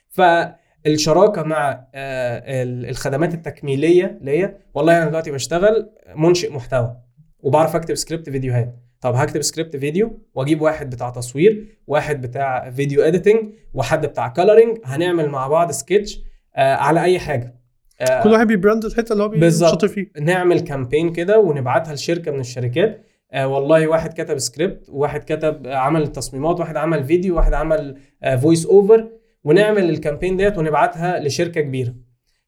فالشراكة 0.10 1.44
مع 1.44 1.72
آه، 1.96 2.64
ال- 2.64 2.90
الخدمات 2.90 3.34
التكميلية 3.34 4.20
ليا 4.22 4.58
والله 4.74 4.98
أنا 4.98 5.06
دلوقتي 5.10 5.32
بشتغل 5.32 5.90
منشئ 6.16 6.54
محتوى 6.54 6.96
وبعرف 7.40 7.76
أكتب 7.76 7.96
سكريبت 7.96 8.30
فيديوهات. 8.30 8.76
طب 9.02 9.16
هكتب 9.16 9.42
سكريبت 9.42 9.76
فيديو 9.76 10.20
واجيب 10.34 10.62
واحد 10.62 10.90
بتاع 10.90 11.10
تصوير 11.10 11.66
واحد 11.88 12.22
بتاع 12.22 12.70
video 12.70 13.02
editing 13.02 13.50
وواحد 13.74 14.06
بتاع 14.06 14.28
coloring 14.28 14.78
هنعمل 14.86 15.30
مع 15.30 15.48
بعض 15.48 15.72
سكتش 15.72 16.20
آه 16.56 16.76
على 16.76 17.04
أي 17.04 17.20
حاجة. 17.20 17.56
آه 18.02 18.24
كل 18.24 18.32
واحد 18.32 18.48
بي 18.48 18.59
brand 18.59 18.86
الحتة 18.86 19.14
اللي 19.14 19.24
هو. 19.24 19.30
شاطر 19.70 19.88
فيه. 19.88 20.12
نعمل 20.22 20.60
campaign 20.60 21.14
كده 21.14 21.40
ونبعتها 21.40 21.94
لشركة 21.94 22.32
من 22.32 22.40
الشركات. 22.40 23.06
آه 23.32 23.48
والله 23.48 23.88
واحد 23.88 24.14
كتب 24.14 24.38
سكريبت 24.38 24.90
واحد 24.90 25.24
كتب 25.24 25.68
آه، 25.68 25.76
عمل 25.76 26.08
تصميمات 26.08 26.60
واحد 26.60 26.78
عمل 26.78 27.04
فيديو 27.04 27.36
واحد 27.36 27.54
عمل 27.54 27.98
voice 28.42 28.66
over 28.66 29.10
ونعمل 29.44 29.90
ال 29.90 29.95
campaign 29.95 30.38
ديت 30.38 30.58
ونبعتها 30.58 31.20
لشركة 31.20 31.62
كبيرة. 31.62 31.94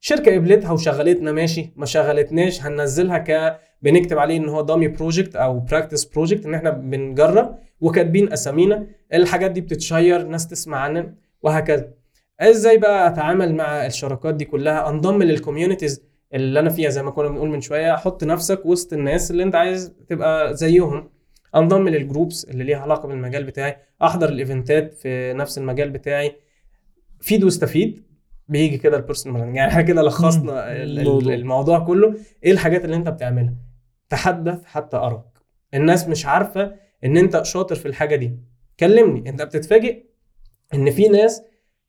شركة 0.06 0.36
قبلتها 0.36 0.72
وشغلتنا 0.72 1.32
ماشي؟ 1.32 1.74
ما 1.76 1.86
شغلتناش. 1.86 2.62
هننزلها 2.62 3.18
ك 3.18 3.60
بنكتب 3.82 4.18
عليه 4.18 4.38
إن 4.38 4.50
هو 4.50 4.62
dummy 4.62 4.88
project 4.88 5.36
أو 5.36 5.60
practice 5.60 6.06
project 6.06 6.46
إن 6.46 6.54
إحنا 6.54 6.70
بنجرب 6.70 7.60
وكاتبين 7.82 8.34
أسامينا. 8.34 8.88
الحاجات 9.14 9.52
دي 9.52 9.62
بتتشير 9.62 10.28
ناس 10.28 10.48
تسمع 10.48 10.78
عننا 10.78 11.16
وهكذا. 11.42 11.94
إزاي 12.40 12.78
بقى 12.78 13.08
أتعامل 13.08 13.56
مع 13.56 13.86
الشراكات 13.86 14.36
دي 14.36 14.46
كلها؟ 14.46 14.90
أنضم 14.90 15.24
لل 15.24 15.36
communities 15.36 16.04
اللي 16.34 16.60
أنا 16.60 16.70
فيها 16.70 16.90
زي 16.90 17.04
ما 17.04 17.12
كنا 17.12 17.28
بنقول 17.28 17.50
من 17.50 17.62
شوية 17.62 17.96
حط 17.96 18.24
نفسك 18.24 18.66
وسط 18.66 18.94
الناس 18.94 19.32
اللي 19.32 19.44
أنت 19.44 19.56
عايز 19.56 19.94
تبقى 20.10 20.56
زيهم. 20.56 21.10
أنضم 21.56 21.90
لل 21.90 22.04
groups 22.04 22.46
اللي 22.46 22.64
ليها 22.64 22.78
علاقة 22.80 23.08
بالمجال 23.08 23.44
بتاعي. 23.44 23.76
أحضر 24.02 24.30
ال 24.30 24.39
event 24.39 24.85
ات 24.85 24.94
في 24.94 25.34
نفس 25.34 25.58
المجال 25.58 25.90
بتاعي. 25.90 26.36
فيد 27.22 27.44
واستفيد. 27.44 28.13
بيجي 28.48 28.78
كده 28.78 28.98
ال 28.98 29.03
personal 29.03 29.42
يعني 29.56 29.68
إحنا 29.68 29.82
كده 29.82 30.02
لخصنا 30.02 30.72
الموضوع. 30.84 31.34
الموضوع 31.34 31.80
كله. 31.80 32.14
إيه 32.44 32.52
الحاجات 32.52 32.86
اللي 32.86 32.96
أنت 32.96 33.10
بتعملها؟ 33.10 33.54
تحدث 34.10 34.66
حتى 34.66 34.98
اراك 34.98 35.26
الناس 35.74 36.08
مش 36.08 36.26
عارفة 36.26 36.76
إن 37.04 37.18
أنت 37.18 37.46
شاطر 37.46 37.76
في 37.76 37.86
الحاجة 37.88 38.16
دي. 38.16 38.38
كلمني. 38.80 39.30
أنت 39.30 39.42
بتتفاجئ 39.42 40.04
إن 40.74 40.92
في 40.92 41.08
ناس 41.08 41.42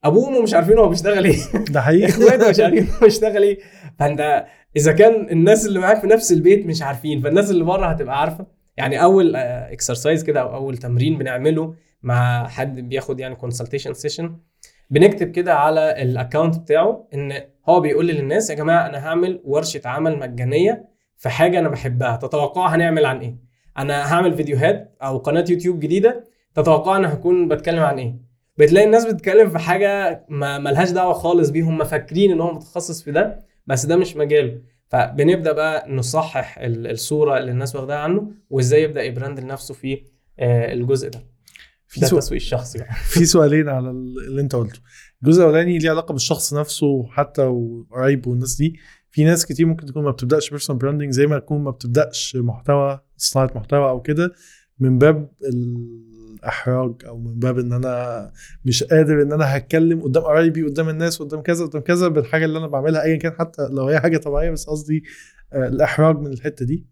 أبوه 0.05 0.25
وامه 0.25 0.43
مش 0.43 0.55
عارفين 0.55 0.79
هو 0.79 0.89
بيشتغل 0.89 1.25
إيه. 1.25 1.37
ده 1.71 1.81
حقيقي. 1.81 2.09
إخواته 2.11 2.51
مش 2.51 2.61
عارفين 2.61 2.89
هو 2.89 3.01
بيشتغل 3.01 3.43
إيه. 3.43 3.59
فأنت 3.99 4.47
إذا 4.77 4.93
كان 4.93 5.29
الناس 5.31 5.67
اللي 5.67 5.79
معاك 5.79 6.01
في 6.01 6.07
نفس 6.07 6.33
البيت 6.33 6.67
مش 6.67 6.83
عارفين 6.83 7.21
فالناس 7.21 7.51
اللي 7.51 7.65
بره 7.65 7.87
هتبقى 7.87 8.21
عارفة. 8.21 8.47
يعني 8.77 9.03
أول 9.03 9.37
exercise 9.37 10.25
كده 10.25 10.41
أو 10.41 10.55
أول 10.55 10.77
تمرين 10.77 11.19
بنعمله 11.19 11.75
مع 12.03 12.49
حد 12.49 12.81
بياخد 12.81 13.21
يعني 13.21 13.35
consultation 13.35 13.95
session 13.95 14.37
بنكتب 14.90 15.31
كده 15.31 15.55
على 15.55 16.02
ال 16.03 16.10
account 16.10 16.59
بتاعه 16.59 17.09
إن 17.15 17.32
هو 17.69 17.81
بيقول 17.81 18.06
للناس 18.06 18.51
يا 18.51 18.55
جماعة 18.55 18.86
أنا 18.86 19.06
هعمل 19.09 19.40
ورشة 19.44 19.81
عمل 19.85 20.19
مجانية 20.19 20.89
في 21.16 21.28
حاجة 21.28 21.59
أنا 21.59 21.69
بحبها 21.69 22.16
تتوقعوا 22.16 22.69
هنعمل 22.77 23.06
عن 23.06 23.19
إيه؟ 23.20 23.36
أنا 23.78 24.12
هعمل 24.15 24.35
فيديوهات 24.35 24.97
أو 25.02 25.19
قناة 25.19 25.44
يوتيوب 25.48 25.81
جديدة 25.81 26.24
تتوقع 26.55 26.97
أنا 26.97 27.15
هكون 27.15 27.48
بتكلم 27.48 27.82
عن 27.82 27.98
إيه؟ 27.98 28.16
بتلاقي 28.59 28.86
الناس 28.86 29.05
بتتكلم 29.05 29.51
في 29.51 29.59
حاجة 29.59 30.24
ما 30.28 30.59
ملهاش 30.59 30.90
دعوة 30.90 31.12
خالص 31.12 31.51
بيهم 31.51 31.69
هم 31.69 31.85
فاكرين 31.85 32.32
إن 32.32 32.40
هو 32.40 32.52
متخصص 32.55 33.02
في 33.02 33.12
ده 33.12 33.39
بس 33.66 33.86
ده 33.86 33.97
مش 33.97 34.16
مجاله. 34.16 34.61
فبنبدأ 34.89 35.52
بقى 35.52 35.90
نصحح 35.93 36.59
ال- 36.59 36.90
الصورة 36.90 37.39
اللي 37.39 37.51
الناس 37.51 37.77
واخداها 37.77 37.97
عنه 37.98 38.31
وإزاي 38.51 38.82
يبدأ 38.82 39.02
ي 39.03 39.09
brand 39.09 39.41
لنفسه 39.40 39.74
في 39.74 40.02
آه، 40.39 40.73
الجزء 40.73 41.09
ده. 41.11 41.20
في 41.95 42.01
ده 42.01 42.07
سؤال 42.07 42.19
التسويق 42.19 42.41
الشخصي 42.41 42.79
بقى 42.79 42.95
في 42.95 43.25
سؤالين 43.25 43.69
على 43.69 43.91
اللي 43.91 44.41
انت 44.41 44.55
قلته. 44.55 44.81
الجزء 45.23 45.41
الأولاني 45.43 45.79
ليه 45.79 45.91
علاقة 45.91 46.12
بالشخص 46.12 46.55
نفسه 46.55 47.07
حتى 47.11 47.43
وقرايبه 47.43 48.31
والناس 48.31 48.55
دي. 48.57 48.77
في 49.11 49.25
ناس 49.25 49.47
كتير 49.47 49.66
ممكن 49.66 49.87
تكون 49.87 50.05
ما 50.05 50.11
بتبدأش 50.11 50.51
personal 50.51 50.79
branding 50.81 51.11
زي 51.11 51.27
ما 51.27 51.39
تكون 51.39 51.65
ما 51.65 51.71
بتبدأش 51.71 52.37
محتوى 52.41 53.01
صناعة 53.16 53.51
محتوى 53.55 53.89
أو 53.89 54.03
كده 54.03 54.33
من 54.79 54.99
باب 54.99 55.31
الإحراج 55.45 56.95
أو 57.07 57.19
من 57.19 57.39
باب 57.39 57.59
إن 57.59 57.73
أنا 57.73 58.33
مش 58.65 58.85
قادر 58.85 59.23
إن 59.23 59.33
أنا 59.33 59.57
هتكلم 59.57 60.03
قدام 60.03 60.23
قرايبي 60.23 60.62
قدام 60.62 60.89
الناس 60.89 61.23
قدام 61.23 61.41
كذا 61.43 61.65
قدام 61.66 61.83
كذا 61.83 62.09
بالحاجة 62.09 62.45
اللي 62.45 62.59
أنا 62.59 62.66
بعملها 62.66 63.03
ايا 63.03 63.16
كان 63.16 63.33
حتى 63.33 63.62
لو 63.71 63.89
هي 63.89 64.01
حاجة 64.01 64.16
طبيعية 64.16 64.51
بس 64.51 64.65
قصدي 64.66 65.03
آه، 65.53 65.69
الإحراج 65.69 66.19
من 66.19 66.33
الحتة 66.33 66.65
دي. 66.66 66.87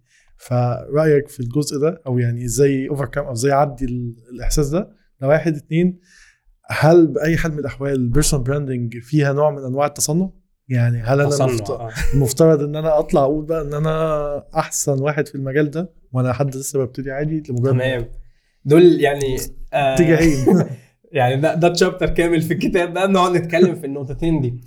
فرأيك 0.46 1.28
في 1.28 1.40
الجزء 1.40 1.78
ده 1.80 2.02
أو 2.06 2.18
يعني 2.18 2.44
إزاي 2.44 2.88
overcome 2.88 3.20
أو 3.20 3.32
إزاي 3.32 3.52
أعدي 3.52 3.84
ال- 3.84 4.14
الإحساس 4.34 4.68
ده 4.68 4.88
ده 5.20 5.28
واحد 5.28 5.56
اتنين 5.56 5.98
هل 6.70 7.06
بأي 7.06 7.36
حال 7.36 7.52
من 7.52 7.58
الأحوال 7.58 7.92
ال 7.92 7.98
personal 7.98 8.44
branding 8.44 8.98
فيها 8.98 9.32
نوع 9.32 9.50
من 9.50 9.64
أنواع 9.64 9.86
التصنع؟ 9.86 10.28
يعني 10.68 10.98
هل 11.02 11.20
أنا 11.20 11.34
المفت- 11.36 11.70
آه. 11.70 11.90
المفترض 12.14 12.62
إن 12.62 12.76
أنا 12.76 12.98
أطلع 12.98 13.22
أقول 13.22 13.44
بقى 13.44 13.62
إن 13.62 13.74
أنا 13.74 14.44
أحسن 14.56 15.00
واحد 15.02 15.28
في 15.28 15.34
المجال 15.34 15.70
ده 15.70 15.92
وأنا 16.12 16.32
حد 16.32 16.56
لسه 16.56 16.78
ببتدي 16.84 17.10
عادي 17.10 17.42
لمجرد 17.48 17.72
تمام 17.72 18.08
دول 18.64 19.00
يعني 19.00 19.36
آه، 19.72 19.94
اتجاهين 19.94 20.64
يعني 21.12 21.40
ده 21.40 21.54
ده 21.54 21.68
chapter 21.68 22.06
كامل 22.10 22.42
في 22.42 22.54
الكتاب 22.54 22.92
ده 22.94 23.06
نقعد 23.06 23.32
نتكلم 23.36 23.74
في 23.74 23.86
النقطتين 23.86 24.40
دي 24.40 24.64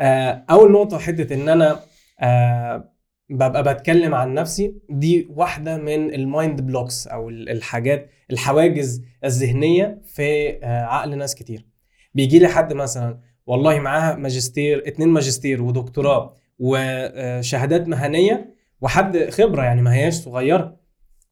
آه، 0.00 0.44
أول 0.50 0.72
نقطة 0.72 0.98
حتة 0.98 1.34
إن 1.34 1.48
أنا 1.48 1.80
آه، 2.20 2.89
ببقى 3.30 3.74
بتكلم 3.74 4.14
عن 4.14 4.34
نفسي 4.34 4.74
دي 4.90 5.26
واحدة 5.30 5.76
من 5.76 6.14
ال 6.14 6.23
mind 6.23 6.60
blocks 6.60 7.06
أو 7.06 7.28
ال- 7.28 7.48
الحاجات 7.48 8.10
الحواجز 8.30 9.02
الذهنية 9.24 10.00
في 10.04 10.58
آه، 10.62 10.82
عقل 10.84 11.18
ناس 11.18 11.34
كتير. 11.34 11.66
بيجي 12.14 12.38
لي 12.38 12.48
حد 12.48 12.72
مثلا 12.72 13.18
والله 13.46 13.80
معاها 13.80 14.16
ماجستير 14.16 14.82
اتنين 14.86 15.08
ماجستير 15.08 15.62
ودكتوراه 15.62 16.36
وشهادات 16.58 17.88
مهنية 17.88 18.54
وحد 18.80 19.30
خبرة 19.30 19.62
يعني 19.62 19.82
ما 19.82 19.94
هياش 19.94 20.14
صغيرة 20.14 20.76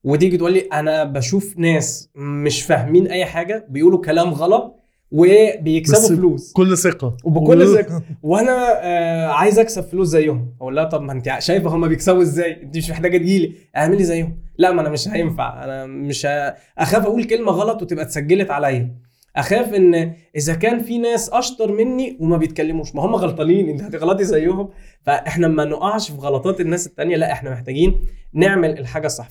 وتيجي 0.04 0.36
تقول 0.36 0.52
لي 0.52 0.60
أنا 0.60 1.04
بشوف 1.04 1.58
ناس 1.58 2.10
مش 2.16 2.62
فاهمين 2.62 3.06
أي 3.08 3.24
حاجة 3.24 3.66
بيقولوا 3.68 4.00
كلام 4.04 4.28
غلط 4.30 4.77
وبيكسبوا 5.12 6.16
فلوس. 6.16 6.52
بكل 6.52 6.78
ثقة. 6.78 7.16
وبكل 7.24 7.66
ثقة. 7.66 8.02
وأنا 8.22 8.80
آه 8.82 9.26
عايز 9.26 9.58
أكسب 9.58 9.82
فلوس 9.82 10.08
زيهم. 10.08 10.54
أقول 10.60 10.76
لها 10.76 10.84
طب 10.84 11.02
ما 11.02 11.12
أنت 11.12 11.36
شايفة 11.38 11.70
هم 11.70 11.88
بيكسبوا 11.88 12.22
إزاي؟ 12.22 12.62
أنت 12.62 12.76
مش 12.76 12.90
محتاجة 12.90 13.18
تجيلي. 13.18 13.52
اعملي 13.76 14.04
زيهم. 14.04 14.36
لا 14.58 14.72
ما 14.72 14.80
أنا 14.80 14.88
مش 14.88 15.08
هينفع. 15.08 15.64
أنا 15.64 15.86
مش 15.86 16.26
ه... 16.26 16.54
أخاف 16.78 17.06
أقول 17.06 17.24
كلمة 17.24 17.52
غلط 17.52 17.82
وتبقى 17.82 18.04
اتسجلت 18.04 18.50
عليا. 18.50 18.94
أخاف 19.36 19.74
إن 19.74 20.12
إذا 20.36 20.54
كان 20.54 20.82
في 20.82 20.98
ناس 20.98 21.30
أشطر 21.30 21.72
مني 21.72 22.16
وما 22.20 22.36
بيتكلموش. 22.36 22.94
ما 22.94 23.02
هم 23.02 23.14
غلطانين. 23.14 23.68
أنت 23.68 23.82
هتغلطي 23.82 24.24
زيهم. 24.24 24.68
فإحنا 25.02 25.48
ما 25.48 25.64
نقعش 25.64 26.10
في 26.10 26.16
غلطات 26.18 26.60
الناس 26.60 26.86
التانية. 26.86 27.16
لا 27.16 27.32
إحنا 27.32 27.50
محتاجين 27.50 28.00
نعمل 28.32 28.78
الحاجة 28.78 29.06
الصح. 29.06 29.28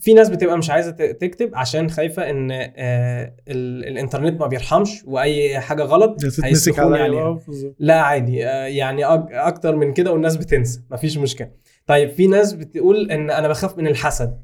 ففي 0.00 0.14
ناس 0.14 0.28
بتبقى 0.28 0.58
مش 0.58 0.70
عايزة 0.70 0.90
تكتب 0.90 1.50
عشان 1.54 1.90
خايفة 1.90 2.30
إن 2.30 2.50
آه 2.52 3.34
ال- 3.48 3.88
الإنترنت 3.88 4.40
ما 4.40 4.46
بيرحمش 4.46 5.04
وأي 5.06 5.60
حاجة 5.60 5.82
غلط 5.82 6.20
هيسلخوني 6.44 6.86
عليها. 7.02 7.40
بالظبط. 7.46 7.74
لا 7.78 8.00
عادي 8.00 8.46
آه، 8.46 8.66
يعني 8.66 9.04
أكتر 9.04 9.76
من 9.76 9.92
كده 9.92 10.12
والناس 10.12 10.36
بتنسى 10.36 10.80
مفيش 10.90 11.18
مشكلة 11.18 11.50
طيب 11.86 12.10
في 12.10 12.26
ناس 12.26 12.52
بتقول 12.52 13.10
إن 13.10 13.30
أنا 13.30 13.48
بخاف 13.48 13.78
من 13.78 13.86
الحسد 13.86 14.40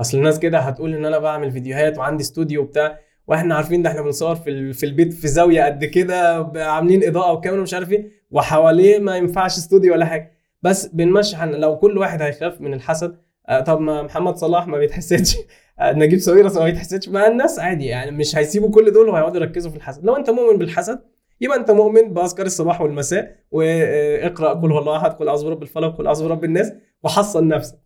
أصل 0.00 0.18
الناس 0.18 0.38
كده 0.38 0.58
هتقول 0.58 0.94
إن 0.94 1.04
أنا 1.04 1.18
بعمل 1.18 1.50
فيديوهات 1.50 1.98
وعندي 1.98 2.22
استوديو 2.22 2.62
وبتاع 2.62 2.98
وإحنا 3.26 3.54
عارفين 3.54 3.82
ده 3.82 3.90
إحنا 3.90 4.02
بنصور 4.02 4.34
في 4.34 4.72
في 4.72 4.86
البيت 4.86 5.12
في 5.12 5.28
زاوية 5.28 5.64
قد 5.64 5.84
كده 5.84 6.50
عاملين 6.56 7.04
إضاءة 7.04 7.32
وكاميرا 7.32 7.60
ومش 7.60 7.74
عارف 7.74 7.92
إيه 7.92 8.08
وحواليه 8.30 8.98
ما 8.98 9.16
ينفعش 9.16 9.56
استوديو 9.58 9.92
ولا 9.92 10.04
حاجة 10.06 10.32
بس 10.62 10.86
بنمشي. 10.86 11.36
لو 11.46 11.76
كل 11.78 11.98
واحد 11.98 12.22
هيخاف 12.22 12.60
من 12.60 12.74
الحسد 12.74 13.16
آه، 13.48 13.60
طب 13.60 13.80
ما 13.80 14.02
محمد 14.02 14.36
صلاح 14.36 14.66
ما 14.66 14.78
بيتحسدش. 14.78 15.36
آه، 15.80 15.92
نجيب 15.92 16.18
ساويرس 16.18 16.56
ما 16.56 16.64
بيتحسدش. 16.64 17.08
ما 17.08 17.26
الناس 17.28 17.58
عادي 17.58 17.86
يعني 17.86 18.10
مش 18.10 18.36
هيسيبوا 18.36 18.70
كل 18.70 18.92
دول 18.92 19.08
وهيقعدوا 19.08 19.36
يركزوا 19.40 19.70
في 19.70 19.76
الحسد. 19.76 20.04
لو 20.04 20.16
انت 20.16 20.30
مؤمن 20.30 20.58
بالحسد 20.58 20.98
يبقى 21.40 21.56
انت 21.58 21.70
مؤمن 21.70 22.12
بأذكار 22.14 22.46
الصباح 22.46 22.80
والمساء 22.80 23.36
واقرا 23.50 24.52
قل 24.54 24.72
هو 24.72 24.78
الله 24.78 24.96
أحد 24.96 25.10
قل 25.10 25.28
أعوذ 25.28 25.44
برب 25.44 25.62
الفلق 25.62 25.96
قل 25.98 26.06
أعوذ 26.06 26.24
برب 26.28 26.44
الناس 26.44 26.72
وحصن 27.02 27.48
نفسك. 27.48 27.78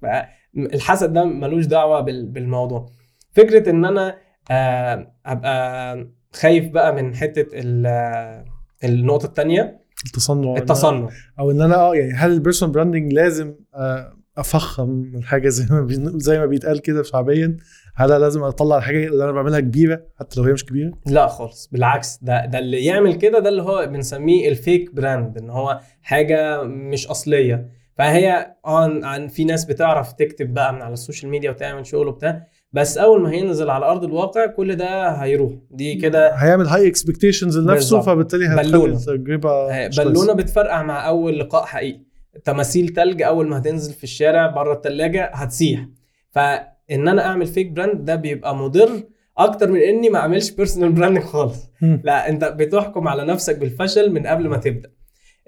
الحسد 0.56 1.12
ده 1.12 1.24
ملوش 1.24 1.66
دعوة 1.66 2.00
بال- 2.00 2.26
بالموضوع. 2.26 2.86
فكرة 3.32 3.70
إن 3.70 3.84
أنا 3.84 4.16
آه، 4.50 5.12
أبقى 5.26 6.06
خايف 6.32 6.70
بقى 6.70 6.94
من 6.94 7.14
حتة 7.14 7.46
ال- 7.54 7.86
آه، 7.86 8.44
النقطة 8.84 9.26
الثانية 9.26 9.80
التصنع. 10.06 10.56
التصنع. 10.56 11.08
أو 11.38 11.50
إن 11.50 11.60
أنا 11.60 11.74
آه 11.76 11.94
يعني 11.96 12.12
هل 12.12 12.30
ال 12.32 12.37
personal 12.37 12.72
branding 12.74 13.12
لازم 13.12 13.54
آه، 13.74 14.16
افخم 14.39 15.12
الحاجة 15.15 15.48
زي 15.48 15.66
ما 15.70 15.86
زي 16.16 16.39
ما 16.39 16.47
بيتقال 16.47 16.81
كده 16.81 17.02
شعبيا 17.02 17.57
هل 17.97 18.09
لازم 18.20 18.43
أطلع 18.43 18.78
الحاجة 18.78 19.07
اللي 19.07 19.24
أنا 19.24 19.32
بعملها 19.32 19.61
كبيرة 19.61 20.02
حتى 20.20 20.40
لو 20.40 20.47
هي 20.47 20.52
مش 20.52 20.65
كبيرة 20.65 20.93
لا 21.07 21.27
خالص 21.27 21.69
بالعكس 21.73 22.19
ده 22.23 22.47
ده 22.47 22.59
اللي 22.59 22.85
يعمل 22.85 23.15
كده 23.15 23.39
ده 23.39 23.48
اللي 23.48 23.62
هو 23.62 23.86
بنسميه 23.86 24.48
ال 24.48 24.58
fake 24.58 24.94
brand 24.94 25.38
إن 25.39 25.51
هو 25.51 25.81
حاجة 26.02 26.62
مش 26.62 27.07
أصلية 27.07 27.69
فهي 27.98 28.55
آه 28.66 29.01
عن 29.02 29.28
في 29.28 29.44
ناس 29.44 29.65
بتعرف 29.65 30.12
تكتب 30.12 30.55
بقى 30.55 30.73
من 30.73 30.82
على 30.82 30.93
السوشيال 30.93 31.31
ميديا 31.31 31.51
وتعمل 31.51 31.86
شغل 31.86 32.09
وبتاع 32.09 32.47
بس 32.73 32.98
أول 32.98 33.23
ما 33.23 33.31
هينزل 33.31 33.70
على 33.70 33.86
أرض 33.86 34.05
الواقع 34.05 34.47
كل 34.47 34.77
ده 34.77 35.09
هيروح 35.11 35.52
دي 35.70 35.94
كده 35.94 36.35
هيعمل 36.35 36.66
high 36.66 36.88
expectations 36.88 37.59
لنفسه. 37.59 38.01
فبالتالي 38.01 38.47
هتخلي. 38.47 38.85
التجربة 38.85 39.86
مش 39.89 39.97
بالونة. 40.01 40.32
بتفرقع 40.32 40.82
مع 40.82 41.09
أول 41.09 41.39
لقاء 41.39 41.65
حقيقي 41.65 42.01
تماثيل 42.44 42.89
تلج 42.89 43.23
أول 43.23 43.48
ما 43.48 43.59
هتنزل 43.59 43.93
في 43.93 44.05
الشارع 44.05 44.47
بره 44.47 44.73
التلاجة 44.73 45.31
هتسيح. 45.35 45.86
فإن 46.31 47.09
أنا 47.09 47.27
أعمل 47.27 47.47
fake 47.47 47.70
brand 47.70 48.05
ده 48.05 48.15
بيبقى 48.15 48.57
مضر 48.57 49.02
أكتر 49.39 49.70
من 49.70 49.81
إني 49.81 50.09
ما 50.09 50.19
أعملش 50.19 50.51
personal 50.51 50.92
branding 50.92 51.24
خالص. 51.24 51.70
لا 52.05 52.28
أنت 52.28 52.44
بتحكم 52.44 53.09
على 53.09 53.24
نفسك 53.24 53.59
بالفشل 53.59 54.12
من 54.12 54.27
قبل 54.27 54.48
ما 54.48 54.57
تبدأ. 54.57 54.90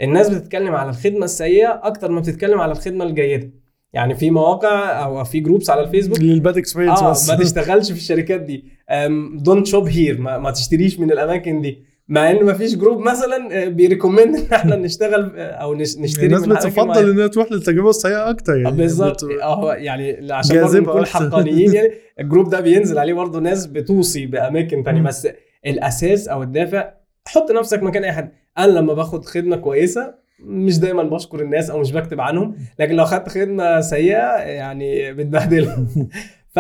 الناس 0.03 0.29
بتتكلم 0.29 0.75
على 0.75 0.91
الخدمة 0.91 1.25
السيئة 1.25 1.81
أكتر 1.83 2.11
ما 2.11 2.21
بتتكلم 2.21 2.61
على 2.61 2.73
الخدمة 2.73 3.05
الجيدة. 3.05 3.51
يعني 3.93 4.15
في 4.15 4.31
مواقع 4.31 5.05
أو 5.05 5.25
في 5.25 5.41
groups 5.41 5.71
على 5.71 5.81
الفيسبوك. 5.81 6.21
لل 6.21 6.36
bad 6.36 6.59
experience 6.59 7.03
آه 7.31 7.35
ما 7.35 7.39
تشتغلش 7.45 7.93
في 7.93 7.99
الشركات 7.99 8.41
دي. 8.41 8.65
don't 9.35 9.67
shop 9.67 9.89
here 9.89 10.21
ما, 10.21 10.39
ما 10.39 10.51
تشتريش 10.51 11.01
من 11.01 11.13
الأماكن 11.13 11.61
دي. 11.61 11.92
مع 12.13 12.31
ان 12.31 12.45
ما 12.45 12.53
فيش 12.53 12.77
group 12.77 12.99
مثلا 13.01 13.63
آه، 13.65 13.69
بي 13.69 13.81
recommend 13.81 14.37
إن 14.37 14.47
إحنا 14.53 14.77
نشتغل 14.77 15.33
آه، 15.37 15.51
أو 15.51 15.75
نش- 15.75 15.99
نشتري 15.99 16.27
الناس 16.27 16.47
بتفضل. 16.47 17.11
إنها 17.11 17.27
تروح 17.27 17.53
للتجربة 17.53 17.91
السيئة 17.91 18.31
أكتر 18.31 18.57
يعني 18.57 18.77
بالظبط 18.77 19.25
آه 19.43 19.75
يعني 19.75 20.33
عشان 20.33 20.63
برضه 20.63 20.79
نكون. 20.81 21.07
حقانيين 21.07 21.75
يعني 21.75 21.91
ال 22.21 22.25
group 22.25 22.49
ده 22.51 22.61
بينزل 22.61 22.99
عليه 22.99 23.15
برضه 23.15 23.41
ناس 23.41 23.67
بتوصي 23.67 24.27
بأماكن 24.27 24.83
مم. 24.87 25.03
بس 25.03 25.29
الأساس 25.67 26.29
أو 26.29 26.43
الدافع 26.43 26.91
حط 27.27 27.51
نفسك 27.51 27.83
مكان 27.83 28.05
أي 28.05 28.13
حد 28.13 28.33
أنا 28.59 28.73
لما 28.73 28.95
باخد 28.95 29.25
خدمة 29.25 29.57
كويسة 29.57 30.15
مش 30.41 30.79
دايما 30.79 31.03
بشكر 31.03 31.41
الناس 31.41 31.71
أو 31.71 31.81
مش 31.81 31.93
بكتب 31.93 32.21
عنهم 32.21 32.57
لكن 32.79 32.95
لو 32.95 33.05
خدت 33.05 33.29
خدمة 33.29 33.81
سيئة 33.81 34.37
يعني 34.37 35.13
بتبهدلهم 35.13 35.89
ف 36.55 36.59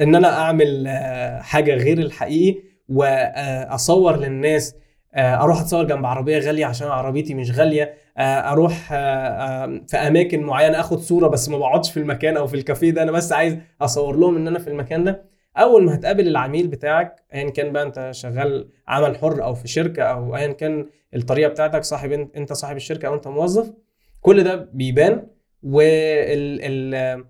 إن 0.00 0.14
أنا 0.14 0.28
أعمل 0.38 0.84
آه، 0.86 1.40
حاجة 1.40 1.74
غير 1.74 1.98
الحقيقي 1.98 2.69
وأصور 2.90 4.16
للناس 4.16 4.74
آه، 5.14 5.42
أروح 5.42 5.60
أتصور 5.60 5.84
جنب 5.84 6.06
عربية 6.06 6.38
غالية 6.38 6.66
عشان 6.66 6.88
عربيتي 6.88 7.34
مش 7.34 7.50
غالية 7.58 7.94
آه، 8.18 8.22
أروح 8.52 8.88
آه، 8.92 9.80
في 9.88 9.96
أماكن 9.96 10.42
معينة 10.42 10.80
أخد 10.80 10.98
صورة 10.98 11.28
بس 11.28 11.48
ما 11.48 11.58
بقعدش 11.58 11.90
في 11.92 11.96
المكان 12.00 12.36
أو 12.36 12.46
في 12.46 12.54
الكافيه 12.54 12.90
ده 12.90 13.02
أنا 13.02 13.12
بس 13.12 13.32
عايز 13.32 13.56
أصور 13.80 14.16
لهم 14.16 14.36
إن 14.36 14.46
أنا 14.48 14.58
في 14.58 14.68
المكان 14.70 15.04
ده. 15.04 15.30
أول 15.56 15.84
ما 15.84 15.94
هتقابل 15.94 16.28
العميل 16.28 16.68
بتاعك 16.68 17.16
ايا 17.34 17.50
كان 17.50 17.72
بقى 17.72 17.82
أنت 17.82 18.08
شغال 18.12 18.68
عمل 18.88 19.16
حر 19.16 19.44
أو 19.44 19.54
في 19.54 19.68
شركة 19.68 20.02
أو 20.02 20.36
ايا 20.36 20.52
كان 20.52 20.86
الطريقة 21.14 21.48
بتاعتك 21.48 21.84
صاحب 21.84 22.12
أنت 22.36 22.52
صاحب 22.52 22.76
الشركة 22.76 23.06
أو 23.08 23.14
أنت 23.14 23.28
موظف 23.28 23.72
كل 24.20 24.44
ده 24.44 24.54
بيبان 24.72 25.26
وال 25.62 26.58
ال 26.94 27.24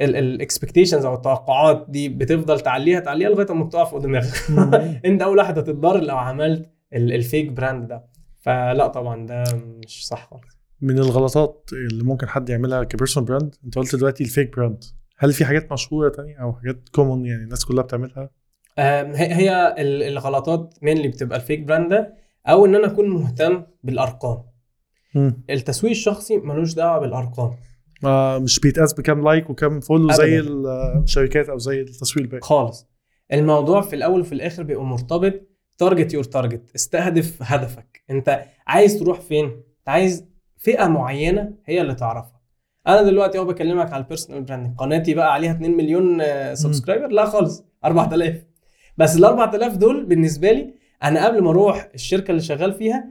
ال 0.00 0.08
expectations 0.08 1.04
أو 1.04 1.14
التوقعات 1.14 1.86
دي 1.88 2.08
بتفضل 2.08 2.60
تعليها 2.60 3.00
تعليها 3.00 3.28
لغاية 3.28 3.52
ما 3.52 3.64
بتقع 3.64 3.84
فوق 3.84 4.00
دماغك 4.00 4.34
أنت 5.06 5.22
أول 5.22 5.38
واحد 5.38 5.58
هتتضرر 5.58 6.00
لو 6.00 6.16
عملت 6.16 6.70
ال- 6.94 7.12
ال 7.12 7.20
fake 7.20 7.50
brand 7.52 7.88
ده. 7.88 8.04
فلا 8.40 8.86
طبعا 8.86 9.26
ده 9.26 9.44
مش 9.86 10.06
صح 10.06 10.28
خالص. 10.30 10.58
من 10.80 10.98
الغلطات 10.98 11.70
اللي 11.72 12.04
ممكن 12.04 12.28
حد 12.28 12.48
يعملها 12.48 12.84
ك 12.84 12.89
personal 12.89 13.28
brand 13.28 13.54
أنت 13.64 13.78
قلت 13.78 13.96
دلوقتي 13.96 14.24
ال 14.24 14.30
fake 14.30 14.56
brand 14.56 14.84
هل 15.18 15.32
في 15.32 15.44
حاجات 15.44 15.72
مشهورة 15.72 16.08
تانية 16.08 16.36
أو 16.42 16.52
حاجات 16.52 16.88
common 16.92 17.26
يعني 17.26 17.42
الناس 17.42 17.64
كلها 17.64 17.82
بتعملها؟ 17.82 18.30
هي 18.78 19.34
هي 19.34 19.74
ال- 19.78 20.02
الغلطات 20.02 20.74
مين 20.82 20.96
اللي 20.96 21.08
بتبقى 21.08 21.38
الـ 21.38 21.42
fake 21.42 21.60
brand 21.60 21.90
ده 21.90 22.14
أو 22.46 22.66
إن 22.66 22.74
أنا 22.74 22.86
أكون 22.86 23.08
مهتم 23.08 23.62
بالأرقام. 23.84 24.42
التسويق 25.50 25.90
الشخصي 25.90 26.36
ملوش 26.36 26.74
دعوة 26.74 26.98
بالأرقام. 27.00 27.56
مش 28.42 28.60
بيتقاس 28.60 28.92
بكام 28.94 29.24
like 29.24 29.50
وكام 29.50 29.80
follow 29.80 30.12
زي. 30.12 30.40
الشركات 31.04 31.48
أو 31.48 31.58
زي 31.58 31.80
التسويق 31.80 32.24
الباقي. 32.24 32.40
خالص. 32.42 32.86
الموضوع 33.32 33.80
في 33.80 33.96
الأول 33.96 34.20
وفي 34.20 34.32
الآخر 34.32 34.62
بيبقى 34.62 34.84
مرتبط 34.84 35.32
target 35.78 36.14
your 36.14 36.24
target 36.24 36.70
استهدف 36.74 37.36
هدفك. 37.42 38.02
أنت 38.10 38.44
عايز 38.66 38.98
تروح 38.98 39.20
فين؟ 39.20 39.44
أنت 39.44 39.88
عايز 39.88 40.24
فئة 40.56 40.86
معينة 40.86 41.52
هي 41.66 41.80
اللي 41.80 41.94
تعرفها 41.94 42.40
أنا 42.86 43.02
دلوقتي 43.02 43.38
أهو 43.38 43.44
بكلمك 43.44 43.92
على 43.92 44.02
ال 44.02 44.06
personal 44.06 44.42
branding 44.42 44.76
قناتي 44.78 45.14
بقى 45.14 45.32
عليها 45.32 45.52
2 45.52 45.76
مليون 45.76 46.22
subscriber 46.54 47.06
لا 47.08 47.24
خالص 47.24 47.64
4000 47.84 48.36
بس 48.98 49.16
ال 49.16 49.24
4000 49.24 49.76
دول 49.76 50.04
بالنسبة 50.06 50.52
لي 50.52 50.74
أنا 51.02 51.26
قبل 51.26 51.42
ما 51.42 51.50
أروح 51.50 51.88
الشركة 51.94 52.30
اللي 52.30 52.42
شغال 52.42 52.72
فيها 52.72 53.08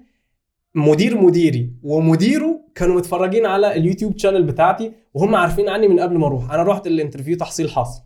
مدير 0.76 1.22
مديري 1.22 1.74
ومديره 1.84 2.49
كانوا 2.80 2.96
متفرجين 2.96 3.46
على 3.46 3.76
اليوتيوب 3.76 4.18
channel 4.18 4.44
بتاعتي 4.44 4.92
وهم 5.14 5.36
عارفين 5.36 5.70
عني 5.70 5.88
من 5.88 6.00
قبل 6.00 6.18
ما 6.18 6.28
أروح. 6.28 6.52
أنا 6.52 6.64
رحت 6.64 6.88
ال 6.88 6.93
interview 6.93 7.38
تحصيل 7.38 7.70
حاصل. 7.70 8.02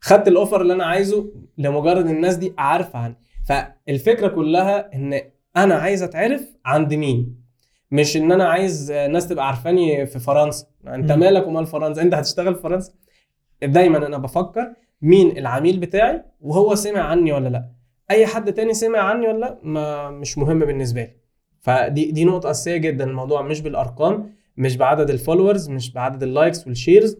خدت 0.00 0.28
ال 0.28 0.33
offer 0.33 0.60
اللي 0.60 0.72
أنا 0.72 0.84
عايزه 0.84 1.32
لمجرد 1.58 2.06
الناس 2.06 2.36
دي 2.36 2.54
عارفة 2.58 2.98
عني. 2.98 3.16
فالفكرة 3.48 4.28
كلها 4.28 4.94
إن 4.94 5.20
أنا 5.56 5.74
عايز 5.74 6.02
أتعرف 6.02 6.42
عند 6.64 6.94
مين. 6.94 7.42
مش 7.90 8.16
إن 8.16 8.32
أنا 8.32 8.44
عايز 8.44 8.92
ناس 8.92 9.28
تبقى 9.28 9.46
عارفاني 9.46 10.06
في 10.06 10.18
فرنسا. 10.18 10.66
أنت. 10.86 11.12
مالك 11.12 11.46
ومال 11.46 11.66
فرنسا؟ 11.66 12.02
أنت 12.02 12.14
هتشتغل 12.14 12.54
في 12.54 12.62
فرنسا؟ 12.62 12.92
دايما 13.62 14.06
أنا 14.06 14.18
بفكر 14.18 14.74
مين 15.02 15.38
العميل 15.38 15.78
بتاعي 15.78 16.22
وهو 16.40 16.74
سمع 16.74 17.00
عني 17.00 17.32
ولا 17.32 17.48
لأ. 17.48 17.70
أي 18.10 18.26
حد 18.26 18.52
تاني 18.52 18.74
سمع 18.74 18.98
عني 18.98 19.28
ولا 19.28 19.38
لأ 19.38 19.58
ما 19.62 20.10
مش 20.10 20.38
مهم 20.38 20.58
بالنسبة 20.58 21.02
لي. 21.02 21.21
فدي 21.62 22.10
دي 22.10 22.24
نقطة 22.24 22.50
أساسية 22.50 22.76
جدا 22.76 23.04
الموضوع 23.04 23.42
مش 23.42 23.60
بالأرقام 23.60 24.32
مش 24.56 24.76
بعدد 24.76 25.10
ال 25.10 25.16
followers 25.16 25.68
مش 25.68 25.92
بعدد 25.92 26.22
ال 26.22 26.29
likes 26.29 26.66
وال 26.66 26.78
shares 26.78 27.16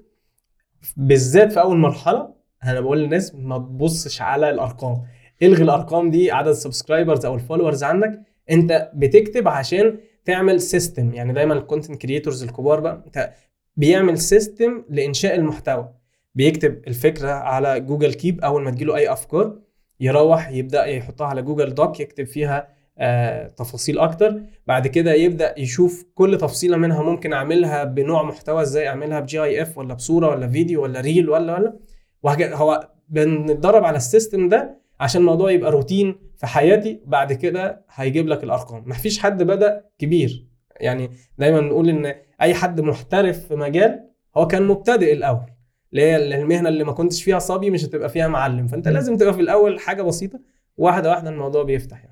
بالذات 0.97 1.53
في 1.53 1.61
أول 1.61 1.77
مرحلة 1.77 2.35
أنا 2.65 2.81
بقول 2.81 2.99
للناس 2.99 3.35
ما 3.35 3.59
تبصش 3.59 4.23
على 4.23 4.51
الأرقام. 4.51 5.03
إلغي 5.43 5.63
الأرقام 5.63 6.11
دي 6.11 6.31
عدد 6.33 6.49
ال 6.49 6.55
subscribers 6.55 7.27
أو 7.27 7.35
ال 7.35 7.40
followers 7.40 7.85
عندك. 7.85 8.21
أنت 8.51 8.91
بتكتب 8.95 9.49
عشان 9.49 9.99
تعمل 10.25 10.61
system 10.61 11.15
يعني 11.15 11.33
دايما 11.33 11.55
ال 11.55 11.61
content 11.61 12.03
creators 12.03 12.43
الكبار 12.43 12.81
بقى 12.81 13.03
أنت 13.07 13.33
بيعمل 13.77 14.19
system 14.19 14.85
لإنشاء 14.91 15.35
المحتوى. 15.35 15.89
بيكتب 16.35 16.83
الفكرة 16.87 17.31
على 17.31 17.81
جوجل 17.81 18.15
كيب 18.15 18.41
أول 18.41 18.63
ما 18.63 18.71
تجيله 18.71 18.97
أي 18.97 19.13
أفكار 19.13 19.59
يروح 20.01 20.49
يبدأ 20.49 20.85
يحطها 20.85 21.27
على 21.27 21.43
جوجل 21.43 21.75
دوك 21.75 22.01
يكتب 22.01 22.25
فيها 22.27 22.69
آه 22.99 23.47
تفاصيل 23.49 23.99
أكتر. 23.99 24.41
بعد 24.67 24.87
كده 24.87 25.13
يبدأ 25.13 25.55
يشوف 25.59 26.05
كل 26.15 26.39
تفصيلة 26.39 26.77
منها 26.77 27.03
ممكن 27.03 27.33
أعملها 27.33 27.85
بنوع 27.85 28.23
محتوى 28.23 28.63
إزاي 28.63 28.89
أعملها 28.89 29.21
ب 29.21 29.43
GIF 29.43 29.79
ولا 29.79 29.95
بصورة 29.95 30.29
ولا 30.29 30.49
فيديو 30.49 30.83
ولا 30.83 31.01
reel 31.01 31.31
ولا 31.31 31.55
ولا. 31.59 31.79
وهكذا 32.23 32.55
هو 32.57 32.89
بنتدرب 33.09 33.85
على 33.85 33.97
ال 33.97 34.04
system 34.04 34.49
ده 34.49 34.83
عشان 35.01 35.21
الموضوع 35.21 35.51
يبقى 35.51 35.71
روتين 35.71 36.15
في 36.37 36.47
حياتي. 36.47 37.01
بعد 37.07 37.33
كده 37.33 37.85
هيجيب 37.95 38.29
لك 38.29 38.45
الأرقام. 38.45 38.85
مفيش 38.87 39.19
حد 39.19 39.43
بدأ 39.43 39.85
كبير. 39.99 40.47
يعني 40.81 41.11
دايما 41.39 41.61
نقول 41.61 41.89
إن 41.89 42.15
أي 42.43 42.55
حد 42.55 42.81
محترف 42.81 43.47
في 43.49 43.55
مجال 43.57 44.09
هو 44.37 44.47
كان 44.47 44.63
مبتدئ 44.63 45.13
الأول. 45.13 45.47
اللي 45.93 46.03
هي 46.03 46.17
المهنة 46.41 46.69
اللي 46.69 46.85
ما 46.85 46.93
كنتش 46.93 47.23
فيها 47.23 47.39
صبي 47.39 47.71
مش 47.71 47.85
هتبقى 47.85 48.09
فيها 48.09 48.29
معلم. 48.29 48.67
فأنت. 48.67 48.89
لازم 48.89 49.17
تبقى 49.17 49.35
في 49.35 49.41
الأول 49.41 49.81
حاجة 49.81 50.03
بسيطة. 50.03 50.41
واحدة 50.77 51.11
واحدة 51.11 51.31
الموضوع 51.31 51.63
بيفتح 51.63 52.05
يعني. 52.05 52.12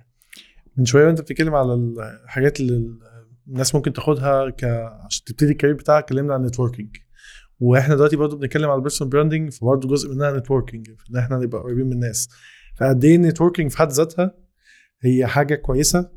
من 0.80 0.86
شوية 0.86 1.06
وأنت 1.06 1.20
بتتكلم 1.20 1.54
على 1.54 1.74
الحاجات 2.24 2.60
اللي 2.60 2.96
الناس 3.48 3.74
ممكن 3.74 3.92
تاخدها 3.92 4.50
ك 4.50 4.64
عشان 5.06 5.24
تبتدي 5.24 5.52
ال 5.52 5.56
career 5.56 5.76
بتاعك 5.76 6.02
اتكلمنا 6.04 6.34
عن 6.34 6.40
ال 6.40 6.45
networking 6.45 6.96
وإحنا 7.60 7.94
دلوقتي 7.94 8.16
برضه 8.16 8.36
بنتكلم 8.36 8.64
على 8.70 8.76
ال 8.76 8.80
personal 8.80 9.10
branding 9.10 9.52
فبرضه 9.52 9.88
جزء 9.88 10.14
منها 10.14 10.32
networking 10.38 10.88
إن 11.10 11.16
إحنا 11.16 11.36
نبقى 11.36 11.62
قريبين 11.62 11.86
من 11.86 11.92
الناس. 11.92 12.28
فقد 12.76 13.04
إيه 13.04 13.16
ال 13.16 13.21
networking 13.21 13.70
في 13.70 13.78
حد 13.78 13.90
ذاتها 13.92 14.34
هي 15.02 15.26
حاجة 15.26 15.54
كويسة؟ 15.54 16.10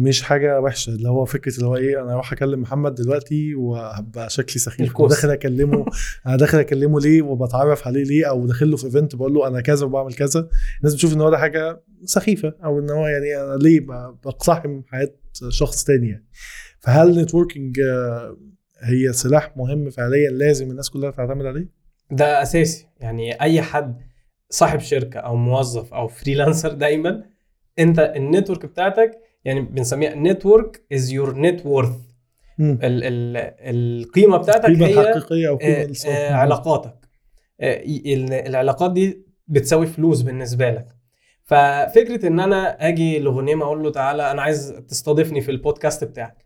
مش 0.00 0.22
حاجة 0.22 0.60
وحشة. 0.60 0.90
اللي 0.90 1.08
هو 1.08 1.24
فكرة 1.24 1.54
اللي 1.54 1.66
هو 1.66 1.76
إيه 1.76 2.02
أنا 2.02 2.12
أروح 2.12 2.32
أكلم 2.32 2.60
محمد 2.60 2.94
دلوقتي 2.94 3.54
وهبقى 3.54 4.30
شكلي 4.30 4.58
سخيف. 4.58 5.00
وداخل 5.00 5.30
أكلمه. 5.30 5.84
أنا 6.26 6.36
داخل 6.36 6.58
أكلمه 6.58 7.00
ليه 7.00 7.22
وبتعرف 7.22 7.86
عليه 7.86 8.04
ليه 8.04 8.28
أو 8.28 8.46
داخل 8.46 8.70
له 8.70 8.76
في 8.76 8.86
event 8.86 9.16
بقول 9.16 9.34
له 9.34 9.48
أنا 9.48 9.60
كذا 9.60 9.86
وبعمل 9.86 10.14
كذا. 10.14 10.48
الناس 10.78 10.94
بتشوف 10.94 11.14
إن 11.14 11.20
هو 11.20 11.30
ده 11.30 11.38
حاجة 11.38 11.82
سخيفة 12.04 12.54
أو 12.64 12.78
إن 12.78 12.90
هو 12.90 13.06
يعني 13.06 13.44
أنا 13.44 13.56
ليه 13.62 13.80
بقتحم 14.24 14.82
حياة 14.86 15.14
شخص 15.48 15.84
تاني 15.84 16.08
يعني. 16.08 16.26
فهل 16.80 17.10
ال 17.10 17.16
networking 17.16 17.80
آه، 17.80 18.36
هي 18.80 19.12
سلاح 19.12 19.56
مهم 19.56 19.90
فعليا 19.90 20.30
لازم 20.30 20.70
الناس 20.70 20.90
كلها 20.90 21.10
تعتمد 21.10 21.46
عليه؟ 21.46 21.68
ده 22.10 22.42
أساسي. 22.42 22.86
يعني 23.00 23.40
أي 23.40 23.62
حد 23.62 24.00
صاحب 24.50 24.80
شركة 24.80 25.20
أو 25.20 25.36
موظف 25.36 25.94
أو 25.94 26.08
freelancer 26.08 26.72
دايما 26.72 27.24
أنت 27.78 27.98
ال 28.16 28.22
network 28.22 28.66
بتاعتك 28.66 29.12
يعني 29.44 29.60
بنسميها 29.60 30.14
network 30.14 30.82
is 30.92 31.12
your 31.12 31.38
net 31.40 31.66
worth 31.66 31.96
القيمة 32.60 34.36
بتاعتك 34.36 34.64
القيمة 34.64 34.86
هي 34.86 35.00
الحقيقية 35.00 35.48
أو 35.48 35.54
القيمه 35.54 35.94
آه،. 36.06 36.10
آه، 36.10 36.34
علاقاتك. 36.34 36.94
آه، 37.60 37.82
ال- 37.86 38.32
العلاقات 38.32 38.92
دي 38.92 39.26
بتساوي 39.48 39.86
فلوس 39.86 40.22
بالنسبة 40.22 40.70
لك. 40.70 40.86
ففكرة 41.44 42.26
إن 42.26 42.40
أنا 42.40 42.88
آجي 42.88 43.18
لغنيم 43.18 43.62
أقول 43.62 43.82
له 43.82 43.90
تعالى 43.90 44.30
أنا 44.30 44.42
عايز 44.42 44.82
تستضيفني 44.88 45.40
في 45.40 45.50
البودكاست 45.50 46.04
بتاعك. 46.04 46.36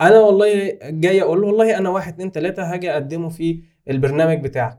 أنا 0.00 0.18
والله 0.20 0.78
جاي 0.82 1.22
أقول 1.22 1.40
له 1.40 1.46
والله 1.46 1.78
أنا 1.78 1.88
واحد 1.88 2.12
اتنين 2.12 2.32
تلاتة 2.32 2.72
هاجي 2.72 2.92
أقدمه 2.92 3.28
في 3.28 3.60
البرنامج 3.90 4.40
بتاعك. 4.40 4.78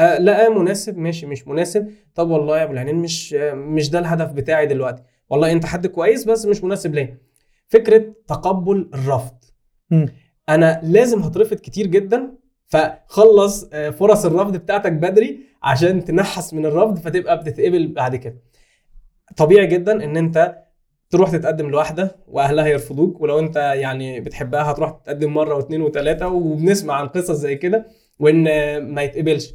آه 0.00 0.18
لا 0.18 0.48
مناسب 0.48 0.98
ماشي 0.98 1.26
مش 1.26 1.48
مناسب. 1.48 1.88
طب 2.14 2.30
والله 2.30 2.58
يا 2.58 2.62
أبو 2.64 2.72
العينين 2.72 2.94
مش 2.96 3.32
مش 3.54 3.90
ده 3.90 3.98
الهدف 3.98 4.32
بتاعي 4.32 4.66
دلوقتي. 4.66 5.02
والله 5.30 5.52
انت 5.52 5.66
حد 5.66 5.86
كويس 5.86 6.24
بس 6.24 6.46
مش 6.46 6.64
مناسب 6.64 6.94
ليا. 6.94 7.18
فكرة 7.68 8.14
تقبل 8.28 8.90
الرفض. 8.94 9.34
مم. 9.90 10.06
أنا 10.48 10.80
لازم 10.84 11.20
هترفض 11.22 11.56
كتير 11.56 11.86
جدا 11.86 12.32
فخلص 12.66 13.68
آه، 13.72 13.90
فرص 13.90 14.24
الرفض 14.24 14.56
بتاعتك 14.56 14.92
بدري 14.92 15.40
عشان 15.62 16.04
تنحس 16.04 16.54
من 16.54 16.66
الرفض 16.66 16.98
فتبقى 16.98 17.38
بتتقبل 17.40 17.86
بعد 17.92 18.16
كده. 18.16 18.36
طبيعي 19.36 19.66
جدا 19.66 20.04
إن 20.04 20.16
أنت 20.16 20.62
تروح 21.10 21.30
تتقدم 21.30 21.70
لواحدة 21.70 22.16
وأهلها 22.28 22.66
يرفضوك 22.66 23.20
ولو 23.20 23.38
أنت 23.38 23.56
يعني 23.56 24.20
بتحبها 24.20 24.70
هتروح 24.70 24.90
تتقدم 24.90 25.34
مرة 25.34 25.54
واثنين 25.54 25.82
وثلاثه 25.82 26.26
وبنسمع 26.28 26.94
عن 26.94 27.08
قصص 27.08 27.30
زي 27.36 27.56
كده 27.56 27.86
وإن 28.18 28.44
ما 28.94 29.02
يتقبلش. 29.02 29.54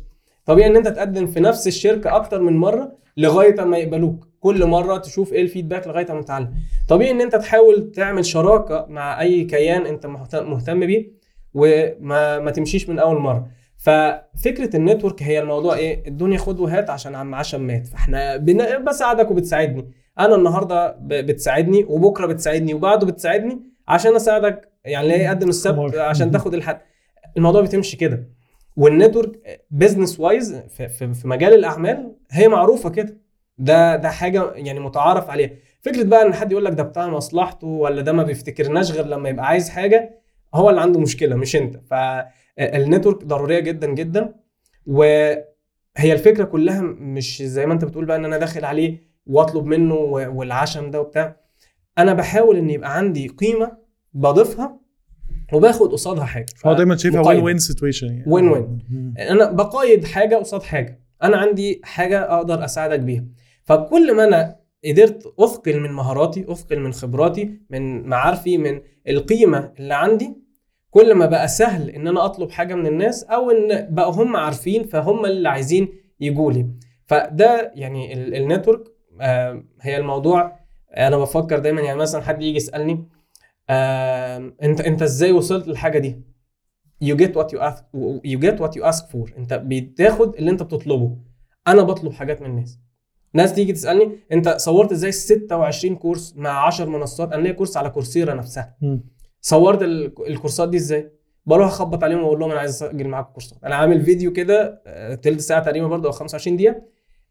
طبيعي 0.52 0.69
إن 0.69 0.76
أنت 0.76 0.88
تقدم 0.88 1.28
في 1.28 1.40
نفس 1.40 1.68
الشركة 1.68 2.15
أكتر 2.15 2.41
من 2.41 2.57
مرة 2.57 2.91
لغاية 3.18 3.64
ما 3.64 3.78
يقبلوك. 3.78 4.28
كل 4.40 4.65
مرة 4.65 4.98
تشوف 4.98 5.34
إيه 5.34 5.41
الفيدباك 5.41 5.88
لغاية 5.88 6.11
ما 6.14 6.22
تتعلم. 6.22 6.53
طبيعي 6.88 7.11
إن 7.11 7.22
أنت 7.22 7.36
تحاول 7.36 7.91
تعمل 7.91 8.26
شراكة 8.26 8.86
مع 8.90 9.22
أي 9.22 9.44
كيان 9.44 9.86
أنت 9.86 10.06
مهت- 10.06 10.36
مهتم 10.36 10.80
بيه 10.86 11.11
وما 11.53 12.40
ما 12.40 12.52
تمشيش 12.52 12.90
من 12.90 12.99
أول 12.99 13.19
مرة. 13.19 13.48
ففكرة 13.78 14.76
النتورك 14.76 15.23
هي 15.23 15.40
الموضوع 15.40 15.76
إيه 15.76 16.07
الدنيا 16.07 16.38
خد 16.38 16.60
وهات 16.60 16.90
عشان 16.90 17.15
عم 17.15 17.36
عشان 17.36 17.61
مات. 17.61 17.88
فإحنا 17.88 18.38
بساعدك 18.88 19.32
وبتساعدني 19.32 19.91
أنا 20.19 20.36
النهارده 20.36 20.95
بتساعدني 21.02 21.84
وبكرة 21.84 22.26
بتساعدني 22.26 22.73
وبعده 22.73 23.06
بتساعدني 23.07 23.61
عشان 23.88 24.15
أساعدك. 24.15 24.72
يعني 24.86 25.07
ليه 25.07 25.30
قدم 25.30 25.49
السبت. 25.49 25.95
عشان 25.95 26.32
تاخد 26.32 26.53
الحد. 26.53 26.80
الموضوع 27.38 27.61
بتمشي 27.61 27.98
كده. 27.98 28.41
وال 28.76 28.95
network 28.95 29.62
business 29.72 30.20
wise 30.20 30.56
في, 30.56 31.14
مجال 31.26 31.53
الأعمال 31.53 32.15
هي 32.31 32.48
معروفة 32.48 32.89
كده. 32.89 33.18
ده 33.57 33.95
ده 33.95 34.10
حاجة 34.10 34.52
يعني 34.53 34.80
متعارف 34.80 35.30
عليها. 35.30 35.49
فكرة 35.81 36.03
بقى 36.03 36.22
إن 36.27 36.34
حد 36.34 36.52
يقول 36.52 36.65
لك 36.65 36.73
ده 36.73 36.84
بتاع 36.84 37.07
مصلحته 37.07 37.68
ولا 37.68 38.02
ده 38.02 38.11
ما 38.14 38.23
بيفتكرناش 38.23 38.91
غير 38.91 39.06
لما 39.06 39.30
يبقى 39.30 39.45
عايز 39.48 39.69
حاجة 39.69 40.22
هو 40.56 40.69
اللي 40.69 40.81
عنده 40.81 40.99
مشكلة 40.99 41.35
مش 41.35 41.56
أنت. 41.56 41.77
فال 41.86 42.16
network 42.16 43.24
ضرورية 43.26 43.60
جدا 43.60 43.88
جدا. 43.93 44.34
وهي 44.85 45.43
الفكرة 46.03 46.43
كلها 46.43 46.81
مش 46.81 47.41
زي 47.43 47.65
ما 47.65 47.73
أنت 47.73 47.85
بتقول 47.85 48.06
بقى 48.06 48.18
إن 48.18 48.26
أنا 48.26 48.38
داخل 48.38 48.65
عليه 48.65 49.11
وأطلب 49.26 49.65
منه 49.65 49.95
والعشم 49.95 50.91
ده 50.91 51.02
وبتاع. 51.02 51.35
أنا 51.98 52.14
بحاول 52.14 52.57
إن 52.57 52.69
يبقى 52.69 52.98
عندي 52.98 53.27
قيمة 53.27 53.77
بضيفها 54.14 54.80
وباخد 55.53 55.91
قصادها 55.91 56.26
حاجة. 56.26 56.45
هو 56.65 56.73
دايما 56.73 56.98
شايفها 56.98 57.22
وين. 57.28 57.44
وين 57.44 57.57
سيتويشن 57.57 58.07
يعني. 58.07 58.23
Win-win. 58.26 58.91
مم. 58.91 59.14
أنا 59.19 59.52
بقايد 59.52 60.06
حاجة 60.06 60.36
قصاد 60.36 60.64
حاجة. 60.64 61.02
أنا 61.23 61.38
عندي 61.38 61.82
حاجة 61.84 62.22
أقدر 62.36 62.65
أساعدك 62.65 62.99
بيها. 62.99 63.26
فكل 63.64 64.15
ما 64.15 64.23
أنا 64.23 64.56
قدرت 64.86 65.34
أثقل 65.40 65.80
من 65.80 65.91
مهاراتي 65.91 66.45
أثقل 66.52 66.80
من 66.80 66.94
خبراتي 66.94 67.60
من 67.69 68.07
معارفي 68.07 68.57
من 68.57 68.82
القيمة 69.07 69.73
اللي 69.80 69.94
عندي 69.94 70.36
كل 70.90 71.14
ما 71.14 71.26
بقى 71.26 71.48
سهل 71.48 71.90
إن 71.90 72.07
أنا 72.07 72.26
أطلب 72.26 72.52
حاجة 72.52 72.76
من 72.76 72.88
الناس 72.88 73.23
أو 73.23 73.52
إن 73.52 73.88
بقوا 73.95 74.14
هم 74.14 74.36
عارفين 74.36 74.84
فهم 74.84 75.26
اللي 75.26 75.49
عايزين 75.49 75.88
يجوا 76.19 76.52
لي. 76.52 76.68
فده 77.06 77.72
يعني 77.76 78.14
ال- 78.14 78.36
ال 78.36 78.41
network 78.41 78.84
آه، 79.22 79.64
هي 79.82 79.98
الموضوع. 79.98 80.60
أنا 80.98 81.18
بفكر 81.18 81.60
دايما 81.60 81.82
يعني 81.82 81.98
مثلا 81.99 82.22
حد 82.22 82.41
يجي 82.41 82.56
يسألني 82.57 82.91
آه، 82.94 83.06
انت 84.64 84.81
انت 84.81 85.02
إزاي 85.02 85.31
وصلت 85.31 85.68
للحاجة 85.68 85.99
دي؟ 85.99 86.22
You 87.03 87.15
get 87.18 87.30
what 87.35 87.48
you 87.48 87.60
ask 87.60 87.84
you 88.26 88.39
get 88.39 88.57
what 88.60 88.72
you 88.77 88.84
ask 88.91 89.03
for. 89.14 89.38
انت 89.38 89.53
بتاخد 89.65 90.35
اللي 90.35 90.52
انت 90.52 90.64
بتطلبه. 90.64 91.18
أنا 91.68 91.81
بطلب 91.84 92.14
حاجات 92.14 92.41
من 92.41 92.49
الناس. 92.49 92.80
ناس 93.34 93.53
تيجي 93.53 93.73
تسألني 93.73 94.11
انت 94.31 94.49
صورت 94.49 94.91
إزاي 94.91 95.11
26 95.11 95.95
course 95.95 96.34
مع 96.38 96.65
10 96.68 96.85
منصات؟ 96.85 97.34
أنا 97.34 97.41
ليا 97.41 97.52
course 97.52 97.78
على 97.77 97.89
كورسيرا 97.89 98.34
نفسها. 98.34 98.76
صورت 99.41 99.81
ال- 99.81 100.27
الكورسات 100.27 100.69
دي 100.69 100.77
إزاي؟ 100.77 101.11
بروح 101.45 101.68
اخبط 101.68 102.03
عليهم 102.03 102.23
واقول 102.23 102.39
لهم 102.39 102.52
أنا 102.52 102.60
عايز 102.60 102.84
اسجل 102.84 103.07
معاكم 103.07 103.31
كورسات. 103.34 103.64
أنا 103.64 103.76
عامل 103.76 104.02
فيديو 104.02 104.34
كده 104.34 104.81
آه، 104.88 105.15
تلت 105.15 105.39
ساعة 105.39 105.64
تقريبا 105.64 105.88
برضه 105.88 106.07
أو 106.07 106.11
25 106.14 106.57
دقيقة. 106.57 106.81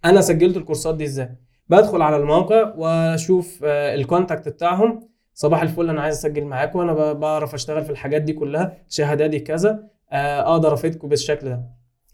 أنا 0.04 0.20
سجلت 0.20 0.56
الكورسات 0.56 0.94
دي 0.96 1.04
إزاي؟ 1.04 1.36
بدخل 1.68 2.02
على 2.02 2.16
الموقع 2.16 2.74
واشوف 2.76 3.60
آه، 3.64 3.94
ال 3.94 4.01
contact 4.01 4.48
بتاعهم. 4.48 5.09
صباح 5.34 5.62
الفل 5.62 5.90
أنا 5.90 6.00
عايز 6.02 6.16
أسجل 6.16 6.44
معاكم 6.44 6.78
وأنا 6.78 7.12
بعرف 7.12 7.54
أشتغل 7.54 7.84
في 7.84 7.90
الحاجات 7.90 8.22
دي 8.22 8.32
كلها. 8.32 8.76
شهاداتي 8.88 9.38
كذا. 9.38 9.88
آه، 10.12 10.40
أقدر 10.52 10.74
أفيدكم 10.74 11.08
بالشكل 11.08 11.48
ده. 11.48 11.62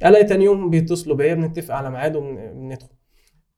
ألاقي 0.04 0.24
تاني 0.24 0.44
يوم 0.44 0.70
بيتصلوا 0.70 1.16
بيا 1.16 1.34
بنتفق 1.34 1.74
على 1.74 1.90
ميعاد 1.90 2.16
وبندخل. 2.16 2.88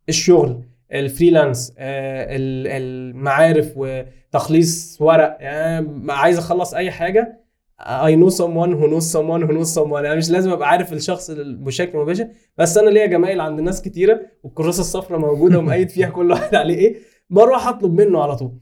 الشغل 0.08 0.62
ال 0.92 1.00
freelance 1.00 1.74
آه، 1.78 2.36
ال- 2.36 2.66
المعارف 2.66 3.72
وتخليص 3.76 4.96
ورق. 5.00 5.36
يعني 5.40 6.12
عايز 6.12 6.38
أخلص 6.38 6.74
أي 6.74 6.90
حاجة 6.90 7.48
I 7.82 8.10
know 8.20 8.30
someone 8.30 8.72
who 8.80 8.86
knows 8.92 9.06
someone 9.16 9.42
who 9.48 9.52
knows 9.52 9.74
someone. 9.78 10.02
يعني 10.04 10.16
مش 10.16 10.30
لازم 10.30 10.50
أبقى 10.50 10.68
عارف 10.68 10.92
الشخص 10.92 11.30
بشكل 11.40 11.98
مباشر. 11.98 12.28
بس 12.58 12.78
أنا 12.78 12.90
ليا 12.90 13.06
جمايل 13.06 13.40
عند 13.40 13.60
ناس 13.60 13.82
كتيرة 13.82 14.20
والكراسة 14.42 14.80
الصفراء 14.80 15.20
موجودة 15.20 15.58
ومقيد 15.58 15.88
فيها 15.90 16.08
كل 16.08 16.30
واحد 16.30 16.54
عليه 16.54 16.74
إيه 16.78 16.96
بروح 17.30 17.66
أطلب 17.66 18.00
منه 18.00 18.22
على 18.22 18.36
طول. 18.36 18.52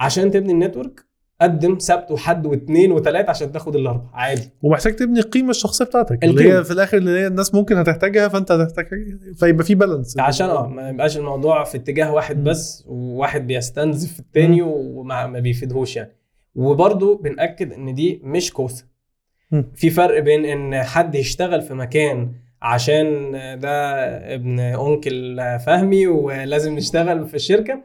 فعشان 0.00 0.30
تبني 0.30 0.52
ال 0.52 0.59
network 0.59 1.04
قدم 1.40 1.78
سبت 1.78 2.10
وحد 2.10 2.46
واثنين 2.46 2.92
وثلاث 2.92 3.28
عشان 3.28 3.52
تاخد 3.52 3.76
الاربع 3.76 4.04
عادي. 4.12 4.50
ومحتاج 4.62 4.96
تبني 4.96 5.20
القيمه 5.20 5.50
الشخصية 5.50 5.84
بتاعتك 5.84 6.24
اللي 6.24 6.34
القيمة. 6.34 6.58
هي 6.58 6.64
في 6.64 6.70
الآخر 6.70 6.96
اللي 6.96 7.10
هي 7.10 7.26
الناس 7.26 7.54
ممكن 7.54 7.76
هتحتاجها 7.76 8.28
فأنت 8.28 8.52
هتحتاجها 8.52 8.90
فيبقى 9.38 9.64
في 9.64 9.74
balance 9.74 10.18
عشان 10.18 10.46
آه 10.50 10.66
ما 10.66 10.88
يبقاش 10.88 11.16
الموضوع 11.16 11.64
في 11.64 11.76
اتجاه 11.76 12.12
واحد 12.12 12.44
بس 12.44 12.84
وواحد 12.86 13.46
بيستنزف 13.46 14.18
التاني 14.20 14.62
وما 14.62 15.26
ما 15.26 15.38
بيفيدهوش 15.38 15.96
يعني. 15.96 16.12
وبرضه 16.54 17.18
بنأكد 17.18 17.72
إن 17.72 17.94
دي 17.94 18.20
مش 18.24 18.52
كوسه. 18.52 18.86
في 19.74 19.90
فرق 19.90 20.20
بين 20.20 20.44
إن 20.44 20.82
حد 20.82 21.14
يشتغل 21.14 21.62
في 21.62 21.74
مكان 21.74 22.32
عشان 22.62 23.32
ده 23.60 23.94
ابن 24.34 24.60
أنكل 24.60 25.36
فهمي 25.66 26.06
ولازم 26.06 26.74
نشتغل 26.74 27.26
في 27.26 27.34
الشركة 27.34 27.84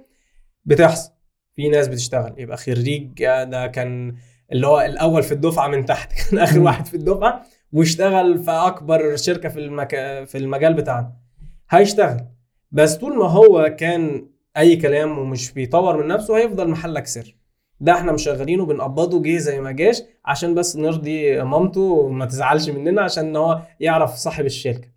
بتحصل. 0.65 1.14
في 1.55 1.69
ناس 1.69 1.87
بتشتغل. 1.87 2.33
يبقى 2.37 2.57
خريج 2.57 3.23
ده 3.43 3.67
كان 3.67 4.15
اللي 4.51 4.67
هو 4.67 4.81
الأول 4.81 5.23
في 5.23 5.31
الدفعة 5.31 5.67
من 5.67 5.85
تحت 5.85 6.13
كان 6.29 6.39
آخر. 6.39 6.59
واحد 6.59 6.85
في 6.85 6.93
الدفعة 6.93 7.43
واشتغل 7.73 8.43
في 8.43 8.51
أكبر 8.51 9.15
شركة 9.15 9.49
في 9.49 9.59
المك... 9.59 9.89
في 10.27 10.37
المجال 10.37 10.73
بتاعنا. 10.73 11.13
هيشتغل. 11.69 12.25
بس 12.71 12.95
طول 12.95 13.17
ما 13.17 13.25
هو 13.25 13.75
كان 13.79 14.29
أي 14.57 14.75
كلام 14.75 15.17
ومش 15.19 15.51
بيطور 15.51 16.01
من 16.03 16.07
نفسه 16.07 16.37
هيفضل 16.37 16.69
محلك 16.69 17.07
سر. 17.07 17.35
ده 17.79 17.91
إحنا 17.93 18.11
مشغلينه 18.11 18.65
بنقبضه 18.65 19.21
جه 19.21 19.37
زي 19.37 19.61
ما 19.61 19.71
جاش 19.71 20.01
عشان 20.25 20.53
بس 20.53 20.75
نرضي 20.75 21.41
مامته 21.43 21.81
وما 21.81 22.25
تزعلش 22.25 22.69
مننا 22.69 23.01
عشان 23.01 23.35
هو 23.35 23.61
يعرف 23.79 24.15
صاحب 24.15 24.45
الشركة. 24.45 24.87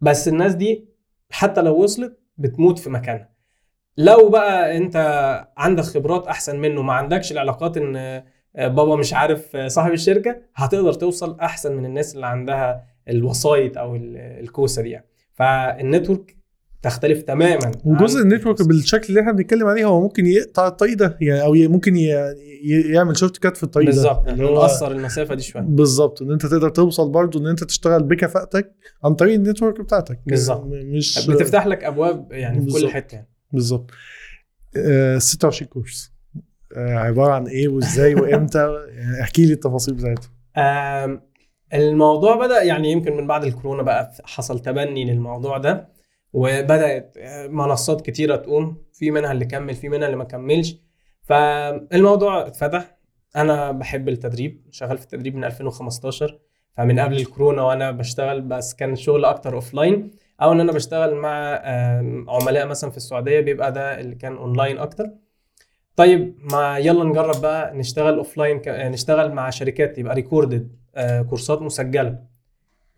بس 0.00 0.28
الناس 0.28 0.54
دي 0.54 0.88
حتى 1.30 1.62
لو 1.62 1.82
وصلت 1.82 2.18
بتموت 2.38 2.78
في 2.78 2.90
مكانها. 2.90 3.31
لو 3.96 4.28
بقى 4.28 4.76
انت 4.76 4.96
عندك 5.56 5.84
خبرات 5.84 6.26
احسن 6.26 6.60
منه 6.60 6.82
ما 6.82 6.92
عندكش 6.92 7.32
العلاقات 7.32 7.76
ان 7.76 8.22
بابا 8.56 8.96
مش 8.96 9.14
عارف 9.14 9.56
صاحب 9.56 9.92
الشركة 9.92 10.36
هتقدر 10.54 10.92
توصل 10.92 11.36
احسن 11.40 11.76
من 11.76 11.84
الناس 11.84 12.14
اللي 12.14 12.26
عندها 12.26 12.82
الوسايط 13.08 13.78
أو 13.78 13.96
ال- 13.96 14.16
الكوسة 14.16 14.82
دي 14.82 14.90
يعني 14.90 15.06
فال 15.34 15.57
network 15.57 16.36
تختلف 16.82 17.22
تماما 17.22 17.72
وجزء 17.84 18.22
ال 18.22 18.26
network. 18.26 18.62
بالشكل 18.68 19.06
اللي 19.08 19.20
إحنا 19.20 19.32
بنتكلم 19.32 19.66
عليه 19.66 19.84
هو 19.84 20.00
ممكن 20.00 20.26
يقطع 20.26 20.66
الطريق 20.66 20.96
ده 20.96 21.18
يعني 21.20 21.42
أو 21.42 21.52
ممكن 21.54 21.96
يعمل 22.90 23.16
shortcut 23.16 23.56
في 23.56 23.62
الطريق 23.62 23.86
بالظبط 23.86 24.24
ده 24.28 24.44
هو 24.44 24.54
نقصر 24.54 24.90
المسافة 24.90 25.34
دي 25.34 25.42
شوية 25.42 25.62
بالظبط 25.62 26.22
إن 26.22 26.30
أنت 26.32 26.46
تقدر 26.46 26.68
توصل 26.68 27.10
برضه 27.10 27.40
إن 27.40 27.46
أنت 27.46 27.64
تشتغل 27.64 28.02
بكفاءتك 28.02 28.72
عن 29.04 29.14
طريق 29.14 29.34
ال 29.34 29.40
network 29.40 29.80
بتاعتك 29.80 30.20
بالظبط. 30.26 30.64
م- 30.64 30.70
مش 30.96 31.30
بتفتح 31.30 31.66
لك 31.66 31.84
أبواب 31.84 32.32
يعني 32.32 32.60
في 32.60 32.66
كل 32.66 32.72
بالظبط. 32.72 32.90
حتة 32.90 33.14
يعني. 33.14 33.28
بالظبط. 33.52 33.90
آه 34.76 35.18
26 35.18 35.68
course. 35.68 36.12
آه 36.76 36.94
عبارة 36.98 37.32
عن 37.32 37.46
إيه 37.46 37.68
وإزاي 37.68 38.14
وإمتى؟ 38.14 38.86
يعني 38.88 39.20
احكي 39.22 39.46
لي 39.46 39.52
التفاصيل 39.52 39.94
بتاعته 39.94 40.28
آم، 40.56 41.20
الموضوع 41.74 42.46
بدأ 42.46 42.62
يعني 42.62 42.92
يمكن 42.92 43.16
من 43.16 43.26
بعد 43.26 43.44
الكورونا 43.44 43.82
بقى 43.82 44.12
حصل 44.24 44.58
تبني 44.58 45.04
للموضوع 45.04 45.58
ده 45.58 45.88
وبدأت 46.32 47.14
آه، 47.18 47.46
منصات 47.46 48.00
كتيرة 48.06 48.36
تقوم 48.36 48.76
في 48.92 49.10
منها 49.10 49.32
اللي 49.32 49.44
كمل 49.44 49.74
في 49.74 49.88
منها 49.88 50.06
اللي 50.06 50.16
ما 50.16 50.24
كملش. 50.24 50.76
فالموضوع 51.22 52.46
اتفتح. 52.46 52.96
أنا 53.36 53.72
بحب 53.72 54.08
التدريب 54.08 54.66
شغال 54.70 54.98
في 54.98 55.04
التدريب 55.04 55.34
من 55.36 55.44
2015 55.44 56.38
فمن 56.76 57.00
قبل 57.00 57.16
الكورونا 57.16 57.62
وأنا 57.62 57.90
بشتغل 57.90 58.40
بس 58.40 58.74
كان 58.74 58.92
الشغل 58.92 59.24
أكتر 59.24 59.54
offline 59.54 60.10
أو 60.42 60.52
إن 60.52 60.60
أنا 60.60 60.72
بشتغل 60.72 61.14
مع 61.14 61.62
عملاء 62.28 62.66
مثلا 62.66 62.90
في 62.90 62.96
السعودية 62.96 63.40
بيبقى 63.40 63.72
ده 63.72 64.00
اللي 64.00 64.14
كان 64.14 64.36
اونلاين 64.36 64.78
أكتر. 64.78 65.10
طيب 65.96 66.36
ما 66.52 66.78
يلا 66.78 67.04
نجرب 67.04 67.40
بقى 67.42 67.76
نشتغل 67.76 68.16
offline 68.18 68.60
نشتغل 68.66 69.32
مع 69.32 69.50
شركات 69.50 69.98
يبقى 69.98 70.14
recorded 70.14 70.76
كورسات 71.30 71.62
مسجلة. 71.62 72.18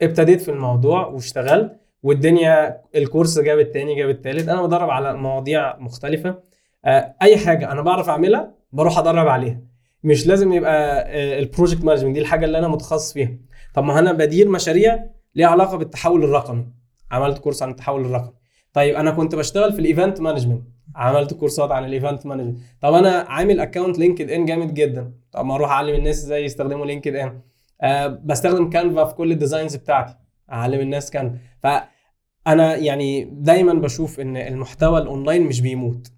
ابتديت 0.02 0.40
في 0.40 0.50
الموضوع 0.50 1.06
واشتغلت 1.06 1.80
والدنيا 2.02 2.80
الكورس 2.94 3.38
جاب 3.38 3.58
التاني 3.58 3.96
جاب 3.96 4.08
التالت. 4.10 4.48
أنا 4.48 4.62
بدرب 4.62 4.90
على 4.90 5.14
مواضيع 5.14 5.76
مختلفة. 5.78 6.38
آه، 6.84 7.14
أي 7.22 7.36
حاجة 7.36 7.72
أنا 7.72 7.82
بعرف 7.82 8.08
أعملها 8.08 8.54
بروح 8.72 8.98
أدرب 8.98 9.28
عليها. 9.28 9.60
مش 10.04 10.26
لازم 10.26 10.52
يبقى 10.52 11.06
ال 11.38 11.44
project 11.44 11.84
management 11.84 12.14
دي 12.14 12.20
الحاجة 12.20 12.44
اللي 12.44 12.58
أنا 12.58 12.68
متخصص 12.68 13.12
فيها. 13.12 13.36
طب 13.74 13.84
ما 13.84 13.98
أنا 13.98 14.12
بدير 14.12 14.48
مشاريع 14.48 15.04
ليها 15.34 15.46
علاقة 15.48 15.76
بالتحول 15.76 16.24
الرقمي. 16.24 16.66
عملت 17.14 17.38
كورس 17.38 17.62
عن 17.62 17.70
التحول 17.70 18.04
الرقمي. 18.04 18.32
طيب 18.72 18.94
أنا 18.94 19.10
كنت 19.10 19.34
بشتغل 19.34 19.72
في 19.72 19.78
ال 19.78 19.85
event 19.85 20.20
management. 20.20 20.62
عملت 20.96 21.34
كورسات 21.34 21.70
عن 21.70 21.84
ال 21.84 21.91
event 21.91 22.26
management. 22.26 22.58
طب 22.80 22.94
أنا 22.94 23.10
عامل 23.28 23.60
account 23.60 23.98
LinkedIn 23.98 24.44
جامد 24.44 24.74
جدا. 24.74 25.12
طب 25.32 25.44
ما 25.44 25.54
أروح 25.54 25.70
أعلم 25.70 25.94
الناس 25.94 26.16
إزاي 26.18 26.44
يستخدموا 26.44 26.86
LinkedIn. 26.86 27.40
أه 27.82 28.06
بستخدم 28.06 28.70
Canva 28.70 29.04
في 29.04 29.14
كل 29.14 29.32
ال 29.32 29.38
designs 29.38 29.76
بتاعتي. 29.76 30.14
أعلم 30.52 30.80
الناس 30.80 31.10
Canva 31.10 31.38
فانا 31.62 32.76
يعني 32.76 33.24
دايما 33.24 33.74
بشوف 33.74 34.20
إن 34.20 34.36
المحتوى 34.36 34.98
الأونلاين 34.98 35.42
مش 35.42 35.60
بيموت. 35.60 36.12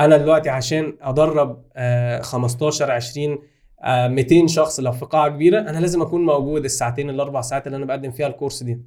أنا 0.00 0.16
دلوقتي 0.16 0.50
عشان 0.50 0.96
أدرب 1.00 1.64
آه 1.76 2.20
15 2.20 2.90
20 2.90 3.38
آه 3.82 4.08
200 4.08 4.46
شخص 4.46 4.80
لو 4.80 4.92
في 4.92 5.04
قاعة 5.04 5.28
كبيرة 5.28 5.60
أنا 5.60 5.78
لازم 5.78 6.02
أكون 6.02 6.24
موجود 6.24 6.64
الساعتين 6.64 7.10
الأربع 7.10 7.40
ساعات 7.40 7.66
اللي 7.66 7.76
أنا 7.76 7.86
بقدم 7.86 8.10
فيها 8.10 8.26
الكورس 8.26 8.62
دي. 8.62 8.80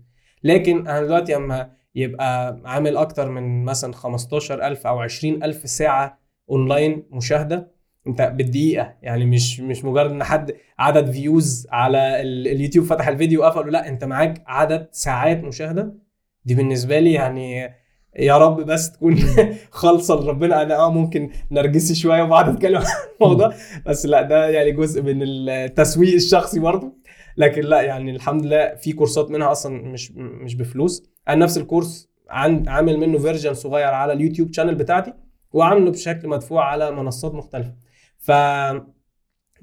لكن 0.43 0.87
أنا 0.87 1.01
دلوقتي 1.05 1.35
أما 1.35 1.69
يبقى 1.95 2.61
عامل 2.65 2.97
أكتر 2.97 3.29
من 3.29 3.65
مثلا 3.65 3.93
15000 3.93 4.87
أو 4.87 4.99
20000 4.99 5.69
ساعة 5.69 6.19
أونلاين 6.49 7.03
مشاهدة 7.11 7.71
أنت 8.07 8.21
بالدقيقة 8.21 8.93
يعني 9.01 9.25
مش 9.25 9.59
مش 9.59 9.85
مجرد 9.85 10.11
إن 10.11 10.23
حد 10.23 10.53
عدد 10.79 11.11
views 11.11 11.67
على 11.71 12.21
ال- 12.21 12.47
اليوتيوب 12.47 12.85
فتح 12.85 13.07
الفيديو 13.07 13.41
وقفل 13.41 13.71
لا 13.71 13.87
أنت 13.87 14.03
معاك 14.03 14.43
عدد 14.47 14.87
ساعات 14.91 15.43
مشاهدة. 15.43 15.93
دي 16.45 16.55
بالنسبة 16.55 16.99
لي 16.99 17.13
يعني 17.13 17.73
يا 18.19 18.37
رب 18.37 18.55
بس 18.61 18.91
تكون 18.91 19.15
خالصة 19.71 20.15
لربنا. 20.15 20.61
أنا 20.61 20.75
آه 20.77 20.91
ممكن 20.91 21.29
نرجسي 21.51 21.95
شوية 21.95 22.21
وبعد 22.23 22.49
أتكلم 22.49 22.77
عن 22.77 22.85
الموضوع 23.21 23.53
بس 23.85 24.05
لا 24.05 24.21
ده 24.21 24.49
يعني 24.49 24.71
جزء 24.71 25.01
من 25.01 25.19
التسويق 25.23 26.13
الشخصي 26.13 26.59
برضه. 26.59 26.93
لكن 27.37 27.61
لا 27.61 27.81
يعني 27.81 28.11
الحمد 28.15 28.45
لله 28.45 28.75
في 28.75 28.93
كورسات 28.93 29.31
منها 29.31 29.51
أصلا 29.51 29.81
مش 29.81 30.11
مش 30.15 30.55
بفلوس. 30.55 31.03
أنا 31.27 31.35
نفس 31.45 31.57
الكورس 31.57 32.09
عن 32.29 32.67
عامل 32.67 32.97
منه 32.97 33.17
version 33.17 33.53
صغير 33.53 33.87
على 33.87 34.13
ال 34.13 34.18
YouTube 34.18 34.53
channel 34.53 34.75
بتاعتي 34.75 35.13
وعامله 35.53 35.91
بشكل 35.91 36.27
مدفوع 36.27 36.65
على 36.65 36.91
منصات 36.91 37.33
مختلفة. 37.33 37.73
ف 38.17 38.31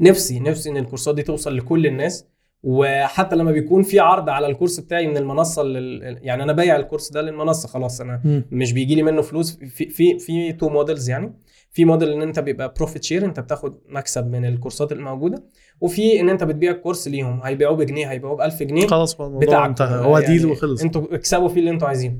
نفسي 0.00 0.40
نفسي 0.40 0.70
إن 0.70 0.76
الكورسات 0.76 1.14
دي 1.14 1.22
توصل 1.22 1.56
لكل 1.56 1.86
الناس 1.86 2.26
وحتى 2.62 3.36
لما 3.36 3.52
بيكون 3.52 3.82
في 3.82 3.98
عرض 4.00 4.28
على 4.28 4.46
الكورس 4.46 4.80
بتاعي 4.80 5.06
من 5.06 5.16
المنصة 5.16 5.62
لل... 5.62 6.18
يعني 6.22 6.42
أنا 6.42 6.52
بايع 6.52 6.76
الكورس 6.76 7.10
ده 7.12 7.22
للمنصة 7.22 7.68
خلاص 7.68 8.00
أنا 8.00 8.20
مم. 8.24 8.44
مش 8.50 8.72
بيجي 8.72 8.94
لي 8.94 9.02
منه 9.02 9.22
فلوس. 9.22 9.56
في 9.56 9.88
في 9.88 10.18
في 10.18 10.52
two 10.52 10.68
models 10.68 11.10
يعني. 11.10 11.32
في 11.70 11.84
موديل 11.84 12.08
إن 12.12 12.22
أنت 12.22 12.38
بيبقى 12.38 12.74
profit 12.76 13.04
share 13.04 13.24
أنت 13.24 13.40
بتاخد 13.40 13.78
مكسب 13.88 14.26
من 14.26 14.44
الكورسات 14.44 14.92
الموجودة 14.92 15.44
وفي 15.84 16.20
إن 16.20 16.28
أنت 16.30 16.44
بتبيع 16.44 16.70
الكورس 16.70 17.08
ليهم 17.08 17.40
هيبيعوه 17.42 17.76
بجنيه 17.76 18.10
هيبيعوه 18.10 18.36
ب 18.36 18.40
1000 18.40 18.62
جنيه 18.62 18.86
خلاص 18.86 19.14
بقى 19.14 19.26
الموضوع 19.26 19.66
انتهى. 19.66 20.04
هو 20.04 20.20
deal 20.20 20.46
وخلص. 20.46 20.82
أنتوا 20.82 21.14
اكسبوا 21.14 21.48
فيه 21.48 21.60
اللي 21.60 21.70
أنتوا 21.70 21.88
عايزينه. 21.88 22.16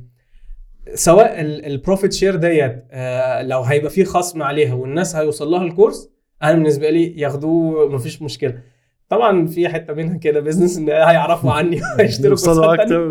سواء 0.95 1.41
ال 1.41 1.51
profit 1.51 2.13
share 2.13 2.37
ديت 2.37 2.85
آه، 2.91 3.43
لو 3.43 3.61
هيبقى 3.61 3.91
فيه 3.91 4.05
خصم 4.05 4.43
عليها 4.43 4.75
والناس 4.75 5.17
هيوصل 5.17 5.51
لها 5.51 5.63
الكورس 5.65 6.11
أنا 6.43 6.53
بالنسبة 6.53 6.91
لي 6.91 7.21
ياخدوه 7.21 7.89
مفيش 7.89 8.23
مشكلة. 8.23 8.59
طبعا 9.09 9.47
في 9.47 9.69
حتة 9.69 9.95
منها 9.95 10.17
كده 10.17 10.41
business 10.41 10.79
إن 10.79 10.89
هيعرفوا 10.89 11.53
عني 11.53 11.81
كورسات 12.23 12.59
أكتر 12.59 13.09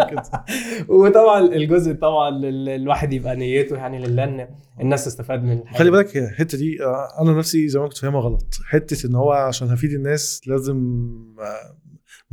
وطبعا 0.96 1.40
الجزء 1.40 1.94
طبعا 1.94 2.30
ال- 2.30 2.70
الواحد 2.70 3.14
يبقى 3.14 3.36
نيته 3.36 3.76
يعني 3.76 4.00
لله 4.00 4.24
إن 4.24 4.48
الناس 4.82 5.06
تستفاد 5.06 5.44
من 5.44 5.52
الحاجة. 5.60 5.78
خلي 5.78 5.92
بالك 5.92 6.18
الحتة 6.18 6.58
دي 6.58 6.84
آه، 6.84 7.08
أنا 7.22 7.38
نفسي 7.38 7.68
زي 7.68 7.80
ما 7.80 7.88
كنت 7.88 7.98
فاهمها 7.98 8.22
غلط. 8.22 8.46
حتة 8.70 9.08
إن 9.08 9.16
هو 9.16 9.32
عشان 9.32 9.70
هفيد 9.70 9.92
الناس 9.94 10.42
لازم 10.48 10.78
آه، 11.40 11.76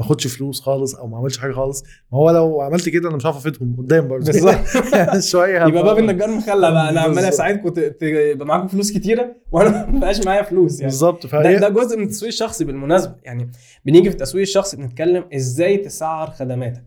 ما 0.01 0.07
اخدش 0.07 0.27
فلوس 0.27 0.61
خالص 0.61 0.95
أو 0.95 1.07
ما 1.07 1.17
اعملش 1.17 1.39
حاجة 1.39 1.53
خالص. 1.53 1.83
ما 2.13 2.19
هو 2.19 2.31
لو 2.31 2.61
عملت 2.61 2.89
كده 2.89 3.09
أنا 3.09 3.17
مش 3.17 3.27
عارف 3.27 3.37
أفيدهم 3.37 3.77
قدام 3.79 4.09
برضه. 4.09 4.27
بالظبط. 4.27 4.55
شوية 5.33 5.67
يبقى 5.67 5.83
باب 5.83 5.99
النجار 5.99 6.31
مخلى 6.37 6.71
بقى. 6.71 6.91
أنا 6.91 7.01
عمال. 7.01 7.19
أساعدكم 7.19 7.73
يبقى 8.03 8.47
معاكم 8.47 8.69
فلوس 8.69 8.93
كتيرة 8.93 9.37
وأنا 9.53 9.87
ما 9.93 9.99
بقاش 10.01 10.27
معايا 10.27 10.43
فلوس 10.43 10.73
يعني. 10.81 10.91
بالظبط. 10.91 11.27
ده, 11.27 11.59
ده 11.59 11.69
جزء 11.69 11.97
من 11.97 12.03
التسويق 12.03 12.33
الشخصي 12.33 12.65
بالمناسبة. 12.65 13.15
يعني 13.23 13.51
بنيجي 13.85 14.11
في 14.11 14.17
التسويق 14.17 14.43
الشخصي 14.43 14.77
بنتكلم 14.77 15.25
إزاي 15.35 15.77
تسعر 15.77 16.31
خدماتك. 16.31 16.85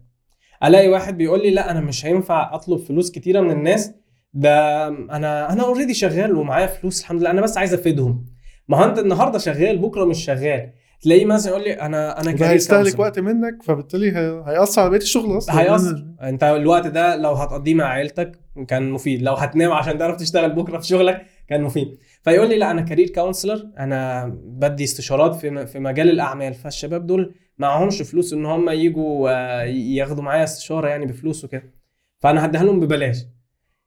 ألاقي 0.63 0.89
واحد 0.89 1.17
بيقول 1.17 1.41
لي 1.43 1.49
لا 1.49 1.71
أنا 1.71 1.79
مش 1.79 2.05
هينفع 2.05 2.55
أطلب 2.55 2.79
فلوس 2.79 3.11
كتيرة 3.11 3.41
من 3.41 3.51
الناس. 3.51 3.91
ده 4.33 4.87
أنا 4.87 5.53
أنا 5.53 5.63
already 5.63 5.93
شغال 5.93 6.35
ومعايا 6.35 6.67
فلوس 6.67 7.01
الحمد 7.01 7.21
لله. 7.21 7.31
أنا 7.31 7.41
بس 7.41 7.57
عايز 7.57 7.73
أفيدهم. 7.73 8.25
ما 8.67 8.77
هو 8.77 8.83
انت 8.83 8.99
النهارده 8.99 9.37
شغال 9.37 9.77
بكرة 9.77 10.05
مش 10.05 10.25
شغال. 10.25 10.69
تلاقيه 11.03 11.25
مثلا 11.25 11.51
يقول 11.51 11.63
لي 11.63 11.73
أنا 11.73 12.21
أنا 12.21 12.31
career 12.31 12.53
هيستهلك. 12.53 12.99
وقت 12.99 13.19
منك 13.19 13.63
فبالتالي 13.63 14.11
هي- 14.11 14.43
هيأثر 14.47 14.81
على 14.81 14.89
بقية 14.89 14.99
الشغل 15.01 15.37
أصلا. 15.37 15.61
هيأثر. 15.61 16.05
أنت 16.21 16.43
الوقت 16.43 16.87
ده 16.87 17.15
لو 17.15 17.31
هتقضيه 17.31 17.73
مع 17.73 17.85
عيلتك 17.85 18.39
كان 18.67 18.91
مفيد. 18.91 19.21
لو 19.21 19.33
هتنام 19.33 19.71
عشان 19.71 19.97
تعرف 19.97 20.15
تشتغل 20.15 20.51
بكرة 20.55 20.77
في 20.77 20.87
شغلك 20.87 21.25
كان 21.47 21.61
مفيد. 21.63 21.97
فيقول 22.23 22.49
لي 22.49 22.57
لا 22.57 22.71
أنا 22.71 22.81
career 22.81 23.09
counselor 23.09 23.67
أنا 23.79 24.25
بدي 24.43 24.83
استشارات 24.83 25.35
في 25.35 25.65
في 25.65 25.79
مجال 25.79 26.09
الأعمال. 26.09 26.53
فالشباب 26.53 27.05
دول 27.07 27.33
معهمش 27.57 28.01
فلوس 28.01 28.33
إن 28.33 28.45
هم 28.45 28.69
يجوا 28.69 29.29
آه، 29.29 29.63
ياخدوا 29.63 30.23
معايا 30.23 30.43
استشارة 30.43 30.87
يعني 30.87 31.05
بفلوس 31.05 31.43
وكده. 31.45 31.73
فأنا 32.19 32.45
هديها 32.45 32.63
لهم 32.63 32.79
ببلاش. 32.79 33.17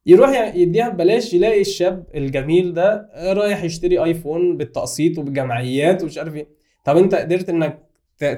يروح 0.07 0.55
يديها 0.55 0.89
ببلاش 0.89 1.35
يلاقي 1.35 1.61
الشاب 1.61 2.07
الجميل 2.15 2.75
ده 2.75 3.09
رايح 3.17 3.65
يشتري 3.65 4.05
ايفون 4.05 4.57
بالتقسيط 4.57 5.19
وبجمعيات 5.19 6.03
ومش 6.03 6.19
عارف 6.19 6.35
إيه. 6.35 6.56
طب 6.87 6.97
انت 6.97 7.15
قدرت 7.15 7.49
انك 7.49 7.79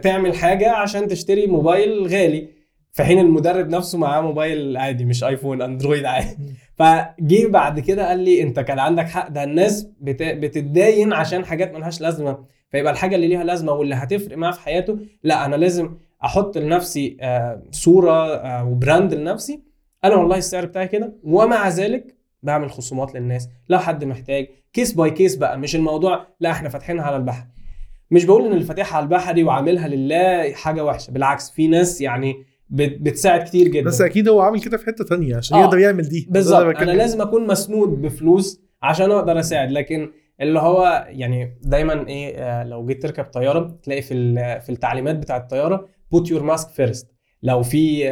تعمل 0.03 0.35
حاجة 0.37 0.71
عشان 0.71 1.09
تشتري 1.09 1.47
موبايل 1.47 2.07
غالي 2.07 2.49
في 2.93 3.05
حين 3.05 3.19
المدرب 3.19 3.69
نفسه 3.69 3.99
معاه 3.99 4.21
موبايل 4.21 4.77
عادي 4.77 5.05
مش 5.05 5.25
آيفون 5.25 5.63
أندرويد 5.63 6.05
عادي. 6.05 6.37
فجه 6.75 7.47
بعد 7.49 7.81
كده 7.81 8.09
قال 8.09 8.19
لي 8.19 8.43
انت 8.43 8.61
كان 8.61 8.79
عندك 8.79 9.05
حق 9.09 9.29
ده 9.29 9.45
الناس 9.45 9.89
بت... 10.01 10.23
بتتداين 10.23 11.13
عشان 11.13 11.45
حاجات 11.45 11.75
ملهاش 11.75 12.01
لازمة. 12.01 12.39
فيبقى 12.71 12.93
الحاجة 12.93 13.15
اللي 13.17 13.29
ليها 13.29 13.45
لازمة 13.45 13.73
واللي 13.73 13.95
هتفرق 13.95 14.37
معاه 14.37 14.53
في 14.53 14.61
حياته 14.61 14.99
لا 15.23 15.45
أنا 15.45 15.57
لازم 15.57 15.91
أحط 16.25 16.59
لنفسي 16.59 17.17
آه، 17.21 17.63
صورة 17.71 18.37
آه، 18.37 18.65
و 18.65 18.73
brand 18.73 19.15
لنفسي. 19.15 19.61
أنا 20.05 20.15
والله 20.17 20.37
السعر 20.37 20.65
بتاعي 20.67 20.89
كده 20.89 21.13
ومع 21.25 21.69
ذلك 21.69 22.15
بعمل 22.43 22.71
خصومات 22.71 23.15
للناس. 23.15 23.49
لو 23.69 23.79
حد 23.79 24.05
محتاج 24.05 24.47
case 24.73 24.93
by 24.93 25.11
case 25.11 25.37
بقى 25.37 25.59
مش 25.59 25.77
الموضوع 25.77 26.27
لا 26.41 26.51
إحنا 26.51 26.69
فاتحينها 26.69 27.05
على 27.05 27.17
البحر. 27.17 27.47
مش 28.11 28.25
بقول 28.25 28.47
إن 28.47 28.53
اللي 28.53 28.65
فاتحها 28.65 28.97
على 28.97 29.05
البحري 29.05 29.43
وعاملها 29.45 29.89
لله 29.89 30.53
حاجة 30.53 30.85
وحشة 30.85 31.11
بالعكس 31.11 31.51
في 31.51 31.69
ناس 31.69 32.01
يعني 32.01 32.35
بت- 32.71 32.99
بتساعد 33.01 33.41
كتير 33.45 33.69
جدا. 33.69 33.87
بس 33.87 34.01
أكيد 34.01 34.29
هو 34.29 34.41
عامل 34.41 34.61
كده 34.61 34.77
في 34.77 34.87
حتة 34.87 35.05
تانية 35.05 35.37
عشان 35.37 35.57
آه. 35.57 35.61
يقدر 35.65 35.79
يعمل 35.79 36.09
دي. 36.09 36.29
بالظبط. 36.31 36.77
أنا 36.77 36.91
لازم 36.91 37.21
أكون 37.23 37.47
مسنود 37.47 37.89
بفلوس 38.03 38.61
عشان 38.83 39.11
أقدر 39.11 39.39
أساعد 39.41 39.71
لكن 39.73 40.11
اللي 40.41 40.59
هو 40.59 41.07
يعني 41.09 41.59
دايما 41.63 42.09
إيه 42.09 42.35
آه، 42.37 42.65
لو 42.65 42.87
جيت 42.87 43.03
تركب 43.03 43.25
طيارة 43.25 43.79
تلاقي 43.83 44.03
في 44.03 44.35
في 44.61 44.71
التعليمات 44.73 45.17
بتاع 45.17 45.37
الطيارة 45.37 45.87
put 46.15 46.23
your 46.29 46.43
mask 46.51 46.67
first. 46.67 47.07
لو 47.43 47.63
في 47.63 48.05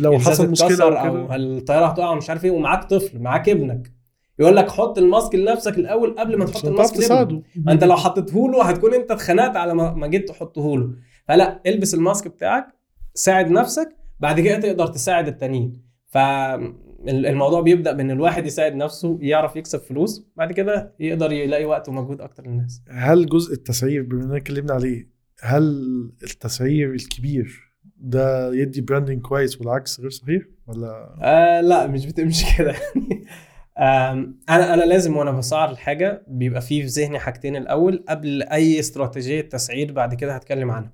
لو 0.00 0.18
حصل 0.18 0.44
أو 0.80 0.88
أو 0.88 1.26
كده. 1.26 1.36
الطيارة 1.36 1.86
هتقع 1.86 2.10
ومش 2.10 2.30
عارف 2.30 2.44
إيه 2.44 2.50
ومعاك 2.50 2.84
طفل 2.84 3.18
معاك 3.18 3.48
ابنك. 3.48 3.92
يقول 4.40 4.56
لك 4.56 4.70
حط 4.70 4.98
ال 4.98 5.05
mask 5.05 5.34
لنفسك 5.34 5.78
الأول 5.78 6.14
قبل 6.18 6.36
ما 6.36 6.44
تحط 6.44 6.64
ال 6.64 6.73
mask 6.73 7.10
لابنك 7.10 7.42
انت 7.68 7.84
لو 7.84 7.96
حطيته 7.96 8.48
له 8.52 8.64
هتكون 8.64 8.94
انت 8.94 9.10
اتخنقت 9.10 9.56
على 9.56 9.74
ما 9.74 10.06
جيت 10.06 10.28
تحطه 10.28 10.78
له. 10.78 10.94
فلا 11.28 11.60
البس 11.66 11.94
ال 11.94 12.01
mask 12.01 12.28
بتاعك 12.28 12.66
ساعد 13.14 13.50
نفسك 13.50 13.96
بعد 14.20 14.40
كده 14.40 14.58
تقدر 14.60 14.86
تساعد 14.86 15.28
التانيين. 15.28 15.82
فالموضوع 16.06 17.60
بيبدأ 17.60 17.92
بإن 17.92 18.10
الواحد 18.10 18.46
يساعد 18.46 18.74
نفسه 18.74 19.18
يعرف 19.20 19.56
يكسب 19.56 19.78
فلوس 19.78 20.26
بعد 20.36 20.52
كده 20.52 20.94
يقدر 21.00 21.32
يلاقي 21.32 21.64
وقت 21.64 21.88
ومجهود 21.88 22.20
أكتر 22.20 22.46
للناس. 22.46 22.82
هل 22.90 23.26
جزء 23.26 23.54
التسعير 23.54 24.02
بما 24.02 24.22
إننا 24.24 24.36
اتكلمنا 24.36 24.72
عليه 24.72 25.10
هل 25.42 25.64
التسعير 26.22 26.94
الكبير 26.94 27.70
ده 27.96 28.54
يدي 28.54 28.80
branding 28.80 29.20
كويس 29.20 29.60
والعكس 29.60 30.00
غير 30.00 30.10
صحيح؟ 30.10 30.42
ولا؟ 30.66 31.16
آه 31.22 31.60
لا 31.60 31.86
مش 31.86 32.06
بتمشي 32.06 32.56
كده. 32.58 32.70
يعني 32.70 33.24
أنا 33.80 34.74
أنا 34.74 34.82
لازم 34.84 35.16
وأنا 35.16 35.30
بسعر 35.30 35.70
الحاجة 35.70 36.22
بيبقى 36.28 36.60
فيه 36.60 36.80
في 36.82 36.86
ذهني 36.86 37.18
حاجتين 37.18 37.56
الأول 37.56 38.04
قبل 38.08 38.42
أي 38.42 38.78
استراتيجية 38.80 39.40
تسعير 39.40 39.92
بعد 39.92 40.14
كده 40.14 40.34
هتكلم 40.34 40.70
عنها. 40.70 40.92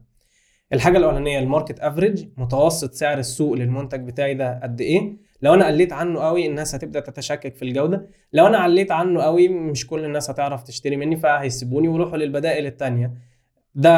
الحاجة 0.73 0.99
الأولانية 0.99 1.39
ال 1.39 1.45
market 1.45 1.81
average 1.81 2.27
متوسط 2.37 2.93
سعر 2.93 3.19
السوق 3.19 3.55
للمنتج 3.55 4.01
بتاعي 4.07 4.35
ده 4.35 4.61
قد 4.63 4.81
إيه؟ 4.81 5.17
لو 5.43 5.55
أنا 5.55 5.67
قليت 5.67 5.93
عنه 5.93 6.21
قوي 6.21 6.47
الناس 6.47 6.75
هتبدأ 6.75 7.01
تتشكك 7.01 7.55
في 7.57 7.65
الجودة. 7.65 8.07
لو 8.33 8.47
أنا 8.47 8.59
عليت 8.59 8.91
عنه 8.93 9.23
قوي 9.23 9.49
مش 9.49 9.87
كل 9.87 10.05
الناس 10.05 10.31
هتعرف 10.31 10.63
تشتري 10.63 10.97
مني 10.97 11.17
فهيسيبوني 11.17 11.89
ويروحوا 11.89 12.17
للبدائل 12.17 12.67
التانية. 12.67 13.13
ده 13.75 13.91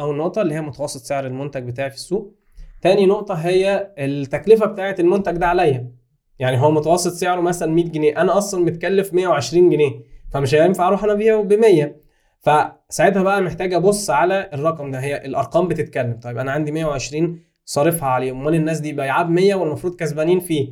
اول 0.00 0.16
نقطة 0.16 0.42
اللي 0.42 0.54
هي 0.54 0.60
متوسط 0.60 1.00
سعر 1.02 1.26
المنتج 1.26 1.62
بتاعي 1.62 1.90
في 1.90 1.96
السوق. 1.96 2.34
تاني 2.80 3.06
نقطة 3.06 3.34
هي 3.34 3.92
التكلفة 3.98 4.66
بتاعه 4.66 4.96
المنتج 4.98 5.32
ده 5.36 5.46
عليا. 5.46 6.01
يعني 6.42 6.60
هو 6.60 6.70
متوسط 6.70 7.12
سعره 7.12 7.40
مثلا 7.40 7.72
100 7.72 7.84
جنيه 7.84 8.20
أنا 8.20 8.38
أصلا 8.38 8.64
متكلف 8.64 9.14
120 9.14 9.70
جنيه 9.70 9.90
فمش 10.32 10.54
هينفع 10.54 10.88
أروح 10.88 11.04
أنا 11.04 11.12
ابيعه 11.12 11.42
ب 11.42 11.52
100 11.52 11.96
فساعتها 12.40 13.22
بقى 13.22 13.42
محتاج 13.42 13.74
أبص 13.74 14.10
على 14.10 14.50
الرقم 14.52 14.90
ده 14.90 14.98
هي 15.00 15.24
الأرقام 15.26 15.68
بتتكلم. 15.68 16.18
طيب 16.22 16.38
أنا 16.38 16.52
عندي 16.52 16.72
120 16.72 17.40
صارفها 17.64 18.08
عليه 18.08 18.32
أمال 18.32 18.54
الناس 18.54 18.80
دي 18.80 18.92
بايعاه 18.92 19.22
ب 19.22 19.30
100 19.30 19.54
والمفروض 19.54 19.94
كسبانين 19.96 20.40
فيه؟ 20.40 20.68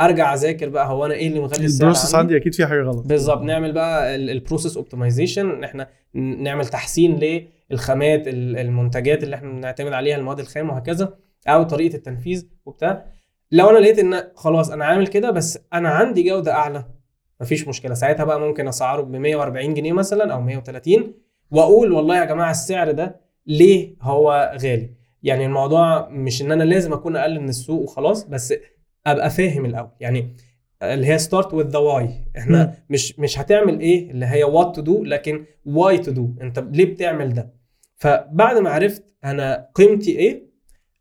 أرجع 0.00 0.34
أذاكر 0.34 0.68
بقى 0.68 0.86
هو 0.88 1.06
أنا 1.06 1.14
إيه 1.14 1.28
اللي 1.28 1.40
مغلي 1.40 1.64
السعر 1.64 1.88
ال 1.88 1.91
process 1.91 2.14
عندي؟ 2.14 2.36
أكيد 2.36 2.54
فيها 2.54 2.66
حاجة 2.66 2.80
غلط. 2.82 3.06
بالظبط. 3.06 3.42
نعمل 3.42 3.72
بقى 3.72 4.16
ال 4.16 4.24
process 4.24 4.76
optimization 4.76 5.50
ان 5.50 5.64
إحنا 5.64 5.88
نعمل 6.14 6.66
تحسين 6.66 7.20
للخامات 7.70 8.28
ال- 8.28 8.56
المنتجات 8.58 9.24
اللي 9.24 9.36
إحنا 9.36 9.52
بنعتمد 9.52 9.92
عليها 9.92 10.16
المواد 10.16 10.40
الخام 10.40 10.70
وهكذا 10.70 11.14
أو 11.48 11.62
طريقة 11.62 11.96
التنفيذ 11.96 12.46
وبتاع. 12.66 13.04
لو 13.50 13.70
أنا 13.70 13.78
لقيت 13.78 13.98
إن 13.98 14.22
خلاص 14.34 14.70
أنا 14.70 14.84
عامل 14.84 15.06
كده 15.06 15.30
بس 15.30 15.58
أنا 15.72 15.88
عندي 15.88 16.22
جودة 16.22 16.52
أعلى. 16.52 16.84
مفيش 17.40 17.68
مشكلة. 17.68 17.94
ساعتها 17.94 18.24
بقى 18.24 18.40
ممكن 18.40 18.68
اسعره 18.68 19.02
ب 19.02 19.10
140 19.16 19.74
جنيه 19.74 19.92
مثلا 19.92 20.32
أو 20.32 20.40
130 20.40 21.14
وأقول 21.50 21.92
والله 21.92 22.18
يا 22.18 22.24
جماعة 22.24 22.50
السعر 22.50 22.90
ده 22.90 23.20
ليه 23.46 23.96
هو 24.02 24.52
غالي. 24.62 24.90
يعني 25.22 25.46
الموضوع 25.46 26.08
مش 26.08 26.42
إن 26.42 26.52
أنا 26.52 26.64
لازم 26.64 26.92
أكون 26.92 27.16
أقل 27.16 27.40
من 27.40 27.48
السوق 27.48 27.82
وخلاص 27.82 28.24
بس 28.24 28.54
أبقى 29.06 29.30
فاهم 29.30 29.64
الأول. 29.64 29.90
يعني 30.00 30.36
اللي 30.82 31.06
هي 31.06 31.18
start 31.18 31.54
with 31.54 31.68
the 31.68 31.78
why 31.78 32.08
إحنا 32.38 32.64
مم. 32.66 32.72
مش 32.90 33.18
مش 33.18 33.38
هتعمل 33.38 33.80
إيه 33.80 34.10
اللي 34.10 34.26
هي 34.26 34.44
what 34.44 34.76
to 34.76 34.82
do 34.82 35.04
لكن 35.04 35.44
why 35.66 35.98
to 35.98 36.10
do 36.10 36.30
أنت 36.40 36.58
ليه 36.72 36.84
بتعمل 36.84 37.34
ده؟ 37.34 37.52
فبعد 37.96 38.56
ما 38.58 38.70
عرفت 38.70 39.04
أنا 39.24 39.68
قيمتي 39.74 40.18
إيه 40.18 40.47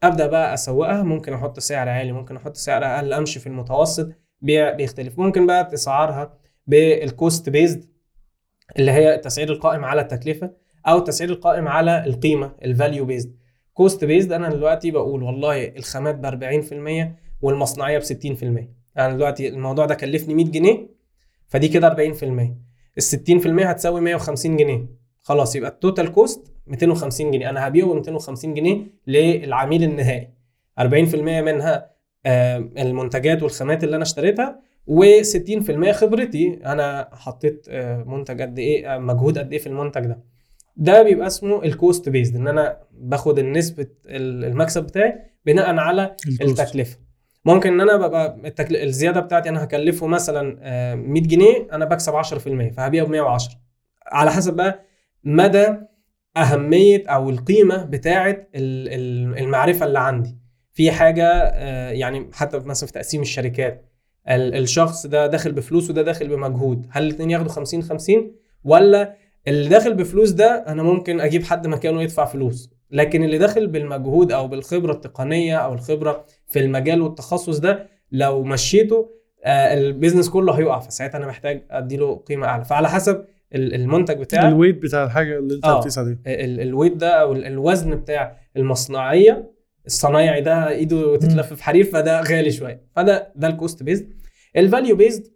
أبدأ 0.04 0.28
بقى 0.28 0.54
أسوقها. 0.54 1.04
ممكن 1.04 1.34
أحط 1.34 1.60
سعر 1.60 1.90
عالي 1.90 2.12
ممكن 2.12 2.36
أحط 2.36 2.56
سعر 2.58 2.86
أقل 2.86 3.14
أمشي 3.14 3.40
في 3.40 3.48
المتوسط. 3.48 4.10
بيع 4.42 4.72
بيختلف. 4.72 5.20
ممكن 5.20 5.48
بقى 5.48 5.66
تسعرها 5.66 6.38
بال 6.68 6.95
cost 6.95 7.50
based 7.50 7.86
اللي 8.80 8.92
هي 8.92 9.16
التسعير 9.16 9.52
القائم 9.52 9.86
على 9.86 10.02
التكلفة 10.02 10.52
أو 10.88 10.98
التسعير 10.98 11.30
القائم 11.30 11.68
على 11.68 12.04
القيمة 12.06 12.56
ال 12.64 12.71
value 12.71 13.06
based 13.06 13.36
cost 13.74 14.06
based 14.06 14.32
أنا 14.32 14.50
دلوقتي 14.50 14.92
بقول 14.92 15.24
والله 15.24 15.68
الخامات 15.68 16.16
ب 16.16 16.26
40% 16.26 17.16
والمصنعية 17.42 17.98
ب 17.98 18.04
60% 18.04 18.08
أنا 18.98 19.14
دلوقتي 19.16 19.48
الموضوع 19.48 19.86
ده 19.86 19.96
كلفني 19.96 20.34
100 20.36 20.46
جنيه 20.46 20.90
فدي 21.48 21.68
كده 21.68 21.90
40% 21.90 22.24
ال 22.24 23.02
60% 23.02 23.66
هتساوي 23.66 24.02
150 24.02 24.58
جنيه. 24.58 24.86
خلاص 25.22 25.56
يبقى 25.56 25.70
ال 25.70 25.77
total 25.77 26.12
cost 26.12 26.54
250 26.68 27.32
جنيه. 27.32 27.50
أنا 27.50 27.68
هبيعه 27.68 27.88
ب 27.88 27.96
250 27.96 28.54
جنيه 28.54 28.88
للعميل 29.08 29.84
النهائي. 29.84 30.30
40% 30.80 30.84
منها 31.42 31.92
آه، 32.26 32.58
المنتجات 32.78 33.44
والخامات 33.44 33.84
اللي 33.84 33.96
أنا 33.96 34.04
اشتريتها 34.04 34.60
و60% 34.90 35.92
خبرتي 35.92 36.60
أنا 36.66 37.10
حطيت 37.14 37.66
آه، 37.70 38.04
منتج 38.04 38.42
قد 38.42 38.60
إيه 38.60 38.96
آه، 38.96 38.98
مجهود 38.98 39.38
قد 39.38 39.52
إيه 39.54 39.60
في 39.60 39.68
المنتج 39.68 40.02
ده. 40.06 40.24
ده 40.76 41.04
بيبقى 41.04 41.28
اسمه 41.28 41.64
ال 41.64 41.73
cost 41.73 42.10
based 42.10 42.36
إن 42.36 42.48
أنا 42.48 42.78
باخد 42.92 43.40
النسبة 43.40 43.88
ال- 44.06 44.46
المكسب 44.46 44.84
بتاعي 44.84 45.14
بناء 45.46 45.76
على. 45.78 46.16
التكلفة. 46.42 46.98
ممكن 47.46 47.74
إن 47.74 47.82
أنا 47.90 48.08
ببقى 48.08 48.38
التكل... 48.46 48.76
الزيادة 48.76 49.20
بتاعتي 49.20 49.50
أنا 49.50 49.64
هكلفه 49.64 50.08
مثلا 50.08 50.58
آه، 50.62 50.96
100 50.96 51.22
جنيه 51.24 51.68
أنا 51.72 51.86
بكسب 51.86 52.14
10% 52.24 52.74
فهبيعه 52.78 53.06
ب 53.06 53.10
110 53.10 53.56
على 54.08 54.32
حسب 54.32 54.56
بقى 54.56 54.84
مدى 55.24 55.68
أهمية 56.42 57.04
أو 57.08 57.30
القيمة 57.30 57.84
بتاعه 57.84 58.30
ال- 58.32 58.48
ال- 58.56 59.38
المعرفة 59.38 59.86
اللي 59.86 60.00
عندي. 60.00 60.38
في 60.74 60.92
حاجة 60.92 61.26
آه، 61.34 61.90
يعني 61.92 62.30
حتى 62.34 62.60
مثلا 62.60 62.88
في 62.88 62.94
تقسيم 62.94 63.22
الشركات 63.22 63.86
ال- 64.30 64.56
الشخص 64.56 65.06
ده 65.06 65.28
داخل 65.28 65.52
بفلوس 65.52 65.90
وده 65.90 66.02
داخل 66.02 66.28
بمجهود. 66.28 66.88
هل 66.92 67.04
الاثنين 67.04 67.32
ياخدوا 67.32 67.52
50 67.52 67.84
50 67.84 68.32
ولا 68.64 69.16
اللي 69.48 69.70
داخل 69.70 69.94
بفلوس 69.94 70.30
ده 70.30 70.66
أنا 70.68 70.84
ممكن 70.84 71.22
أجيب 71.22 71.44
حد 71.44 71.68
مكانه 71.68 72.02
يدفع 72.02 72.26
فلوس. 72.26 72.70
لكن 72.92 73.24
اللي 73.24 73.38
داخل 73.38 73.68
بالمجهود 73.68 74.32
أو 74.32 74.48
بالخبرة 74.48 74.92
التقنية 74.92 75.56
أو 75.58 75.74
الخبرة 75.74 76.26
في 76.48 76.60
المجال 76.60 77.02
والتخصص 77.02 77.58
ده 77.58 77.88
لو 78.12 78.44
مشيته 78.44 79.10
آه، 79.46 79.74
ال 79.74 79.80
business 79.80 80.30
كله 80.30 80.54
هيقع. 80.54 80.80
فساعتها 80.80 81.18
أنا 81.18 81.28
محتاج 81.28 81.64
أديله 81.72 82.16
قيمة 82.16 82.48
أعلى. 82.48 82.66
فعلى 82.66 82.90
حسب 82.90 83.26
المنتج 83.56 84.18
بتاعك 84.20 84.46
ال 84.46 84.51
weight 84.51 84.82
بتاع 84.82 85.04
الحاجة 85.04 85.38
اللي 85.40 85.56
انت 85.56 85.66
آه. 85.66 85.78
بتقيس 85.78 85.98
عليه 85.98 86.20
ال- 86.28 86.62
ال 86.62 86.66
weight 86.66 86.94
ده 86.94 87.10
أو 87.22 87.34
ال- 87.34 87.46
الوزن 87.46 87.96
بتاع 87.96 88.38
المصنعية 88.58 89.52
الصنايعي 89.86 90.42
ده 90.42 90.70
إيده 90.70 91.18
تتلف 91.18 91.54
في 91.54 91.64
حرير 91.64 91.84
فده 91.84 92.22
غالي 92.22 92.52
شوية. 92.52 92.82
فده 92.96 93.32
ده 93.36 93.48
ال 93.48 93.55
cost 93.55 93.84
based 93.84 94.10
ال 94.58 94.64
value 94.64 94.96
based 94.96 95.28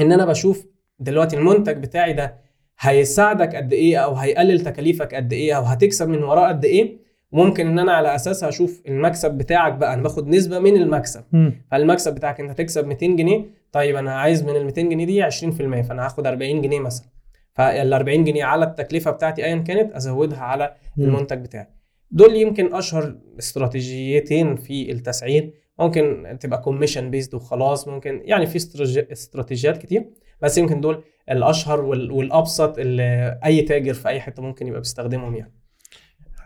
إن 0.00 0.12
أنا 0.12 0.26
بشوف 0.26 0.66
دلوقتي 0.98 1.36
المنتج 1.36 1.76
بتاعي 1.76 2.12
ده 2.12 2.34
هيساعدك 2.80 3.56
قد 3.56 3.72
إيه 3.72 3.96
أو 3.98 4.14
هيقلل 4.14 4.60
تكاليفك 4.60 5.14
قد 5.14 5.32
إيه 5.32 5.56
أو 5.56 5.62
هتكسب 5.62 6.08
من 6.08 6.22
وراه 6.22 6.48
قد 6.48 6.64
إيه. 6.64 6.98
ممكن 7.32 7.66
إن 7.66 7.78
أنا 7.78 7.92
على 7.92 8.14
اساسها 8.14 8.48
أشوف 8.48 8.82
المكسب 8.88 9.30
بتاعك 9.30 9.72
بقى 9.72 9.94
أنا 9.94 10.02
باخد 10.02 10.28
نسبة 10.28 10.58
من 10.58 10.76
المكسب. 10.76 11.24
فالمكسب 11.70 12.14
بتاعك 12.14 12.40
أنت 12.40 12.50
هتكسب 12.50 12.86
200 12.86 13.06
جنيه 13.16 13.44
طيب 13.72 13.96
أنا 13.96 14.14
عايز 14.14 14.42
من 14.42 14.56
ال 14.56 14.64
200 14.64 14.82
جنيه 14.82 15.06
دي 15.06 15.22
20% 15.30 15.82
فأنا 15.82 16.04
هاخد 16.06 16.26
40 16.26 16.62
جنيه 16.62 16.80
مثلا. 16.80 17.06
فال 17.54 17.92
40 17.92 18.24
جنيه 18.24 18.44
على 18.44 18.64
التكلفة 18.64 19.10
بتاعتي 19.10 19.44
ايا 19.44 19.56
كانت 19.56 19.92
أزودها 19.92 20.38
على. 20.40 20.74
المنتج 20.98 21.38
بتاعي. 21.38 21.66
دول 22.10 22.36
يمكن 22.36 22.74
أشهر 22.74 23.18
استراتيجيتين 23.38 24.56
في 24.56 24.92
التسعير. 24.92 25.52
ممكن 25.78 26.36
تبقى 26.40 26.62
commission 26.62 27.10
based 27.10 27.34
وخلاص 27.34 27.88
ممكن 27.88 28.20
يعني 28.24 28.46
في 28.46 28.56
استراتيجي- 28.58 29.12
استراتيجيات 29.12 29.78
كتير 29.78 30.10
بس 30.42 30.58
يمكن 30.58 30.80
دول 30.80 31.02
الأشهر 31.30 31.80
وال- 31.80 32.10
والأبسط 32.10 32.78
اللي 32.78 33.40
أي 33.44 33.62
تاجر 33.62 33.94
في 33.94 34.08
أي 34.08 34.20
حتة 34.20 34.42
ممكن 34.42 34.66
يبقى 34.66 34.80
بيستخدمهم 34.80 35.34
يعني. 35.36 35.52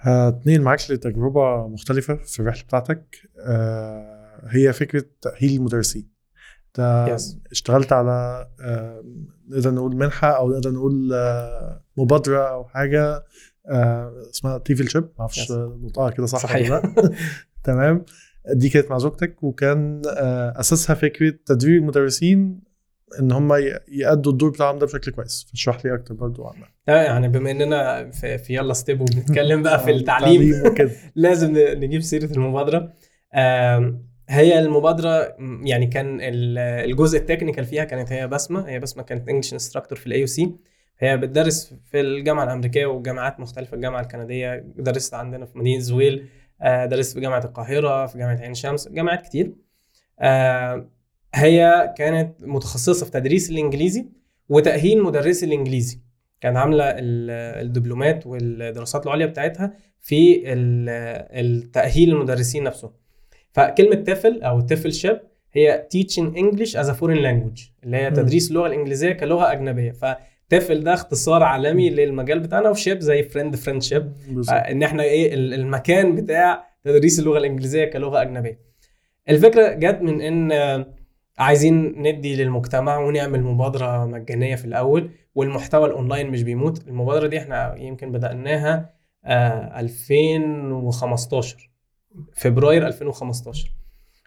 هتنقل 0.01 0.61
معاك 0.63 0.79
لتجربة 0.91 1.67
مختلفة 1.69 2.15
في 2.17 2.41
الرحلة 2.41 2.63
بتاعتك. 2.65 3.05
آه، 3.47 4.41
هي 4.51 4.73
فكرة 4.73 5.05
تأهيل 5.23 5.57
المدرسين. 5.59 6.14
انت 6.79 7.07
Yes. 7.19 7.51
اشتغلت 7.51 7.93
على 7.93 8.47
نقدر 9.49 9.71
نقول 9.75 9.97
منحة 9.97 10.37
أو 10.37 10.51
نقدر 10.51 10.71
نقول 10.71 11.11
آه، 11.15 11.85
مبادرة 11.97 12.49
أو 12.49 12.65
حاجة 12.65 13.25
آه، 13.71 14.13
اسمها 14.31 14.59
TEFLship 14.59 15.09
معرفش 15.19 15.49
Yes. 15.49 15.53
نطقها 15.53 16.11
كده 16.11 16.27
صح 16.27 16.39
صحيح. 16.39 16.71
ولا 16.71 16.83
تمام. 17.65 18.05
دي 18.55 18.69
كانت 18.69 18.91
مع 18.91 18.99
زوجتك 18.99 19.43
وكان 19.43 20.03
آه، 20.17 20.61
أساسها 20.61 20.95
فكرة 20.95 21.35
تدريب 21.47 21.83
المدرسين 21.83 22.61
إن 23.21 23.33
هم 23.33 23.53
يأدوا 23.89 24.33
الدور 24.33 24.51
بتاعهم 24.51 24.79
ده 24.79 24.87
بشكل 24.87 25.11
كويس. 25.13 25.47
فاشرح 25.51 25.85
لي 25.85 25.95
أكتر 25.95 26.15
برضو 26.15 26.45
عنها. 26.45 26.69
يعني 26.87 27.29
بما 27.29 27.51
إننا 27.51 28.11
في, 28.11 28.39
في 28.39 28.55
يلا 28.55 28.73
Step 28.75 29.01
وبنتكلم 29.01 29.63
بقى 29.63 29.85
في 29.85 29.91
التعليم. 29.97 30.63
لازم 31.15 31.53
نجيب 31.57 32.01
سيرة 32.01 32.33
المبادرة. 32.33 32.93
هي 34.35 34.59
المبادرة 34.59 35.37
يعني 35.65 35.87
كان 35.87 36.21
ال- 36.21 36.59
الجزء 36.91 37.19
ال 37.19 37.24
technical 37.24 37.65
فيها 37.65 37.85
كانت 37.85 38.13
هي 38.13 38.29
بسمة 38.29 38.69
هي 38.69 38.79
بسمة 38.81 39.03
كانت 39.03 39.29
English 39.29 39.53
instructor 39.53 39.99
في 39.99 40.07
ال 40.07 40.21
AUC 40.21 40.53
هي 40.99 41.17
بتدرس 41.17 41.75
في 41.91 42.01
الجامعة 42.01 42.45
الأمريكية 42.45 42.87
وجامعات 42.87 43.41
مختلفة 43.41 43.75
الجامعة 43.75 44.01
الكندية 44.01 44.65
درست 44.77 45.15
عندنا 45.15 45.47
في 45.47 45.59
مدينة 45.59 45.81
زويل 45.81 46.29
آه، 46.63 46.87
درست 46.87 47.15
في 47.15 47.21
جامعة 47.21 47.45
القاهرة 47.45 48.07
في 48.07 48.19
جامعة 48.19 48.37
عين 48.41 48.55
شمس 48.55 48.89
جامعات 48.89 49.23
كتير. 49.23 49.53
آه، 50.21 50.89
هي 51.35 51.95
كانت 51.99 52.35
متخصصة 52.41 53.05
في 53.07 53.11
تدريس 53.13 53.51
الإنجليزي 53.51 54.07
وتأهيل 54.49 55.03
مدرسي 55.03 55.47
الإنجليزي. 55.47 56.01
كانت 56.41 56.57
عاملة 56.57 56.85
ال- 56.85 57.31
الدبلومات 57.67 58.27
والدراسات 58.27 59.07
العليا 59.07 59.27
بتاعتها 59.27 59.73
في 60.01 60.43
ال- 60.53 60.89
التأهيل 61.47 62.11
المدرسين 62.11 62.63
نفسهم. 62.65 62.93
فكلمة 63.55 63.95
TEFL 63.95 64.43
أو 64.43 64.61
TEFLship 64.61 65.21
هي 65.53 65.89
teaching 65.97 66.35
English 66.37 66.71
as 66.71 66.87
a 66.89 66.93
foreign 67.01 67.21
language 67.25 67.63
اللي 67.85 67.97
هي. 67.97 68.11
تدريس 68.11 68.51
اللغة 68.51 68.67
الإنجليزية 68.67 69.13
كلغة 69.13 69.53
أجنبية. 69.53 69.93
ف 69.93 70.11
TEFL 70.11 70.85
ده 70.85 70.95
اختصار 70.95 71.43
عالمي 71.43 71.91
للمجال 71.91 72.41
بتاعنا 72.41 72.71
و 72.71 72.77
ship 72.77 73.01
زي 73.01 73.23
friend 73.23 73.57
friendship 73.57 74.13
بالظبط. 74.29 74.55
ان 74.57 74.83
إحنا 74.83 75.03
إيه 75.03 75.35
ال- 75.35 75.55
المكان 75.55 76.15
بتاع 76.17 76.65
تدريس 76.85 77.19
اللغة 77.19 77.39
الإنجليزية 77.39 77.85
كلغة 77.85 78.23
أجنبية. 78.23 78.59
الفكرة 79.29 79.69
جت 79.73 79.99
من 80.03 80.21
إن 80.21 80.53
آه، 80.53 80.87
عايزين 81.39 82.03
ندي 82.03 82.37
للمجتمع 82.37 82.99
ونعمل 82.99 83.43
مبادرة 83.43 84.07
مجانية 84.07 84.55
في 84.57 84.65
الأول 84.65 85.11
والمحتوى 85.35 85.87
الأونلاين 85.87 86.31
مش 86.31 86.43
بيموت. 86.43 86.89
المبادرة 86.89 87.27
دي 87.27 87.39
إحنا 87.39 87.75
يمكن 87.79 88.13
بدأناها 88.13 88.91
آه، 89.25 89.81
2015 89.81 91.71
فبراير 92.37 92.87
2015 92.87 93.71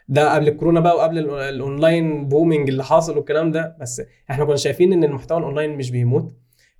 ده 0.09 0.33
قبل 0.35 0.47
الكورونا 0.47 0.79
بقى 0.79 0.95
وقبل 0.95 1.17
ال- 1.17 1.29
ال 1.31 1.45
online 1.45 2.27
booming 2.27 2.69
اللي 2.69 2.83
حاصل 2.83 3.17
والكلام 3.17 3.51
ده 3.51 3.77
بس 3.81 4.01
إحنا 4.31 4.45
كنا 4.45 4.55
شايفين 4.55 4.93
إن 4.93 5.03
المحتوى 5.03 5.37
الاونلاين 5.37 5.77
مش 5.77 5.91
بيموت. 5.91 6.35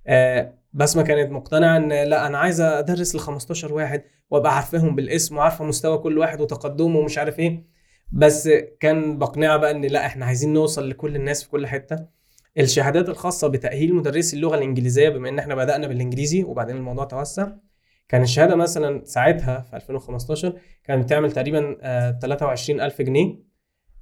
آه، 0.06 0.54
بسمه 0.72 1.02
كانت 1.02 1.32
مقتنعة 1.32 1.76
إن 1.76 1.88
لا 1.92 2.26
أنا 2.26 2.38
عايزه 2.38 2.78
أدرس 2.78 3.14
ل 3.16 3.18
15 3.18 3.74
واحد 3.74 4.02
وأبقى 4.30 4.54
عارفاهم 4.56 4.94
بالاسم 4.96 5.36
وعارفة 5.36 5.64
مستوى 5.64 5.98
كل 5.98 6.18
واحد 6.18 6.40
وتقدمه 6.40 6.98
ومش 6.98 7.18
عارف 7.18 7.38
إيه. 7.38 7.64
بس 8.12 8.48
كان 8.80 9.18
بقنعه 9.18 9.56
بقى 9.56 9.70
إن 9.70 9.84
لا 9.84 10.06
إحنا 10.06 10.26
عايزين 10.26 10.52
نوصل 10.52 10.90
لكل 10.90 11.16
الناس 11.16 11.42
في 11.44 11.50
كل 11.50 11.66
حتة. 11.66 11.96
الشهادات 12.58 13.08
الخاصة 13.08 13.48
بتأهيل 13.48 13.94
مدرسي 13.94 14.36
اللغة 14.36 14.56
الإنجليزية 14.56 15.08
بما 15.08 15.28
إن 15.28 15.38
إحنا 15.38 15.54
بدأنا 15.54 15.86
بالإنجليزي 15.86 16.42
وبعدين 16.44 16.76
الموضوع 16.76 17.04
توسع. 17.04 17.48
كان 18.08 18.22
الشهادة 18.22 18.56
مثلا 18.56 19.04
ساعتها 19.04 19.60
في 19.60 19.76
2015 19.76 20.52
كانت 20.84 21.04
بتعمل 21.04 21.32
تقريبا 21.32 21.76
آه، 21.82 22.18
23000 22.22 23.02
جنيه. 23.02 23.48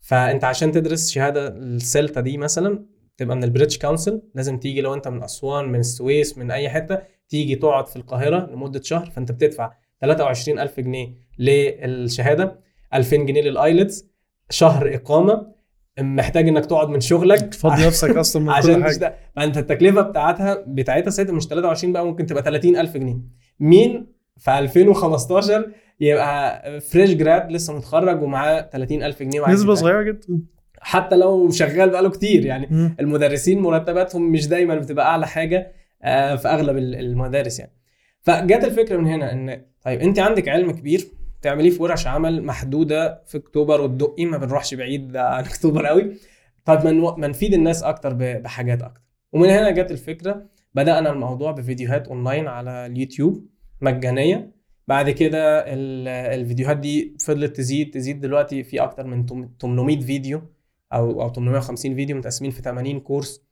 فأنت 0.01 0.45
عشان 0.45 0.73
تدرس 0.73 1.11
شهادة 1.11 1.49
ال 1.49 1.61
CELTA 1.61 2.21
دي 2.21 2.39
مثلا 2.39 2.87
تبقى 3.17 3.37
من 3.37 3.45
ال 3.45 3.49
British 3.49 3.79
Council 3.79 4.23
لازم 4.35 4.59
تيجي 4.59 4.81
لو 4.81 4.95
أنت 4.95 5.09
من 5.09 5.23
أسوان 5.23 5.69
من 5.69 5.81
السويس 5.81 6.39
من 6.39 6.51
أي 6.51 6.69
حتة 6.69 6.99
تيجي 7.29 7.55
تقعد 7.55 7.87
في 7.89 7.97
القاهرة 7.97 8.51
لمدة 8.51 8.81
شهر 8.83 9.11
فأنت 9.11 9.33
بتدفع 9.33 9.73
23000 10.01 10.81
جنيه 10.81 11.15
للشهادة 11.39 12.61
2000 12.95 13.17
جنيه 13.17 13.43
لل 13.43 13.61
IELTS 13.61 14.05
شهر 14.51 14.95
إقامة. 14.95 15.57
محتاج 16.01 16.49
إنك 16.49 16.67
تقعد 16.67 16.89
من 16.89 17.01
شغلك 17.01 17.41
تفضي 17.41 17.87
نفسك 17.87 18.17
أصلا 18.17 18.43
من 18.43 18.49
كل 18.49 18.85
حاجة. 18.85 19.15
فأنت 19.37 19.59
التكلفة 19.59 20.01
بتاعتها 20.03 20.65
بتاعتها 20.67 21.11
ساعتها 21.11 21.33
مش 21.33 21.47
23 21.47 21.93
بقى 21.93 22.07
ممكن 22.07 22.27
تبقى 22.27 22.43
30000 22.43 22.97
جنيه. 22.97 23.17
مين 23.61 24.07
في 24.37 24.59
2015 24.59 25.71
يبقى 26.01 26.81
fresh 26.81 27.15
grad 27.15 27.53
لسه 27.53 27.77
متخرج 27.77 28.23
ومعاه 28.23 28.69
30000 28.73 29.23
جنيه 29.23 29.41
وعايز 29.41 29.59
نسبة؟ 29.61 29.75
صغيرة 29.75 30.03
جدا 30.03 30.41
حتى 30.81 31.17
لو 31.17 31.51
شغال 31.51 31.91
بقاله 31.91 32.11
كتير 32.11 32.47
يعني 32.47 32.67
مم. 32.71 32.97
المدرسين 33.01 33.61
مرتباتهم 33.61 34.33
مش 34.33 34.49
دايما 34.49 34.75
بتبقى 34.75 35.07
أعلى 35.07 35.27
حاجة 35.27 35.73
آه، 36.03 36.37
في 36.37 36.49
أغلب 36.49 36.77
ال- 36.77 36.95
المدارس 36.95 37.59
يعني 37.59 37.73
فجت 38.21 38.65
الفكرة 38.65 38.97
من 38.97 39.07
هنا 39.07 39.33
إن 39.33 39.63
طيب 39.83 40.01
أنت 40.01 40.19
عندك 40.19 40.49
علم 40.49 40.71
كبير 40.71 41.05
تعمليه 41.43 41.71
في 41.71 41.83
ورش 41.83 42.07
عمل 42.07 42.43
محدودة 42.43 43.23
في 43.27 43.39
أكتوبر 43.39 43.81
والدقي 43.81 44.25
ما 44.25 44.39
بنروحش 44.39 44.75
بعيد 44.75 45.17
عن 45.17 45.45
أكتوبر 45.45 45.87
قوي 45.87 46.13
طيب 46.65 46.87
ما 46.87 47.29
نفيد 47.29 47.55
الناس 47.55 47.83
أكتر 47.83 48.13
بحاجات 48.15 48.83
أكتر 48.83 49.01
ومن 49.33 49.49
هنا 49.49 49.71
جت 49.71 49.91
الفكرة 49.91 50.43
بدأنا 50.77 51.11
الموضوع 51.11 51.53
بفيديوهات 51.53 52.09
أونلاين 52.09 52.47
على 52.49 52.87
اليوتيوب 52.87 53.47
مجانية. 53.81 54.57
بعد 54.89 55.11
كده 55.11 55.59
ال- 55.59 56.09
الفيديوهات 56.41 56.77
دي 56.77 57.17
فضلت 57.27 57.57
تزيد 57.57 57.91
تزيد 57.91 58.21
دلوقتي 58.21 58.63
في 58.65 58.81
أكتر 58.81 59.07
من 59.07 59.27
800 59.61 60.01
فيديو 60.01 60.43
أو 60.93 61.23
أو 61.23 61.33
850 61.33 61.95
فيديو 61.95 62.17
متقسمين 62.17 62.51
في 62.51 62.63
80 62.63 63.01
كورس. 63.01 63.43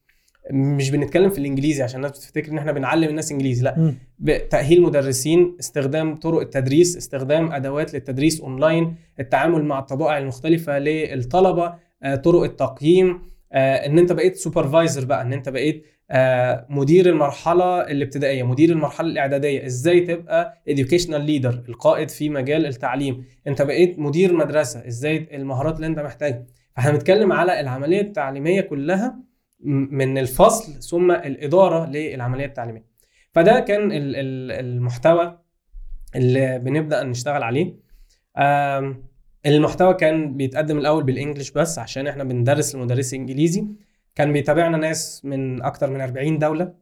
مش 0.52 0.90
بنتكلم 0.90 1.30
في 1.30 1.38
الإنجليزي 1.38 1.82
عشان 1.82 1.96
الناس 1.96 2.10
بتفتكر 2.10 2.52
إن 2.52 2.58
إحنا 2.58 2.72
بنعلم 2.72 3.08
الناس 3.08 3.32
إنجليزي 3.32 3.64
لأ. 3.64 4.38
تأهيل 4.50 4.82
مدرسين 4.82 5.56
استخدام 5.60 6.16
طرق 6.16 6.40
التدريس 6.40 6.96
استخدام 6.96 7.52
أدوات 7.52 7.94
للتدريس 7.94 8.40
أونلاين 8.40 8.94
التعامل 9.20 9.64
مع 9.64 9.78
الطبائع 9.78 10.18
المختلفة 10.18 10.78
للطلبة 10.78 11.74
آه، 12.02 12.14
طرق 12.14 12.42
التقييم 12.42 13.22
آه، 13.52 13.86
إن 13.86 13.98
أنت 13.98 14.12
بقيت 14.12 14.36
supervisor 14.36 15.04
بقى 15.04 15.22
إن 15.22 15.32
أنت 15.32 15.48
بقيت 15.48 15.86
مدير 16.70 17.06
المرحلة 17.08 17.80
الابتدائية 17.80 18.42
مدير 18.42 18.70
المرحلة 18.70 19.08
الإعدادية. 19.08 19.66
إزاي 19.66 20.00
تبقى 20.00 20.62
educational 20.70 21.14
leader 21.14 21.64
القائد 21.68 22.08
في 22.10 22.28
مجال 22.28 22.66
التعليم؟ 22.66 23.24
أنت 23.46 23.62
بقيت 23.62 23.98
مدير 23.98 24.32
مدرسة 24.32 24.86
إزاي 24.86 25.28
المهارات 25.32 25.76
اللي 25.76 25.86
أنت 25.86 25.98
محتاجها؟ 25.98 26.44
فإحنا 26.76 26.90
بنتكلم 26.90 27.32
على 27.32 27.60
العملية 27.60 28.00
التعليمية 28.00 28.60
كلها 28.60 29.18
من 29.90 30.18
الفصل 30.18 30.82
ثم 30.82 31.10
الإدارة 31.10 31.86
للعملية 31.86 32.44
التعليمية. 32.46 32.84
فده 33.32 33.60
كان 33.60 33.92
ال- 33.92 34.16
ال- 34.16 34.52
المحتوى 34.66 35.38
اللي 36.16 36.58
بنبدأ 36.58 37.02
نشتغل 37.04 37.42
عليه. 37.42 37.74
المحتوى 39.46 39.94
كان 39.94 40.36
بيتقدم 40.36 40.78
الأول 40.78 41.04
بالانجلش 41.04 41.50
بس 41.50 41.78
عشان 41.78 42.06
إحنا 42.06 42.24
بندرس 42.24 42.74
لمدرسي 42.74 43.16
إنجليزي. 43.16 43.66
كان 44.14 44.32
بيتابعنا 44.32 44.76
ناس 44.76 45.24
من 45.24 45.62
أكتر 45.62 45.90
من 45.90 46.00
40 46.00 46.38
دولة. 46.38 46.72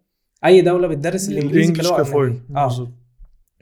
أي 0.45 0.61
دولة 0.61 0.89
بتدرس 0.89 1.29
الإنجليزي 1.29 1.73
كلغة. 1.73 2.03
آه. 2.57 2.67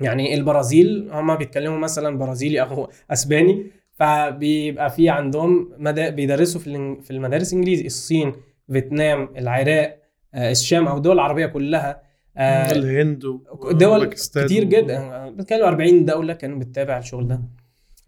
يعني 0.00 0.34
البرازيل 0.34 1.08
هم 1.12 1.36
بيتكلموا 1.36 1.78
مثلا 1.78 2.18
برازيلي 2.18 2.60
أو 2.62 2.88
أسباني 3.10 3.66
فبيبقى 3.92 4.90
في 4.90 5.08
عندهم 5.08 5.72
مدا... 5.78 6.08
بيدرسوا 6.08 6.60
في 6.60 6.96
في 7.02 7.10
المدارس 7.10 7.52
إنجليزي. 7.52 7.86
الصين 7.86 8.32
فيتنام 8.72 9.28
العراق 9.38 9.96
آه، 10.34 10.50
الشام 10.50 10.88
أو 10.88 10.96
الدول 10.96 11.14
العربية 11.14 11.46
كلها. 11.46 12.02
آه، 12.36 12.72
الهند 12.72 13.24
دول 13.72 14.04
كتير 14.04 14.64
جدا. 14.64 15.28
بتكلم 15.30 15.64
40 15.64 16.04
دولة 16.04 16.32
كانوا 16.32 16.58
بتتابع 16.58 16.98
الشغل 16.98 17.28
ده. 17.28 17.40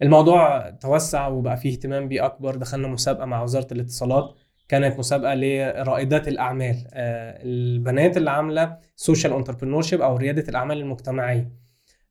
الموضوع 0.03 0.71
توسع 0.71 1.29
وبقى 1.29 1.57
فيه 1.57 1.71
اهتمام 1.73 2.09
بيه 2.09 2.25
أكبر. 2.27 2.57
دخلنا 2.57 2.89
مسابقة 2.89 3.25
مع 3.25 3.43
وزارة 3.43 3.67
الاتصالات. 3.73 4.35
كانت 4.73 4.99
مسابقة 4.99 5.35
لرائدات 5.35 6.29
الأعمال 6.29 6.77
آه، 6.93 7.39
البنات 7.43 8.17
اللي 8.17 8.31
عاملة 8.31 8.77
social 8.97 9.33
entrepreneur 9.33 9.83
أو 9.93 10.17
ريادة 10.17 10.45
الأعمال 10.49 10.79
المجتمعية. 10.81 11.53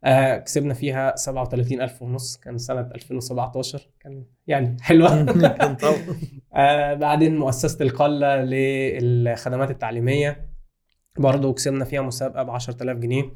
آه، 0.04 0.38
كسبنا 0.38 0.74
فيها 0.74 1.16
37000 1.16 2.02
ونص 2.02 2.38
كان 2.38 2.58
سنة 2.58 2.82
2017 2.96 3.90
كان 4.00 4.24
يعني 4.48 4.78
طبعا. 5.82 5.96
آه 6.56 6.94
بعدين 6.94 7.38
مؤسسة 7.38 7.86
القلة 7.86 8.36
للخدمات 8.44 9.72
التعليمية 9.72 10.50
برضه 11.18 11.54
كسبنا 11.54 11.86
فيها 11.86 12.02
مسابقة 12.02 12.44
ب 12.44 12.50
10000 12.50 12.98
جنيه. 12.98 13.32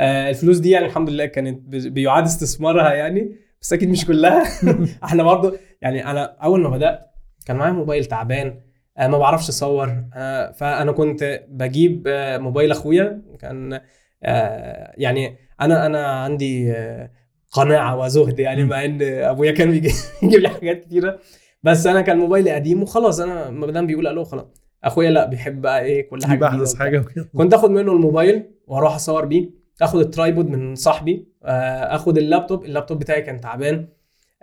الفلوس 0.00 0.58
دي 0.58 0.70
يعني 0.70 0.86
الحمد 0.86 1.10
لله 1.10 1.26
كانت 1.26 1.60
بي- 1.68 1.90
بيعاد 1.90 2.24
استثمارها 2.24 2.92
يعني 2.94 3.36
بس 3.60 3.72
أكيد 3.72 3.88
مش 3.88 4.06
كلها. 4.06 4.42
إحنا 5.04 5.22
برضه 5.22 5.58
يعني 5.82 6.10
أنا 6.10 6.24
أول 6.24 6.60
ما 6.60 6.68
بدأت 6.68 7.13
كان 7.46 7.56
معايا 7.56 7.72
موبايل 7.72 8.04
تعبان 8.04 8.60
آه 8.98 9.06
ما 9.06 9.18
بعرفش 9.18 9.48
أصور 9.48 10.04
آه 10.14 10.52
فأنا 10.52 10.92
كنت 10.92 11.44
بجيب 11.48 12.04
آه 12.06 12.38
موبايل 12.38 12.70
أخويا 12.70 13.22
كان 13.40 13.80
آه 14.22 14.92
يعني 14.96 15.36
أنا 15.60 15.86
أنا 15.86 16.06
عندي 16.06 16.72
آه 16.72 17.10
قناعة 17.52 17.98
وزهد 17.98 18.38
يعني 18.38 18.64
مع 18.64 18.84
إن 18.84 19.02
أبويا 19.02 19.52
كان 19.52 19.70
بيجي- 19.70 19.92
بيجيب 20.22 20.40
لي 20.40 20.48
حاجات 20.48 20.80
كتيرة 20.84 21.18
بس 21.62 21.86
أنا 21.86 22.00
كان 22.00 22.18
موبايلي 22.18 22.50
قديم 22.50 22.82
وخلاص 22.82 23.20
أنا 23.20 23.50
ما 23.50 23.66
دام 23.66 23.86
بيقول 23.86 24.06
ألو 24.06 24.24
خلاص 24.24 24.46
أخويا 24.84 25.10
لأ 25.10 25.24
بيحب 25.26 25.60
بقى 25.62 25.80
إيه 25.84 26.08
كل 26.08 26.24
حاجة 26.26 26.48
احدث. 26.48 26.74
حاجة 26.74 26.98
وكده. 26.98 27.28
كنت 27.36 27.54
آخد 27.54 27.70
منه 27.70 27.92
الموبايل 27.92 28.50
وأروح 28.66 28.94
أصور 28.94 29.24
بيه 29.24 29.50
آخد 29.82 30.00
ال 30.00 30.07
tripod 30.07 30.48
من 30.50 30.74
صاحبي 30.74 31.28
آخد 31.44 32.18
ال 32.18 32.25
laptop 32.25 32.64
ال 32.64 32.69
laptop 32.69 32.98
بتاعي 32.98 33.22
كان 33.22 33.40
تعبان 33.40 33.88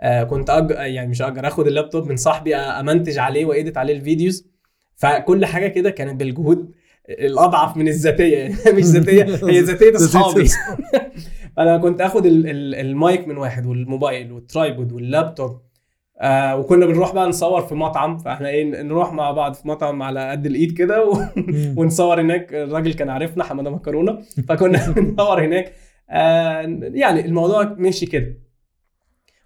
آه، 0.02 0.22
كنت 0.24 0.50
أج... 0.50 0.70
يعني 0.70 1.10
مش 1.10 1.22
اجر 1.22 1.46
اخد 1.46 1.66
اللابتوب 1.66 2.08
من 2.08 2.16
صاحبي 2.16 2.56
أمنتج 2.56 3.18
عليه 3.18 3.44
و 3.44 3.50
edit 3.50 3.76
عليه 3.76 3.94
ال 3.94 4.01
videos. 4.01 4.46
فكل 4.96 5.46
حاجة 5.46 5.68
كده 5.68 5.90
كانت 5.90 6.20
بالجهود 6.20 6.70
الأضعف 7.08 7.76
من 7.76 7.88
الذاتية 7.88 8.38
يعني 8.38 8.54
مش 8.76 8.82
ذاتية 8.84 9.22
هي 9.50 9.60
ذاتية 9.70 9.96
أصحابي. 9.96 10.48
أنا 11.58 11.78
كنت 11.78 12.00
آخد 12.00 12.26
ال- 12.26 12.46
ال- 12.50 12.74
المايك 12.74 13.28
من 13.28 13.36
واحد 13.36 13.66
والموبايل 13.66 14.32
وال 14.32 14.47
tripod 14.47 14.92
وال 14.92 15.07
laptop. 15.07 15.60
آه 16.20 16.56
وكنا 16.56 16.86
بنروح 16.86 17.14
بقى 17.14 17.28
نصور 17.28 17.62
في 17.62 17.74
مطعم. 17.74 18.18
فإحنا 18.18 18.48
إيه 18.48 18.82
نروح 18.82 19.12
مع 19.12 19.30
بعض 19.30 19.54
في 19.54 19.68
مطعم 19.68 20.02
على 20.02 20.30
قد 20.30 20.46
الإيد 20.46 20.72
كده 20.78 21.04
و... 21.04 21.18
ونصور 21.76 22.20
هناك. 22.20 22.54
الراجل 22.54 22.92
كان 22.94 23.08
عارفنا 23.10 23.44
حمادة 23.44 23.70
مكرونة. 23.70 24.18
فكنا 24.48 24.90
بنصور 24.90 25.44
هناك. 25.44 25.72
آه 26.10 26.60
يعني 26.80 27.26
الموضوع 27.26 27.64
مشي 27.64 28.06
كده. 28.06 28.34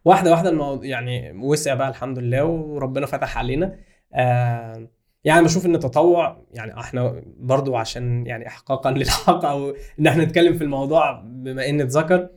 واحدة 0.07 0.31
واحدة 0.31 0.51
الموضوع 0.51 0.85
يعني 0.87 1.33
وسع 1.33 1.75
بقى 1.75 1.89
الحمد 1.89 2.19
لله 2.19 2.45
وربنا 2.45 3.07
فتح 3.07 3.39
علينا. 3.39 3.79
آه 4.15 4.89
يعني 5.25 5.45
بشوف 5.45 5.67
إن 5.67 5.75
التطوع 5.75 6.47
يعني 6.53 6.81
إحنا 6.81 7.23
برضو 7.39 7.77
عشان 7.77 8.27
يعني 8.27 8.47
احقاقا 8.47 8.91
للحق 8.99 9.45
أو 9.45 9.75
إن 10.01 10.07
إحنا 10.07 10.25
نتكلم 10.25 10.55
في 10.55 10.65
الموضوع 10.65 11.21
بما 11.25 11.69
ان 11.69 11.81
اتذكر 11.81 12.29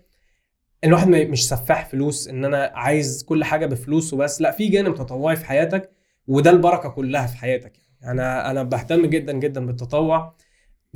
الواحد 0.84 1.08
مش 1.08 1.50
سفاح 1.50 1.90
فلوس 1.90 2.28
إن 2.28 2.46
أنا 2.46 2.72
عايز 2.76 3.24
كل 3.24 3.44
حاجة 3.44 3.66
بفلوس 3.66 4.14
وبس 4.14 4.42
لا 4.42 4.52
في 4.52 4.68
جانب 4.68 4.96
تطوعي 4.96 5.36
في 5.36 5.46
حياتك 5.46 5.92
وده 6.28 6.52
البركة 6.52 6.90
كلها 6.90 7.28
في 7.28 7.38
حياتك. 7.38 7.74
أنا 8.04 8.52
أنا 8.52 8.64
بهتم 8.64 9.06
جدا 9.06 9.34
جدا 9.34 9.66
بالتطوع. 9.66 10.36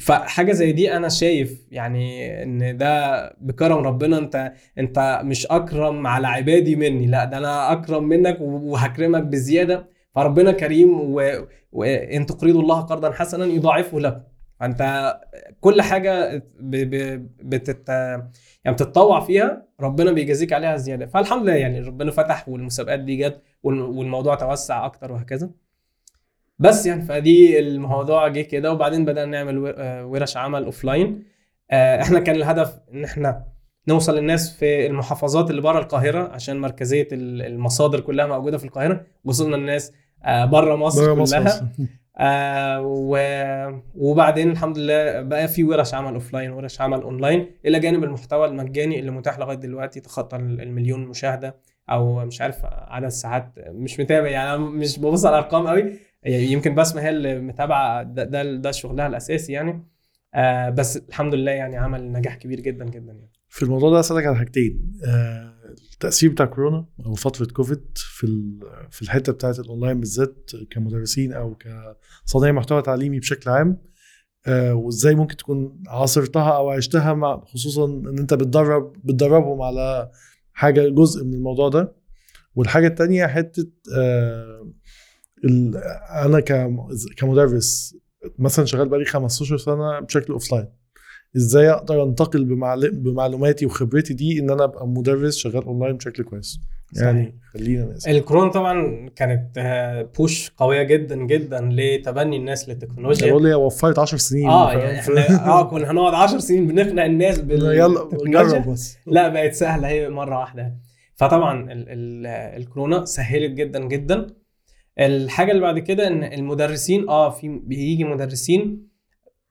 فحاجة 0.02 0.52
زي 0.52 0.72
دي 0.72 0.98
أنا 0.98 1.10
شايف 1.10 1.68
يعني 1.72 2.44
إن 2.44 2.78
ده 2.78 3.30
بكرم 3.42 3.78
ربنا 3.78 4.18
أنت 4.18 4.54
أنت 4.78 5.22
مش 5.24 5.46
أكرم 5.48 6.08
على 6.08 6.28
عبادي 6.28 6.76
مني 6.76 7.08
لا 7.08 7.26
ده 7.26 7.38
أنا 7.38 7.72
أكرم 7.72 8.04
منك 8.04 8.38
وهكرمك 8.42 9.24
بزيادة. 9.24 9.90
فربنا 10.16 10.52
كريم 10.52 11.16
وان 11.72 12.26
تقرضوا 12.26 12.62
الله 12.62 12.82
قرضا 12.82 13.12
حسنا 13.12 13.46
يضاعفه 13.46 14.00
لكم 14.00 14.22
فأنت 14.60 15.14
كل 15.62 15.82
حاجة 15.82 16.38
ب... 16.60 16.76
ب... 16.76 17.28
بتت... 17.50 17.90
يعني 17.90 18.76
بتتطوع 18.76 19.20
فيها 19.20 19.68
ربنا 19.82 20.12
بيجازيك 20.12 20.54
عليها 20.54 20.78
زيادة. 20.78 21.06
فالحمد 21.06 21.44
لله 21.44 21.54
يعني 21.56 21.80
ربنا 21.80 22.12
فتح 22.12 22.50
والمسابقات 22.50 23.00
دي 23.00 23.16
جت 23.18 23.42
وال- 23.64 23.82
والموضوع 23.82 24.36
توسع 24.36 24.86
أكتر 24.86 25.12
وهكذا. 25.12 25.50
بس 26.60 26.86
يعني 26.86 27.02
فدي 27.02 27.60
الموضوع 27.60 28.28
جه 28.28 28.42
كده 28.42 28.72
وبعدين 28.72 29.06
بدأنا 29.06 29.32
نعمل 29.32 29.74
آه، 29.78 30.06
ورش 30.06 30.38
عمل 30.38 30.64
اوفلاين 30.64 31.24
إحنا 31.72 32.20
كان 32.20 32.36
الهدف 32.36 32.80
إن 32.94 33.04
إحنا 33.04 33.46
نوصل 33.88 34.16
للناس 34.18 34.58
في 34.58 34.86
المحافظات 34.88 35.50
اللي 35.50 35.62
بره 35.62 35.80
القاهرة 35.80 36.28
عشان 36.34 36.60
مركزية 36.60 37.08
ال- 37.12 37.42
المصادر 37.42 38.00
كلها 38.00 38.26
موجودة 38.28 38.58
في 38.58 38.66
القاهرة 38.66 39.06
وصلنا 39.26 39.56
الناس 39.56 39.92
بره 40.28 40.76
مصر 40.76 41.06
بره 41.06 41.22
مصر 41.22 41.40
كلها. 41.40 41.72
آه. 42.18 43.84
وبعدين 43.96 44.52
الحمد 44.52 44.78
لله 44.78 45.22
بقى 45.22 45.48
في 45.48 45.64
ورش 45.64 45.94
عمل 45.94 46.14
offline 46.14 46.52
ورش 46.52 46.82
عمل 46.82 47.02
اونلاين 47.02 47.52
إلى 47.66 47.80
جانب 47.80 48.04
المحتوى 48.04 48.46
المجاني 48.48 49.00
اللي 49.00 49.12
متاح 49.12 49.40
لغاية 49.40 49.58
دلوقتي 49.58 50.00
تخطى 50.00 50.36
المليون 50.36 51.06
مشاهدة 51.08 51.56
أو 51.90 52.26
مش 52.26 52.42
عارف 52.42 52.58
عدد 52.66 53.08
ساعات 53.08 53.52
مش 53.68 54.00
متابع 54.00 54.28
يعني 54.28 54.58
مش 54.58 55.00
ببص 55.00 55.26
على 55.26 55.40
الأرقام 55.40 55.68
قوي 55.68 55.94
يمكن 56.26 56.76
بسمه 56.76 57.02
هي 57.02 57.10
اللي 57.10 57.40
متابعة 57.40 58.04
ده 58.04 58.24
ده, 58.24 58.56
ده 58.56 58.72
شغلها 58.72 59.08
الأساسي 59.08 59.54
يعني. 59.54 59.88
آه 60.36 60.70
بس 60.70 60.98
الحمد 60.98 61.34
لله 61.34 61.52
يعني 61.52 61.78
عمل 61.78 62.12
نجاح 62.12 62.36
كبير 62.36 62.60
جدا 62.60 62.86
جدا 62.86 63.12
يعني. 63.14 63.32
في 63.48 63.64
الموضوع 63.64 63.90
ده 63.92 64.00
أسألك 64.00 64.26
على 64.26 64.36
حاجتين. 64.36 65.00
آه، 65.08 65.54
التاثير 65.94 66.32
بتاع 66.32 66.46
كورونا 66.46 66.86
أو 67.06 67.14
فترة 67.14 67.46
كوفيد 67.46 67.84
في 67.96 68.28
في 68.92 69.02
الحتة 69.02 69.34
بتاعت 69.34 69.60
الأونلاين 69.60 70.00
بالذات 70.00 70.52
كمدرسين 70.72 71.34
أو 71.34 71.58
كصانعي 72.26 72.52
محتوى 72.52 72.82
تعليمي 72.82 73.20
بشكل 73.20 73.50
عام. 73.50 73.82
آه، 74.48 74.74
وإزاي 74.74 75.16
ممكن 75.16 75.36
تكون 75.38 75.84
عاصرتها 75.88 76.56
أو 76.58 76.70
عشتها 76.70 77.14
مع 77.14 77.44
خصوصا 77.46 77.86
إن 77.86 78.20
أنت 78.20 78.34
بتدرب 78.34 78.94
بتدربهم 79.04 79.62
على 79.62 80.12
حاجة 80.54 80.90
جزء 80.90 81.26
من 81.26 81.34
الموضوع 81.34 81.70
ده. 81.70 81.96
والحاجة 82.56 82.88
التانية 82.88 83.28
حتة 83.28 83.72
آه، 83.98 84.72
أنا 86.26 86.40
كم- 86.40 86.88
كمدرس 87.18 87.96
مثلا 88.40 88.66
شغال 88.66 88.90
بقالي 88.90 89.06
15 89.06 89.58
سنة 89.58 90.00
بشكل 90.00 90.34
offline 90.34 90.68
إزاي 91.38 91.70
أقدر 91.70 92.04
أنتقل 92.04 92.46
بمعل- 92.46 92.92
بمعلوماتي 92.92 93.66
وخبرتي 93.66 94.14
دي 94.14 94.40
إن 94.40 94.50
أنا 94.50 94.64
أبقى 94.64 94.88
مدرس 94.88 95.38
شغال 95.38 95.64
اونلاين 95.64 95.98
بشكل 95.98 96.24
كويس؟ 96.24 96.60
يعني 97.02 97.40
خلينا 97.54 97.86
نسأل. 97.86 98.16
الكورونا 98.16 98.52
طبعا 98.52 99.10
كانت 99.16 99.58
آه، 99.58 100.10
بوش 100.18 100.52
قوية 100.58 100.84
جدا 100.84 101.16
جدا 101.16 101.70
لتبني 101.72 102.38
الناس 102.38 102.70
للتكنولوجيا. 102.70 103.30
بقول 103.32 103.44
لي 103.44 103.54
وفرت 103.54 104.00
10 104.00 104.18
سنين. 104.18 104.50
آه؟ 104.50 104.74
يعني 104.74 105.00
إحنا 105.00 105.46
آه 105.48 105.70
كنا 105.70 105.92
هنقعد 105.92 106.14
10 106.14 106.40
سنين 106.40 106.68
بنقنع 106.68 107.06
الناس 107.06 107.38
يلا 107.50 108.04
بالتكنولوجيا. 108.04 108.60
جرب 108.60 108.72
بس. 108.72 108.98
لا 109.08 109.30
بقت 109.30 109.54
سهلة 109.54 109.88
هي 109.88 110.10
مرة 110.10 110.40
واحدة. 110.40 110.76
فطبعا 111.16 111.72
ال 111.72 111.86
ال 111.90 112.26
الكورونا 112.62 113.06
سهلت 113.06 113.52
جدا 113.52 113.80
جدا. 113.88 114.28
الحاجة 115.00 115.52
اللي 115.52 115.62
بعد 115.62 115.80
كده 115.80 116.08
إن 116.08 116.24
المدرسين 116.24 117.10
آه 117.10 117.30
في 117.30 117.50
بيجي 117.50 118.04
مدرسين 118.04 118.88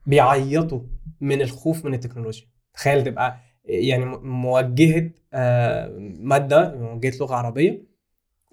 بيعيطوا 0.07 0.81
من 1.21 1.43
الخوف 1.43 1.85
من 1.85 1.95
التكنولوجيا. 1.95 2.47
تخيل 2.75 3.05
تبقى 3.05 3.37
يعني 3.65 4.05
موجهة 4.23 5.11
آه، 5.35 5.89
مادة 6.21 6.75
موجهة 6.79 7.13
لغة 7.21 7.35
عربية 7.35 7.83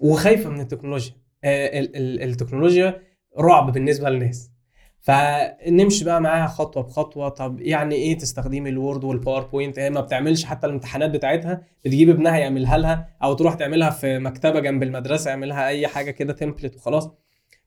وخايفة 0.00 0.50
من 0.50 0.60
التكنولوجيا. 0.60 1.12
آه، 1.44 1.78
ال- 1.80 1.96
ال- 1.96 2.22
التكنولوجيا 2.22 3.02
رعب 3.38 3.72
بالنسبة 3.72 4.10
للناس. 4.10 4.50
فنمشي 5.00 6.04
بقى 6.04 6.20
معاها 6.20 6.46
خطوة 6.46 6.82
بخطوة. 6.82 7.28
طب 7.28 7.60
يعني 7.60 7.94
إيه 7.94 8.18
تستخدمي 8.18 8.70
ال 8.70 8.77
Word 8.77 9.04
وال 9.04 9.16
PowerPoint 9.16 9.78
هي 9.78 9.90
ما 9.90 10.00
بتعملش 10.00 10.44
حتى 10.44 10.66
الامتحانات 10.66 11.10
بتاعتها 11.10 11.62
بتجيب 11.84 12.08
ابنها 12.10 12.38
يعملها 12.38 12.78
لها 12.78 13.08
أو 13.22 13.34
تروح 13.34 13.54
تعملها 13.54 13.90
في 13.90 14.18
مكتبة 14.18 14.60
جنب 14.60 14.82
المدرسة 14.82 15.30
يعملها 15.30 15.68
أي 15.68 15.86
حاجة 15.86 16.10
كده 16.10 16.32
template 16.32 16.76
وخلاص. 16.76 17.10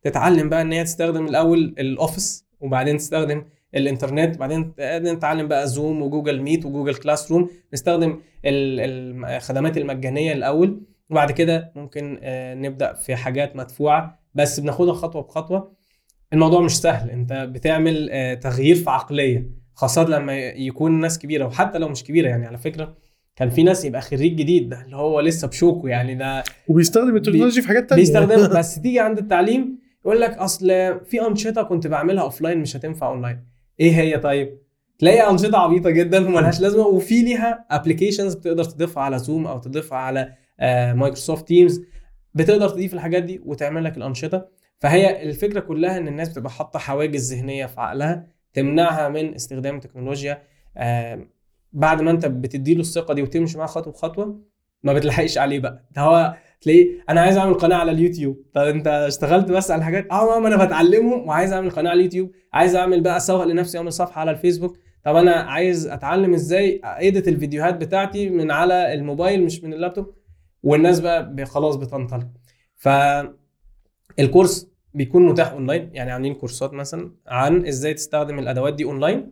تتعلم 0.02 0.50
بقى 0.50 0.62
إن 0.62 0.72
هي 0.72 0.84
تستخدم 0.84 1.26
الأول 1.26 1.76
ال 1.80 1.89
Office 1.89 2.46
وبعدين 2.62 2.98
تستخدم 2.98 3.46
الإنترنت 3.76 4.38
بعدين 4.38 4.74
نتعلم 4.80 5.48
بقى 5.48 5.68
Zoom 5.68 6.02
و 6.02 6.07
Google 6.07 6.42
Meet 6.42 6.66
و 6.66 6.70
Google 6.70 6.96
Classroom 6.96 7.50
نستخدم 7.74 8.20
ال- 8.46 9.26
الخدمات 9.26 9.78
المجانية 9.78 10.34
الأول 10.34 10.82
وبعد 11.10 11.32
كده 11.32 11.72
ممكن 11.76 12.20
آه، 12.24 12.54
نبدأ 12.54 12.94
في 12.94 13.16
حاجات 13.16 13.56
مدفوعة. 13.56 14.20
بس 14.36 14.60
بناخدها 14.60 14.94
خطوة 14.94 15.22
بخطوة. 15.22 15.72
الموضوع 16.34 16.62
مش 16.62 16.78
سهل. 16.82 17.10
انت 17.10 17.34
بتعمل 17.34 18.10
آه، 18.12 18.34
تغيير 18.34 18.76
في 18.76 18.90
عقلية 18.90 19.50
خاصة 19.76 20.04
لما 20.04 20.34
يكون 20.40 21.00
ناس 21.00 21.20
كبيرة 21.20 21.46
وحتى 21.46 21.78
لو 21.78 21.90
مش 21.90 22.04
كبيرة 22.04 22.28
يعني. 22.28 22.46
على 22.46 22.58
فكرة 22.58 22.96
كان 23.36 23.50
في 23.50 23.64
ناس 23.64 23.86
يبقى 23.86 24.02
خريج 24.02 24.36
جديد 24.36 24.70
ده 24.70 24.82
اللي 24.86 24.96
هو 24.96 25.20
لسه 25.20 25.48
بشوكه 25.48 25.88
يعني 25.90 26.16
ده 26.16 26.44
وبيستخدم 26.68 27.16
التكنولوجيا 27.16 27.62
في 27.62 27.68
حاجات 27.68 27.90
تانية. 27.90 28.02
بيستخدم 28.02 28.48
بس 28.60 28.82
تيجي 28.82 29.00
عند 29.00 29.18
التعليم 29.18 29.80
يقول 30.06 30.22
لك 30.22 30.38
أصل 30.38 30.68
في 31.06 31.28
أنشطة 31.28 31.64
كنت 31.64 31.88
بعملها 31.88 32.24
offline 32.24 32.58
مش 32.58 32.76
هتنفع 32.76 33.08
اونلاين 33.08 33.40
إيه 33.80 33.92
هي 33.92 34.18
طيب؟ 34.18 34.58
تلاقي 35.00 35.30
أنشطة 35.30 35.58
عبيطة 35.58 35.90
جدا 35.90 36.28
وملهاش 36.28 36.62
لازمة 36.62 36.88
وفي 36.88 37.22
ليها 37.22 37.66
applications 37.72 38.36
بتقدر 38.36 38.64
تضيفها 38.64 39.04
على 39.04 39.20
Zoom 39.20 39.48
أو 39.48 39.60
تضيفها 39.60 39.98
على 39.98 40.34
Microsoft 40.96 41.48
Teams 41.48 41.82
بتقدر 42.34 42.70
تضيف 42.70 42.94
الحاجات 42.94 43.24
دي 43.24 43.42
وتعمل 43.46 43.84
لك 43.84 43.98
الأنشطة. 43.98 44.48
فهي 44.84 45.24
الفكرة 45.24 45.60
كلها 45.60 45.98
إن 45.98 46.08
الناس 46.08 46.30
بتبقى 46.30 46.52
حاطة 46.52 46.80
حواجز 46.80 47.34
ذهنية 47.34 47.66
في 47.66 47.82
عقلها 47.82 48.28
تمنعها 48.54 49.10
من 49.10 49.36
استخدام 49.36 49.76
التكنولوجيا 49.76 50.44
آه، 50.78 51.28
بعد 51.74 52.02
ما 52.02 52.12
أنت 52.12 52.26
بتديله 52.26 52.82
الثقة 52.82 53.14
دي 53.14 53.22
وتمشي 53.22 53.58
معاه 53.58 53.68
خطوة 53.68 53.94
بخطوة 53.94 54.42
ما 54.84 54.94
بتلحقش 54.94 55.38
عليه 55.38 55.60
بقى. 55.60 55.86
ده 55.92 56.02
هو 56.02 56.36
تلاقيه 56.62 57.04
أنا 57.10 57.22
عايز 57.22 57.38
أعمل 57.38 57.54
قناة 57.54 57.76
على 57.76 57.92
اليوتيوب. 57.92 58.46
طب 58.54 58.62
أنت 58.62 58.88
اشتغلت 58.88 59.52
بس 59.52 59.72
على 59.72 59.84
حاجات 59.84 60.08
آه 60.12 60.40
ما 60.40 60.48
أنا 60.48 60.66
بتعلمهم 60.66 61.28
وعايز 61.28 61.54
أعمل 61.54 61.70
قناة 61.70 61.90
على 61.92 61.98
اليوتيوب. 62.00 62.32
عايز 62.54 62.76
أعمل 62.76 63.02
بقى 63.02 63.18
أسوق 63.18 63.44
لنفسي 63.44 63.78
اعمل 63.78 63.94
صفحة 63.94 64.22
على 64.22 64.32
الفيسبوك. 64.32 64.78
طب 65.04 65.16
أنا 65.16 65.32
عايز 65.32 65.88
أتعلم 65.88 66.34
إزاي 66.34 66.82
edit 66.84 67.28
الفيديوهات 67.28 67.76
بتاعتي 67.76 68.30
من 68.30 68.52
على 68.52 68.94
الموبايل 68.94 69.44
مش 69.46 69.64
من 69.64 69.74
اللابتوب؟ 69.74 70.14
والناس 70.64 71.00
بقى 71.00 71.46
خلاص 71.46 71.76
بتنطلق. 71.76 72.28
فالكورس 72.76 74.73
بيكون 74.94 75.26
متاح 75.26 75.52
أونلاين 75.52 75.90
يعني 75.94 76.12
عاملين 76.12 76.34
كورسات 76.34 76.74
مثلا 76.74 77.12
عن 77.28 77.68
إزاي 77.68 77.94
تستخدم 77.94 78.40
الأدوات 78.40 78.74
دي 78.74 78.84
أونلاين. 78.84 79.32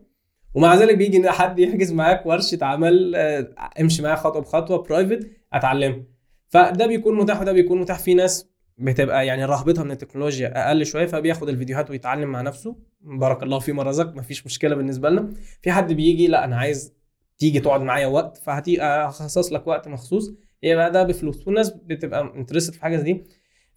ومع 0.54 0.76
ذلك 0.76 0.98
بيجي 0.98 1.30
حد 1.30 1.60
يحجز 1.60 1.94
معاك 1.94 2.26
ورشة 2.26 2.58
عمل 2.62 3.16
آه، 3.16 3.54
امشي 3.82 4.02
معايا 4.02 4.16
خطوة 4.16 4.42
بخطوة 4.42 4.78
private 4.84 5.28
اتعلمها 5.54 6.04
فده 6.48 6.88
بيكون 6.88 7.18
متاح 7.18 7.42
وده 7.42 7.52
بيكون 7.52 7.80
متاح. 7.82 8.00
في 8.00 8.14
ناس 8.14 8.48
بتبقى 8.78 9.28
يعني 9.28 9.46
رهبتها 9.46 9.84
من 9.84 9.92
التكنولوجيا 9.92 10.68
أقل 10.68 10.86
شوية 10.86 11.06
فبياخد 11.06 11.50
الفيديوهات 11.50 11.90
ويتعلم 11.90 12.30
مع 12.30 12.42
نفسه. 12.42 12.76
بارك 13.02 13.44
الله 13.44 13.60
فيما 13.60 13.84
رزق 13.84 14.16
مفيش 14.16 14.46
مشكلة 14.46 14.76
بالنسبة 14.76 15.10
لنا. 15.10 15.30
في 15.62 15.72
حد 15.72 15.94
بيجي 15.94 16.28
لا 16.28 16.44
أنا 16.44 16.58
عايز 16.58 16.94
تيجي 17.38 17.60
تقعد 17.60 17.82
معايا 17.82 18.08
وقت 18.08 18.38
فأ... 18.38 18.82
أخصص 18.82 19.54
لك 19.54 19.68
وقت 19.68 19.88
مخصوص. 19.88 20.34
يبقى 20.64 20.92
ده 20.92 21.04
بفلوس. 21.04 21.48
والناس 21.48 21.70
بتبقى 21.70 22.34
interested 22.36 22.74
في 22.74 22.82
حاجة 22.82 22.98
زي 22.98 23.04
دي. 23.04 23.24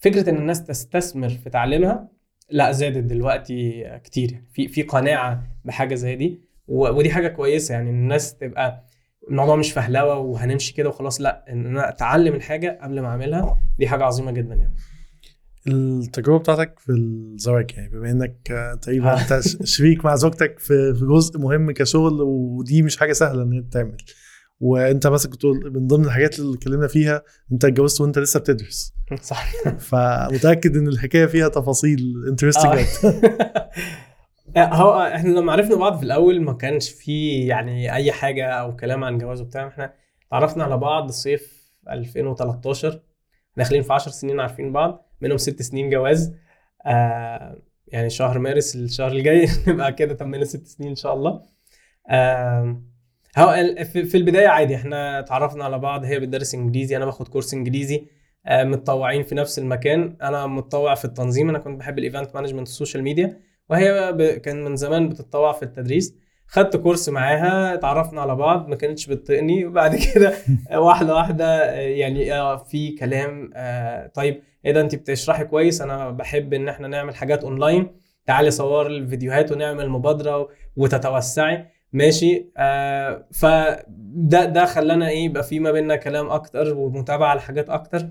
فكرة 0.04 0.30
إن 0.30 0.36
الناس 0.36 0.64
تستثمر 0.64 1.28
في 1.28 1.50
تعليمها 1.50 2.08
لا 2.50 2.72
زادت 2.72 3.04
دلوقتي 3.04 3.84
كتير. 4.04 4.32
يعني 4.32 4.46
في 4.52 4.68
في 4.68 4.82
قناعة 4.82 5.46
بحاجة 5.64 5.94
زي 5.94 6.16
دي 6.16 6.40
ودي 6.68 7.10
حاجة 7.10 7.28
كويسة. 7.28 7.74
يعني 7.74 7.90
الناس 7.90 8.36
تبقى 8.36 8.84
الموضوع 9.30 9.56
مش 9.56 9.72
فهلوة 9.72 10.18
وهنمشي 10.18 10.74
كده 10.74 10.88
وخلاص 10.88 11.20
لا 11.20 11.44
إن 11.48 11.66
أنا 11.66 11.88
أتعلم 11.88 12.34
الحاجة 12.34 12.78
قبل 12.82 13.00
ما 13.00 13.08
أعملها 13.08 13.56
دي 13.78 13.88
حاجة 13.88 14.04
عظيمة 14.04 14.32
جدا 14.32 14.54
يعني. 14.54 14.74
التجربة 15.66 16.38
بتاعتك 16.38 16.78
في 16.78 16.92
الزواج 16.92 17.70
يعني 17.76 17.88
بما 17.88 18.10
إنك 18.10 18.36
تقريبا. 18.82 19.14
أنت 19.20 19.40
شريك 19.64 20.04
مع 20.04 20.16
زوجتك 20.16 20.58
في 20.58 20.94
في 20.94 21.06
جزء 21.06 21.38
مهم 21.38 21.70
كشغل 21.70 22.22
ودي 22.22 22.82
مش 22.82 22.96
حاجة 22.96 23.12
سهلة 23.12 23.42
إن 23.42 23.52
هي 23.52 23.62
تتعمل. 23.62 23.96
وانت 24.64 25.06
مثلا 25.06 25.32
كنت 25.32 25.44
من 25.46 25.86
ضمن 25.86 26.04
الحاجات 26.04 26.38
اللي 26.38 26.56
اتكلمنا 26.56 26.86
فيها 26.86 27.22
انت 27.52 27.64
اتجوزت 27.64 28.00
وانت 28.00 28.18
لسه 28.18 28.40
بتدرس. 28.40 28.94
صح 29.22 29.52
فمتأكد 29.88 30.76
ان 30.76 30.88
الحكاية 30.88 31.26
فيها 31.26 31.48
تفاصيل 31.48 32.24
interesting 32.28 32.78
هو 34.56 35.00
إحنا 35.14 35.28
لما 35.28 35.52
عرفنا 35.52 35.76
بعض 35.76 35.96
في 35.98 36.02
الأول 36.02 36.42
ما 36.42 36.52
كانش 36.52 36.90
في 36.90 37.46
يعني 37.46 37.94
أي 37.94 38.12
حاجة 38.12 38.50
أو 38.50 38.76
كلام 38.76 39.04
عن 39.04 39.18
جواز 39.18 39.40
وبتاع. 39.40 39.68
إحنا 39.68 39.92
تعرفنا 40.30 40.64
على 40.64 40.76
بعض 40.76 41.10
صيف 41.10 41.72
2013 41.90 43.00
داخلين 43.56 43.82
في 43.82 43.92
10 43.92 44.12
سنين 44.12 44.40
عارفين 44.40 44.72
بعض 44.72 45.06
منهم 45.20 45.36
ست 45.38 45.62
سنين 45.62 45.90
جواز. 45.90 46.34
آه 46.86 47.56
يعني 47.88 48.10
شهر 48.10 48.38
مارس 48.38 48.76
الشهر 48.76 49.12
الجاي. 49.12 49.48
نبقى 49.68 49.92
كده 49.92 50.14
تمينا 50.14 50.44
ست 50.44 50.66
سنين 50.66 50.88
إن 50.90 50.96
شاء 50.96 51.14
الله. 51.14 51.42
آه 52.10 52.82
هو 53.38 53.74
في 53.84 54.16
البداية 54.16 54.48
عادي 54.48 54.74
إحنا 54.74 55.18
اتعرفنا 55.18 55.64
على 55.64 55.78
بعض 55.78 56.04
هي 56.04 56.20
بتدرس 56.20 56.54
إنجليزي 56.54 56.96
أنا 56.96 57.04
باخد 57.04 57.28
كورس 57.28 57.54
إنجليزي 57.54 58.06
آه 58.46 58.64
متطوعين 58.64 59.22
في 59.22 59.34
نفس 59.34 59.58
المكان. 59.58 60.16
أنا 60.22 60.46
متطوع 60.46 60.94
في 60.94 61.04
التنظيم 61.04 61.48
أنا 61.48 61.58
كنت 61.58 61.78
بحب 61.78 61.98
ال 61.98 62.04
event 62.04 62.34
management 62.34 62.66
ال 62.66 62.72
social 62.72 63.02
media 63.02 63.40
وهي. 63.70 64.12
كان 64.38 64.64
من 64.64 64.76
زمان 64.76 65.08
بتتطوع 65.08 65.52
في 65.52 65.62
التدريس. 65.62 66.14
خدت 66.46 66.76
كورس 66.76 67.08
معاها 67.08 67.74
اتعرفنا 67.74 68.20
على 68.20 68.34
بعض 68.34 68.68
ما 68.68 68.76
كانتش 68.76 69.06
بتطيقني. 69.06 69.64
وبعد 69.66 69.96
كده 69.96 70.34
واحدة 70.74 71.14
واحدة 71.14 71.46
آه، 71.46 71.80
يعني 71.80 72.32
آه، 72.34 72.56
في 72.56 72.90
كلام 72.90 73.50
آه، 73.54 74.06
طيب 74.06 74.42
إيه 74.64 74.72
ده 74.72 74.80
انت 74.80 74.94
بتشرحي 74.94 75.44
كويس؟ 75.44 75.80
أنا 75.80 76.10
بحب 76.10 76.54
إن 76.54 76.68
إحنا 76.68 76.88
نعمل 76.88 77.14
حاجات 77.14 77.44
اونلاين 77.44 78.00
تعالي 78.26 78.50
نصور 78.50 78.86
الفيديوهات 78.86 79.52
ونعمل 79.52 79.88
مبادرة 79.88 80.48
وتتوسعي. 80.76 81.73
ماشي؟ 81.94 82.50
آه 82.56 83.26
فده 83.32 84.44
ده 84.44 84.64
خلانا 84.64 85.08
إيه 85.08 85.24
يبقى 85.24 85.42
في 85.42 85.60
ما 85.60 85.72
بيننا 85.72 85.96
كلام 85.96 86.30
أكتر 86.30 86.74
ومتابعة 86.76 87.34
لحاجات 87.34 87.70
أكتر. 87.70 88.08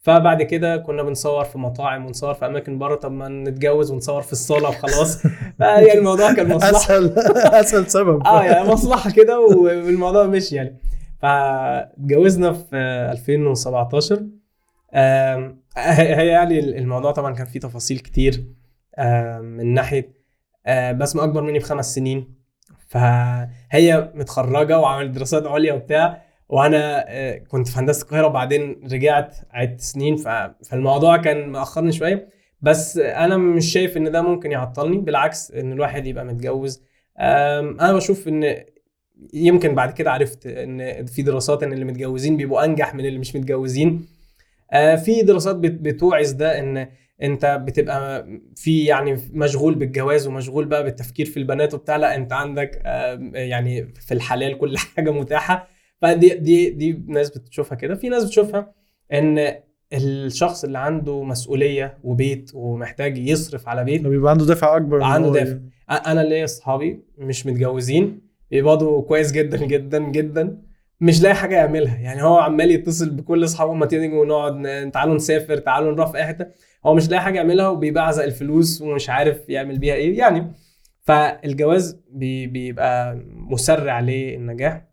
فبعد 0.00 0.42
كده 0.42 0.76
كنا 0.76 1.02
بنصور 1.02 1.44
في 1.44 1.58
مطاعم 1.58 2.06
ونصور 2.06 2.34
في 2.34 2.46
أماكن 2.46 2.78
بره 2.78 2.94
طب 2.94 3.12
ما 3.12 3.28
نتجوز 3.28 3.90
ونصور 3.90 4.22
في 4.22 4.32
الصالة 4.32 4.68
وخلاص. 4.68 5.24
يعني 5.60 5.92
الموضوع 5.98 6.32
كان 6.32 6.48
مصلحة. 6.48 6.70
أسهل 6.76 7.12
أسهل 7.60 7.86
سبب. 7.90 8.26
آه 8.26 8.44
يعني 8.44 8.68
مصلحة 8.68 9.10
كده 9.10 9.40
والموضوع 9.40 10.26
مشي 10.26 10.56
يعني. 10.56 10.78
فاتجوزنا 11.22 12.52
في 12.52 12.76
2017 13.12 14.26
آم، 14.94 15.62
هي 15.76 16.26
يعني 16.26 16.58
الموضوع 16.58 17.10
طبعا 17.12 17.34
كان 17.34 17.46
فيه 17.46 17.60
تفاصيل 17.60 17.98
كتير 17.98 18.44
آم، 18.98 19.44
من 19.44 19.74
ناحية 19.74 20.12
آه، 20.66 20.92
بسمة 20.92 21.24
أكبر 21.24 21.42
مني 21.42 21.58
بخمس 21.58 21.94
سنين. 21.94 22.37
فهي 22.88 24.10
متخرجة 24.14 24.78
وعملت 24.78 25.10
دراسات 25.10 25.46
عليا 25.46 25.72
وبتاع 25.72 26.22
وأنا 26.48 27.04
آه، 27.08 27.38
كنت 27.38 27.68
في 27.68 27.78
هندسة 27.78 28.02
القاهرة 28.04 28.26
وبعدين 28.26 28.80
رجعت 28.92 29.36
عدت 29.50 29.80
سنين 29.80 30.16
فالموضوع 30.62 31.16
كان 31.16 31.48
مأخرني 31.48 31.92
شوية. 31.92 32.28
بس 32.60 32.98
أنا 32.98 33.36
مش 33.36 33.72
شايف 33.72 33.96
إن 33.96 34.10
ده 34.10 34.22
ممكن 34.22 34.52
يعطلني 34.52 34.98
بالعكس 34.98 35.50
إن 35.50 35.72
الواحد 35.72 36.06
يبقى 36.06 36.24
متجوز. 36.24 36.82
أنا 37.20 37.92
بشوف 37.92 38.28
إن 38.28 38.56
يمكن 39.34 39.74
بعد 39.74 39.92
كده 39.92 40.10
عرفت 40.12 40.46
إن 40.46 41.06
في 41.06 41.22
دراسات 41.22 41.62
إن 41.62 41.72
اللي 41.72 41.84
متجوزين 41.84 42.36
بيبقوا 42.36 42.64
أنجح 42.64 42.94
من 42.94 43.06
اللي 43.06 43.18
مش 43.18 43.36
متجوزين. 43.36 44.06
آه، 44.72 44.96
في 44.96 45.22
دراسات 45.22 45.56
بت- 45.56 45.80
بتوعز 45.80 46.30
ده 46.32 46.58
إن 46.58 46.88
انت 47.22 47.62
بتبقى 47.66 48.26
في 48.56 48.84
يعني 48.84 49.18
مشغول 49.32 49.74
بالجواز 49.74 50.26
ومشغول 50.26 50.64
بقى 50.64 50.84
بالتفكير 50.84 51.26
في 51.26 51.36
البنات 51.36 51.74
وبتاع 51.74 51.96
لا 51.96 52.14
انت 52.16 52.32
عندك 52.32 52.82
يعني 53.34 53.86
في 53.92 54.14
الحلال 54.14 54.58
كل 54.58 54.76
حاجة 54.96 55.10
متاحة. 55.10 55.68
فدي 56.02 56.28
دي 56.34 56.70
دي 56.70 57.02
ناس 57.06 57.30
بتشوفها 57.38 57.76
كده. 57.76 57.94
في 57.94 58.08
ناس 58.08 58.24
بتشوفها 58.24 58.72
ان 59.12 59.54
الشخص 59.92 60.64
اللي 60.64 60.78
عنده 60.78 61.22
مسؤولية 61.22 61.98
وبيت 62.04 62.50
ومحتاج 62.54 63.18
يصرف 63.18 63.68
على 63.68 63.84
بيت 63.84 64.02
بيبقى 64.02 64.30
عنده 64.30 64.46
دافع 64.46 64.76
أكبر 64.76 65.02
عنده 65.02 65.32
دافع. 65.32 65.50
ي- 65.52 65.60
أنا 65.94 66.20
ليا 66.20 66.44
أصحابي 66.44 67.00
مش 67.18 67.46
متجوزين 67.46 68.20
بيقبضوا 68.50 69.02
كويس 69.02 69.32
جدا 69.32 69.66
جدا 69.66 69.98
جدا. 69.98 70.62
مش 71.00 71.22
لاقي 71.22 71.34
حاجة 71.34 71.54
يعملها. 71.54 71.96
يعني 71.98 72.22
هو 72.22 72.38
عمال 72.38 72.70
يتصل 72.70 73.10
بكل 73.10 73.44
أصحابه 73.44 73.72
ما 73.72 73.86
تيجي 73.86 74.16
ونقعد 74.16 74.90
تعالوا 74.90 75.14
نسافر 75.14 75.56
تعالوا 75.56 75.92
نروح 75.92 76.10
في 76.10 76.18
أي 76.18 76.24
حتة. 76.24 76.46
هو 76.86 76.94
مش 76.94 77.10
لاقي 77.10 77.22
حاجة 77.22 77.36
يعملها 77.36 77.68
وبيبعزق 77.68 78.24
الفلوس 78.24 78.82
ومش 78.82 79.10
عارف 79.10 79.48
يعمل 79.48 79.78
بيها 79.78 79.94
إيه. 79.94 80.18
يعني 80.18 80.52
فالجواز 81.00 82.00
بي 82.10 82.46
بيبقى 82.46 83.16
مسرع 83.26 84.00
للنجاح. 84.00 84.88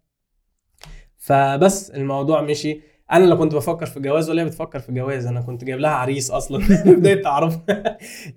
فبس 1.18 1.90
الموضوع 1.92 2.42
مشي. 2.42 2.82
أنا 3.12 3.24
اللي 3.24 3.36
كنت 3.36 3.56
بفكر 3.56 3.86
في 3.86 4.00
جواز 4.00 4.30
ولا 4.30 4.42
هي 4.42 4.46
بتفكر 4.46 4.80
في 4.80 4.92
جواز 4.92 5.26
أنا 5.26 5.42
كنت 5.42 5.64
جايب 5.64 5.80
لها 5.80 5.92
عريس 5.92 6.32
أصلا. 6.32 6.60
في 6.84 6.96
بدايه 6.96 7.22
تعرف 7.24 7.58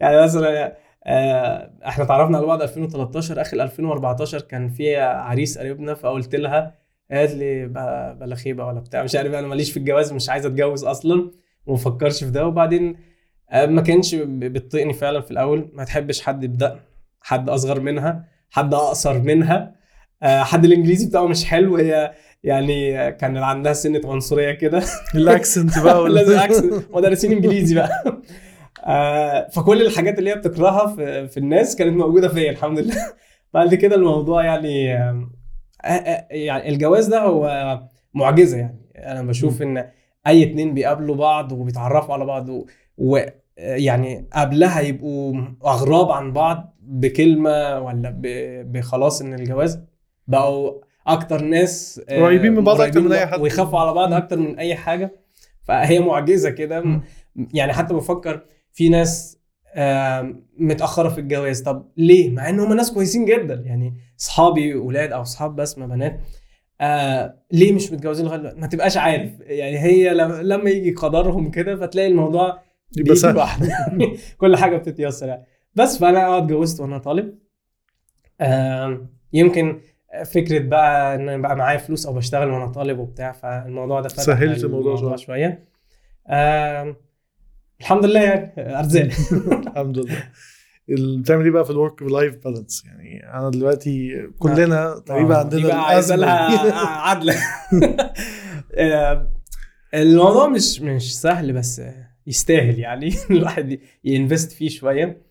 يعني 0.01 0.23
مثلا 0.23 0.77
آه، 1.07 1.73
إحنا 1.87 2.05
تعرفنا 2.05 2.39
على 2.39 2.47
بعض 2.47 2.63
2013 2.63 3.41
آخر 3.41 3.63
2014 3.63 4.41
كان 4.41 4.69
في 4.69 4.97
عريس 4.97 5.59
قريبنا 5.59 5.95
فقلت 5.95 6.35
لها 6.35 6.75
قالت 7.11 7.35
لي 7.35 7.67
بلا 8.21 8.35
خيبة 8.35 8.65
ولا 8.67 8.81
بتاع 8.81 9.03
مش 9.03 9.17
عارف 9.17 9.35
أنا 9.35 9.47
ماليش 9.47 9.71
في 9.71 9.77
الجواز 9.77 10.13
مش 10.13 10.29
عايزه 10.29 10.49
أتجوز 10.49 10.85
أصلا 10.85 11.31
وما 11.67 11.77
بفكرش 11.77 12.25
في 12.25 12.31
ده. 12.31 12.47
وبعدين 12.47 12.97
آه، 13.51 13.67
ما 13.67 13.83
كانش 13.83 14.15
بتطيقني 14.15 14.93
فعلا 14.93 15.21
في 15.21 15.31
الأول. 15.31 15.71
ما 15.75 15.85
تحبش 15.85 16.21
حد 16.21 16.45
يبدأ 16.45 16.81
حد 17.21 17.49
أصغر 17.49 17.81
منها 17.81 18.25
حد 18.51 18.75
أقصر 18.75 19.19
منها. 19.19 19.75
آه، 20.23 20.43
حد 20.43 20.65
الإنجليزي 20.65 21.09
بتاعه 21.09 21.27
مش 21.27 21.45
حلو 21.45 21.77
هي 21.77 22.13
يعني 22.45 23.13
كان 23.13 23.37
عندها 23.37 23.73
سنة 23.73 24.01
عنصرية 24.05 24.53
كده. 24.53 24.83
الأكسنت 25.15 25.79
بقى 25.79 26.01
ولا 26.03 26.21
لازم 26.21 26.39
أكسنت. 26.39 26.91
مدرسين 26.95 27.33
إنجليزي 27.33 27.75
بقى. 27.75 28.23
آه، 28.85 29.49
فكل 29.49 29.83
الحاجات 29.83 30.19
اللي 30.19 30.31
هي 30.31 30.35
بتكرهها 30.35 30.87
في, 30.97 31.29
في 31.29 31.37
الناس 31.37 31.77
كانت 31.77 31.97
موجودة 31.97 32.29
فيا 32.29 32.51
الحمد 32.51 32.79
لله. 32.79 32.95
بعد 33.55 33.75
كده 33.75 33.97
الموضوع 33.97 34.45
يعني 34.45 34.99
يعني 36.31 36.69
الجواز 36.69 37.07
ده 37.07 37.21
هو 37.23 37.81
معجزة 38.15 38.59
يعني. 38.59 38.79
أنا 38.97 39.23
بشوف 39.23 39.63
إن 39.63 39.85
أي 40.27 40.43
اتنين 40.43 40.75
بيقابلوا 40.75 41.17
بعض 41.17 41.53
وبيتعرفوا 41.53 42.15
على 42.15 42.25
بعض 42.25 42.49
و- 42.49 42.67
و 42.99 43.19
يعني 43.57 44.29
قبلها 44.33 44.81
يبقوا 44.81 45.35
أغراب 45.67 46.11
عن 46.11 46.33
بعض 46.33 46.77
بكلمة 46.83 47.81
ولا 47.81 48.15
بخلاص 48.67 49.23
إن 49.23 49.35
الجواز 49.35 49.81
بقوا 50.27 50.73
أكتر 51.07 51.43
ناس 51.43 52.01
آه، 52.09 52.23
قريبين 52.25 52.53
من 52.55 52.65
بعض 52.65 52.81
أكتر 52.81 53.01
من 53.01 53.13
أي 53.13 53.27
حد. 53.27 53.41
ويخافوا 53.41 53.79
على 53.81 53.93
بعض 53.95 54.13
أكتر 54.13 54.39
من 54.39 54.59
أي 54.59 54.75
حاجة. 54.75 55.13
فهي 55.63 55.99
معجزة 56.01 56.51
كده. 56.51 57.01
يعني 57.55 57.73
حتى 57.73 57.95
بفكر 57.95 58.45
في 58.73 58.89
ناس 58.89 59.38
متأخرة 60.59 61.09
في 61.09 61.21
الجواز. 61.21 61.63
طب 61.63 61.89
ليه؟ 61.97 62.31
مع 62.31 62.49
إن 62.49 62.61
هم 62.61 62.73
ناس 62.73 62.93
كويسين 62.93 63.25
جدا. 63.25 63.55
يعني 63.55 63.95
اصحابي 64.21 64.75
ولاد 64.75 65.13
أو 65.13 65.23
اصحاب 65.23 65.57
بس 65.57 65.79
ما 65.79 65.87
بنات. 65.87 66.21
آه 66.81 67.35
ليه 67.53 67.73
مش 67.73 67.93
متجوزين 67.93 68.27
لغاية 68.27 68.39
دلوقتي؟ 68.39 68.61
ما 68.61 68.67
تبقاش 68.67 68.97
عارف. 68.97 69.41
يعني 69.41 69.79
هي 69.79 70.15
لما, 70.43 70.71
يجي 70.71 70.93
قدرهم 70.93 71.51
كده 71.51 71.77
فتلاقي 71.77 72.09
الموضوع 72.09 72.63
يبقى 72.99 73.17
سهل. 73.17 73.47
كل 74.39 74.57
حاجة 74.57 74.77
بتتيسر 74.77 75.29
يعني. 75.29 75.45
بس 75.75 75.99
فأنا 75.99 76.27
آه 76.27 76.39
اتجوزت 76.39 76.81
وأنا 76.81 76.99
طالب. 76.99 77.39
يمكن 79.33 79.81
فكرة 80.25 80.59
بقى 80.59 81.15
إن 81.15 81.29
أنا 81.29 81.43
بقى 81.43 81.57
معايا 81.57 81.79
فلوس 81.79 82.07
أو 82.07 82.13
بشتغل 82.13 82.51
وأنا 82.51 82.67
طالب 82.67 82.99
وبتاع 82.99 83.33
فالموضوع 83.33 84.01
ده 84.01 84.09
سهلت 84.09 84.65
الموضوع 84.65 84.95
الموضوع 84.95 85.17
شوية. 85.17 85.69
الحمد 87.81 88.05
لله 88.05 88.21
يعني 88.23 88.79
أرزاق. 88.79 89.09
الحمد 89.67 89.99
لله. 89.99 90.25
بتعمل 91.21 91.45
إيه 91.45 91.51
بقى 91.51 91.65
في 91.65 91.71
ال 91.71 91.77
work 91.77 92.03
life 92.03 92.45
balance 92.45 92.85
يعني 92.85 93.33
أنا 93.35 93.51
دلوقتي 93.51 94.11
كلنا 94.39 95.03
تقريبا 95.07 95.35
آه، 95.35 95.39
عندنا 95.39 95.69
بقى 95.69 96.17
لها 96.17 96.65
دي. 96.65 96.71
عدله 96.75 97.35
آه، 98.75 99.31
الموضوع 99.95 100.49
مش 100.49 100.81
مش 100.81 101.21
سهل 101.21 101.53
بس 101.53 101.83
يستاهل 102.27 102.79
يعني. 102.79 103.13
الواحد 103.31 103.79
ي 104.05 104.12
invest 104.12 104.53
فيه 104.53 104.69
شوية. 104.69 105.23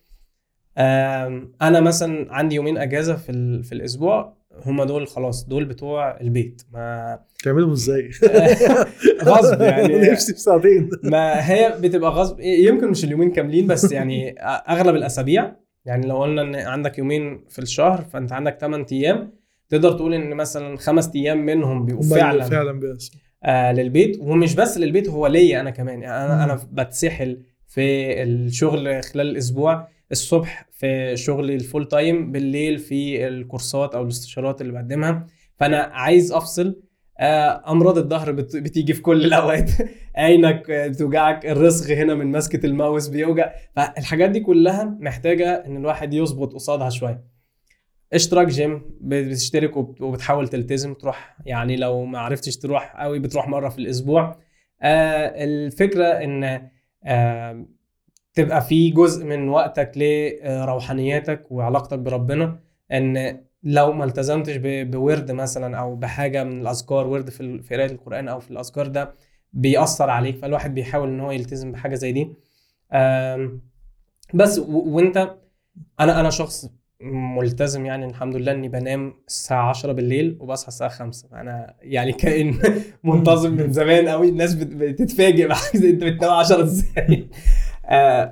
أنا 1.61 1.80
مثلا 1.80 2.34
عندي 2.34 2.56
يومين 2.56 2.78
أجازة 2.78 3.15
في 3.15 3.64
في 3.64 3.72
الأسبوع. 3.72 4.38
هم 4.66 4.84
دول 4.84 5.08
خلاص 5.08 5.46
دول 5.48 5.66
بتوع 5.66 6.20
البيت. 6.22 6.62
ما 6.74 7.20
تعملهم 7.44 7.72
إزاي؟ 7.72 8.10
غصب 9.24 9.62
يعني. 9.62 10.12
نفسي 10.12 10.34
في 10.34 10.40
ساعتين. 10.40 10.90
ما 11.04 11.52
هي 11.52 11.76
بتبقى 11.82 12.12
غصب 12.12 12.40
يمكن 12.40 12.88
مش 12.88 13.04
اليومين 13.04 13.32
كاملين 13.32 13.68
بس 13.68 13.92
يعني 13.92 14.36
أغلب 14.70 14.96
الأسابيع. 14.96 15.56
يعني 15.86 16.08
لو 16.08 16.18
قلنا 16.22 16.42
إن 16.42 16.56
عندك 16.56 16.98
يومين 16.98 17.46
في 17.50 17.60
الشهر 17.60 18.02
فأنت 18.14 18.32
عندك 18.34 18.58
8 18.62 18.86
أيام. 18.92 19.32
تقدر 19.70 19.92
تقول 19.92 20.14
إن 20.14 20.34
مثلا 20.34 20.78
خمس 20.78 21.12
أيام 21.16 21.46
منهم 21.46 21.86
بيبقوا 21.86 22.04
فعلا 22.04 22.44
فعلا 22.44 22.98
آه 23.44 23.72
للبيت. 23.74 24.18
ومش 24.20 24.56
بس 24.56 24.78
للبيت 24.78 25.10
هو 25.10 25.28
ليا 25.28 25.62
أنا 25.62 25.70
كمان. 25.70 26.02
يعني 26.02 26.26
أنا 26.26 26.44
أنا 26.44 26.60
بتسحل 26.72 27.42
في 27.68 27.82
الشغل 28.24 29.04
خلال 29.04 29.30
الأسبوع. 29.30 29.88
الصبح 30.12 30.66
في 30.72 31.12
شغلي 31.18 31.56
الفول 31.56 31.88
تايم 31.88 32.32
بالليل 32.32 32.80
في 32.80 33.28
الكورسات 33.28 33.96
أو 33.96 34.04
الاستشارات 34.04 34.62
اللي 34.62 34.74
بقدمها. 34.74 35.28
فأنا 35.56 35.78
عايز 35.78 36.32
أفصل. 36.32 36.82
آه، 37.20 37.72
أمراض 37.72 37.98
الظهر 37.98 38.32
بت- 38.32 38.56
بتيجي 38.56 38.94
في 38.94 39.02
كل 39.02 39.26
الأوقات. 39.26 39.72
عينك 40.16 40.72
بتوجعك 40.72 41.46
الرسغ 41.46 41.94
هنا 41.94 42.14
من 42.16 42.28
مسكة 42.32 42.66
الماوس 42.66 43.08
بيوجع. 43.08 43.52
فالحاجات 43.76 44.30
دي 44.30 44.40
كلها 44.40 44.98
محتاجة 45.00 45.66
إن 45.66 45.78
الواحد 45.78 46.14
يظبط 46.14 46.54
قصادها 46.54 46.90
شوية. 46.90 47.24
اشتراك 48.14 48.48
جيم 48.48 48.82
بتشترك 49.02 49.78
وبت- 49.78 50.02
وبتحاول 50.02 50.48
تلتزم 50.48 50.94
تروح 50.94 51.38
يعني 51.46 51.76
لو 51.76 52.06
ما 52.06 52.20
عرفتش 52.20 52.58
تروح 52.58 52.96
قوي 53.02 53.20
بتروح 53.20 53.48
مرة 53.48 53.70
في 53.70 53.80
الأسبوع. 53.80 54.40
آه 54.82 55.44
الفكرة 55.44 56.06
إن 56.08 56.70
آه 57.06 57.66
تبقى 58.38 58.61
في 58.61 58.89
جزء 58.89 59.26
من 59.26 59.49
وقتك 59.49 59.91
لروحانياتك 59.95 61.51
وعلاقتك 61.51 61.99
بربنا 61.99 62.59
إن 62.91 63.39
لو 63.64 63.91
ما 63.93 64.03
التزمتش 64.05 64.55
بورد 64.64 65.31
مثلا 65.31 65.77
أو 65.77 65.95
بحاجة 65.95 66.43
من 66.43 66.61
الأذكار 66.61 67.07
ورد 67.07 67.30
في 67.30 67.61
قراءة 67.72 67.91
القرآن 67.91 68.27
أو 68.27 68.39
في 68.39 68.51
الأذكار 68.51 68.88
ده 68.88 69.14
بيأثر 69.53 70.09
عليك 70.09 70.38
فالواحد 70.38 70.73
بيحاول 70.73 71.07
إن 71.09 71.19
هو 71.19 71.31
يلتزم 71.31 71.72
بحاجة 71.72 71.95
زي 71.95 72.11
دي. 72.11 72.34
بس 74.34 74.59
وإنت 74.68 75.35
أنا 75.99 76.19
أنا 76.19 76.30
شخص 76.30 76.69
ملتزم 77.01 77.85
يعني 77.85 78.05
الحمد 78.05 78.35
لله 78.35 78.51
إني 78.51 78.69
بنام 78.69 79.14
الساعة 79.27 79.69
10 79.69 79.91
بالليل 79.91 80.38
وبصحى 80.39 80.68
الساعة 80.68 80.89
5 80.89 81.27
أنا 81.34 81.76
يعني 81.81 82.11
كائن 82.11 82.59
منتظم 83.03 83.51
من 83.53 83.72
زمان 83.73 84.07
قوي 84.09 84.30
الناس 84.30 84.53
بت- 84.53 84.76
بتتفاجئ 84.76 85.51
أنت 85.76 86.03
بتنام 86.03 86.31
10 86.31 86.64
إزاي؟ 86.64 87.30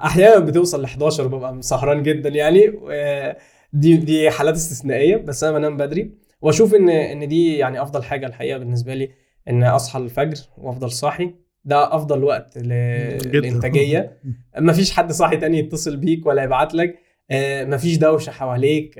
أحيانا 0.05 0.39
بتوصل 0.39 0.81
ل 0.81 0.85
11 0.85 1.27
ببقى 1.27 1.57
سهران 1.61 2.03
جدا 2.03 2.29
يعني 2.29 2.73
آه، 2.91 3.37
دي 3.73 3.97
دي 3.97 4.29
حالات 4.31 4.53
استثنائية 4.55 5.17
بس 5.17 5.43
أنا 5.43 5.57
بنام 5.57 5.77
بدري 5.77 6.11
وأشوف 6.41 6.75
إن 6.75 6.89
إن 6.89 7.27
دي 7.27 7.57
يعني 7.57 7.81
أفضل 7.81 8.03
حاجة 8.03 8.27
الحقيقة 8.27 8.57
بالنسبة 8.57 8.93
لي 8.93 9.09
إن 9.49 9.63
أصحى 9.63 9.99
الفجر 9.99 10.37
وأفضل 10.57 10.91
صاحي 10.91 11.33
ده 11.65 11.95
أفضل 11.95 12.23
وقت. 12.23 12.57
للانتاجيه 12.57 14.17
مفيش 14.59 14.91
حد 14.91 15.11
صاحي 15.11 15.37
تاني 15.37 15.59
يتصل 15.59 15.97
بيك 15.97 16.25
ولا 16.25 16.43
يبعت 16.43 16.73
لك 16.73 16.95
آه، 17.31 17.65
مفيش 17.65 17.97
دوشة 17.97 18.31
حواليك 18.31 18.93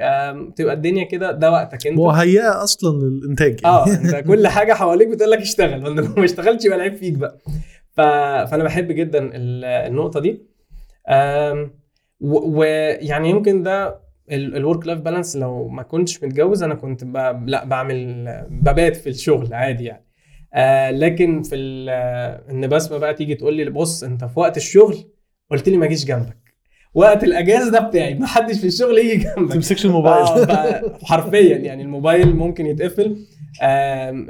تبقى 0.55 0.73
الدنيا 0.73 1.03
كده 1.03 1.31
ده 1.31 1.51
وقتك 1.51 1.87
أنت 1.87 1.97
مهيئه 1.97 2.63
أصلا 2.63 2.97
للإنتاج. 3.05 3.59
آه 3.65 3.87
أنت 3.87 4.15
كل 4.15 4.47
حاجة 4.47 4.73
حواليك 4.73 5.07
بتقول 5.07 5.31
لك 5.31 5.39
اشتغل 5.39 5.79
لو 5.81 5.93
ما 6.17 6.23
اشتغلتش 6.25 6.65
يبقى 6.65 6.77
العيب 6.77 6.95
فيك 6.95 7.13
بقى. 7.13 7.37
فأنا 7.97 8.63
بحب 8.63 8.91
جدا 8.91 9.19
ال- 9.35 9.65
النقطة 9.65 10.19
دي. 10.19 10.41
ويعني 12.21 13.29
يمكن 13.29 13.63
ده 13.63 13.99
ال 14.31 14.43
work 14.43 14.87
life 14.87 14.99
balance 14.99 15.35
لو 15.37 15.67
ما 15.67 15.83
كنتش 15.83 16.23
متجوز 16.23 16.63
أنا 16.63 16.75
كنت 16.75 17.03
ب... 17.03 17.17
لا 17.49 17.65
بعمل 17.65 18.25
ببات 18.49 18.95
في 18.95 19.09
الشغل 19.09 19.53
عادي 19.53 19.83
يعني. 19.85 20.05
آه 20.53 20.91
لكن 20.91 21.41
في 21.43 21.55
ان 22.51 22.67
بسمه 22.67 22.97
بقى 22.97 23.13
تيجي 23.13 23.35
تقول 23.35 23.53
لي 23.53 23.69
بص 23.69 24.03
أنت 24.03 24.25
في 24.25 24.39
وقت 24.39 24.57
الشغل 24.57 24.97
قلت 25.51 25.69
لي 25.69 25.77
ما 25.77 25.85
اجيش 25.85 26.05
جنبك. 26.05 26.37
وقت 26.93 27.23
الأجازة 27.23 27.71
ده 27.71 27.79
بتاعي 27.79 28.13
ما 28.13 28.27
حدش 28.27 28.59
في 28.59 28.67
الشغل 28.67 28.97
يجي 28.97 29.33
جنبك. 29.35 29.53
تمسكش 29.53 29.85
الموبايل. 29.85 30.49
آه، 30.49 30.97
حرفيا 31.03 31.57
يعني 31.57 31.81
الموبايل 31.83 32.35
ممكن 32.35 32.65
يتقفل. 32.65 33.17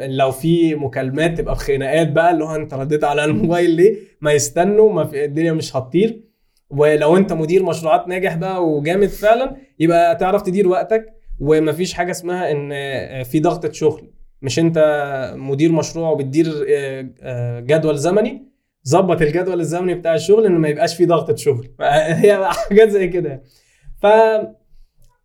لو 0.08 0.32
في 0.32 0.76
مكالمات 0.76 1.38
تبقى 1.38 1.54
بخناقات 1.56 2.12
بقى 2.12 2.32
اللي 2.32 2.44
هو 2.44 2.56
انت 2.56 2.74
رديت 2.74 3.04
على 3.04 3.26
الموبايل 3.26 3.70
ليه؟ 3.72 3.96
ما 4.22 4.32
يستنوا 4.34 4.94
ما 4.94 5.04
في 5.06 5.26
الدنيا 5.26 5.52
مش 5.52 5.76
هتطير. 5.76 6.22
ولو 6.70 7.18
انت 7.18 7.34
مدير 7.34 7.64
مشروعات 7.64 8.08
ناجح 8.08 8.36
بقى 8.36 8.68
وجامد 8.68 9.08
فعلا 9.08 9.56
يبقى 9.80 10.16
تعرف 10.16 10.42
تدير 10.42 10.68
وقتك. 10.68 11.06
ومفيش 11.40 11.94
حاجة 11.94 12.12
اسمها 12.12 12.52
إن 12.52 12.70
آه، 12.74 13.24
في 13.24 13.40
ضغطه 13.40 13.72
شغل. 13.72 14.12
مش 14.42 14.60
انت 14.60 14.78
مدير 15.38 15.72
مشروع 15.72 16.10
وبتدير 16.10 16.66
آه، 16.70 17.10
آه، 17.22 17.60
جدول 17.60 17.98
زمني 17.98 18.48
ظبط 18.88 19.22
الجدول 19.22 19.60
الزمني 19.60 19.94
بتاع 19.96 20.14
الشغل 20.16 20.46
إن 20.46 20.52
ما 20.52 20.68
يبقاش 20.68 20.96
فيه 20.96 21.06
ضغطه 21.06 21.36
شغل. 21.36 21.70
هي 22.24 22.50
حاجات 22.52 22.90
زي 22.90 23.08
كده. 23.08 23.42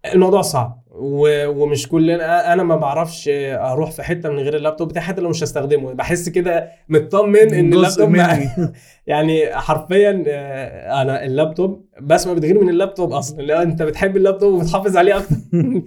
فالموضوع 0.05 0.43
صعب. 0.43 0.83
و- 0.90 0.90
ومش 1.03 1.89
كلنا 1.89 2.53
أنا 2.53 2.63
ما 2.63 2.77
بعرفش 2.77 3.29
أروح 3.55 3.91
في 3.91 4.03
حتة 4.03 4.29
من 4.31 4.39
غير 4.39 4.57
اللابتوب 4.57 4.89
بتاعي 4.89 5.05
حتى 5.07 5.21
لو 5.21 5.29
مش 5.29 5.43
هستخدمه. 5.43 5.93
بحس 5.93 6.29
كده 6.29 6.71
مطمن 6.89 7.55
إن 7.55 7.73
اللابتوب 7.73 8.15
يعني 9.07 9.55
حرفيا 9.57 10.25
آه، 10.29 11.03
أنا 11.03 11.25
اللابتوب 11.25 11.85
بسمة 12.01 12.33
بتغير 12.35 12.61
من 12.63 12.69
اللابتوب 12.69 13.13
أصلا 13.13 13.43
لا 13.43 13.63
أنت 13.63 13.83
بتحب 13.83 14.17
اللابتوب 14.17 14.55
وبتحافظ 14.55 14.97
عليه 14.97 15.17
أكتر 15.17 15.35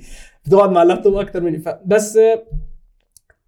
بتقعد 0.45 0.69
مع 0.71 0.83
اللابتوب 0.83 1.15
أكتر 1.15 1.41
مني. 1.41 1.57
ف- 1.57 1.79
بس 1.85 2.19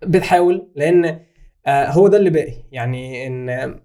بتحاول 0.06 0.68
لأن 0.76 1.20
آه، 1.68 1.86
هو 1.92 2.08
ده 2.08 2.18
اللي 2.18 2.30
باقي. 2.30 2.54
يعني 2.72 3.28
إن 3.28 3.76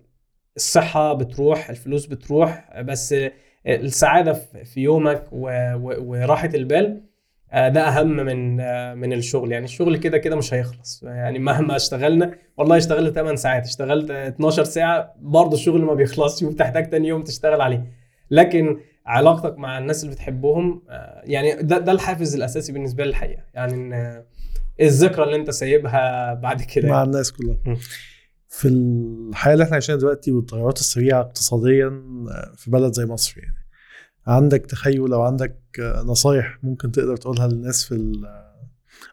الصحة 0.56 1.12
بتروح 1.12 1.70
الفلوس 1.70 2.06
بتروح 2.06 2.80
بس 2.80 3.14
السعادة 3.66 4.32
في 4.64 4.80
يومك 4.80 5.26
و- 5.32 5.74
و- 5.74 6.02
وراحة 6.04 6.50
البال 6.54 7.09
ده 7.52 7.88
أهم 7.88 8.16
من 8.16 8.60
آه، 8.60 8.94
من 8.94 9.12
الشغل. 9.12 9.52
يعني 9.52 9.64
الشغل 9.64 9.96
كده 9.96 10.18
كده 10.18 10.36
مش 10.36 10.54
هيخلص. 10.54 11.02
يعني 11.02 11.38
مهما 11.38 11.76
اشتغلنا 11.76 12.34
والله 12.56 12.76
اشتغلت 12.76 13.14
8 13.14 13.36
ساعات 13.36 13.64
اشتغلت 13.64 14.10
12 14.10 14.64
ساعة 14.64 15.14
برضه 15.20 15.54
الشغل 15.54 15.82
ما 15.82 15.94
بيخلصش 15.94 16.42
وبتحتاج 16.46 16.90
تاني 16.90 17.08
يوم 17.08 17.22
تشتغل 17.22 17.60
عليه. 17.60 17.92
لكن 18.30 18.78
علاقتك 19.06 19.58
مع 19.58 19.78
الناس 19.78 20.04
اللي 20.04 20.14
بتحبهم 20.14 20.82
آه، 20.90 21.22
يعني 21.24 21.62
ده 21.62 21.78
ده 21.78 21.92
الحافز 21.92 22.34
الأساسي 22.34 22.72
بالنسبة 22.72 23.04
لي 23.04 23.10
الحقيقة. 23.10 23.42
يعني 23.54 23.74
إن 23.74 23.92
آه، 23.92 24.24
الذكرى 24.80 25.24
اللي 25.24 25.36
أنت 25.36 25.50
سايبها 25.50 26.34
بعد 26.34 26.62
كده 26.62 26.88
مع 26.88 26.94
يعني. 26.96 27.06
الناس 27.06 27.32
كلها. 27.32 27.56
في 28.48 28.68
الحياة 28.68 29.52
اللي 29.52 29.64
إحنا 29.64 29.74
عايشينها 29.74 30.00
دلوقتي 30.00 30.32
والتغيرات 30.32 30.78
السريعة 30.78 31.20
اقتصاديا 31.20 31.88
في 32.56 32.70
بلد 32.70 32.92
زي 32.92 33.06
مصر 33.06 33.34
يعني. 33.38 33.59
عندك 34.26 34.66
تخيل 34.66 35.12
أو 35.12 35.22
عندك 35.22 35.60
نصايح 36.04 36.58
ممكن 36.62 36.92
تقدر 36.92 37.16
تقولها 37.16 37.48
للناس 37.48 37.84
في 37.84 38.12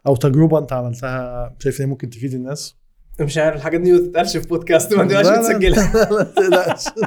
أو 0.06 0.16
تجربة 0.16 0.58
أنت 0.58 0.72
عملتها 0.72 1.54
شايف 1.58 1.80
إن 1.80 1.88
ممكن 1.88 2.10
تفيد 2.10 2.34
الناس؟ 2.34 2.76
مش 3.20 3.38
عارف 3.38 3.56
الحاجات 3.56 3.80
دي 3.80 3.92
ما 3.92 3.98
تتقالش 3.98 4.36
في 4.36 4.48
بودكاست 4.48 4.94
ما 4.94 5.04
تبقاش 5.04 5.26
لا، 5.26 5.58
لا، 5.60 6.22
تقلقش. 6.22 6.84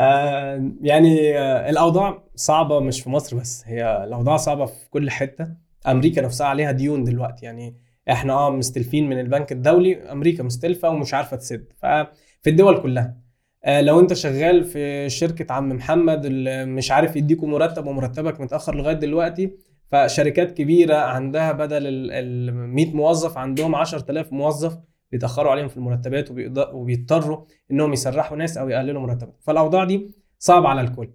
آه، 0.00 0.70
يعني 0.80 1.38
آه، 1.38 1.70
الأوضاع 1.70 2.22
صعبة 2.34 2.80
مش 2.80 3.00
في 3.00 3.10
مصر 3.10 3.36
بس 3.36 3.62
هي 3.66 4.04
الأوضاع 4.04 4.36
صعبة 4.36 4.66
في 4.66 4.90
كل 4.90 5.10
حتة. 5.10 5.48
أمريكا 5.86 6.22
نفسها 6.22 6.46
عليها 6.46 6.72
ديون 6.72 7.04
دلوقتي 7.04 7.46
يعني 7.46 7.76
إحنا 8.10 8.32
آه 8.32 8.50
مستلفين 8.50 9.08
من 9.08 9.20
البنك 9.20 9.52
الدولي 9.52 10.12
أمريكا 10.12 10.42
مستلفة 10.42 10.88
ومش 10.88 11.14
عارفة 11.14 11.36
تسد. 11.36 11.64
ففي 11.82 12.50
الدول 12.50 12.82
كلها. 12.82 13.25
لو 13.68 14.00
انت 14.00 14.12
شغال 14.12 14.64
في 14.64 15.08
شركة 15.08 15.52
عم 15.54 15.68
محمد 15.68 16.24
اللي 16.26 16.64
مش 16.64 16.90
عارف 16.90 17.16
يديكوا 17.16 17.48
مرتب 17.48 17.86
ومرتبك 17.86 18.40
متأخر 18.40 18.74
لغاية 18.74 18.94
دلوقتي 18.94 19.50
فشركات 19.92 20.52
كبيرة 20.52 20.94
عندها 20.96 21.52
بدل 21.52 21.86
ال- 21.86 22.10
ال 22.12 22.54
100 22.54 22.94
موظف 22.94 23.38
عندهم 23.38 23.74
10000 23.74 24.32
موظف 24.32 24.78
بيتأخروا 25.12 25.50
عليهم 25.50 25.68
في 25.68 25.76
المرتبات 25.76 26.28
وبيضطروا 26.72 27.44
إنهم 27.70 27.92
يسرحوا 27.92 28.36
ناس 28.36 28.58
أو 28.58 28.68
يقللوا 28.68 29.02
مرتبات 29.02 29.36
فالأوضاع 29.40 29.84
دي 29.84 30.10
صعبة 30.38 30.68
على 30.68 30.80
الكل. 30.80 31.08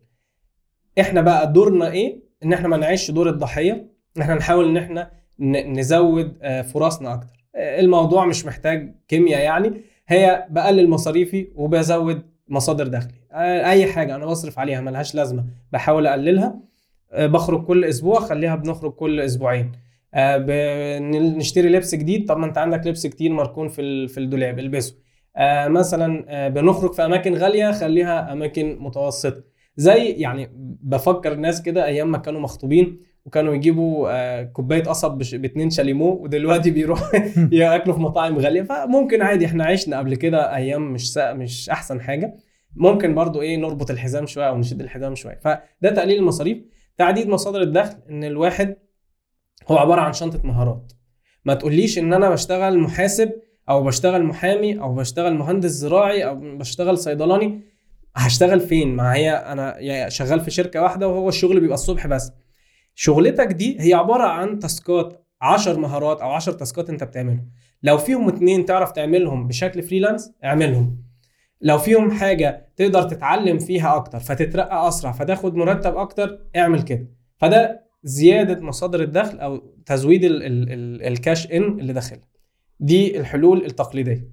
إحنا 0.99 1.21
بقى 1.21 1.53
دورنا 1.53 1.91
إيه؟ 1.91 2.21
إن 2.43 2.53
إحنا 2.53 2.67
ما 2.67 2.77
نعيش 2.77 3.11
دور 3.11 3.29
الضحية 3.29 3.91
إحنا 4.21 4.35
نحاول 4.35 4.69
إن 4.69 4.77
إحنا 4.77 5.11
نزود 5.65 6.37
آه، 6.41 6.61
فرصنا 6.61 7.13
أكتر. 7.13 7.45
آه، 7.55 7.79
الموضوع 7.79 8.25
مش 8.25 8.45
محتاج 8.45 8.95
كيمياء 9.07 9.41
يعني 9.41 9.81
هي 10.07 10.47
بقلل 10.49 10.89
مصاريفي 10.89 11.47
وبزود 11.55 12.30
مصادر 12.51 12.87
دخلي 12.87 13.13
أي 13.33 13.85
حاجة 13.85 14.15
أنا 14.15 14.25
بصرف 14.25 14.59
عليها 14.59 14.81
ملهاش 14.81 15.15
لازمة 15.15 15.45
بحاول 15.71 16.07
أقللها. 16.07 16.59
بخرج 17.17 17.63
كل 17.63 17.85
أسبوع 17.85 18.19
خليها 18.19 18.55
بنخرج 18.55 18.91
كل 18.91 19.19
أسبوعين. 19.19 19.71
نشتري 21.37 21.69
لبس 21.69 21.95
جديد. 21.95 22.27
طب 22.27 22.37
ما 22.37 22.45
أنت 22.45 22.57
عندك 22.57 22.87
لبس 22.87 23.07
كتير 23.07 23.31
مركون 23.31 23.67
في 23.67 24.07
في 24.07 24.19
الدولاب 24.19 24.59
البسه. 24.59 24.95
مثلا 25.67 26.47
بنخرج 26.47 26.93
في 26.93 27.05
أماكن 27.05 27.33
غالية 27.33 27.71
خليها 27.71 28.33
أماكن 28.33 28.77
متوسطة. 28.79 29.43
زي 29.75 30.05
يعني 30.05 30.49
بفكر 30.83 31.31
الناس 31.31 31.61
كده 31.61 31.85
أيام 31.85 32.11
ما 32.11 32.17
كانوا 32.17 32.41
مخطوبين. 32.41 33.10
وكانوا 33.25 33.53
يجيبوا 33.53 34.09
آه، 34.11 34.43
كوباية 34.43 34.83
قصب 34.83 35.17
باتنين 35.33 35.69
شاليمو 35.69 36.11
ودلوقتي 36.11 36.71
بيروحوا 36.77 37.19
ياكلوا 37.51 37.95
في 37.95 38.01
مطاعم 38.01 38.37
غالية. 38.37 38.61
فممكن 38.61 39.21
عادي 39.21 39.45
إحنا 39.45 39.65
عشنا 39.65 39.97
قبل 39.97 40.15
كده 40.15 40.55
أيام 40.55 40.93
مش 40.93 41.13
سا... 41.13 41.33
مش 41.33 41.69
أحسن 41.69 42.01
حاجة. 42.01 42.35
ممكن 42.75 43.15
برضو 43.15 43.41
إيه 43.41 43.57
نربط 43.57 43.91
الحزام 43.91 44.25
شوية 44.25 44.47
أو 44.49 44.57
نشد 44.57 44.81
الحزام 44.81 45.15
شوية. 45.15 45.39
فده 45.43 45.89
تقليل 45.95 46.19
المصاريف. 46.19 46.57
تعديد 46.97 47.27
مصادر 47.27 47.61
الدخل 47.61 47.97
إن 48.09 48.23
الواحد 48.23 48.75
هو 49.67 49.77
عبارة 49.77 50.01
عن 50.01 50.13
شنطة 50.13 50.41
مهارات. 50.43 50.93
ما 51.45 51.53
تقوليش 51.53 51.99
إن 51.99 52.13
أنا 52.13 52.29
بشتغل 52.29 52.79
محاسب 52.79 53.31
أو 53.69 53.83
بشتغل 53.83 54.23
محامي 54.23 54.79
أو 54.79 54.95
بشتغل 54.95 55.33
مهندس 55.33 55.69
زراعي 55.69 56.25
أو 56.25 56.57
بشتغل 56.57 56.97
صيدلاني. 56.97 57.61
هشتغل 58.15 58.59
فين؟ 58.59 58.95
ما 58.95 59.13
هي 59.13 59.31
أنا 59.31 60.09
شغال 60.09 60.39
في 60.39 60.51
شركة 60.51 60.81
واحدة 60.81 61.07
وهو 61.07 61.29
الشغل 61.29 61.59
بيبقى 61.59 61.73
الصبح 61.73 62.07
بس. 62.07 62.31
شغلتك 63.01 63.47
دي 63.47 63.77
هي 63.79 63.93
عبارة 63.93 64.23
عن 64.23 64.59
تاسكات 64.59 65.25
10 65.41 65.77
مهارات 65.79 66.21
أو 66.21 66.31
10 66.31 66.53
تاسكات 66.53 66.89
أنت 66.89 67.03
بتعملهم. 67.03 67.49
لو 67.83 67.97
فيهم 67.97 68.27
اتنين 68.27 68.65
تعرف 68.65 68.91
تعملهم 68.91 69.47
بشكل 69.47 69.81
freelance 69.83 70.31
اعملهم. 70.43 71.03
لو 71.61 71.77
فيهم 71.77 72.11
حاجة 72.11 72.73
تقدر 72.75 73.03
تتعلم 73.03 73.59
فيها 73.59 73.95
أكتر 73.95 74.19
فتترقى 74.19 74.87
أسرع 74.87 75.11
فتاخد 75.11 75.55
مرتب 75.55 75.97
أكتر 75.97 76.39
اعمل 76.55 76.81
كده. 76.81 77.07
فده 77.37 77.87
زيادة 78.03 78.61
مصادر 78.61 79.01
الدخل 79.01 79.39
أو 79.39 79.57
تزويد 79.85 80.23
ال 80.23 80.43
ال 80.43 80.71
ال 80.71 81.03
ال 81.07 81.16
cash 81.16 81.51
in 81.51 81.79
اللي 81.79 81.93
داخل 81.93 82.17
دي 82.79 83.19
الحلول 83.19 83.65
التقليدية. 83.65 84.27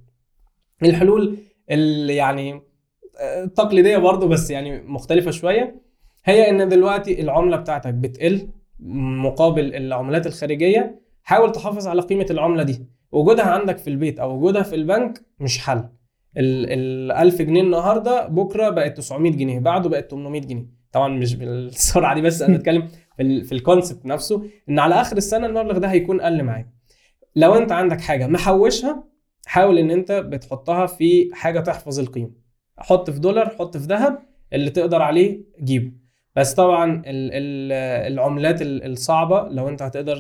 الحلول 0.82 1.36
اللي 1.70 2.16
يعني 2.16 2.60
آه، 3.20 3.44
تقليدية 3.44 3.96
برضو 3.98 4.28
بس 4.28 4.50
يعني 4.50 4.82
مختلفة 4.82 5.30
شوية. 5.30 5.82
هي 6.24 6.50
إن 6.50 6.68
دلوقتي 6.68 7.20
العملة 7.20 7.56
بتاعتك 7.56 7.94
بتقل. 7.94 8.48
مقابل 8.80 9.74
العملات 9.74 10.26
الخارجية 10.26 11.00
حاول 11.22 11.52
تحافظ 11.52 11.86
على 11.88 12.02
قيمة 12.02 12.26
العملة 12.30 12.62
دي. 12.62 12.86
وجودها 13.12 13.44
عندك 13.44 13.78
في 13.78 13.90
البيت 13.90 14.20
أو 14.20 14.36
وجودها 14.36 14.62
في 14.62 14.74
البنك 14.74 15.20
مش 15.40 15.59
حل. 15.59 15.88
ال 16.36 16.72
ال 16.72 17.12
1000 17.12 17.42
جنيه 17.42 17.60
النهارده 17.60 18.26
بكرة 18.26 18.70
بقت 18.70 18.96
900 18.96 19.32
جنيه 19.32 19.59
بعده 19.60 19.88
بقت 19.88 20.10
800 20.10 20.40
جنيه. 20.40 20.66
طبعا 20.92 21.09
مش 21.09 21.34
بالسرعة 21.34 22.14
دي 22.14 22.20
بس 22.20 22.42
أنا 22.42 22.56
بتكلم 22.56 22.88
في 23.18 23.52
الكونسبت 23.52 24.06
نفسه 24.06 24.42
إن 24.68 24.78
على 24.78 24.94
آخر 24.94 25.16
السنة 25.16 25.46
المبلغ 25.46 25.78
ده 25.78 25.88
هيكون 25.88 26.20
قل 26.20 26.42
معاك. 26.42 26.68
لو 27.36 27.55
أنت 27.55 27.72
عندك 27.72 28.00
حاجة 28.00 28.26
محوشها 28.26 29.05
حاول 29.46 29.78
إن 29.78 29.90
أنت 29.90 30.12
بتحطها 30.12 30.86
في 30.86 31.30
حاجة 31.32 31.60
تحفظ 31.60 32.00
القيمة. 32.00 32.30
حط 32.78 33.10
في 33.10 33.18
دولار 33.20 33.48
حط 33.48 33.76
في 33.76 33.84
ذهب 33.84 34.18
اللي 34.52 34.70
تقدر 34.70 35.02
عليه 35.02 35.40
جيبه. 35.62 35.92
بس 36.36 36.55
طبعا 36.55 36.92
ال 36.94 37.02
ال 37.06 37.72
العملات 38.12 38.62
ال- 38.62 38.92
الصعبة 38.92 39.48
لو 39.48 39.68
انت 39.68 39.82
هتقدر 39.82 40.16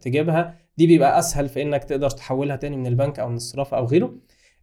تجيبها 0.00 0.54
دي 0.76 0.86
بيبقى 0.86 1.18
أسهل 1.18 1.48
في 1.48 1.62
إنك 1.62 1.84
تقدر 1.84 2.10
تحولها 2.10 2.56
تاني 2.56 2.76
من 2.76 2.86
البنك 2.86 3.18
أو 3.18 3.28
من 3.28 3.36
الصرافة 3.36 3.76
أو 3.76 3.84
غيره. 3.84 4.14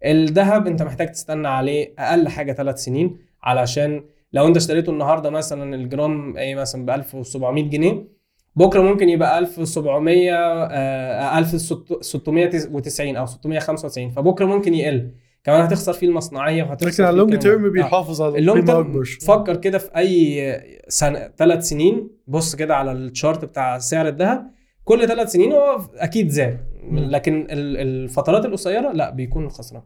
الذهب 0.05 0.67
انت 0.67 0.81
محتاج 0.83 1.11
تستنى 1.11 1.47
عليه 1.47 1.93
أقل 1.99 2.27
حاجة 2.29 2.53
ثلاث 2.53 2.83
سنين 2.83 3.17
علشان 3.43 4.03
لو 4.33 4.47
انت 4.47 4.57
اشتريته 4.57 4.89
النهارده 4.89 5.29
مثلا 5.29 5.75
الجرام 5.75 6.37
إيه 6.37 6.55
مثلا 6.55 6.85
ب 6.85 6.89
1700 6.89 7.63
جنيه 7.69 8.07
بكرة 8.55 8.81
ممكن 8.81 9.09
يبقى 9.09 9.39
1700 9.39 10.33
آه 10.35 11.39
1690 11.39 13.15
أو 13.15 13.25
695 13.25 14.09
فبكرة 14.11 14.45
ممكن 14.45 14.73
يقل. 14.73 15.11
كمان 15.43 15.61
هتخسر 15.61 15.93
فيه 15.93 16.07
المصنعية 16.07 16.63
وهتخسر 16.63 16.87
لكن 16.91 17.03
على 17.03 17.13
ال 17.13 17.17
long. 17.17 17.37
term 17.39 17.65
آه. 17.65 17.69
بيحافظ 17.69 18.21
على 18.21 18.37
ال 18.37 18.43
long 18.43 18.65
term. 18.67 19.03
فكر 19.27 19.55
كده 19.55 19.77
في 19.77 19.97
أي 19.97 20.61
سنة 20.87 21.29
ثلاث 21.37 21.63
سنين 21.67 22.09
بص 22.27 22.55
كده 22.55 22.75
على 22.75 22.91
ال 22.91 23.00
chart 23.00 23.45
بتاع 23.45 23.77
سعر 23.79 24.07
الذهب 24.07 24.51
كل 24.83 25.07
ثلاث 25.07 25.31
سنين 25.31 25.51
هو 25.51 25.81
أكيد 25.95 26.29
زاد. 26.29 26.59
لكن 26.91 27.41
ال- 27.49 27.77
الفترات 27.77 28.45
القصيرة 28.45 28.91
لا 28.91 29.09
بيكون 29.09 29.49
خسران 29.49 29.81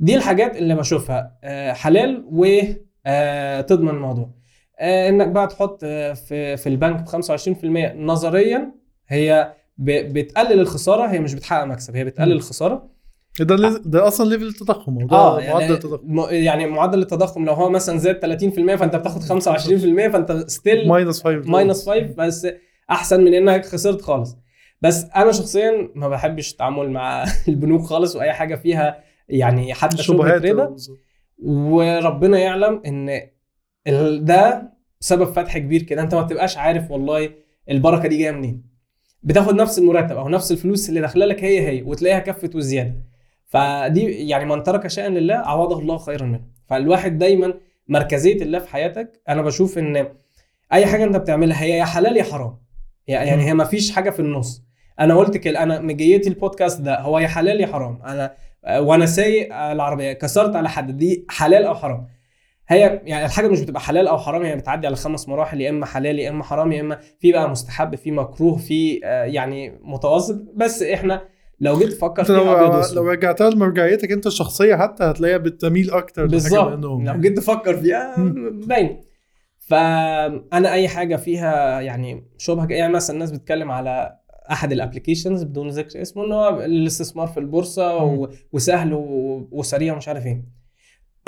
دي 0.00 0.16
الحاجات 0.16 0.56
اللي 0.56 0.74
بشوفها 0.74 1.38
آه، 1.44 1.72
حلال 1.72 2.24
وتضمن 2.32 3.88
الموضوع 3.88 4.30
آه، 4.80 5.08
إنك 5.08 5.28
بقى 5.28 5.46
تحط 5.46 5.80
آه، 5.84 6.12
في 6.12 6.56
في 6.56 6.68
البنك 6.68 7.02
ب 7.02 7.06
25% 7.08 7.94
نظريا 7.96 8.72
هي 9.08 9.52
بتقلل 9.78 10.60
الخسارة 10.60 11.06
هي 11.06 11.18
مش 11.20 11.34
بتحقق 11.34 11.64
مكسب 11.64 11.96
هي 11.96 12.04
بتقلل. 12.04 12.32
الخسارة 12.32 12.93
ده 13.40 13.78
ده 13.84 14.06
أصلا 14.08 14.28
level 14.30 14.46
التضخم 14.46 14.98
ده 14.98 15.06
معدل 15.16 15.42
يعني 15.44 15.70
التضخم. 15.72 16.00
م- 16.04 16.26
يعني 16.30 16.66
معدل 16.66 17.02
التضخم 17.02 17.44
لو 17.44 17.52
هو 17.52 17.70
مثلا 17.70 17.98
زاد 17.98 18.20
30% 18.20 18.76
فأنت 18.76 18.96
بتاخد 18.96 19.22
25% 19.22 20.08
فأنت 20.12 20.44
still 20.50 20.88
minus 20.88 21.22
5 21.22 21.50
minus 21.50 21.88
5 21.88 22.00
بس 22.18 22.46
أحسن 22.90 23.24
من 23.24 23.34
إنك 23.34 23.66
خسرت 23.66 24.02
خالص. 24.02 24.36
بس 24.82 25.04
أنا 25.16 25.32
شخصيا 25.32 25.88
ما 25.94 26.08
بحبش 26.08 26.52
التعامل 26.52 26.90
مع 26.90 27.24
البنوك 27.48 27.82
خالص 27.82 28.16
وأي 28.16 28.32
حاجة 28.32 28.54
فيها 28.54 29.04
يعني 29.28 29.74
حتى 29.74 29.96
شبهه 30.02 30.38
شبهات. 30.38 30.44
ربا 30.44 30.76
وربنا 31.38 32.38
يعلم 32.38 32.82
إن 32.86 33.20
ده 34.24 34.72
سبب 35.00 35.24
فتح 35.32 35.58
كبير 35.58 35.82
كده. 35.82 36.02
أنت 36.02 36.14
ما 36.14 36.22
بتبقاش 36.22 36.56
عارف 36.58 36.90
والله 36.90 37.30
البركة 37.70 38.08
دي 38.08 38.18
جاية 38.18 38.30
منين. 38.30 38.62
بتاخد 39.22 39.54
نفس 39.54 39.78
المرتب 39.78 40.16
أو 40.16 40.28
نفس 40.28 40.52
الفلوس 40.52 40.88
اللي 40.88 41.00
داخلة 41.00 41.26
لك 41.26 41.44
هي 41.44 41.68
هي 41.68 41.82
وتلاقيها 41.82 42.18
كفت 42.18 42.54
وزيادة. 42.56 42.94
فدي 43.54 44.28
يعني 44.28 44.44
من 44.44 44.62
ترك 44.62 44.86
شيئا 44.86 45.08
لله 45.08 45.34
عوضه 45.34 45.78
الله 45.78 45.98
خيرا 45.98 46.24
منه. 46.26 46.40
فالواحد 46.66 47.18
دايما 47.18 47.54
مركزية 47.88 48.42
الله 48.42 48.58
في 48.58 48.68
حياتك. 48.68 49.22
أنا 49.28 49.42
بشوف 49.42 49.78
إن 49.78 50.08
أي 50.72 50.86
حاجة 50.86 51.04
أنت 51.04 51.16
بتعملها 51.16 51.62
هي 51.62 51.70
يا 51.70 51.84
حلال 51.84 52.16
يا 52.16 52.24
حرام. 52.24 52.58
يعني 53.06 53.42
هي 53.44 53.54
ما 53.54 53.64
فيش 53.64 53.92
حاجة 53.92 54.10
في 54.10 54.20
النص. 54.20 54.64
أنا 55.00 55.14
قلت 55.14 55.36
كده 55.36 55.62
أنا 55.62 55.80
مجيتي 55.80 56.28
البودكاست 56.28 56.80
ده 56.80 57.00
هو 57.00 57.18
يا 57.18 57.28
حلال 57.28 57.60
يا 57.60 57.66
حرام. 57.66 58.02
أنا 58.02 58.34
وأنا 58.78 59.06
سايق 59.06 59.54
العربية 59.56 60.12
كسرت 60.12 60.56
على 60.56 60.68
حد 60.68 60.96
دي 60.96 61.26
حلال 61.30 61.64
أو 61.64 61.74
حرام. 61.74 62.06
هي 62.68 63.00
يعني 63.04 63.24
الحاجة 63.26 63.48
مش 63.48 63.60
بتبقى 63.60 63.80
حلال 63.80 64.08
أو 64.08 64.18
حرام 64.18 64.42
هي 64.42 64.56
بتعدي 64.56 64.86
على 64.86 64.96
خمس 64.96 65.28
مراحل 65.28 65.60
يا 65.60 65.70
إما 65.70 65.86
حلال 65.86 66.18
يا 66.18 66.28
إما 66.30 66.44
حرام 66.44 66.72
يا 66.72 66.80
إما 66.80 66.98
في 67.20 67.32
بقى 67.32 67.50
مستحب 67.50 67.94
في 67.96 68.10
مكروه 68.10 68.56
في 68.56 69.00
آه، 69.04 69.24
يعني 69.24 69.78
متوسط. 69.82 70.42
بس 70.54 70.82
إحنا 70.82 71.22
لو 71.60 71.78
جيت 71.78 71.92
تفكر 71.92 72.24
فيها 72.24 72.36
أبيض 72.56 72.70
لو 72.70 72.76
وأسود. 72.76 72.96
لو 72.96 73.08
رجعتها 73.10 73.50
لمرجعيتك 73.50 74.12
انت 74.12 74.26
الشخصية 74.26 74.76
حتى 74.76 75.04
هتلاقيها 75.04 75.36
بتميل 75.38 75.90
أكتر 75.90 76.26
بالظبط. 76.26 76.72
لو 76.84 77.20
جيت 77.20 77.36
تفكر 77.36 77.76
فيها. 77.76 78.14
باين. 78.66 79.00
فأنا 79.58 80.72
أي 80.72 80.88
حاجة 80.88 81.16
فيها 81.16 81.80
يعني 81.80 82.24
شبهه 82.38 82.66
يعني 82.70 82.92
مثلا 82.92 83.14
الناس 83.14 83.30
بتتكلم 83.30 83.70
على 83.70 84.18
أحد 84.50 84.72
ال 84.72 84.77
applications 84.77 85.42
بدون 85.42 85.68
ذكر 85.68 86.02
اسمه 86.02 86.24
إن 86.24 86.32
هو 86.32 86.48
الاستثمار 86.64 87.26
في 87.26 87.40
البورصة 87.40 87.96
و- 87.96 88.28
وسهل 88.52 88.94
و- 88.94 89.48
وسريع 89.52 89.94
ومش 89.94 90.08
عارف 90.08 90.26
إيه. 90.26 90.44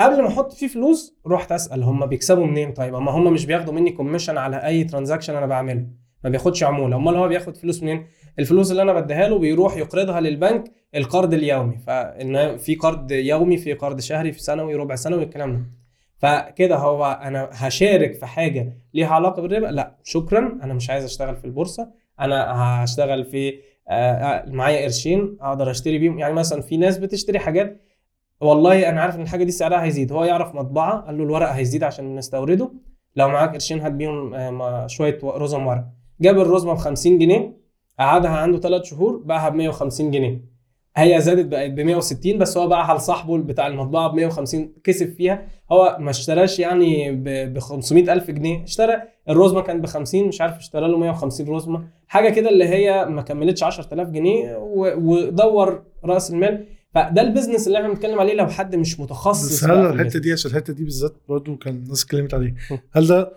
قبل 0.01 0.21
ما 0.21 0.27
أحط 0.27 0.53
فيه 0.53 0.67
فلوس 0.67 1.17
رحت 1.27 1.51
أسأل 1.51 1.83
هم 1.83 2.05
بيكسبوا 2.05 2.45
منين؟ 2.45 2.73
طيب 2.73 2.95
أما 2.95 3.11
هم 3.11 3.33
مش 3.33 3.45
بياخدوا 3.45 3.73
مني 3.73 3.91
commission 3.91 4.37
على 4.37 4.55
أي 4.65 4.83
transaction 4.83 5.35
أنا 5.35 5.45
بعمله. 5.45 5.85
ما 6.23 6.29
بياخدش 6.29 6.63
عمولة. 6.63 6.95
أمال 6.95 7.15
هو 7.15 7.27
بياخد 7.27 7.57
فلوس 7.57 7.83
منين؟ 7.83 8.05
الفلوس 8.39 8.71
اللي 8.71 8.81
أنا 8.81 8.93
بديها 8.93 9.27
له 9.27 9.37
بيروح 9.39 9.77
يقرضها 9.77 10.19
للبنك 10.19 10.71
القرض 10.95 11.33
اليومي. 11.33 11.77
فإن 11.77 12.57
في 12.57 12.75
قرض 12.75 13.11
يومي 13.11 13.57
في 13.57 13.73
قرض 13.73 13.99
شهري 13.99 14.31
في 14.31 14.41
سنوي 14.43 14.75
ربع 14.75 14.95
سنوي 14.95 15.23
الكلام 15.23 15.53
ده. 15.53 15.63
فكده 16.17 16.75
هو 16.75 17.19
أنا 17.23 17.49
هشارك 17.51 18.13
في 18.13 18.25
حاجة 18.25 18.77
ليها 18.93 19.07
علاقة 19.07 19.41
بالربا؟ 19.41 19.67
لا. 19.67 19.97
شكرا. 20.03 20.59
أنا 20.63 20.73
مش 20.73 20.89
عايز 20.89 21.03
أشتغل 21.03 21.35
في 21.35 21.45
البورصة. 21.45 21.91
أنا 22.19 22.45
هشتغل 22.83 23.25
في 23.25 23.53
آه، 23.89 23.91
آه، 23.91 24.49
معايا 24.49 24.83
قرشين 24.83 25.37
أقدر 25.41 25.71
أشتري 25.71 25.97
بيهم. 25.97 26.19
يعني 26.19 26.33
مثلا 26.33 26.61
في 26.61 26.77
ناس 26.77 26.97
بتشتري 26.97 27.39
حاجات 27.39 27.81
والله 28.41 28.89
أنا 28.89 29.01
عارف 29.01 29.15
إن 29.15 29.21
الحاجة 29.21 29.43
دي 29.43 29.51
سعرها 29.51 29.83
هيزيد. 29.83 30.11
هو 30.11 30.23
يعرف 30.23 30.55
مطبعه 30.55 31.01
قال 31.01 31.17
له 31.17 31.23
الورق 31.23 31.49
هيزيد 31.49 31.83
عشان 31.83 32.15
نستورده. 32.15 32.71
لو 33.15 33.27
معاك 33.29 33.53
قرشين 33.53 33.79
هات 33.79 33.91
بيهم 33.91 34.33
آه، 34.33 34.87
شوية 34.87 35.19
رزم 35.23 35.67
ورق 35.67 35.85
جاب 36.21 36.39
الرزمه 36.39 36.73
ب 36.73 36.77
50 36.77 37.19
جنيه. 37.19 37.57
قعدها 37.99 38.31
عنده 38.31 38.59
ثلاث 38.59 38.83
شهور 38.83 39.17
باعها 39.17 39.49
ب 39.49 39.55
150 39.55 40.11
جنيه. 40.11 40.57
هي 40.95 41.21
زادت 41.21 41.45
بقت 41.45 41.71
ب 41.71 41.79
160 41.79 42.37
بس 42.37 42.57
هو 42.57 42.67
باعها 42.67 42.97
لصاحبه 42.97 43.37
بتاع 43.37 43.67
المطبعة 43.67 44.07
ب 44.07 44.15
150 44.15 44.73
كسب 44.83 45.13
فيها. 45.13 45.47
هو 45.71 45.97
ما 45.99 46.09
اشتراش 46.09 46.59
يعني 46.59 47.11
ب 47.45 47.59
500 47.59 48.13
ألف 48.13 48.31
جنيه. 48.31 48.63
اشترى 48.63 49.01
الرزمة 49.29 49.61
كانت 49.61 49.83
ب 49.83 49.85
50 49.85 50.27
مش 50.27 50.41
عارف 50.41 50.57
اشترى 50.57 50.87
له 50.87 50.97
150 50.97 51.55
رزمة. 51.55 51.87
حاجة 52.07 52.29
كده 52.29 52.49
اللي 52.49 52.67
هي 52.67 53.05
ما 53.05 53.21
كملتش 53.21 53.63
10000 53.63 54.09
جنيه 54.09 54.57
ودور 54.97 55.83
رأس 56.05 56.31
المال. 56.31 56.65
فده 56.93 57.21
البيزنس 57.21 57.67
اللي 57.67 57.77
إحنا 57.77 57.89
بنتكلم 57.89 58.19
عليه 58.19 58.33
لو 58.33 58.47
حد 58.47 58.75
مش 58.75 58.99
متخصص 58.99 59.53
بس 59.53 59.63
هل 59.63 59.85
الحتة. 59.85 60.19
دي 60.19 60.31
عشان 60.31 60.51
الحتة 60.51 60.73
دي 60.73 60.83
بالذات 60.83 61.13
برضه 61.29 61.55
كان 61.55 61.75
الناس 61.75 62.03
اتكلمت 62.03 62.33
عليه. 62.33 62.55
هل 62.91 63.07
ده 63.07 63.31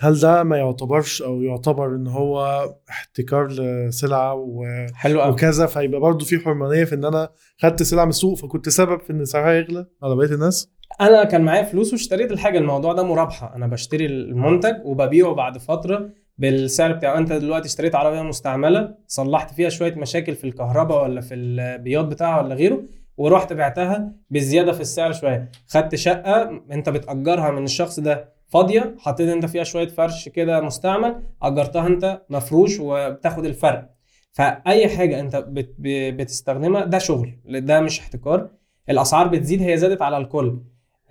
هل 0.00 0.20
ده 0.20 0.42
ما 0.42 0.56
يعتبرش 0.56 1.22
أو 1.22 1.42
يعتبر 1.42 1.86
إن 1.94 2.06
هو 2.06 2.64
احتكار 2.90 3.46
لسلعة 3.46 4.34
و... 4.34 4.64
حلو 4.94 5.28
وكذا 5.28 5.66
فيبقى 5.66 6.00
برضه 6.00 6.24
في 6.24 6.38
حرمانية 6.38 6.84
في 6.84 6.94
إن 6.94 7.04
أنا 7.04 7.28
خدت 7.58 7.82
سلعة 7.82 8.04
من 8.04 8.10
السوق 8.10 8.38
فكنت 8.38 8.68
سبب 8.68 9.00
في 9.00 9.12
إن 9.12 9.24
سعرها 9.24 9.52
يغلى 9.52 9.86
على 10.02 10.16
بقية 10.16 10.34
الناس؟ 10.34 10.70
أنا 11.00 11.24
كان 11.24 11.42
معايا 11.44 11.62
فلوس 11.62 11.92
واشتريت 11.92 12.32
الحاجة 12.32 12.58
الموضوع 12.58 12.92
ده 12.92 13.02
مرابحه 13.02 13.56
أنا 13.56 13.66
بشتري 13.66 14.06
المنتج 14.06 14.74
وببيعه 14.84 15.34
بعد 15.34 15.58
فترة 15.58 16.08
بالسعر 16.38 16.92
بتاعه. 16.92 17.18
أنت 17.18 17.32
دلوقتي 17.32 17.66
اشتريت 17.66 17.94
عربية 17.94 18.22
مستعملة 18.22 18.94
صلحت 19.06 19.54
فيها 19.54 19.68
شوية 19.68 19.94
مشاكل 19.94 20.34
في 20.34 20.44
الكهرباء 20.44 21.02
ولا 21.04 21.20
في 21.20 21.34
البياض 21.34 22.08
بتاعها 22.08 22.42
ولا 22.42 22.54
غيره 22.54 22.82
ورحت 23.16 23.52
بعتها 23.52 24.12
بزيادة 24.30 24.72
في 24.72 24.80
السعر 24.80 25.12
شوية. 25.12 25.50
خدت 25.68 25.94
شقة 25.94 26.62
أنت 26.72 26.88
بتأجرها 26.88 27.50
من 27.50 27.64
الشخص 27.64 28.00
ده. 28.00 28.35
فاضية 28.48 28.94
حطيت 28.98 29.28
انت 29.28 29.46
فيها 29.46 29.64
شوية 29.64 29.88
فرش 29.88 30.28
كده 30.28 30.60
مستعمل 30.60 31.22
أجرتها 31.42 31.86
انت 31.86 32.22
مفروش 32.30 32.80
وبتاخد 32.80 33.44
الفرق. 33.44 33.90
فأي 34.32 34.88
حاجة 34.88 35.20
انت 35.20 35.36
بت 35.36 35.74
بتستخدمها 36.20 36.84
ده 36.84 36.98
شغل 36.98 37.38
ده 37.46 37.80
مش 37.80 38.00
احتكار. 38.00 38.50
الأسعار 38.90 39.28
بتزيد 39.28 39.62
هي 39.62 39.76
زادت 39.76 40.02
على 40.02 40.16
الكل. 40.18 40.60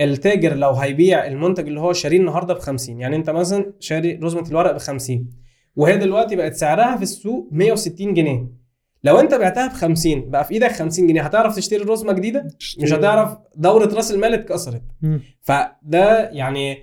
التاجر 0.02 0.54
لو 0.56 0.72
هيبيع 0.72 1.28
المنتج 1.28 1.68
اللي 1.68 1.80
هو 1.80 1.94
شاريه 1.94 2.20
النهارده 2.20 2.54
ب 2.54 2.60
50 2.60 3.00
يعني 3.00 3.16
انت 3.16 3.30
مثلا 3.30 3.74
شاري 3.80 4.14
رزمة 4.24 4.48
الورق 4.50 4.72
ب 4.72 4.78
50 4.78 5.30
وهي 5.76 5.98
دلوقتي 5.98 6.36
بقت 6.36 6.54
سعرها 6.54 6.98
في 6.98 7.04
السوق 7.04 7.50
160 7.52 8.14
جنيه. 8.14 8.48
لو 9.04 9.20
انت 9.20 9.34
بعتها 9.34 9.68
ب 9.68 9.72
50 9.72 10.30
بقى 10.30 10.44
في 10.46 10.54
إيدك 10.54 10.72
50 10.72 11.08
جنيه 11.08 11.22
هتعرف 11.22 11.56
تشتري 11.56 11.84
رزمة 11.84 12.14
جديدة؟ 12.14 12.48
مش 12.80 12.94
هتعرف 12.94 13.38
دورة 13.56 13.96
رأس 13.96 14.12
المال 14.12 14.34
اتكسرت. 14.34 14.82
فده 15.42 16.30
يعني 16.30 16.78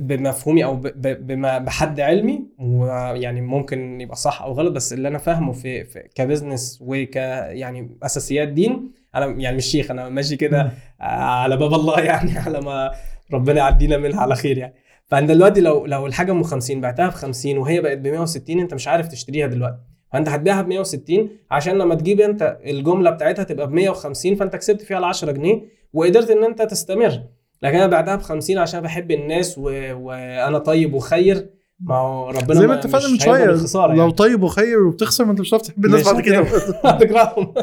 بمفهومي 0.00 0.64
أو 0.64 0.76
بما 0.96 1.58
بحد 1.58 2.00
علمي 2.00 2.46
ويعني 2.58 3.40
ممكن 3.40 4.00
يبقى 4.00 4.16
صح 4.16 4.42
أو 4.42 4.52
غلط 4.52 4.72
بس 4.72 4.92
اللي 4.92 5.08
أنا 5.08 5.18
فاهمه 5.18 5.52
في, 5.52 5.84
في 5.84 6.08
كبزنس 6.14 6.78
وك 6.80 7.16
يعني 7.16 7.98
أساسيات 8.02 8.48
دين 8.48 8.92
أنا 9.14 9.26
يعني 9.26 9.56
مش 9.56 9.64
شيخ 9.64 9.90
أنا 9.90 10.08
ماشي 10.08 10.36
كده 10.36 10.60
آه، 11.00 11.04
على 11.04 11.56
باب 11.56 11.74
الله 11.74 12.00
يعني 12.10 12.38
على 12.38 12.60
ما 12.60 12.90
ربنا 13.32 13.58
يعدينا 13.58 13.96
منها 13.96 14.20
على 14.20 14.34
خير 14.34 14.58
يعني. 14.58 14.74
فانت 15.06 15.30
دلوقتي 15.30 15.60
لو 15.60 15.86
لو 15.86 16.06
الحاجة 16.06 16.32
أم 16.32 16.42
50 16.42 16.80
بعتها 16.80 17.08
ب 17.08 17.12
50 17.12 17.58
وهي 17.58 17.80
بقت 17.80 17.98
ب 17.98 18.06
160 18.06 18.60
أنت 18.60 18.74
مش 18.74 18.88
عارف 18.88 19.08
تشتريها 19.08 19.46
دلوقتي. 19.46 19.78
فأنت 20.12 20.28
هتبيعها 20.28 20.62
ب 20.62 20.68
160 20.68 21.28
عشان 21.50 21.78
لما 21.78 21.94
تجيب 21.94 22.20
أنت 22.20 22.58
الجملة 22.64 23.10
بتاعتها 23.10 23.42
تبقى 23.42 23.66
ب 23.66 23.72
150 23.72 24.34
فأنت 24.34 24.56
كسبت 24.56 24.82
فيها 24.82 24.98
ال 24.98 25.04
10 25.04 25.32
جنيه 25.32 25.62
وقدرت 25.92 26.30
إن 26.30 26.44
أنت 26.44 26.62
تستمر. 26.62 27.22
لكن 27.62 27.76
أنا 27.76 27.86
بعتها 27.86 28.16
ب 28.16 28.22
50 28.22 28.58
عشان 28.58 28.80
بحب 28.80 29.10
الناس 29.10 29.58
و... 29.58 29.62
وأنا 29.92 30.58
طيب 30.58 30.94
وخير. 30.94 31.50
ما 31.80 31.94
هو 31.94 32.30
ربنا 32.30 32.54
زي 32.54 32.66
ما 32.66 32.74
اتفقنا 32.74 33.08
من 33.08 33.18
شوية 33.18 33.46
بالخسارة 33.46 33.92
لو 33.92 34.00
يعني. 34.00 34.12
طيب 34.12 34.42
وخير 34.42 34.80
وبتخسر 34.80 35.24
ما 35.24 35.30
انت 35.30 35.40
مش 35.40 35.48
هتعرف 35.48 35.62
تحب 35.62 35.84
الناس 35.84 36.12
بعد 36.12 36.20
كده. 36.20 36.40
هتكرههم 36.84 37.54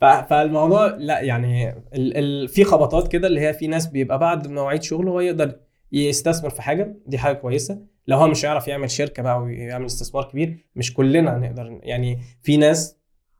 فالموضوع 0.30 0.86
لا 0.86 1.20
يعني 1.20 1.70
ال... 1.70 2.16
ال... 2.16 2.48
في 2.48 2.64
خبطات 2.64 3.08
كده 3.08 3.28
اللي 3.28 3.40
هي 3.40 3.54
في 3.54 3.66
ناس 3.66 3.86
بيبقى 3.86 4.18
بعد 4.18 4.48
مواعيد 4.48 4.82
شغله 4.82 5.10
هو 5.10 5.20
يقدر 5.20 5.54
يستثمر 5.92 6.50
في 6.50 6.62
حاجة 6.62 6.96
دي 7.06 7.18
حاجة 7.18 7.34
كويسة. 7.34 7.78
لو 8.06 8.16
هو 8.16 8.28
مش 8.28 8.44
هيعرف 8.44 8.68
يعمل 8.68 8.90
شركة 8.90 9.22
بقى 9.22 9.42
ويعمل 9.42 9.86
استثمار 9.86 10.24
كبير 10.24 10.56
مش 10.76 10.94
كلنا 10.94 11.38
نقدر 11.38 11.80
يعني 11.82 12.18
في 12.42 12.56
ناس 12.56 12.96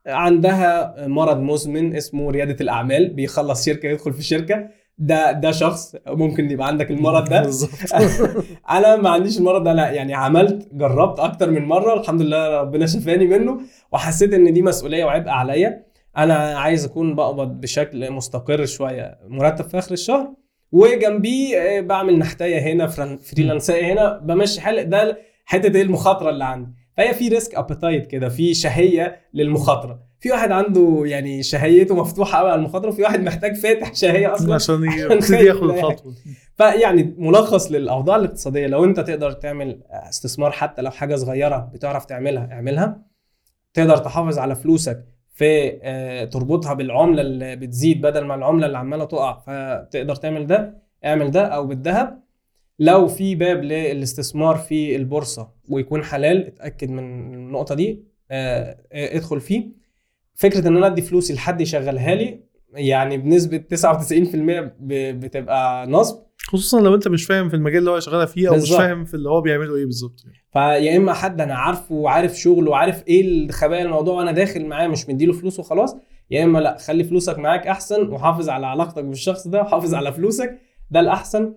عندها 0.07 0.95
مرض 1.07 1.39
مزمن 1.39 1.95
اسمه 1.95 2.31
ريادة 2.31 2.57
الأعمال 2.61 3.09
بيخلص 3.13 3.65
شركة 3.65 3.89
يدخل 3.89 4.13
في 4.13 4.23
شركة. 4.23 4.69
ده 4.97 5.31
ده 5.31 5.51
شخص 5.51 5.95
ممكن 6.07 6.51
يبقى 6.51 6.67
عندك 6.67 6.91
المرض 6.91 7.29
ده. 7.29 7.49
أنا 8.77 8.95
ما 8.95 9.09
عنديش 9.09 9.37
المرض 9.37 9.63
ده 9.63 9.73
لا 9.73 9.91
يعني 9.91 10.13
عملت 10.13 10.67
جربت 10.73 11.19
أكتر 11.19 11.51
من 11.51 11.65
مرة 11.65 11.99
الحمد 11.99 12.21
لله 12.21 12.59
ربنا 12.61 12.85
شفاني 12.85 13.27
منه 13.27 13.59
وحسيت 13.91 14.33
إن 14.33 14.53
دي 14.53 14.61
مسؤولية 14.61 15.05
وعبء 15.05 15.29
عليا. 15.29 15.85
أنا 16.17 16.33
عايز 16.35 16.85
أكون 16.85 17.15
بقبض 17.15 17.47
بشكل 17.61 18.11
مستقر 18.11 18.65
شوية 18.65 19.19
مرتب 19.27 19.65
في 19.65 19.77
آخر 19.77 19.91
الشهر 19.93 20.33
وجنبيه 20.71 21.57
آه، 21.57 21.81
بعمل 21.81 22.19
نحتاية 22.19 22.59
هنا 22.73 22.87
freelance 23.17 23.79
اية 23.79 23.93
هنا 23.93 24.17
بمشي 24.17 24.61
حالي 24.61 24.83
ده 24.83 25.17
حتة 25.45 25.75
إيه 25.75 25.81
المخاطرة 25.81 26.29
اللي 26.29 26.43
عندي. 26.45 26.71
فهي 26.97 27.13
في 27.13 27.27
risk 27.29 27.55
appetite 27.55 28.07
كده 28.07 28.29
في 28.29 28.53
شهية 28.53 29.19
للمخاطرة. 29.33 29.99
في 30.23 30.31
واحد 30.31 30.51
عنده 30.51 31.01
يعني 31.05 31.43
شهيته 31.43 31.95
مفتوحة 31.95 32.37
قوي 32.39 32.49
على 32.51 32.59
المخاطرة 32.59 32.89
وفي 32.89 33.01
واحد 33.01 33.19
محتاج 33.23 33.55
فاتح 33.55 33.93
شهية 34.03 34.33
أصلا. 34.33 34.55
عشان 34.55 34.83
يبتدي 34.83 35.35
ياخد. 35.45 35.63
الخطوة. 35.63 36.13
فيعني 36.57 37.15
ملخص 37.17 37.71
للأوضاع 37.71 38.15
الاقتصادية 38.15 38.67
لو 38.67 38.83
أنت 38.83 38.99
تقدر 38.99 39.31
تعمل 39.31 39.79
استثمار 39.89 40.51
حتى 40.51 40.81
لو 40.81 40.91
حاجة 40.91 41.15
صغيرة 41.15 41.69
بتعرف 41.73 42.05
تعملها 42.05 42.49
اعملها. 42.51 43.01
تقدر 43.73 43.97
تحافظ 43.97 44.39
على 44.39 44.55
فلوسك 44.55 45.03
في 45.33 45.79
آه، 45.83 46.25
تربطها 46.25 46.73
بالعملة 46.73 47.21
اللي 47.21 47.55
بتزيد 47.55 48.01
بدل 48.01 48.25
ما 48.25 48.35
العملة 48.35 48.65
اللي 48.67 48.77
عمالة 48.77 49.05
تقع. 49.05 49.39
فتقدر 49.39 50.15
تعمل 50.15 50.47
ده 50.47 50.77
اعمل 51.05 51.31
ده 51.31 51.45
أو 51.45 51.65
بالذهب. 51.67 52.23
لو 52.79 53.07
في 53.07 53.35
باب 53.35 53.63
للاستثمار 53.63 54.55
في 54.55 54.95
البورصة 54.95 55.49
ويكون 55.69 56.03
حلال 56.03 56.47
اتأكد 56.47 56.89
من 56.89 57.33
النقطة 57.33 57.75
دي 57.75 58.03
آه، 58.31 58.77
آه، 58.93 59.15
ادخل 59.17 59.41
فيه. 59.41 59.82
فكرة 60.35 60.67
إن 60.67 60.77
أنا 60.77 60.87
أدي 60.87 61.01
فلوسي 61.01 61.33
لحد 61.33 61.61
يشغلها 61.61 62.15
لي 62.15 62.39
يعني 62.73 63.17
بنسبة 63.17 63.57
99% 63.57 63.61
ب- 64.79 65.19
بتبقى 65.19 65.87
نصب 65.87 66.23
خصوصا 66.47 66.81
لو 66.81 66.95
أنت 66.95 67.07
مش 67.07 67.25
فاهم 67.25 67.49
في 67.49 67.55
المجال 67.55 67.77
اللي 67.79 67.91
هو 67.91 67.99
شغال 67.99 68.27
فيه 68.27 68.47
أو 68.49 68.53
مش 68.53 68.59
بالظبط. 68.59 68.79
فاهم 68.79 69.05
في 69.05 69.13
اللي 69.13 69.29
هو 69.29 69.41
بيعمله 69.41 69.75
إيه 69.75 69.85
بالظبط 69.85 70.23
يعني. 70.25 70.37
فيا 70.53 70.97
إما 70.97 71.13
حد 71.13 71.41
أنا 71.41 71.55
عارفه 71.55 71.95
وعارف 71.95 72.35
شغله 72.39 72.71
وعارف 72.71 73.07
إيه 73.07 73.21
الخبايا 73.45 73.83
الموضوع 73.83 74.13
وأنا 74.15 74.31
داخل 74.31 74.65
معاه 74.65 74.87
مش 74.87 75.09
مديله 75.09 75.33
فلوس 75.33 75.59
وخلاص 75.59 75.95
يا 76.31 76.43
إما 76.43 76.59
لأ 76.59 76.77
خلي 76.77 77.03
فلوسك 77.03 77.39
معاك 77.39 77.67
أحسن 77.67 78.07
وحافظ 78.09 78.49
على 78.49 78.67
علاقتك 78.67 79.03
بالشخص 79.03 79.47
ده 79.47 79.61
وحافظ 79.61 79.93
على 79.93 80.13
فلوسك 80.13 80.59
ده 80.91 80.99
الأحسن 80.99 81.53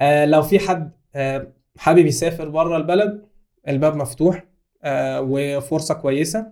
آه 0.00 0.24
لو 0.24 0.42
في 0.42 0.58
حد 0.58 0.92
آه 1.14 1.52
حابب 1.78 2.06
يسافر 2.06 2.48
بره 2.48 2.76
البلد 2.76 3.22
الباب 3.68 3.96
مفتوح 3.96 4.44
آه 4.84 5.20
وفرصة 5.28 5.94
كويسة 5.94 6.46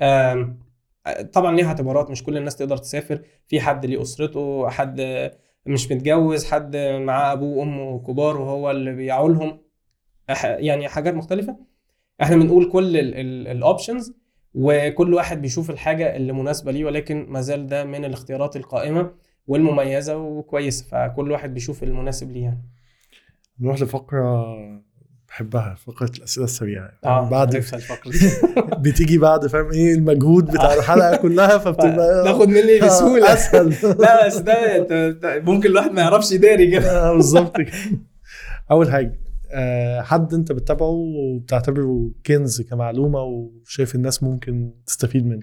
آه 0.00 0.56
طبعا 1.32 1.56
ليها 1.56 1.66
اعتبارات 1.66 2.10
مش 2.10 2.22
كل 2.24 2.36
الناس 2.36 2.56
تقدر 2.56 2.76
تسافر. 2.76 3.22
في 3.46 3.60
حد 3.60 3.86
ليه 3.86 4.02
أسرته 4.02 4.68
حد 4.68 5.00
مش 5.66 5.92
متجوز 5.92 6.44
حد 6.44 6.76
معاه 6.76 7.32
أبوه 7.32 7.56
وأمه 7.58 7.98
كبار 8.06 8.40
وهو 8.40 8.70
اللي 8.70 8.92
بيعولهم 8.94 9.60
يعني 10.42 10.88
حاجات 10.88 11.14
مختلفة. 11.14 11.56
إحنا 12.22 12.36
بنقول 12.36 12.70
كل 12.72 12.96
الاوبشنز 13.46 14.12
وكل 14.54 15.14
واحد 15.14 15.42
بيشوف 15.42 15.70
الحاجة 15.70 16.16
اللي 16.16 16.32
مناسبة 16.32 16.72
ليه 16.72 16.84
ولكن 16.84 17.26
ما 17.28 17.40
زال 17.40 17.66
ده 17.66 17.84
من 17.84 18.04
الاختيارات 18.04 18.56
القائمة 18.56 19.10
والمميزة 19.46 20.16
وكويسة. 20.16 20.86
فكل 20.86 21.30
واحد 21.30 21.54
بيشوف 21.54 21.82
المناسب 21.82 22.30
ليه 22.30 22.42
يعني. 22.42 22.62
نروح 23.60 23.80
لفقرة 23.80 24.56
بحبها 25.36 25.74
فقرة 25.74 26.10
الأسئلة 26.18 26.44
السريعة. 26.44 26.90
بعد 27.02 27.56
عرفت 27.56 27.74
الفقرة 27.80 28.10
دي 28.10 28.30
بتيجي 28.90 29.18
بعد 29.18 29.46
فاهم؟ 29.46 29.70
إيه 29.70 29.94
المجهود 29.94 30.44
بتاع 30.50 30.74
الحلقة 30.74 31.16
كلها 31.16 31.58
فبتبقى 31.64 32.24
تاخد 32.24 32.48
مني 32.48 32.82
آه، 32.82 32.86
بسهولة. 32.86 33.32
أسهل. 33.32 33.74
لا 34.02 34.26
بس 34.26 34.36
ده 34.36 34.86
ممكن 35.40 35.68
الواحد 35.70 35.90
ما 35.90 36.00
يعرفش 36.00 36.32
يداري 36.32 36.70
كده. 36.70 37.10
آه، 37.10 37.12
بالظبط 37.12 37.56
كده. 37.56 37.72
أول 38.70 38.90
حاجة 38.92 39.20
آه، 39.52 40.00
حد 40.02 40.34
أنت 40.34 40.52
بتتابعه 40.52 40.88
وبتعتبره 40.90 42.10
كنز 42.26 42.62
كمعلومة 42.62 43.22
وشايف 43.22 43.94
الناس 43.94 44.22
ممكن 44.22 44.72
تستفيد 44.86 45.26
منه؟ 45.26 45.42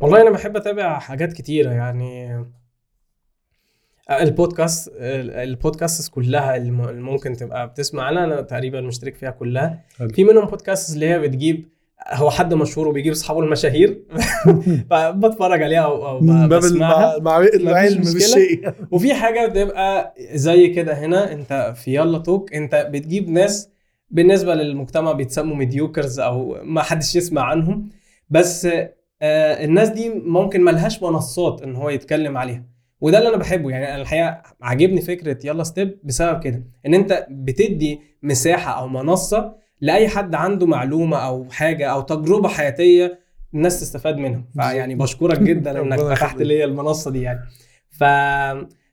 والله 0.00 0.22
أنا 0.22 0.30
بحب 0.30 0.56
أتابع 0.56 0.98
حاجات 0.98 1.32
كتيرة 1.32 1.70
يعني 1.70 2.44
البودكاست 4.10 4.92
البودكاست 4.98 6.12
كلها 6.12 6.56
اللي 6.56 6.70
ممكن 7.00 7.36
تبقى 7.36 7.68
بتسمع 7.68 8.02
عنها 8.02 8.24
أنا 8.24 8.40
تقريبا 8.40 8.80
مشترك 8.80 9.14
فيها 9.14 9.30
كلها 9.30 9.84
حلو. 9.98 10.08
في 10.08 10.24
منهم 10.24 10.44
بودكاست 10.44 10.94
اللي 10.94 11.08
هي 11.08 11.18
بتجيب 11.18 11.68
هو 12.10 12.30
حد 12.30 12.54
مشهور 12.54 12.88
وبيجيب 12.88 13.12
أصحابه 13.12 13.40
المشاهير 13.40 14.02
فبتفرج 14.90 15.62
عليها 15.62 15.80
أو, 15.80 16.08
أو 16.08 16.20
بسمعها. 16.46 17.16
المع... 17.16 17.38
العلم. 17.38 18.00
بالشيء 18.00 18.72
وفي 18.90 19.14
حاجة 19.14 19.46
بتبقى 19.46 20.14
زي 20.32 20.68
كده 20.68 20.92
هنا 20.92 21.32
أنت 21.32 21.74
في 21.76 21.94
يلا 21.94 22.18
توك 22.18 22.54
أنت 22.54 22.88
بتجيب 22.90 23.28
ناس 23.28 23.68
بالنسبة 24.10 24.54
للمجتمع 24.54 25.12
بيتسموا 25.12 25.56
mediocres 25.56 26.20
أو 26.20 26.58
ما 26.62 26.82
حدش 26.82 27.16
يسمع 27.16 27.42
عنهم 27.42 27.88
بس 28.30 28.66
آه 29.22 29.64
الناس 29.64 29.88
دي 29.88 30.08
ممكن 30.08 30.64
ملهاش 30.64 31.02
منصات 31.02 31.62
إن 31.62 31.76
هو 31.76 31.90
يتكلم 31.90 32.36
عليها 32.36 32.71
وده 33.02 33.18
اللي 33.18 33.28
أنا 33.28 33.36
بحبه. 33.36 33.70
يعني 33.70 33.88
أنا 33.94 34.02
الحقيقة 34.02 34.42
عاجبني 34.62 35.00
فكرة 35.00 35.38
يلا 35.46 35.62
ستيب 35.64 35.98
بسبب 36.04 36.40
كده 36.42 36.64
إن 36.86 36.94
أنت 36.94 37.26
بتدي 37.30 38.00
مساحة 38.22 38.78
أو 38.80 38.88
منصة 38.88 39.54
لأي 39.80 40.08
حد 40.08 40.34
عنده 40.34 40.66
معلومة 40.66 41.16
أو 41.16 41.50
حاجة 41.50 41.86
أو 41.90 42.00
تجربة 42.00 42.48
حياتية 42.48 43.20
الناس 43.54 43.80
تستفاد 43.80 44.16
منها. 44.16 44.44
فيعني 44.54 44.94
بشكرك 44.94 45.38
جدا 45.38 45.70
إنك 45.82 46.00
فتحت 46.00 46.22
يخليك. 46.34 46.46
لي 46.46 46.64
المنصة 46.64 47.10
دي 47.10 47.22
يعني. 47.22 47.40
ف 47.90 48.04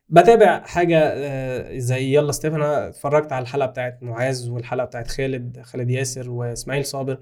بتابع 0.08 0.60
حاجة 0.66 0.98
آه، 1.04 1.78
زي 1.78 2.14
يلا 2.14 2.32
ستيب 2.32 2.54
أنا 2.54 2.88
اتفرجت 2.88 3.32
على 3.32 3.42
الحلقة 3.42 3.66
بتاعت 3.66 3.98
معاذ 4.02 4.50
والحلقة 4.50 4.84
بتاعت 4.84 5.08
خالد 5.08 5.60
خالد 5.62 5.90
ياسر 5.90 6.30
وإسماعيل 6.30 6.84
صابر. 6.84 7.18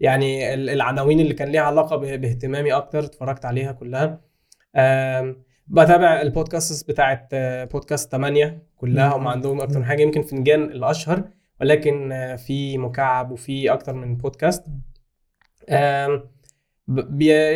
يعني 0.00 0.54
ال- 0.54 0.70
العناوين 0.70 1.20
اللي 1.20 1.34
كان 1.34 1.48
ليها 1.48 1.60
علاقة 1.62 1.96
باهتمامي 1.96 2.72
أكتر 2.72 3.04
اتفرجت 3.04 3.44
عليها 3.44 3.72
كلها. 3.72 4.20
بتابع 5.72 6.20
البودكاست 6.20 6.88
بتاعت 6.88 7.28
آه، 7.32 7.64
بودكاست 7.64 8.12
8 8.12 8.62
كلها 8.76 9.16
هم. 9.16 9.28
عندهم 9.28 9.60
أكتر 9.60 9.78
من 9.78 9.84
حاجة 9.84 10.02
يمكن 10.02 10.22
فنجان 10.22 10.62
الأشهر 10.62 11.22
ولكن 11.60 12.12
آه، 12.12 12.36
في 12.36 12.78
مكعب 12.78 13.30
وفي 13.30 13.72
أكتر 13.72 13.92
من 13.92 14.16
بودكاست 14.16 14.64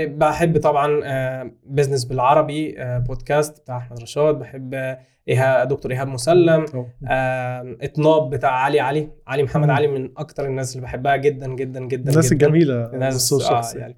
بحب 0.07 0.61
طبعا 0.61 1.01
آه، 1.05 1.51
Business 1.65 2.05
بالعربي 2.05 2.83
آه، 2.83 2.99
بودكاست 2.99 3.61
بتاع 3.61 3.77
أحمد 3.77 4.03
رشاد. 4.03 4.39
بحب 4.39 4.75
آه، 4.75 4.99
إيهاب 5.29 5.69
دكتور 5.69 5.93
إيهاب 5.93 6.09
مسلم 6.09 6.65
آه، 7.09 7.77
وكتاب 7.83 8.31
بتاع 8.31 8.51
علي 8.51 8.81
علي 8.81 9.09
علي 9.27 9.43
محمد. 9.43 9.71
علي 9.71 9.87
من 9.87 10.11
أكتر 10.17 10.47
الناس 10.47 10.73
اللي 10.77 10.83
بحبها 10.87 11.17
جدا 11.17 11.47
جدا 11.55 11.81
جدا 11.81 12.11
الناس 12.11 12.33
جدا. 12.33 12.47
الجميلة 12.47 12.75
الناس- 12.93 13.33
آه،. 13.33 13.79
يعني. 13.79 13.97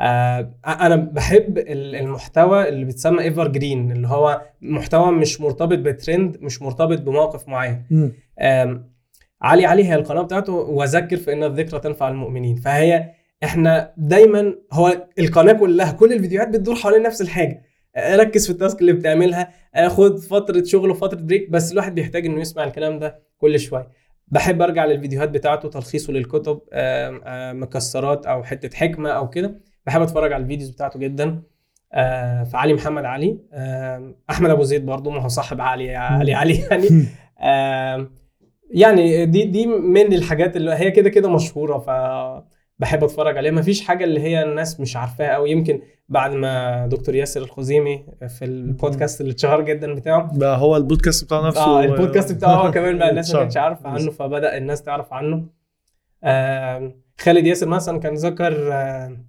آه 0.00 0.50
أنا 0.66 0.96
بحب 0.96 1.58
ال- 1.58 1.94
المحتوى 1.96 2.68
اللي 2.68 2.84
بيتسمى 2.84 3.20
evergreen 3.22 3.92
اللي 3.92 4.08
هو 4.08 4.42
محتوى 4.62 5.12
مش 5.12 5.40
مرتبط 5.40 5.78
بترند 5.78 6.36
مش 6.40 6.62
مرتبط 6.62 7.00
بموقف 7.00 7.48
معين 7.48 7.84
علي 9.42 9.66
علي 9.66 9.84
هي 9.84 9.94
القناة 9.94 10.22
بتاعته 10.22 10.52
وذكر 10.52 11.16
فان 11.16 11.44
الذكرى 11.44 11.80
تنفع 11.80 12.08
المؤمنين 12.08 12.56
فهي 12.56 13.10
إحنا 13.44 13.92
دايما 13.96 14.54
هو 14.72 15.06
القناة 15.18 15.52
كلها 15.52 15.92
كل 15.92 16.12
الفيديوهات 16.12 16.48
بتدور 16.48 16.74
حوالين 16.74 17.02
نفس 17.02 17.20
الحاجة 17.22 17.62
ركز 17.98 18.46
في 18.46 18.52
ال 18.52 18.58
task 18.58 18.80
اللي 18.80 18.92
بتعملها 18.92 19.52
آه، 19.74 19.88
خد 19.88 20.18
فترة 20.18 20.62
شغل 20.64 20.90
وفترة 20.90 21.18
break 21.20 21.50
بس 21.50 21.72
الواحد 21.72 21.94
بيحتاج 21.94 22.26
إنه 22.26 22.40
يسمع 22.40 22.64
الكلام 22.64 22.98
ده 22.98 23.22
كل 23.38 23.60
شوية. 23.60 23.88
بحب 24.28 24.62
أرجع 24.62 24.84
للفيديوهات 24.84 25.28
بتاعته 25.28 25.68
تلخيصه 25.68 26.12
للكتب 26.12 26.60
آم، 26.72 27.20
آم، 27.24 27.62
مختصرات 27.62 28.26
أو 28.26 28.42
حتة 28.44 28.76
حكمة 28.76 29.10
أو 29.10 29.28
كده. 29.28 29.60
بحب 29.86 30.02
أتفرج 30.02 30.32
على 30.32 30.42
ال 30.42 30.46
videos 30.46 30.70
بتاعته 30.70 30.98
جدا. 30.98 31.42
آه، 31.92 32.44
فعلي 32.44 32.74
محمد 32.74 33.04
علي 33.04 33.38
أحمد 34.30 34.50
أبو 34.50 34.62
زيد 34.62 34.86
برضه 34.86 35.10
ما 35.10 35.20
هو 35.22 35.28
صاحب 35.28 35.60
علي 35.60 35.96
علي 35.96 36.34
علي 36.34 36.54
يعني. 36.58 36.88
يعني 38.70 39.26
دي 39.26 39.44
دي 39.44 39.66
من 39.66 40.12
الحاجات 40.12 40.56
اللي 40.56 40.74
هي 40.74 40.90
كده 40.90 41.10
كده 41.10 41.30
مشهورة 41.30 41.78
ف 41.78 41.90
بحب 42.78 43.04
أتفرج 43.04 43.36
عليها. 43.36 43.52
مفيش 43.52 43.80
حاجة 43.80 44.04
اللي 44.04 44.20
هي 44.20 44.42
الناس 44.42 44.80
مش 44.80 44.96
عارفاها 44.96 45.28
أو 45.28 45.46
يمكن 45.46 45.80
بعد 46.10 46.32
ما 46.32 46.86
دكتور 46.86 47.14
ياسر 47.14 47.42
الخزيمي 47.42 48.04
في 48.28 48.44
البودكاست 48.44 49.20
اللي 49.20 49.32
اتشهر 49.32 49.60
جدا 49.60 49.94
بتاعه. 49.94 50.38
بقى 50.38 50.58
هو 50.58 50.76
البودكاست 50.76 51.24
بتاع 51.24 51.46
نفسه 51.48 51.60
آه 51.64 51.84
البودكاست 51.84 52.32
بتاعه 52.32 52.54
هو 52.54 52.70
كمان 52.70 52.98
بقى 52.98 53.10
الناس 53.10 53.34
ما. 53.34 53.40
كانتش 53.40 53.56
عارفة 53.56 53.88
عنه 53.88 54.10
فبدأ 54.10 54.56
الناس 54.56 54.82
تعرف 54.82 55.12
عنه. 55.12 55.46
آم، 56.24 56.94
خالد 57.20 57.46
ياسر 57.46 57.68
مثلا 57.68 57.98
كان 58.00 58.14
ذكر 58.14 58.72
آم، 58.72 59.26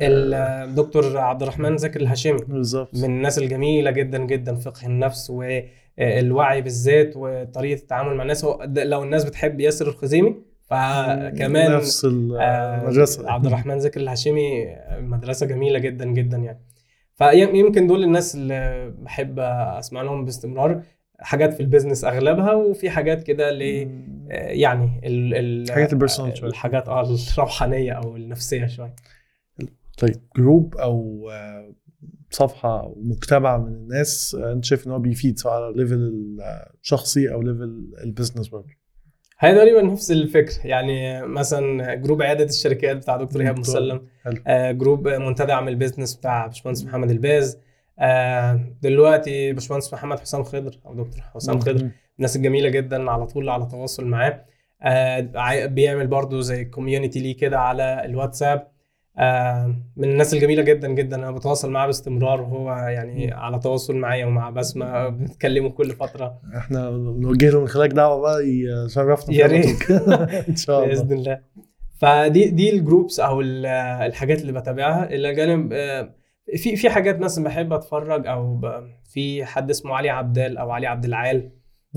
الدكتور 0.00 1.18
عبد 1.18 1.42
الرحمن 1.42 1.76
زكي 1.78 1.98
الهاشمي. 1.98 2.38
بالظبط. 2.48 2.94
من 2.94 3.04
الناس 3.04 3.38
الجميلة 3.38 3.90
جدا 3.90 4.18
جدا 4.18 4.54
فقه 4.54 4.86
النفس 4.86 5.30
والوعي 5.30 6.62
بالذات 6.62 7.12
وطريقة 7.16 7.80
التعامل 7.80 8.14
مع 8.16 8.22
الناس. 8.22 8.44
هو 8.44 8.66
لو 8.76 9.02
الناس 9.02 9.24
بتحب 9.24 9.60
ياسر 9.60 9.88
الخزيمي 9.88 10.49
فكمان 10.70 11.72
نفس 11.76 12.04
آه، 12.04 12.08
المدرسة. 12.08 13.30
عبد 13.30 13.46
الرحمن 13.48 13.78
زكي 13.78 14.00
الهاشمي 14.00 14.76
مدرسة 14.98 15.46
جميلة 15.46 15.78
جدا 15.78 16.04
جدا 16.04 16.36
يعني. 16.36 16.60
فيمكن 17.14 17.86
دول 17.86 18.04
الناس 18.04 18.34
اللي 18.34 18.92
بحب 18.98 19.38
أسمع 19.38 20.02
لهم 20.02 20.24
باستمرار. 20.24 20.82
حاجات 21.18 21.54
في 21.54 21.60
ال 21.60 21.65
business 21.65 22.04
أغلبها 22.04 22.52
وفي 22.52 22.90
حاجات 22.90 23.22
كده 23.22 23.50
ل 23.50 23.62
يعني 24.30 25.00
ال 25.04 25.34
ال 25.34 25.72
حاجات 25.72 25.92
ال 25.92 25.97
personal 25.97 26.36
شوية. 26.36 26.50
الحاجات 26.50 26.88
آه 26.88 27.16
الروحانية 27.32 27.92
أو 27.92 28.16
النفسية 28.16 28.66
شوية. 28.66 28.94
طيب 29.98 30.16
group 30.36 30.76
أو 30.76 31.28
آه، 31.30 31.74
صفحة 32.30 32.80
أو 32.80 32.98
مجتمع 33.02 33.58
من 33.58 33.72
الناس 33.72 34.36
آه، 34.40 34.52
أنت 34.52 34.64
شايف 34.64 34.86
إن 34.86 34.92
هو 34.92 34.98
بيفيد 34.98 35.38
سواء 35.38 35.54
على 35.54 35.72
level 35.76 36.12
الشخصي 36.82 37.32
أو 37.32 37.42
level 37.42 37.92
ال 38.04 38.09
business 38.09 38.48
برضه؟ 38.48 38.79
هي 39.42 39.54
تقريبا 39.54 39.82
نفس 39.82 40.10
الفكر. 40.10 40.52
يعني 40.64 41.26
مثلا 41.26 41.94
group 41.94 42.22
عيادة 42.22 42.44
الشركات 42.44 42.96
بتاع 42.96 43.16
دكتور 43.16 43.42
إيهاب. 43.42 43.58
مسلم. 43.58 44.06
آه 44.46 44.72
group 44.72 45.08
منتدى 45.08 45.52
عمل 45.52 45.76
business 45.76 46.14
بتاع 46.14 46.46
باشمهندس 46.46 46.84
محمد 46.84 47.10
الباز. 47.10 47.58
آه 47.98 48.60
دلوقتي 48.82 49.52
باشمهندس 49.52 49.94
محمد 49.94 50.20
حسام 50.20 50.42
خضر 50.42 50.78
أو 50.86 50.94
دكتور 50.94 51.20
حسام 51.34 51.60
خضر. 51.60 51.90
الناس 52.18 52.36
الجميلة 52.36 52.68
جدا 52.68 53.10
على 53.10 53.26
طول 53.26 53.48
على 53.48 53.66
تواصل 53.70 54.06
معاه. 54.06 54.44
آه 54.82 55.66
بيعمل 55.66 56.06
برضو 56.06 56.40
زي 56.40 56.64
community 56.64 57.20
ليه 57.20 57.36
كده 57.36 57.60
على 57.60 58.02
الواتساب. 58.04 58.68
من 59.96 60.04
الناس 60.04 60.34
الجميلة 60.34 60.62
جدا 60.62 60.88
جدا. 60.88 61.16
أنا 61.16 61.30
بتواصل 61.30 61.70
معاه 61.70 61.86
باستمرار 61.86 62.40
وهو 62.40 62.70
يعني. 62.72 63.32
على 63.32 63.58
تواصل 63.58 63.96
معايا 63.96 64.26
ومع 64.26 64.50
بسمة 64.50 65.08
بنتكلموا 65.08 65.70
كل 65.70 65.90
فترة. 65.90 66.40
إحنا 66.56 66.90
نوجه 66.90 67.50
له 67.50 67.60
من 67.60 67.68
خلالك 67.68 67.90
دعوة 67.92 68.20
بقى 68.20 68.42
يشرفنا 68.44 69.34
يا 69.36 69.46
ريت. 69.46 69.90
إن 70.48 70.56
شاء 70.56 70.84
الله. 70.84 70.88
بإذن 70.94 71.12
الله. 71.18 71.40
فدي 72.00 72.50
دي 72.50 72.70
ال 72.72 72.79
groups 72.79 73.20
أو 73.20 73.40
ال- 73.40 73.66
الحاجات 74.06 74.40
اللي 74.40 74.52
بتابعها. 74.52 75.04
إلى 75.10 75.34
جانب 75.34 75.72
آه، 75.72 76.14
في 76.56 76.76
في 76.76 76.90
حاجات 76.90 77.18
مثلا 77.20 77.44
بحب 77.44 77.72
أتفرج 77.72 78.26
أو 78.26 78.60
في 79.12 79.44
حد 79.44 79.70
اسمه 79.70 79.94
علي 79.94 80.10
عبدال 80.10 80.58
أو 80.58 80.70
علي 80.70 80.86
عبد 80.86 81.04
العال. 81.04 81.50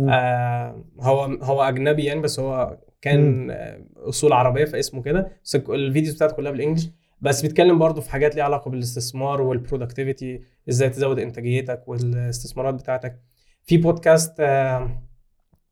آه 0.10 0.84
هو 1.00 1.24
هو 1.24 1.62
أجنبي 1.64 2.04
يعني 2.04 2.22
بس 2.22 2.40
هو 2.40 2.78
كان 3.02 3.52
آه، 3.52 3.80
أصول 3.98 4.34
عربية 4.34 4.66
فاسمه 4.66 5.02
كده. 5.02 5.32
بس 5.44 5.56
ال 5.56 5.65
videos 5.65 6.16
بتاعته 6.16 6.36
كلها 6.36 6.52
بال 6.52 6.60
English. 6.60 6.90
بس 7.24 7.42
بيتكلم 7.42 7.80
برضه 7.80 8.02
في 8.02 8.10
حاجات 8.12 8.36
ليها 8.36 8.44
علاقة 8.44 8.72
بالاستثمار 8.72 9.42
وال 9.42 9.56
productivity 9.56 10.42
إزاي 10.70 10.90
تزود 10.90 11.20
إنتاجيتك 11.20 11.84
والاستثمارات 11.88 12.74
بتاعتك. 12.74 13.20
في 13.64 13.78
بودكاست 13.78 14.34
آه 14.40 15.04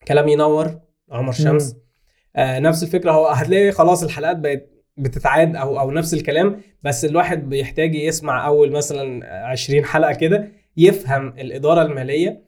كلام 0.07 0.27
ينور 0.27 0.79
عمر 1.11 1.31
شمس. 1.31 1.75
آه 2.35 2.59
نفس 2.59 2.83
الفكرة 2.83 3.11
هو 3.11 3.27
هتلاقي 3.27 3.71
خلاص 3.71 4.03
الحلقات 4.03 4.37
بقت 4.37 4.69
بتتعاد 4.97 5.55
أو 5.55 5.79
أو 5.79 5.91
نفس 5.91 6.13
الكلام 6.13 6.61
بس 6.83 7.05
الواحد 7.05 7.49
بيحتاج 7.49 7.95
يسمع 7.95 8.47
أول 8.47 8.71
مثلا 8.71 9.25
20 9.45 9.85
حلقة 9.85 10.13
كده 10.13 10.47
يفهم 10.77 11.27
الإدارة 11.27 11.81
المالية 11.81 12.43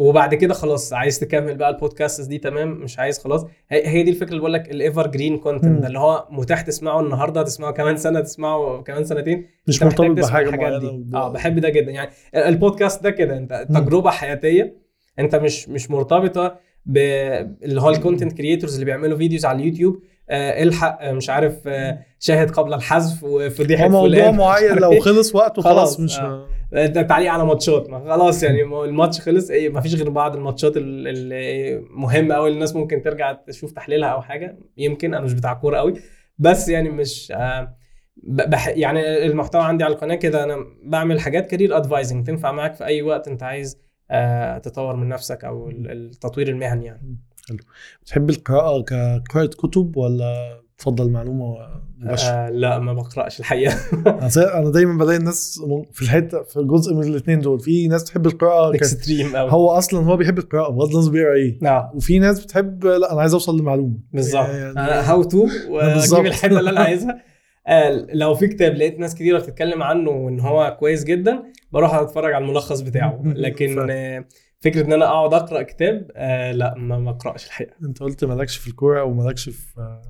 وبعد 0.00 0.34
كده 0.34 0.54
خلاص 0.54 0.92
عايز 0.92 1.18
تكمل 1.18 1.54
بقى 1.56 1.70
البودكاست 1.70 2.28
دي 2.28 2.38
تمام 2.38 2.68
مش 2.68 2.98
عايز 2.98 3.18
خلاص 3.18 3.46
هي 3.70 4.02
دي 4.02 4.10
الفكرة 4.10 4.28
اللي 4.28 4.40
بقول 4.40 4.52
لك 4.52 4.70
ال 4.70 5.06
evergreen 5.06 5.38
content. 5.38 5.84
اللي 5.86 5.98
هو 5.98 6.26
متاح 6.30 6.60
تسمعه 6.60 7.00
النهارده 7.00 7.42
تسمعه 7.42 7.72
كمان 7.72 7.96
سنة 7.96 8.20
تسمعه 8.20 8.82
كمان 8.82 9.04
سنتين 9.04 9.46
مش 9.66 9.82
مرتبط 9.82 10.10
بحاجة 10.26 10.50
معينة. 10.50 11.04
آه 11.14 11.28
بحب 11.32 11.58
ده 11.58 11.68
جدا 11.68 11.90
يعني 11.90 12.10
البودكاست 12.36 13.02
ده 13.02 13.10
كده 13.10 13.36
انت. 13.36 13.66
تجربة 13.68 14.10
حياتية 14.10 14.76
انت 15.18 15.36
مش 15.36 15.68
مش 15.68 15.90
مرتبطة 15.90 16.56
ب 16.86 16.96
اللي 17.62 17.80
هو 17.80 17.90
ال 17.90 17.95
content 17.95 18.32
creators 18.32 18.72
اللي 18.74 18.84
بيعملوا 18.84 19.18
فيديوز 19.18 19.44
على 19.44 19.58
اليوتيوب 19.62 20.02
آه 20.30 20.62
الحق 20.62 20.98
آه 21.02 21.12
مش 21.12 21.30
عارف 21.30 21.54
آه 21.66 21.98
شاهد 22.18 22.50
قبل 22.50 22.74
الحذف 22.74 23.24
وفضيحه 23.24 23.84
هو 23.84 23.88
موضوع 23.88 24.08
فلان 24.08 24.34
معين 24.36 24.74
لو 24.76 25.00
خلص 25.00 25.34
وقته 25.34 25.62
خلاص، 25.62 25.76
خلاص 25.76 26.00
مش 26.00 26.18
آه. 26.18 26.46
تعليق 27.08 27.32
على 27.32 27.44
ماتشات. 27.44 27.90
ما 27.90 27.98
خلاص 28.12 28.42
يعني 28.42 28.62
الماتش 28.62 29.20
خلص 29.20 29.50
إيه 29.50 29.68
ما 29.68 29.80
فيش 29.80 29.94
غير 29.94 30.10
بعض 30.10 30.36
الماتشات 30.36 30.76
ال- 30.76 31.08
اللي 31.08 31.78
مهمه 31.90 32.34
قوي 32.34 32.50
الناس 32.50 32.76
ممكن 32.76 33.02
ترجع 33.02 33.32
تشوف 33.32 33.72
تحليلها 33.72 34.08
أو 34.08 34.22
حاجة. 34.22 34.58
يمكن 34.76 35.14
أنا 35.14 35.24
مش 35.24 35.32
بتاع 35.34 35.54
كورة 35.54 35.76
قوي 35.78 35.94
بس 36.38 36.68
يعني 36.68 36.90
مش 36.90 37.32
آه 37.36 37.76
بح 38.24 38.68
يعني 38.68 39.26
المحتوى 39.26 39.62
عندي 39.62 39.84
على 39.84 39.94
القناة 39.94 40.14
كده 40.14 40.44
أنا 40.44 40.56
بعمل 40.84 41.20
حاجات 41.20 41.46
career 41.46 41.76
advising 41.76 42.26
تنفع 42.26 42.52
معاك 42.52 42.74
في 42.74 42.84
أي 42.84 43.02
وقت 43.02 43.28
أنت 43.28 43.42
عايز 43.42 43.78
آه 44.10 44.58
تطور 44.58 44.96
من 44.96 45.08
نفسك 45.08 45.44
أو 45.44 45.68
ال- 45.70 45.90
التطوير 45.90 46.48
المهني 46.48 46.86
يعني. 46.86 47.18
بتحب 48.02 48.30
القراءة 48.30 48.82
كقراءه 48.82 49.46
كتب 49.46 49.96
ولا 49.96 50.60
تفضل 50.80 51.10
معلومة 51.10 51.56
مباشرة. 51.98 52.30
آه 52.30 52.50
لا 52.50 52.78
ما 52.78 52.92
بقرأش 52.92 53.40
الحقيقة. 53.40 53.74
أنا 54.06 54.58
أنا 54.58 54.70
دايما 54.70 54.98
بلاقي 55.04 55.16
الناس 55.16 55.60
في 55.92 56.02
الحتة 56.02 56.42
في 56.42 56.62
جزء 56.62 56.94
من 56.94 57.02
الاثنين 57.04 57.40
دول. 57.40 57.60
في 57.60 57.88
ناس 57.88 58.04
تحب 58.04 58.26
القراءة. 58.26 58.74
extreme 58.74 59.36
قوي 59.36 59.52
هو 59.52 59.70
أصلا 59.70 60.06
هو 60.06 60.16
بيحب 60.16 60.38
القراءة. 60.38 60.70
بغض 60.70 60.90
النظر 60.90 61.10
بيقرا 61.12 61.34
إيه 61.34 61.58
نعم. 61.62 61.82
وفي 61.94 62.18
ناس 62.18 62.44
بتحب 62.44 62.84
لا 62.84 63.12
أنا 63.12 63.20
عايز 63.20 63.32
أوصل 63.32 63.58
لمعلومة. 63.60 63.98
بالظبط. 64.12 64.48
يعني 64.48 64.78
how 64.80 65.22
to. 65.22 65.46
وأجيب 65.68 66.26
الحتة 66.26 66.58
اللي 66.58 66.70
أنا 66.70 66.80
عايزها. 66.80 67.22
آه، 67.66 68.06
لو 68.14 68.34
في 68.34 68.46
كتاب 68.46 68.74
لقيت 68.74 68.98
ناس 68.98 69.14
كتيرة 69.14 69.38
بتتكلم 69.38 69.82
عنه 69.82 70.10
وإن 70.10 70.40
هو 70.40 70.76
كويس 70.80 71.04
جدا 71.04 71.42
بروح 71.72 71.94
أتفرج 71.94 72.32
على 72.32 72.44
الملخص 72.44 72.80
بتاعه. 72.80 73.22
لكن 73.44 73.88
فكرة 74.62 74.86
إن 74.86 74.92
أنا 74.92 75.04
أقعد 75.04 75.34
أقرأ 75.34 75.62
كتاب 75.62 76.10
آه 76.16 76.52
لا 76.52 76.74
ما 76.76 77.10
أقرأش 77.10 77.46
الحقيقة. 77.46 77.72
أنت 77.84 78.00
قلت 78.02 78.24
مالكش 78.24 78.56
في 78.56 78.66
الكورة 78.68 79.00
أو 79.00 79.12
مالكش 79.12 79.48
في 79.48 79.62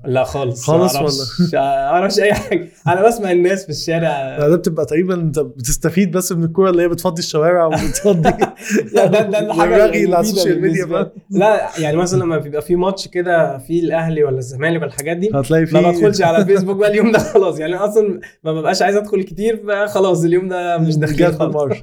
لا 0.04 0.24
خالص 0.24 0.64
خالص 0.64 0.96
ما 1.54 1.58
أعرفش 1.88 2.20
أي 2.20 2.34
حاجة. 2.34 2.68
أنا 2.86 3.06
بسمع 3.06 3.30
الناس 3.30 3.64
في 3.64 3.70
الشارع. 3.70 4.38
لا، 4.38 4.48
ده 4.48 4.56
بتبقى 4.56 4.86
تقريبا 4.86 5.14
أنت 5.14 5.38
بتستفيد 5.38 6.10
بس 6.10 6.32
من 6.32 6.44
الكورة 6.44 6.70
اللي 6.70 6.82
هي 6.82 6.88
بتفضي 6.88 7.18
الشوارع 7.22 7.66
وبتفضي 7.66 8.30
لا 8.94 9.06
ده 9.06 9.20
ده 9.22 9.38
الحاجة 9.38 9.84
اللي 10.04 10.16
على 10.16 10.20
ال 10.26 10.31
social 10.31 10.60
media 10.62 10.84
بقى. 10.84 11.12
لا 11.30 11.68
يعني 11.78 11.96
مثلا 11.96 12.20
لما 12.24 12.38
بيبقى 12.38 12.62
في 12.62 12.76
ماتش 12.76 13.08
كده 13.08 13.58
في 13.58 13.80
الأهلي 13.80 14.24
ولا 14.24 14.38
الزمالك 14.38 14.76
ولا 14.80 14.86
الحاجات 14.86 15.16
دي 15.16 15.30
هتلاقي 15.34 15.66
في 15.66 15.74
ما 15.74 15.90
بدخلش 15.90 16.22
على 16.22 16.38
الفيسبوك 16.38 16.76
بقى 16.76 16.90
اليوم 16.90 17.12
ده 17.12 17.18
خلاص. 17.18 17.58
يعني 17.58 17.76
أصلا 17.76 18.20
ما 18.44 18.52
ببقاش 18.52 18.82
عايز 18.82 18.96
أدخل 18.96 19.22
كتير 19.22 19.62
فخلاص 19.68 20.24
اليوم 20.24 20.48
ده 20.48 20.78
مش 20.78 20.96
داخلين 20.96 21.18
جات 21.18 21.34
خالص. 21.34 21.76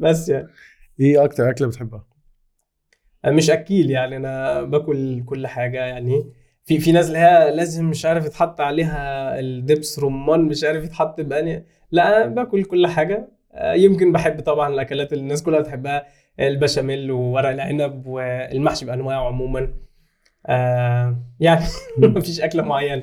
بس 0.00 0.28
يعني. 0.28 0.48
إيه 1.00 1.24
أكتر 1.24 1.50
اكلة 1.50 1.68
بتحبها؟ 1.68 2.04
مش 3.26 3.50
أكيل 3.50 3.90
يعني 3.90 4.16
أنا 4.16 4.62
باكل 4.62 5.24
كل 5.24 5.46
حاجة 5.46 5.78
يعني. 5.84 6.32
في 6.64 6.78
في 6.78 6.92
ناس 6.92 7.06
اللي 7.06 7.18
هي 7.18 7.50
لازم 7.56 7.84
مش 7.84 8.06
عارف 8.06 8.26
يتحط 8.26 8.60
عليها 8.60 9.38
الدبس 9.40 9.98
رمان 9.98 10.40
مش 10.40 10.64
عارف 10.64 10.84
يتحط 10.84 11.20
بأني 11.20 11.66
لا 11.90 12.16
أنا 12.24 12.34
باكل 12.34 12.64
كل 12.64 12.86
حاجة. 12.86 13.28
آه، 13.52 13.72
يمكن 13.72 14.12
بحب 14.12 14.40
طبعا 14.40 14.68
الأكلات 14.74 15.12
اللي 15.12 15.22
الناس 15.22 15.42
كلها 15.42 15.60
بتحبها 15.60 16.06
البشاميل 16.40 17.10
وورق 17.10 17.48
العنب 17.48 18.06
والمحشي 18.06 18.86
بأنواعه 18.86 19.26
عموما. 19.26 19.74
آه 20.46 21.16
يعني 21.40 21.64
مفيش 21.98 22.40
أكلة 22.40 22.62
معينة. 22.62 23.02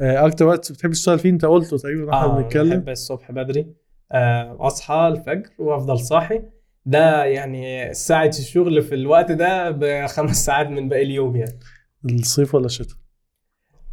آه، 0.00 0.26
أكتر 0.26 0.46
وقت 0.46 0.72
بتحب 0.72 0.90
تشتغل 0.90 1.18
فيه؟ 1.18 1.30
أنت 1.30 1.44
قلته 1.44 1.76
تقريبا 1.78 2.04
وإحنا 2.04 2.24
آه 2.24 2.42
بنتكلم. 2.42 2.70
بحب 2.70 2.88
الصبح 2.88 3.32
بدري. 3.32 3.66
آه 4.12 4.56
أصحى 4.66 5.08
الفجر 5.08 5.50
وأفضل 5.58 5.98
صاحي. 5.98 6.42
ده 6.88 7.24
يعني 7.24 7.94
ساعة 7.94 8.28
الشغل 8.28 8.82
في 8.82 8.94
الوقت 8.94 9.32
ده 9.32 9.70
بخمس 9.70 10.44
ساعات 10.44 10.66
من 10.66 10.88
باقي 10.88 11.02
اليوم 11.02 11.36
يعني 11.36 11.58
الصيف 12.04 12.54
ولا 12.54 12.66
الشتاء؟ 12.66 12.96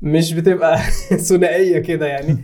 مش 0.01 0.34
بتبقى 0.34 0.77
ثنائية 1.30 1.80
كده 1.80 2.07
يعني 2.07 2.38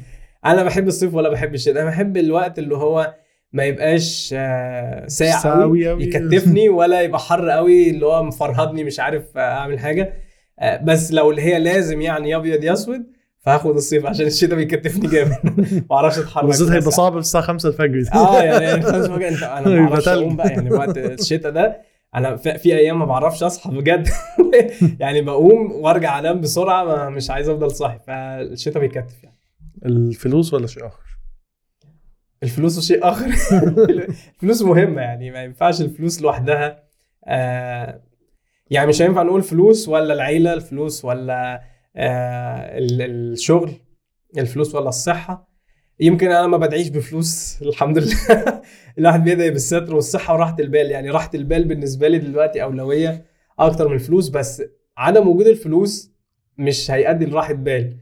أنا 0.45 0.64
بحب 0.64 0.88
الصيف 0.88 1.14
ولا 1.14 1.30
بحب 1.30 1.53
الشتاء 1.53 1.82
أنا 1.82 1.90
بحب 1.90 2.18
الوقت 2.18 2.60
اللي 2.60 2.78
هو 2.78 3.15
ما 3.53 3.64
يبقاش 3.64 4.34
آه، 4.38 5.07
ساقع 5.07 5.61
قوي. 5.61 5.86
يكتفني 5.86 6.69
ولا 6.80 7.02
يبقى 7.02 7.19
حر 7.19 7.49
قوي 7.49 7.90
اللي 7.90 8.06
هو 8.06 8.23
مفرهدني 8.23 8.84
مش 8.84 8.99
عارف 8.99 9.38
آه، 9.38 9.40
أعمل 9.40 9.80
حاجة 9.80 10.14
آه، 10.60 10.84
بس 10.84 11.11
لو 11.11 11.32
اللي 11.32 11.41
هي 11.41 11.60
لازم 11.60 12.02
يعني 12.02 12.30
يا 12.30 12.38
أبيض 12.38 12.64
يا 12.64 12.73
أسود 12.73 13.06
فهاخد 13.42 13.76
الصيف 13.76 14.06
عشان 14.06 14.26
الشتاء 14.26 14.56
بيكتفني 14.56 15.08
جامد. 15.08 15.38
ما 15.90 15.96
أعرفش 15.96 16.18
اتحرك 16.20 16.46
بالذات 16.46 16.70
هيبقى 16.70 16.92
صعب 16.92 17.18
الساعة 17.18 17.44
5 17.44 17.70
الفجر. 17.70 18.04
آه 18.14 18.42
يعني 18.42 18.82
خمس 18.82 19.10
وجه 19.10 19.30
انت 19.30 19.44
أنا 19.44 19.70
ما 19.82 19.90
بعرفش 19.90 20.06
تلج. 20.06 20.18
أقوم 20.18 20.36
بقى. 20.36 20.50
يعني 20.50 20.72
وقت 20.72 20.98
الشتاء 20.98 21.52
ده 21.52 21.82
أنا 22.16 22.36
في, 22.36 22.76
أيام 22.76 23.00
ما 23.00 23.06
بعرفش 23.06 23.44
أصحى 23.44 23.70
بجد. 23.72 24.08
يعني 25.00 25.22
بقوم 25.22 25.72
وأرجع 25.72 26.20
أنام 26.20 26.42
بسرعة 26.42 26.84
ما 26.84 27.10
مش 27.10 27.30
عايز 27.30 27.50
أفضل 27.50 27.72
صاحي. 27.72 28.00
فالشتاء 28.08 28.82
بيكتف 28.82 29.24
يعني. 29.24 29.38
الفلوس 29.86 30.54
ولا 30.54 30.68
شيء 30.68 30.88
آخر؟ 30.88 31.04
الفلوس 32.44 32.80
شيء 32.88 33.08
آخر. 33.10 33.26
الفلوس 34.36 34.62
مهمة 34.62 35.02
يعني 35.02 35.32
ما 35.32 35.44
ينفعش 35.44 35.82
الفلوس 35.82 36.22
لوحدها. 36.22 36.84
آه 37.26 38.02
يعني 38.70 38.88
مش 38.88 39.02
هينفع 39.02 39.24
نقول 39.24 39.42
فلوس 39.42 39.90
ولا 39.90 40.14
العيلة 40.14 40.54
الفلوس 40.54 41.06
ولا 41.06 41.62
الشغل 41.96 43.72
الفلوس 44.38 44.76
ولا 44.76 44.90
الصحة. 44.90 45.52
يمكن 46.00 46.28
أنا 46.28 46.48
ما 46.48 46.58
بدعيش 46.58 46.88
بفلوس 46.90 47.62
الحمد 47.62 47.98
لله. 47.98 48.62
الواحد 49.00 49.24
بيدعي 49.24 49.50
بالستر 49.52 49.96
والصحة 49.96 50.34
وراحة 50.34 50.56
البال. 50.60 50.92
يعني 50.92 51.10
راحة 51.10 51.30
البال 51.36 51.66
بالنسبة 51.66 52.08
لي 52.08 52.18
دلوقتي 52.18 52.64
أولوية 52.64 53.26
أكتر 53.60 53.88
من 53.88 53.94
الفلوس 53.94 54.30
بس 54.30 54.64
عدم 54.98 55.28
وجود 55.28 55.48
الفلوس 55.48 56.12
مش 56.58 56.92
هيؤدي 56.92 57.26
لراحة 57.26 57.54
بال. 57.54 57.98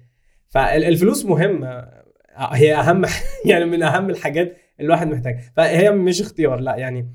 فالفلوس 0.49 1.26
مهمة. 1.26 1.99
هي 2.38 2.76
أهم 2.76 3.06
يعني 3.49 3.66
من 3.66 3.84
أهم 3.84 4.10
الحاجات 4.10 4.57
الواحد 4.80 5.07
محتاجها. 5.07 5.52
فهي 5.57 5.91
مش 5.91 6.22
اختيار 6.22 6.60
لا 6.60 6.76
يعني 6.76 7.14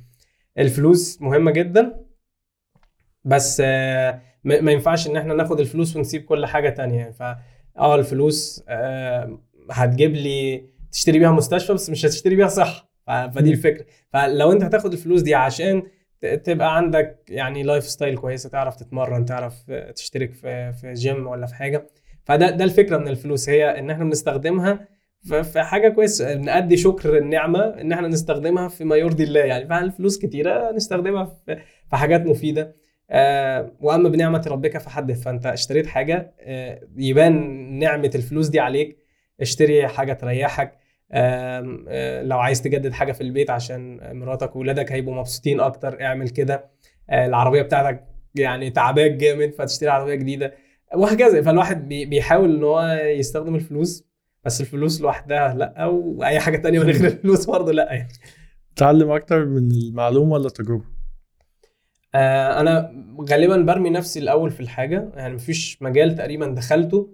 الفلوس 0.58 1.22
مهمة 1.22 1.50
جدا 1.50 2.04
بس 3.24 3.62
آه، 3.64 4.20
ما 4.44 4.72
ينفعش 4.72 5.06
ان 5.06 5.16
إحنا 5.16 5.34
ناخد 5.34 5.60
الفلوس 5.60 5.96
ونسيب 5.96 6.24
كل 6.24 6.46
حاجة 6.46 6.68
تانية. 6.70 6.98
يعني 6.98 7.12
ف 7.12 7.22
آه 7.78 7.94
الفلوس 7.94 8.64
آه، 8.68 9.38
هتجيب 9.70 10.14
لي 10.14 10.64
تشتري 10.92 11.18
بيها 11.18 11.30
مستشفى 11.30 11.72
بس 11.72 11.90
مش 11.90 12.06
هتشتري 12.06 12.36
بيها 12.36 12.48
صحة. 12.48 12.90
فدي. 13.06 13.50
الفكرة. 13.50 13.84
فلو 14.12 14.52
انت 14.52 14.62
هتاخد 14.64 14.92
الفلوس 14.92 15.22
دي 15.22 15.34
عشان 15.34 15.82
تبقى 16.44 16.76
عندك 16.76 17.24
يعني 17.28 17.62
lifestyle 17.62 18.18
كويسة 18.18 18.48
تعرف 18.48 18.76
تتمرن 18.76 19.24
تعرف 19.24 19.70
تشترك 19.96 20.32
في 20.32 20.72
في 20.72 20.92
جيم 20.92 21.26
ولا 21.26 21.46
في 21.46 21.54
حاجة. 21.54 21.86
فده 22.24 22.50
ده 22.50 22.64
الفكرة 22.64 22.96
من 22.98 23.08
الفلوس. 23.08 23.48
هي 23.48 23.78
ان 23.78 23.90
إحنا 23.90 24.04
بنستخدمها 24.04 24.88
في 25.42 25.62
حاجة 25.62 25.88
كويسة. 25.88 26.34
نأدي 26.34 26.76
شكر 26.76 27.18
النعمة 27.18 27.60
ان 27.60 27.92
إحنا 27.92 28.08
نستخدمها 28.08 28.68
في 28.68 28.84
ما 28.84 28.96
يرضي 28.96 29.24
الله. 29.24 29.40
يعني 29.40 29.66
فالفلوس 29.68 30.18
كتيرة 30.18 30.72
نستخدمها 30.72 31.24
في 31.90 31.96
حاجات 31.96 32.26
مفيدة؟ 32.26 32.76
وأما 33.80 34.08
بنعمة 34.08 34.44
ربك 34.48 34.78
فحدث 34.78 35.22
فأنت 35.22 35.46
اشتريت 35.46 35.86
حاجة 35.86 36.34
آه 36.40 36.80
يبان 36.96 37.34
نعمة 37.78 38.10
الفلوس 38.14 38.48
دي 38.48 38.60
عليك 38.60 38.98
اشتري 39.40 39.88
حاجة 39.88 40.12
تريحك 40.12 40.78
آه، 41.12 42.22
لو 42.22 42.38
عايز 42.38 42.62
تجدد 42.62 42.92
حاجة 42.92 43.12
في 43.12 43.20
البيت 43.20 43.50
عشان 43.50 44.00
مراتك 44.18 44.56
وولادك 44.56 44.92
هيبقوا 44.92 45.14
مبسوطين 45.14 45.60
أكتر 45.60 46.02
اعمل 46.02 46.28
كده. 46.28 46.70
آه، 47.10 47.26
العربية 47.26 47.62
بتاعتك 47.62 48.04
يعني 48.34 48.70
تعباك 48.70 49.10
جامد 49.10 49.52
فتشتري 49.52 49.88
عربية 49.90 50.14
جديدة 50.14 50.54
وهكذا. 50.94 51.42
فالواحد 51.42 51.88
بي- 51.88 52.04
بيحاول 52.04 52.56
إن 52.56 52.64
هو 52.64 52.82
يستخدم 53.04 53.54
الفلوس 53.54 54.04
بس 54.44 54.60
الفلوس 54.60 55.00
لوحدها 55.00 55.54
لأ 55.54 55.84
وأي 55.86 56.40
حاجة 56.40 56.56
تانية 56.56 56.78
من 56.78 56.84
غير 56.90 56.94
الفلوس 57.12 57.46
برضه 57.46 57.72
لأ 57.72 57.92
يعني. 57.92 58.08
تعلم 58.76 59.10
أكتر 59.10 59.44
من 59.44 59.70
المعلومة 59.70 60.32
ولا 60.34 60.46
التجربه 60.46 60.84
آه، 62.14 62.60
أنا 62.60 62.92
غالبا 63.30 63.56
برمي 63.56 63.90
نفسي 63.90 64.18
الأول 64.20 64.50
في 64.50 64.60
الحاجة 64.60 65.08
يعني 65.16 65.34
مفيش 65.34 65.78
مجال 65.80 66.14
تقريبا 66.14 66.46
دخلته 66.46 67.08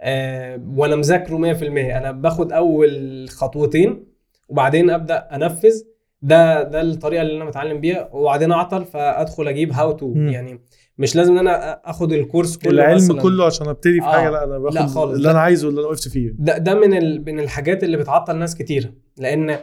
آه، 0.00 0.60
وأنا 0.76 0.96
مذاكره 0.96 1.36
100% 1.54 1.62
أنا 1.96 2.12
باخد 2.12 2.52
أول 2.52 3.26
خطوتين 3.28 4.04
وبعدين 4.48 4.90
أبدأ 4.90 5.28
أنفذ 5.34 5.82
ده 6.22 6.62
ده 6.62 6.80
الطريقة 6.80 7.22
اللي 7.22 7.36
أنا 7.36 7.44
متعلم 7.44 7.80
بيها 7.80 8.08
وبعدين 8.12 8.52
أعطل 8.52 8.84
فأدخل 8.84 9.48
أجيب 9.48 9.72
هاو 9.72 9.92
تو. 9.92 10.12
يعني 10.16 10.60
مش 10.98 11.16
لازم 11.16 11.32
إن 11.32 11.38
أنا 11.38 11.80
آخد 11.90 12.12
الكورس 12.12 12.56
كله 12.56 12.70
العلم 12.70 12.96
مثلاً. 12.96 13.22
كله 13.22 13.46
عشان 13.46 13.68
أبتدي 13.68 14.00
في 14.00 14.06
آه. 14.06 14.10
حاجة 14.12 14.30
لا 14.30 14.44
أنا 14.44 14.52
لا 14.52 14.58
باخد 14.58 14.86
خالص. 14.88 15.14
اللي 15.16 15.30
أنا 15.30 15.40
عايزه 15.40 15.66
واللي 15.66 15.80
أنا 15.80 15.88
وقفت 15.88 16.08
فيه 16.08 16.34
ده 16.38 16.58
ده 16.58 16.74
من 16.74 16.94
ال... 16.96 17.24
من 17.24 17.40
الحاجات 17.40 17.84
اللي 17.84 17.96
بتعطل 17.96 18.36
ناس 18.36 18.54
كتير 18.54 18.92
لأن 19.18 19.56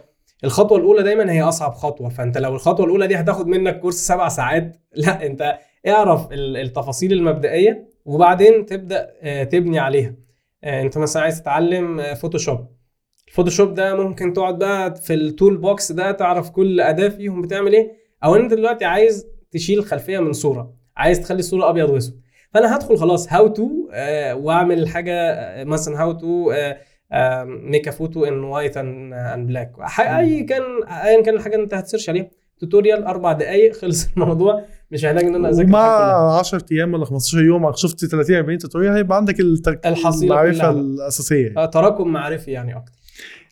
الخطوة 0.43 0.77
الأولى 0.77 1.03
دايما 1.03 1.31
هي 1.31 1.41
أصعب 1.41 1.73
خطوة 1.73 2.09
فأنت 2.09 2.37
لو 2.37 2.55
الخطوة 2.55 2.85
الأولى 2.85 3.07
دي 3.07 3.15
هتاخد 3.15 3.47
منك 3.47 3.79
course 3.79 3.95
سبع 4.07 4.27
ساعات 4.29 4.77
لا 4.95 5.25
أنت 5.25 5.57
اعرف 5.87 6.31
ال- 6.31 6.57
التفاصيل 6.57 7.13
المبدئية 7.13 7.87
وبعدين 8.05 8.65
تبدأ 8.65 9.11
آه، 9.21 9.43
تبني 9.43 9.79
عليها. 9.79 10.15
آه، 10.63 10.81
أنت 10.81 10.97
مثلا 10.97 11.23
عايز 11.23 11.41
تتعلم 11.41 11.99
آه، 11.99 12.13
Photoshop 12.13 12.67
ال 13.27 13.32
Photoshop 13.32 13.73
ده 13.73 13.95
ممكن 13.95 14.33
تقعد 14.33 14.59
بقى 14.59 14.95
في 14.95 15.13
ال 15.13 15.57
toolbox 15.57 15.91
ده 15.91 16.11
تعرف 16.11 16.49
كل 16.49 16.81
أداة 16.81 17.07
فيهم 17.09 17.41
بتعمل 17.41 17.73
إيه. 17.73 17.91
أو 18.23 18.35
أنت 18.35 18.53
دلوقتي 18.53 18.85
عايز 18.85 19.27
تشيل 19.51 19.83
خلفية 19.85 20.19
من 20.19 20.33
صورة 20.33 20.73
عايز 20.97 21.21
تخلي 21.21 21.39
الصورة 21.39 21.69
أبيض 21.69 21.89
وأسود. 21.89 22.21
فأنا 22.53 22.75
هدخل 22.77 22.97
خلاص 22.97 23.33
how 23.33 23.47
to 23.47 23.69
وأعمل 24.33 24.87
حاجة 24.87 25.13
آه، 25.13 25.63
مثلا 25.63 26.01
how 26.01 26.11
to 26.11 26.51
make 27.45 27.87
a 27.87 27.91
photo 27.91 28.25
in 28.25 28.43
white 28.43 28.77
and 28.77 29.47
black 29.47 29.71
أي 29.99 30.43
كان 30.43 30.61
ايا 30.83 31.21
كان 31.21 31.35
الحاجة 31.35 31.53
اللي 31.53 31.63
أنت 31.63 31.73
هت 31.73 31.82
search 31.82 32.09
عليها. 32.09 32.29
tutorial 32.59 33.03
أربع 33.03 33.33
دقائق 33.33 33.73
خلص 33.75 34.07
الموضوع. 34.17 34.63
مش 34.91 35.03
محتاج 35.05 35.23
إن 35.23 35.35
أنا 35.35 35.49
أذاكر. 35.49 35.69
ومع 35.69 36.37
10 36.39 36.65
أيام 36.71 36.93
ولا 36.93 37.05
15 37.05 37.43
يوم 37.45 37.71
شفت 37.75 38.05
30 38.05 38.35
40 38.35 38.57
tutorial 38.57 38.93
هيبقى 38.93 39.17
عندك 39.17 39.39
المعرفة. 40.59 40.69
الأساسية. 40.69 41.53
آه، 41.57 41.65
تراكم 41.65 42.07
معرفي 42.07 42.51
يعني 42.51 42.75
أكتر. 42.77 42.91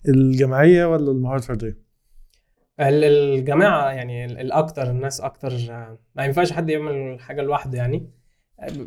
الجماعيه 0.08 0.86
ولا 0.86 1.12
المهارات 1.12 1.42
الفردية؟ 1.42 1.78
ال- 2.80 3.04
الجماعة 3.04 3.90
يعني 3.92 4.26
ال- 4.26 4.38
الأكتر 4.40 4.90
الناس 4.90 5.22
أكتر 5.22 5.52
آه، 5.70 5.98
ما 6.16 6.26
ينفعش 6.26 6.52
حد 6.52 6.70
يعمل 6.70 7.20
حاجة 7.20 7.42
لوحده 7.42 7.78
يعني. 7.78 8.10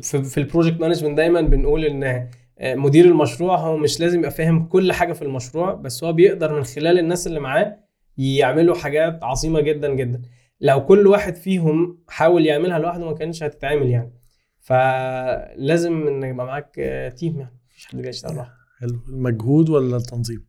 في, 0.02 0.22
في 0.22 0.38
ال 0.38 0.44
project 0.44 0.80
management 0.80 1.16
دايما 1.16 1.40
بنقول 1.40 1.84
إن 1.84 2.04
آه، 2.04 2.28
مدير 2.62 3.04
المشروع 3.04 3.56
هو 3.56 3.76
مش 3.76 4.00
لازم 4.00 4.18
يبقى 4.18 4.30
فاهم 4.30 4.64
كل 4.66 4.92
حاجة 4.92 5.12
في 5.12 5.22
المشروع 5.22 5.74
بس 5.74 6.04
هو 6.04 6.12
بيقدر 6.12 6.54
من 6.56 6.64
خلال 6.64 6.98
الناس 6.98 7.26
اللي 7.26 7.40
معاه 7.40 7.76
يعملوا 8.18 8.74
حاجات 8.74 9.18
عظيمة 9.22 9.60
جدا 9.60 9.94
جدا. 9.94 10.22
لو 10.60 10.84
كل 10.86 11.06
واحد 11.06 11.36
فيهم 11.36 11.98
حاول 12.08 12.46
يعملها 12.46 12.78
لوحده 12.78 13.04
ما 13.04 13.12
كانش 13.14 13.42
هتتعمل 13.42 13.88
يعني. 13.88 14.12
فلازم 14.60 16.06
إن 16.08 16.22
يبقى 16.22 16.46
معاك 16.46 16.76
آه، 16.78 17.08
team 17.08 17.38
يعني 17.40 17.54
مفيش 17.70 17.86
حد 17.86 18.00
جاي 18.00 18.08
يشتغل 18.10 18.34
لوحده. 18.34 18.52
حلو. 18.80 19.00
المجهود 19.08 19.70
ولا 19.70 19.96
التنظيم؟ 19.96 20.46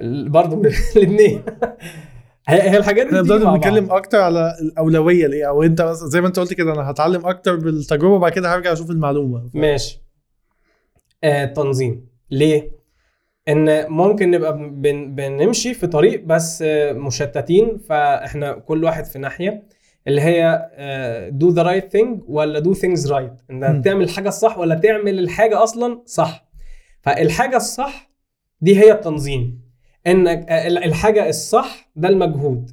ال- 0.00 0.28
برضه 0.28 0.56
الاثنين 0.96 1.42
هي 2.48 2.62
هي 2.70 2.76
الحاجات 2.76 3.06
دي 3.06 3.10
إحنا 3.10 3.22
دلوقتي 3.22 3.44
بنتكلم. 3.44 3.90
أكتر 3.92 4.18
على 4.20 4.52
الأولوية 4.62 5.26
لايه 5.26 5.48
أو 5.48 5.62
أنت 5.62 5.82
زي 5.82 6.20
ما 6.20 6.26
أنت 6.26 6.38
قلت 6.38 6.54
كده 6.54 6.72
أنا 6.72 6.90
هتعلم 6.90 7.26
أكتر 7.26 7.56
بالتجربة 7.56 8.14
وبعد 8.14 8.32
كده 8.32 8.54
هرجع 8.54 8.72
أشوف 8.72 8.90
المعلومة. 8.90 9.50
ماشي. 9.54 9.98
آه 10.02 10.07
تنظيم. 11.56 12.08
ليه؟ 12.30 12.78
إن 13.48 13.90
ممكن 13.90 14.30
نبقى 14.30 14.58
بن 14.58 15.14
بنمشي 15.14 15.74
في 15.74 15.86
طريق 15.86 16.24
بس 16.24 16.62
آه، 16.62 16.92
مشتتين 16.92 17.78
فإحنا 17.78 18.52
كل 18.52 18.84
واحد 18.84 19.04
في 19.04 19.18
ناحية 19.18 19.62
اللي 20.06 20.20
هي 20.20 20.70
do 21.32 21.48
the 21.50 21.62
right 21.62 21.92
thing 21.92 22.22
ولا 22.26 22.58
do 22.58 22.74
things 22.74 23.12
right. 23.12 23.32
انك 23.50 23.84
تعمل 23.84 24.04
الحاجة 24.04 24.28
الصح 24.28 24.58
ولا 24.58 24.74
تعمل 24.74 25.18
الحاجة 25.18 25.62
أصلا 25.62 26.02
صح. 26.06 26.48
فالحاجة 27.02 27.56
الصح 27.56 28.10
دي 28.60 28.78
هي 28.80 28.92
التنظيم. 28.92 29.60
إنك 30.06 30.46
آه، 30.50 30.66
ال- 30.66 30.84
الحاجة 30.84 31.28
الصح 31.28 31.90
ده 31.96 32.08
المجهود. 32.08 32.70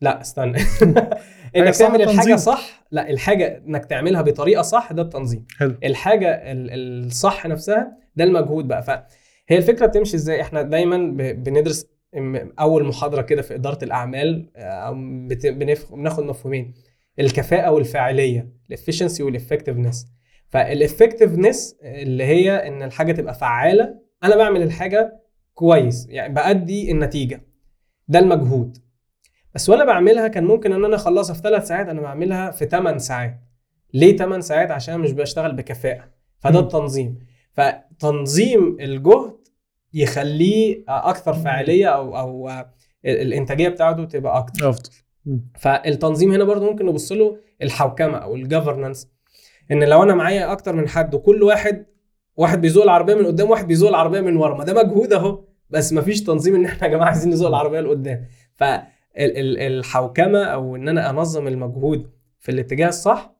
لا 0.00 0.20
استنى. 0.20 0.58
إنك 1.56 1.76
تعمل 1.76 2.02
الحاجة 2.02 2.16
تنظيم. 2.16 2.36
صح 2.36 2.84
لا 2.90 3.10
الحاجة 3.10 3.62
إنك 3.66 3.84
تعملها 3.84 4.22
بطريقة 4.22 4.62
صح 4.62 4.92
ده 4.92 5.02
التنظيم. 5.02 5.46
حلو. 5.58 5.74
الحاجة 5.84 6.28
ال- 6.28 7.06
الصح 7.06 7.46
نفسها 7.46 7.96
ده 8.16 8.24
المجهود 8.24 8.68
بقى. 8.68 8.82
فهي 8.82 9.58
الفكرة 9.58 9.86
بتمشي 9.86 10.16
إزاي؟ 10.16 10.40
إحنا 10.40 10.62
دايما 10.62 10.96
بندرس 11.32 11.86
أول 12.60 12.84
محاضرة 12.86 13.22
كده 13.22 13.42
في 13.42 13.54
إدارة 13.54 13.84
الأعمال 13.84 14.50
آه، 14.56 14.90
بناخد 15.90 16.24
مفهومين. 16.24 16.74
الكفاءة 17.20 17.70
والفاعلية 17.70 18.48
ال 18.68 18.73
efficiency 18.73 19.22
وال 19.22 19.33
effectiveness 19.33 20.06
فال 20.48 20.65
effectiveness 20.65 21.76
اللي 21.82 22.24
هي 22.24 22.68
إن 22.68 22.82
الحاجة 22.82 23.12
تبقى 23.12 23.34
فعالة 23.34 23.94
أنا 24.24 24.36
بعمل 24.36 24.62
الحاجة 24.62 25.20
كويس 25.54 26.06
يعني 26.08 26.34
بأدي 26.34 26.90
النتيجة. 26.90 27.40
ده 28.08 28.18
المجهود. 28.18 28.76
بس 29.54 29.68
وأنا 29.68 29.84
بعملها 29.84 30.28
كان 30.28 30.44
ممكن 30.44 30.72
ان 30.72 30.84
أنا 30.84 30.96
اخلصها 30.96 31.34
في 31.34 31.40
ثلاث 31.40 31.66
ساعات 31.68 31.88
أنا 31.88 32.00
بعملها 32.00 32.50
في 32.50 32.66
8 32.66 32.98
ساعات. 32.98 33.40
ليه 33.94 34.16
8 34.16 34.40
ساعات؟ 34.40 34.70
عشان 34.70 35.00
مش 35.00 35.12
بشتغل 35.12 35.52
بكفاءة. 35.52 36.04
فده. 36.38 36.58
التنظيم. 36.60 37.18
فتنظيم 37.52 38.76
الجهد 38.80 39.34
يخليه 39.94 40.84
أكثر 40.88 41.32
فاعلية 41.32 41.86
أو 41.86 42.18
أو 42.18 42.50
الانتاجية 43.04 43.68
بتاعته 43.68 44.04
تبقى 44.04 44.38
أكتر. 44.38 44.68
أفضل. 44.68 44.90
فالتنظيم 45.58 46.32
هنا 46.32 46.44
برضو 46.44 46.70
ممكن 46.70 46.86
نبص 46.86 47.12
له 47.12 47.36
الحوكمة 47.62 48.18
أو 48.18 48.34
الجفرنس 48.34 49.08
ان 49.72 49.84
لو 49.84 50.02
أنا 50.02 50.14
معايا 50.14 50.52
أكتر 50.52 50.72
من 50.76 50.88
حد 50.88 51.14
وكل 51.14 51.42
واحد 51.42 51.86
واحد 52.36 52.60
بيزوق 52.60 52.82
العربية 52.84 53.14
من 53.14 53.26
قدام 53.26 53.50
واحد 53.50 53.66
بيزوق 53.66 53.88
العربية 53.88 54.20
من 54.20 54.36
ورا. 54.36 54.54
ما 54.58 54.64
ده 54.64 54.82
مجهود 54.84 55.12
اهو. 55.12 55.44
بس 55.70 55.92
ما 55.92 56.00
فيش 56.00 56.22
تنظيم 56.22 56.54
ان 56.54 56.64
إحنا 56.64 56.88
يا 56.88 56.92
جماعة 56.92 57.08
عايزين 57.08 57.32
نزوق 57.32 57.48
العربية 57.48 57.80
لقدام. 57.80 58.26
فالحوكمه 59.16 60.44
أو 60.44 60.76
إن 60.76 60.88
أنا 60.88 61.10
أنظم 61.10 61.48
المجهود 61.48 62.10
في 62.40 62.50
الاتجاه 62.50 62.88
الصح 62.88 63.34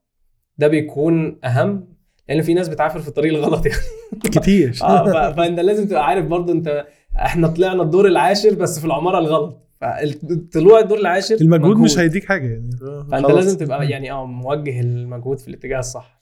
ده 0.59 0.69
بيكون 0.69 1.39
أهم 1.45 1.95
لأن 2.29 2.43
في 2.43 2.55
ناس 2.55 2.69
بتعافر 2.69 3.01
في 3.01 3.09
الطريق 3.09 3.35
الغلط 3.35 3.67
يعني. 3.67 3.79
كتير. 4.35 4.79
آه 4.83 5.33
فأنت 5.33 5.61
لازم 5.61 5.87
تبقى 5.87 6.07
عارف 6.07 6.27
برضو 6.27 6.53
أنت 6.53 6.87
إحنا 7.17 7.49
طلعنا 7.49 7.83
الدور 7.83 8.07
العاشر 8.07 8.55
بس 8.55 8.79
في 8.79 8.85
العمارة 8.85 9.19
الغلط. 9.19 9.61
فطلوع 9.81 10.81
الدور 10.81 10.99
العاشر 10.99 11.35
المجهود 11.41 11.71
مجهود. 11.71 11.85
مش 11.85 11.99
هيديك 11.99 12.25
حاجة 12.25 12.47
يعني. 12.47 12.71
فأنت 13.11 13.27
خلاص. 13.27 13.45
لازم 13.45 13.59
تبقى 13.59 13.91
يعني 13.91 14.13
آه 14.13 14.27
موجه 14.27 14.81
المجهود 14.81 15.39
في 15.39 15.49
الاتجاه 15.49 15.79
الصح. 15.79 16.19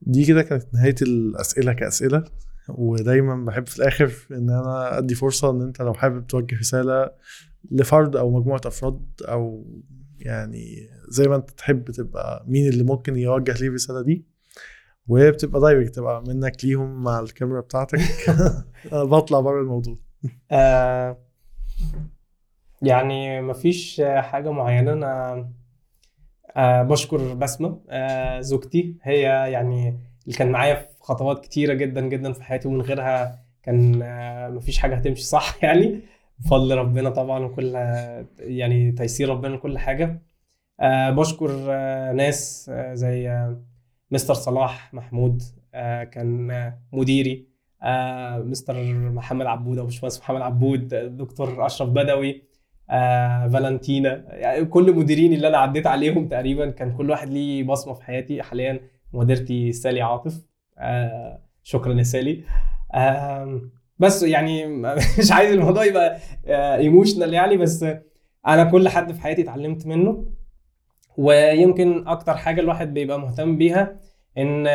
دي 0.00 0.24
كده 0.24 0.42
كانت 0.42 0.64
نهاية 0.74 0.94
الأسئلة 1.02 1.72
كأسئلة 1.72 2.24
ودايما 2.68 3.44
بحب 3.44 3.66
في 3.66 3.78
الآخر 3.78 4.12
إن 4.30 4.50
أنا 4.50 4.98
أدي 4.98 5.14
فرصة 5.14 5.50
إن 5.50 5.60
أنت 5.62 5.82
لو 5.82 5.94
حابب 5.94 6.26
توجه 6.26 6.58
رسالة 6.58 7.10
لفرد 7.70 8.16
أو 8.16 8.30
مجموعة 8.30 8.60
أفراد 8.66 9.00
أو 9.22 9.66
يعني 10.18 10.88
زي 11.08 11.28
ما 11.28 11.36
أنت 11.36 11.50
تحب 11.50 11.90
تبقى 11.90 12.44
مين 12.48 12.68
اللي 12.68 12.84
ممكن 12.84 13.16
يوجه 13.16 13.52
ليه 13.60 13.68
الرساله 13.68 14.02
دي 14.02 14.24
وبتبقى 15.08 15.60
دايركت 15.60 15.94
تبقى 15.94 16.22
منك 16.28 16.64
ليهم 16.64 17.02
مع 17.02 17.20
الكاميرا 17.20 17.60
بتاعتك. 17.60 17.98
أنا 18.92 19.04
بطلع 19.04 19.40
بره 19.40 19.60
الموضوع. 19.60 19.96
آه 20.50 21.18
يعني 22.82 23.42
مفيش 23.42 24.02
حاجة 24.06 24.50
معينة 24.50 24.92
أنا 24.92 25.48
آه 26.56 26.82
بشكر 26.82 27.34
بسمة 27.34 27.80
آه 27.88 28.40
زوجتي. 28.40 28.96
هي 29.02 29.20
يعني 29.52 29.88
اللي 30.26 30.36
كان 30.38 30.50
معايا 30.52 30.74
في 30.74 30.86
خطوات 31.00 31.44
كتيرة 31.44 31.74
جدا 31.74 32.00
جدا 32.00 32.32
في 32.32 32.42
حياتي 32.42 32.68
ومن 32.68 32.80
غيرها 32.80 33.44
كان 33.62 34.02
آه 34.02 34.48
مفيش 34.48 34.78
حاجة 34.78 34.94
هتمشي 34.94 35.22
صح 35.24 35.56
يعني. 35.64 36.00
بفضل 36.38 36.78
ربنا 36.78 37.10
طبعا 37.10 37.44
وكل 37.44 37.74
يعني 38.38 38.92
تيسير 38.92 39.28
ربنا 39.28 39.54
لكل 39.56 39.78
حاجة. 39.78 40.22
آه 40.80 41.10
بشكر 41.10 41.50
آه 41.70 42.12
ناس 42.12 42.70
آه 42.74 42.94
زي 42.94 43.28
آه 43.30 43.64
مستر 44.10 44.34
صلاح 44.34 44.94
محمود 44.94 45.42
آه 45.74 46.04
كان 46.04 46.72
مديري 46.92 47.48
مستر 48.36 48.94
محمد 48.94 49.46
عبود 49.46 49.78
أو 49.78 49.84
باشمهندس 49.84 50.20
محمد 50.20 50.40
عبود 50.40 50.88
دكتور 51.16 51.66
أشرف 51.66 51.88
بدوي 51.88 52.42
فالنتينا 53.52 54.24
يعني 54.28 54.64
كل 54.64 54.94
مديرين 54.96 55.32
اللي 55.32 55.48
أنا 55.48 55.58
عديت 55.58 55.86
عليهم 55.86 56.28
تقريبا 56.28 56.70
كان 56.70 56.96
كل 56.96 57.10
واحد 57.10 57.28
ليه 57.28 57.64
بصمة 57.64 57.94
في 57.94 58.04
حياتي. 58.04 58.42
حاليا 58.42 58.80
مديرتي 59.12 59.72
سالي 59.72 60.02
عاطف. 60.02 60.46
شكرا 61.62 61.94
يا 61.94 62.02
سالي. 62.02 62.44
بس 63.98 64.22
يعني 64.22 64.66
مش 65.18 65.32
عايز 65.32 65.52
الموضوع 65.52 65.84
يبقى 65.84 66.18
ايموشنال 66.76 67.34
يعني 67.34 67.56
بس 67.56 67.84
أنا 68.46 68.64
كل 68.64 68.88
حد 68.88 69.12
في 69.12 69.20
حياتي 69.20 69.42
اتعلمت 69.42 69.86
منه. 69.86 70.26
ويمكن 71.16 72.08
أكتر 72.08 72.34
حاجة 72.36 72.60
الواحد 72.60 72.94
بيبقى 72.94 73.20
مهتم 73.20 73.56
بيها 73.58 74.00
إن 74.38 74.66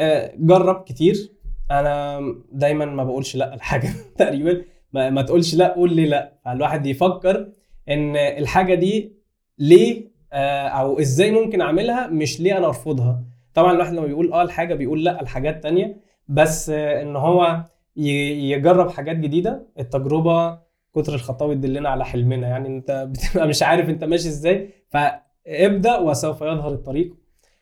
آه، 0.00 0.32
جرب 0.36 0.84
كتير. 0.84 1.32
أنا 1.70 2.20
دايما 2.52 2.84
ما 2.84 3.04
بقولش 3.04 3.36
لأ 3.36 3.54
لحاجة 3.56 3.88
تقريبا. 4.18 4.62
ما, 4.92 5.10
ما 5.10 5.22
تقولش 5.22 5.54
لأ 5.54 5.74
قول 5.74 5.94
لي 5.96 6.06
لأ. 6.06 6.32
فالواحد 6.44 6.86
يفكر 6.86 7.52
إن 7.88 8.16
الحاجة 8.16 8.74
دي 8.74 9.12
ليه 9.58 10.10
آه، 10.32 10.68
أو 10.68 10.98
إزاي 11.00 11.30
ممكن 11.30 11.60
أعملها 11.60 12.06
مش 12.06 12.40
ليه 12.40 12.58
أنا 12.58 12.66
أرفضها. 12.66 13.24
طبعا 13.54 13.72
الواحد 13.72 13.92
لما 13.94 14.06
بيقول 14.06 14.32
آه 14.32 14.42
الحاجة 14.42 14.74
بيقول 14.74 15.04
لأ 15.04 15.18
لحاجات 15.22 15.62
تانية. 15.62 16.00
بس 16.28 16.70
آه، 16.70 17.02
إن 17.02 17.16
هو 17.16 17.64
يجرب 18.52 18.90
حاجات 18.90 19.16
جديدة 19.16 19.66
التجربة 19.78 20.58
كتر 20.94 21.14
الخطاوي 21.14 21.54
تدلنا 21.54 21.88
على 21.88 22.04
حلمنا. 22.04 22.48
يعني 22.48 22.68
انت 22.68 22.90
بتبقى 23.10 23.48
مش 23.48 23.62
عارف 23.62 23.88
انت 23.88 24.04
ماشي 24.04 24.28
إزاي 24.28 24.70
فابدأ 24.90 25.98
وسوف 25.98 26.42
يظهر 26.42 26.72
الطريق. 26.72 27.14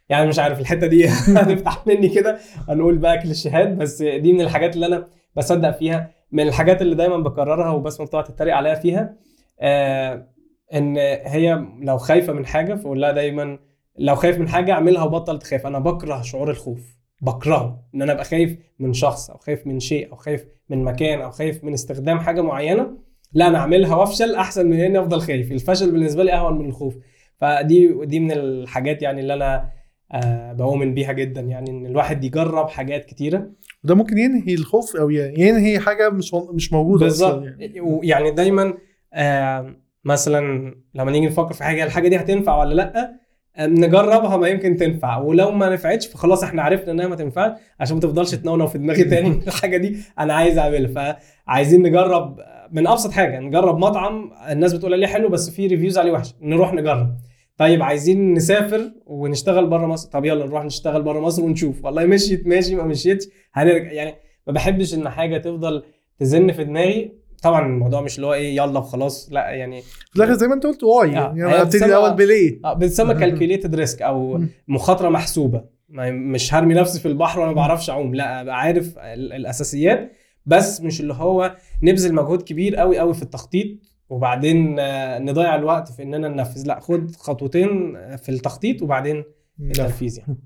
يعني 0.09 0.28
مش 0.28 0.39
عارف 0.39 0.60
الحتة 0.60 0.86
دي 0.86 1.09
هتفتح 1.36 1.86
مني 1.86 2.09
كده 2.09 2.39
هنقول 2.69 2.98
بقى 2.98 3.19
كليشيهات 3.19 3.69
بس 3.69 4.02
دي 4.02 4.32
من 4.32 4.40
الحاجات 4.40 4.74
اللي 4.74 4.86
أنا 4.86 5.06
بصدق 5.36 5.70
فيها 5.70 6.10
من 6.32 6.48
الحاجات 6.48 6.82
اللي 6.82 6.94
دايما 6.94 7.16
بكررها 7.16 7.70
وبسمة 7.70 8.06
بتقعد 8.06 8.24
تتريق 8.24 8.55
عليها 8.56 8.74
فيها 8.74 9.16
آه 9.60 10.28
إن 10.74 10.97
هي 11.24 11.65
لو 11.81 11.98
خايفة 11.98 12.32
من 12.32 12.47
حاجة 12.47 12.74
فقول 12.74 13.01
لها 13.01 13.12
دايما 13.12 13.59
لو 13.98 14.15
خايف 14.15 14.39
من 14.39 14.48
حاجة 14.48 14.73
أعملها 14.73 15.05
وبطل 15.05 15.39
تخاف. 15.39 15.66
أنا 15.66 15.78
بكره 15.78 16.23
شعور 16.23 16.51
الخوف. 16.51 16.98
بكرهه 17.20 17.82
إن 17.95 18.03
أنا 18.03 18.12
أبقى 18.12 18.24
خايف 18.24 18.57
من 18.78 18.93
شخص 18.93 19.31
أو 19.31 19.39
خايف 19.39 19.66
من 19.66 19.81
شيء 19.81 20.11
أو 20.12 20.16
خايف 20.16 20.45
من 20.70 20.85
مكان 20.85 21.20
أو 21.20 21.31
خايف 21.31 21.65
من 21.65 21.73
استخدام 21.73 22.19
حاجة 22.20 22.40
معينة 22.40 22.90
لا 23.32 23.47
أنا 23.47 23.59
اعملها 23.59 23.97
وأفشل 23.97 24.35
أحسن 24.35 24.66
من 24.66 24.81
إني 24.81 25.01
أفضل 25.01 25.20
خايف. 25.20 25.53
الفشل 25.53 25.90
بالنسبة 25.93 26.24
لي 26.24 26.32
أهون 26.32 26.59
من 26.59 26.66
الخوف. 26.69 26.97
فدي 27.40 28.05
دي 28.05 28.20
من 28.20 28.32
الحاجات 28.32 29.03
يعني 29.03 29.20
اللي 29.20 29.35
أنا 29.35 29.70
آه 30.12 30.53
بؤمن 30.53 30.95
بيها 30.95 31.12
جدا 31.12 31.40
يعني 31.40 31.70
إن 31.70 31.86
الواحد 31.86 32.24
يجرب 32.24 32.69
حاجات 32.69 33.05
كتيرة. 33.05 33.51
وده 33.85 33.95
ممكن 33.95 34.19
ينهي 34.19 34.55
الخوف 34.55 34.97
أو 34.97 35.11
يعني 35.11 35.40
ينهي 35.40 35.78
حاجة 35.78 36.11
مش 36.11 36.35
مش 36.35 36.73
موجودة 36.73 37.05
بالظبط. 37.05 37.43
يعني. 37.45 37.81
ويعني 37.81 38.31
دايما 38.31 38.74
آه 39.15 39.77
مثلا 40.05 40.74
لما 40.95 41.11
نيجي 41.11 41.27
نفكر 41.27 41.53
في 41.55 41.65
حاجة 41.65 41.85
الحاجة 41.85 42.09
دي 42.09 42.16
هتنفع 42.16 42.57
ولا 42.61 42.74
لأ؟ 42.74 43.20
نجربها 43.60 44.36
ما 44.36 44.48
يمكن 44.48 44.76
تنفع. 44.76 45.18
ولو 45.18 45.51
ما 45.51 45.68
نفعتش 45.68 46.06
فخلاص 46.06 46.43
إحنا 46.43 46.62
عرفنا 46.62 46.93
إنها 46.93 47.06
ما 47.06 47.16
تنفعش 47.16 47.52
عشان 47.80 47.94
ما 47.97 48.01
تفضلش 48.01 48.35
تنونو 48.35 48.66
في 48.66 48.78
دماغي 48.78 49.05
تاني 49.14 49.28
الحاجة 49.47 49.76
دي 49.76 49.97
أنا 50.18 50.35
عايز 50.35 50.59
أعملها. 50.59 51.18
فعايزين 51.47 51.82
نجرب 51.82 52.40
من 52.72 52.86
أبسط 52.86 53.10
حاجة 53.10 53.39
نجرب 53.40 53.78
مطعم 53.78 54.30
الناس 54.51 54.72
بتقول 54.72 54.93
عليه 54.93 55.06
حلو 55.06 55.28
بس 55.28 55.51
فيه 55.51 55.68
ريفيوز 55.68 55.98
عليه 55.98 56.12
وحش. 56.12 56.35
نروح 56.43 56.72
نجرب. 56.74 57.16
طيب 57.56 57.82
عايزين 57.82 58.35
نسافر 58.35 58.90
ونشتغل 59.06 59.66
بره 59.66 59.86
مصر. 59.86 60.09
طب 60.10 60.24
يلا 60.24 60.47
نروح 60.47 60.64
نشتغل 60.64 61.02
بره 61.02 61.20
مصر 61.20 61.44
ونشوف. 61.44 61.85
والله 61.85 62.05
مشيت 62.05 62.47
ماشي 62.47 62.74
ما 62.74 62.85
مشيتش. 62.85 63.26
هنرجع 63.55 63.93
يعني 63.93 64.14
ما 64.47 64.52
بحبش 64.52 64.94
إن 64.94 65.09
حاجة 65.09 65.39
تفضل 65.39 65.82
تزن 66.18 66.52
في 66.52 66.64
دماغي. 66.64 67.12
طبعا 67.43 67.66
الموضوع 67.66 68.01
مش 68.01 68.16
اللي 68.16 68.27
هو 68.27 68.35
إيه 68.35 68.56
يلا 68.56 68.78
وخلاص 68.78 69.28
لا 69.32 69.51
يعني 69.51 69.82
في 69.82 70.16
الآخر 70.16 70.32
زي 70.32 70.47
ما 70.48 70.55
أنت 70.55 70.66
قلت 70.66 70.85
why 70.85 71.09
آه، 71.09 71.12
يعني 71.12 71.44
أنا 71.44 71.62
ابتدي 71.62 71.85
الأول 71.85 72.15
ب 72.15 72.24
ليه. 72.24 72.60
آه 72.65 72.73
بتسمى 72.74 73.15
calculated 73.20 73.74
risk 73.74 74.02
أو. 74.02 74.40
مخاطرة 74.69 75.09
محسوبة. 75.09 75.65
مش 76.10 76.55
هرمي 76.55 76.74
نفسي 76.74 77.01
في 77.01 77.09
البحر 77.09 77.40
وأنا 77.40 77.51
ما 77.51 77.56
بعرفش 77.56 77.90
أعوم 77.90 78.15
لا 78.15 78.40
أبقى 78.40 78.59
عارف 78.60 78.98
ال- 78.98 79.32
الأساسيات 79.32 80.12
بس 80.47 80.81
مش 80.81 81.01
اللي 81.01 81.15
هو 81.15 81.56
نبذل 81.82 82.15
مجهود 82.15 82.43
كبير 82.43 82.77
قوي 82.77 82.98
قوي 82.98 83.15
في 83.15 83.23
التخطيط 83.23 83.66
وبعدين 84.09 84.77
آه، 84.78 85.19
نضيع 85.19 85.55
الوقت 85.55 85.93
في 85.93 86.02
اننا 86.02 86.28
ننفذ 86.28 86.66
لا 86.66 86.81
خد 86.81 87.10
خطوتين 87.16 87.97
آه، 87.97 88.16
في 88.16 88.28
التخطيط 88.28 88.82
وبعدين 88.82 89.24
التنفيذ 89.60 90.19
يعني. 90.19 90.39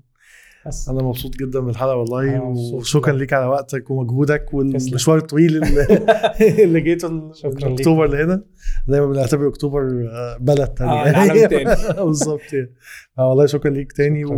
بس 0.67 0.89
أنا 0.89 1.03
مبسوط 1.03 1.35
جدا 1.35 1.59
بالحلقة 1.59 1.95
والله 1.95 2.41
وشكرا. 2.73 3.13
ليك 3.13 3.33
على 3.33 3.45
وقتك 3.45 3.89
ومجهودك 3.91 4.53
والمشوار 4.53 5.17
الطويل 5.17 5.63
اللي, 5.63 5.87
اللي 6.63 6.81
جيته 6.81 7.09
من 7.09 7.33
شكراً 7.33 7.69
ليك. 7.69 7.79
اكتوبر 7.79 8.07
لهنا 8.07 8.43
دايما 8.87 9.05
بنعتبر 9.05 9.47
أكتوبر 9.47 9.81
آه، 10.11 10.37
بلد 10.37 10.59
آه 10.59 10.65
تانية 10.65 11.09
العالم 11.09 11.47
تاني 11.49 12.03
بالظبط 12.05 12.53
يعني. 12.53 12.73
آه، 13.19 13.29
والله 13.29 13.45
شكرا 13.45 13.71
ليك 13.71 13.91
تاني 13.91 14.23
شكراً. 14.23 14.35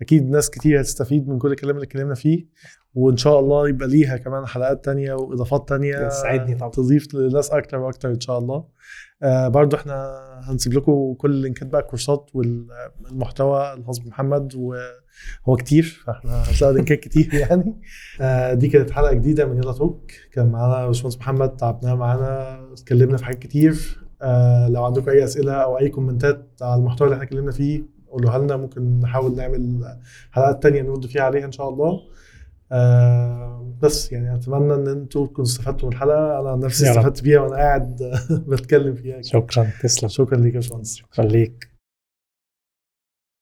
واكيد 0.00 0.30
ناس 0.30 0.50
كتير 0.50 0.80
هتستفيد 0.80 1.28
من 1.28 1.38
كل 1.38 1.50
الكلام 1.50 1.74
اللي 1.76 1.84
اتكلمنا 1.86 2.14
فيه 2.14 2.46
وإن 2.94 3.16
شاء 3.16 3.40
الله 3.40 3.68
يبقى 3.68 3.88
ليها 3.88 4.16
كمان 4.16 4.46
حلقات 4.46 4.84
تانية 4.84 5.14
وإضافات 5.14 5.68
تانية 5.68 6.06
يسعدني 6.06 6.54
طبعا. 6.54 6.70
تضيف 6.70 7.14
لناس 7.14 7.50
أكتر 7.50 7.78
وأكتر 7.78 8.08
إن 8.10 8.20
شاء 8.20 8.38
الله 8.38 8.54
آه 8.56 8.68
برضو 9.48 9.76
إحنا 9.76 10.20
هنسيب 10.44 10.72
لكم 10.74 11.14
كل 11.18 11.30
ال 11.30 11.36
link 11.36 11.62
ات 11.62 11.68
بقى 11.68 11.80
الكورسات 11.80 12.30
والمحتوى 12.34 13.72
الخاص 13.74 13.98
بمحمد 13.98 14.54
وهو 14.54 15.56
كتير 15.56 16.02
فاحنا 16.06 16.42
هتلاقوا 16.42 16.74
link 16.76 16.95
ات 16.95 17.00
كتير 17.00 17.34
يعني. 17.50 17.80
آه 18.20 18.54
دي 18.54 18.68
كانت 18.68 18.90
حلقة 18.90 19.12
جديدة 19.14 19.46
من 19.46 19.56
يلا 19.56 19.72
توك. 19.72 20.10
كان 20.32 20.46
معانا 20.52 20.86
باشمهندس 20.86 21.18
محمد 21.18 21.56
تعبناه 21.56 21.94
معانا 21.94 22.60
اتكلمنا 22.72 23.16
في 23.16 23.24
حاجات 23.24 23.38
كتير. 23.38 23.98
آه 24.22 24.68
لو 24.68 24.84
عندكم 24.84 25.10
أي 25.10 25.24
أسئلة 25.24 25.52
أو 25.52 25.78
أي 25.78 25.88
comment 25.88 26.41
ات 26.41 26.48
على 26.62 26.80
المحتوى 26.80 27.06
اللي 27.06 27.14
إحنا 27.14 27.24
اتكلمنا 27.26 27.52
فيه 27.52 27.82
قولوها 28.10 28.38
لنا. 28.38 28.56
ممكن 28.56 29.00
نحاول 29.00 29.36
نعمل 29.36 29.84
حلقات 30.30 30.62
تانية 30.62 30.82
نرد 30.82 31.06
فيها 31.06 31.22
عليها 31.22 31.44
إن 31.46 31.52
شاء 31.52 31.68
الله. 31.68 32.00
آه 32.72 33.74
بس 33.82 34.12
يعني 34.12 34.34
أتمنى 34.34 34.74
إن 34.74 34.88
أنتوا 34.88 35.26
تكونوا 35.26 35.48
استفدتوا 35.50 35.88
من 35.88 35.94
الحلقة. 35.94 36.40
أنا 36.40 36.50
عن 36.50 36.60
نفسي. 36.60 36.90
استفدت 36.90 37.22
بيها 37.22 37.40
وأنا 37.40 37.56
قاعد 37.56 37.96
بتكلم 38.48 38.94
فيها. 38.94 39.22
شكرا. 39.22 39.70
تسلم. 39.82 40.08
شكرا 40.08 40.36
ليك 40.38 40.54
يا 40.54 40.60
باشمهندس. 40.60 40.96
شكرا 40.96 41.24
ليك. 41.24 41.71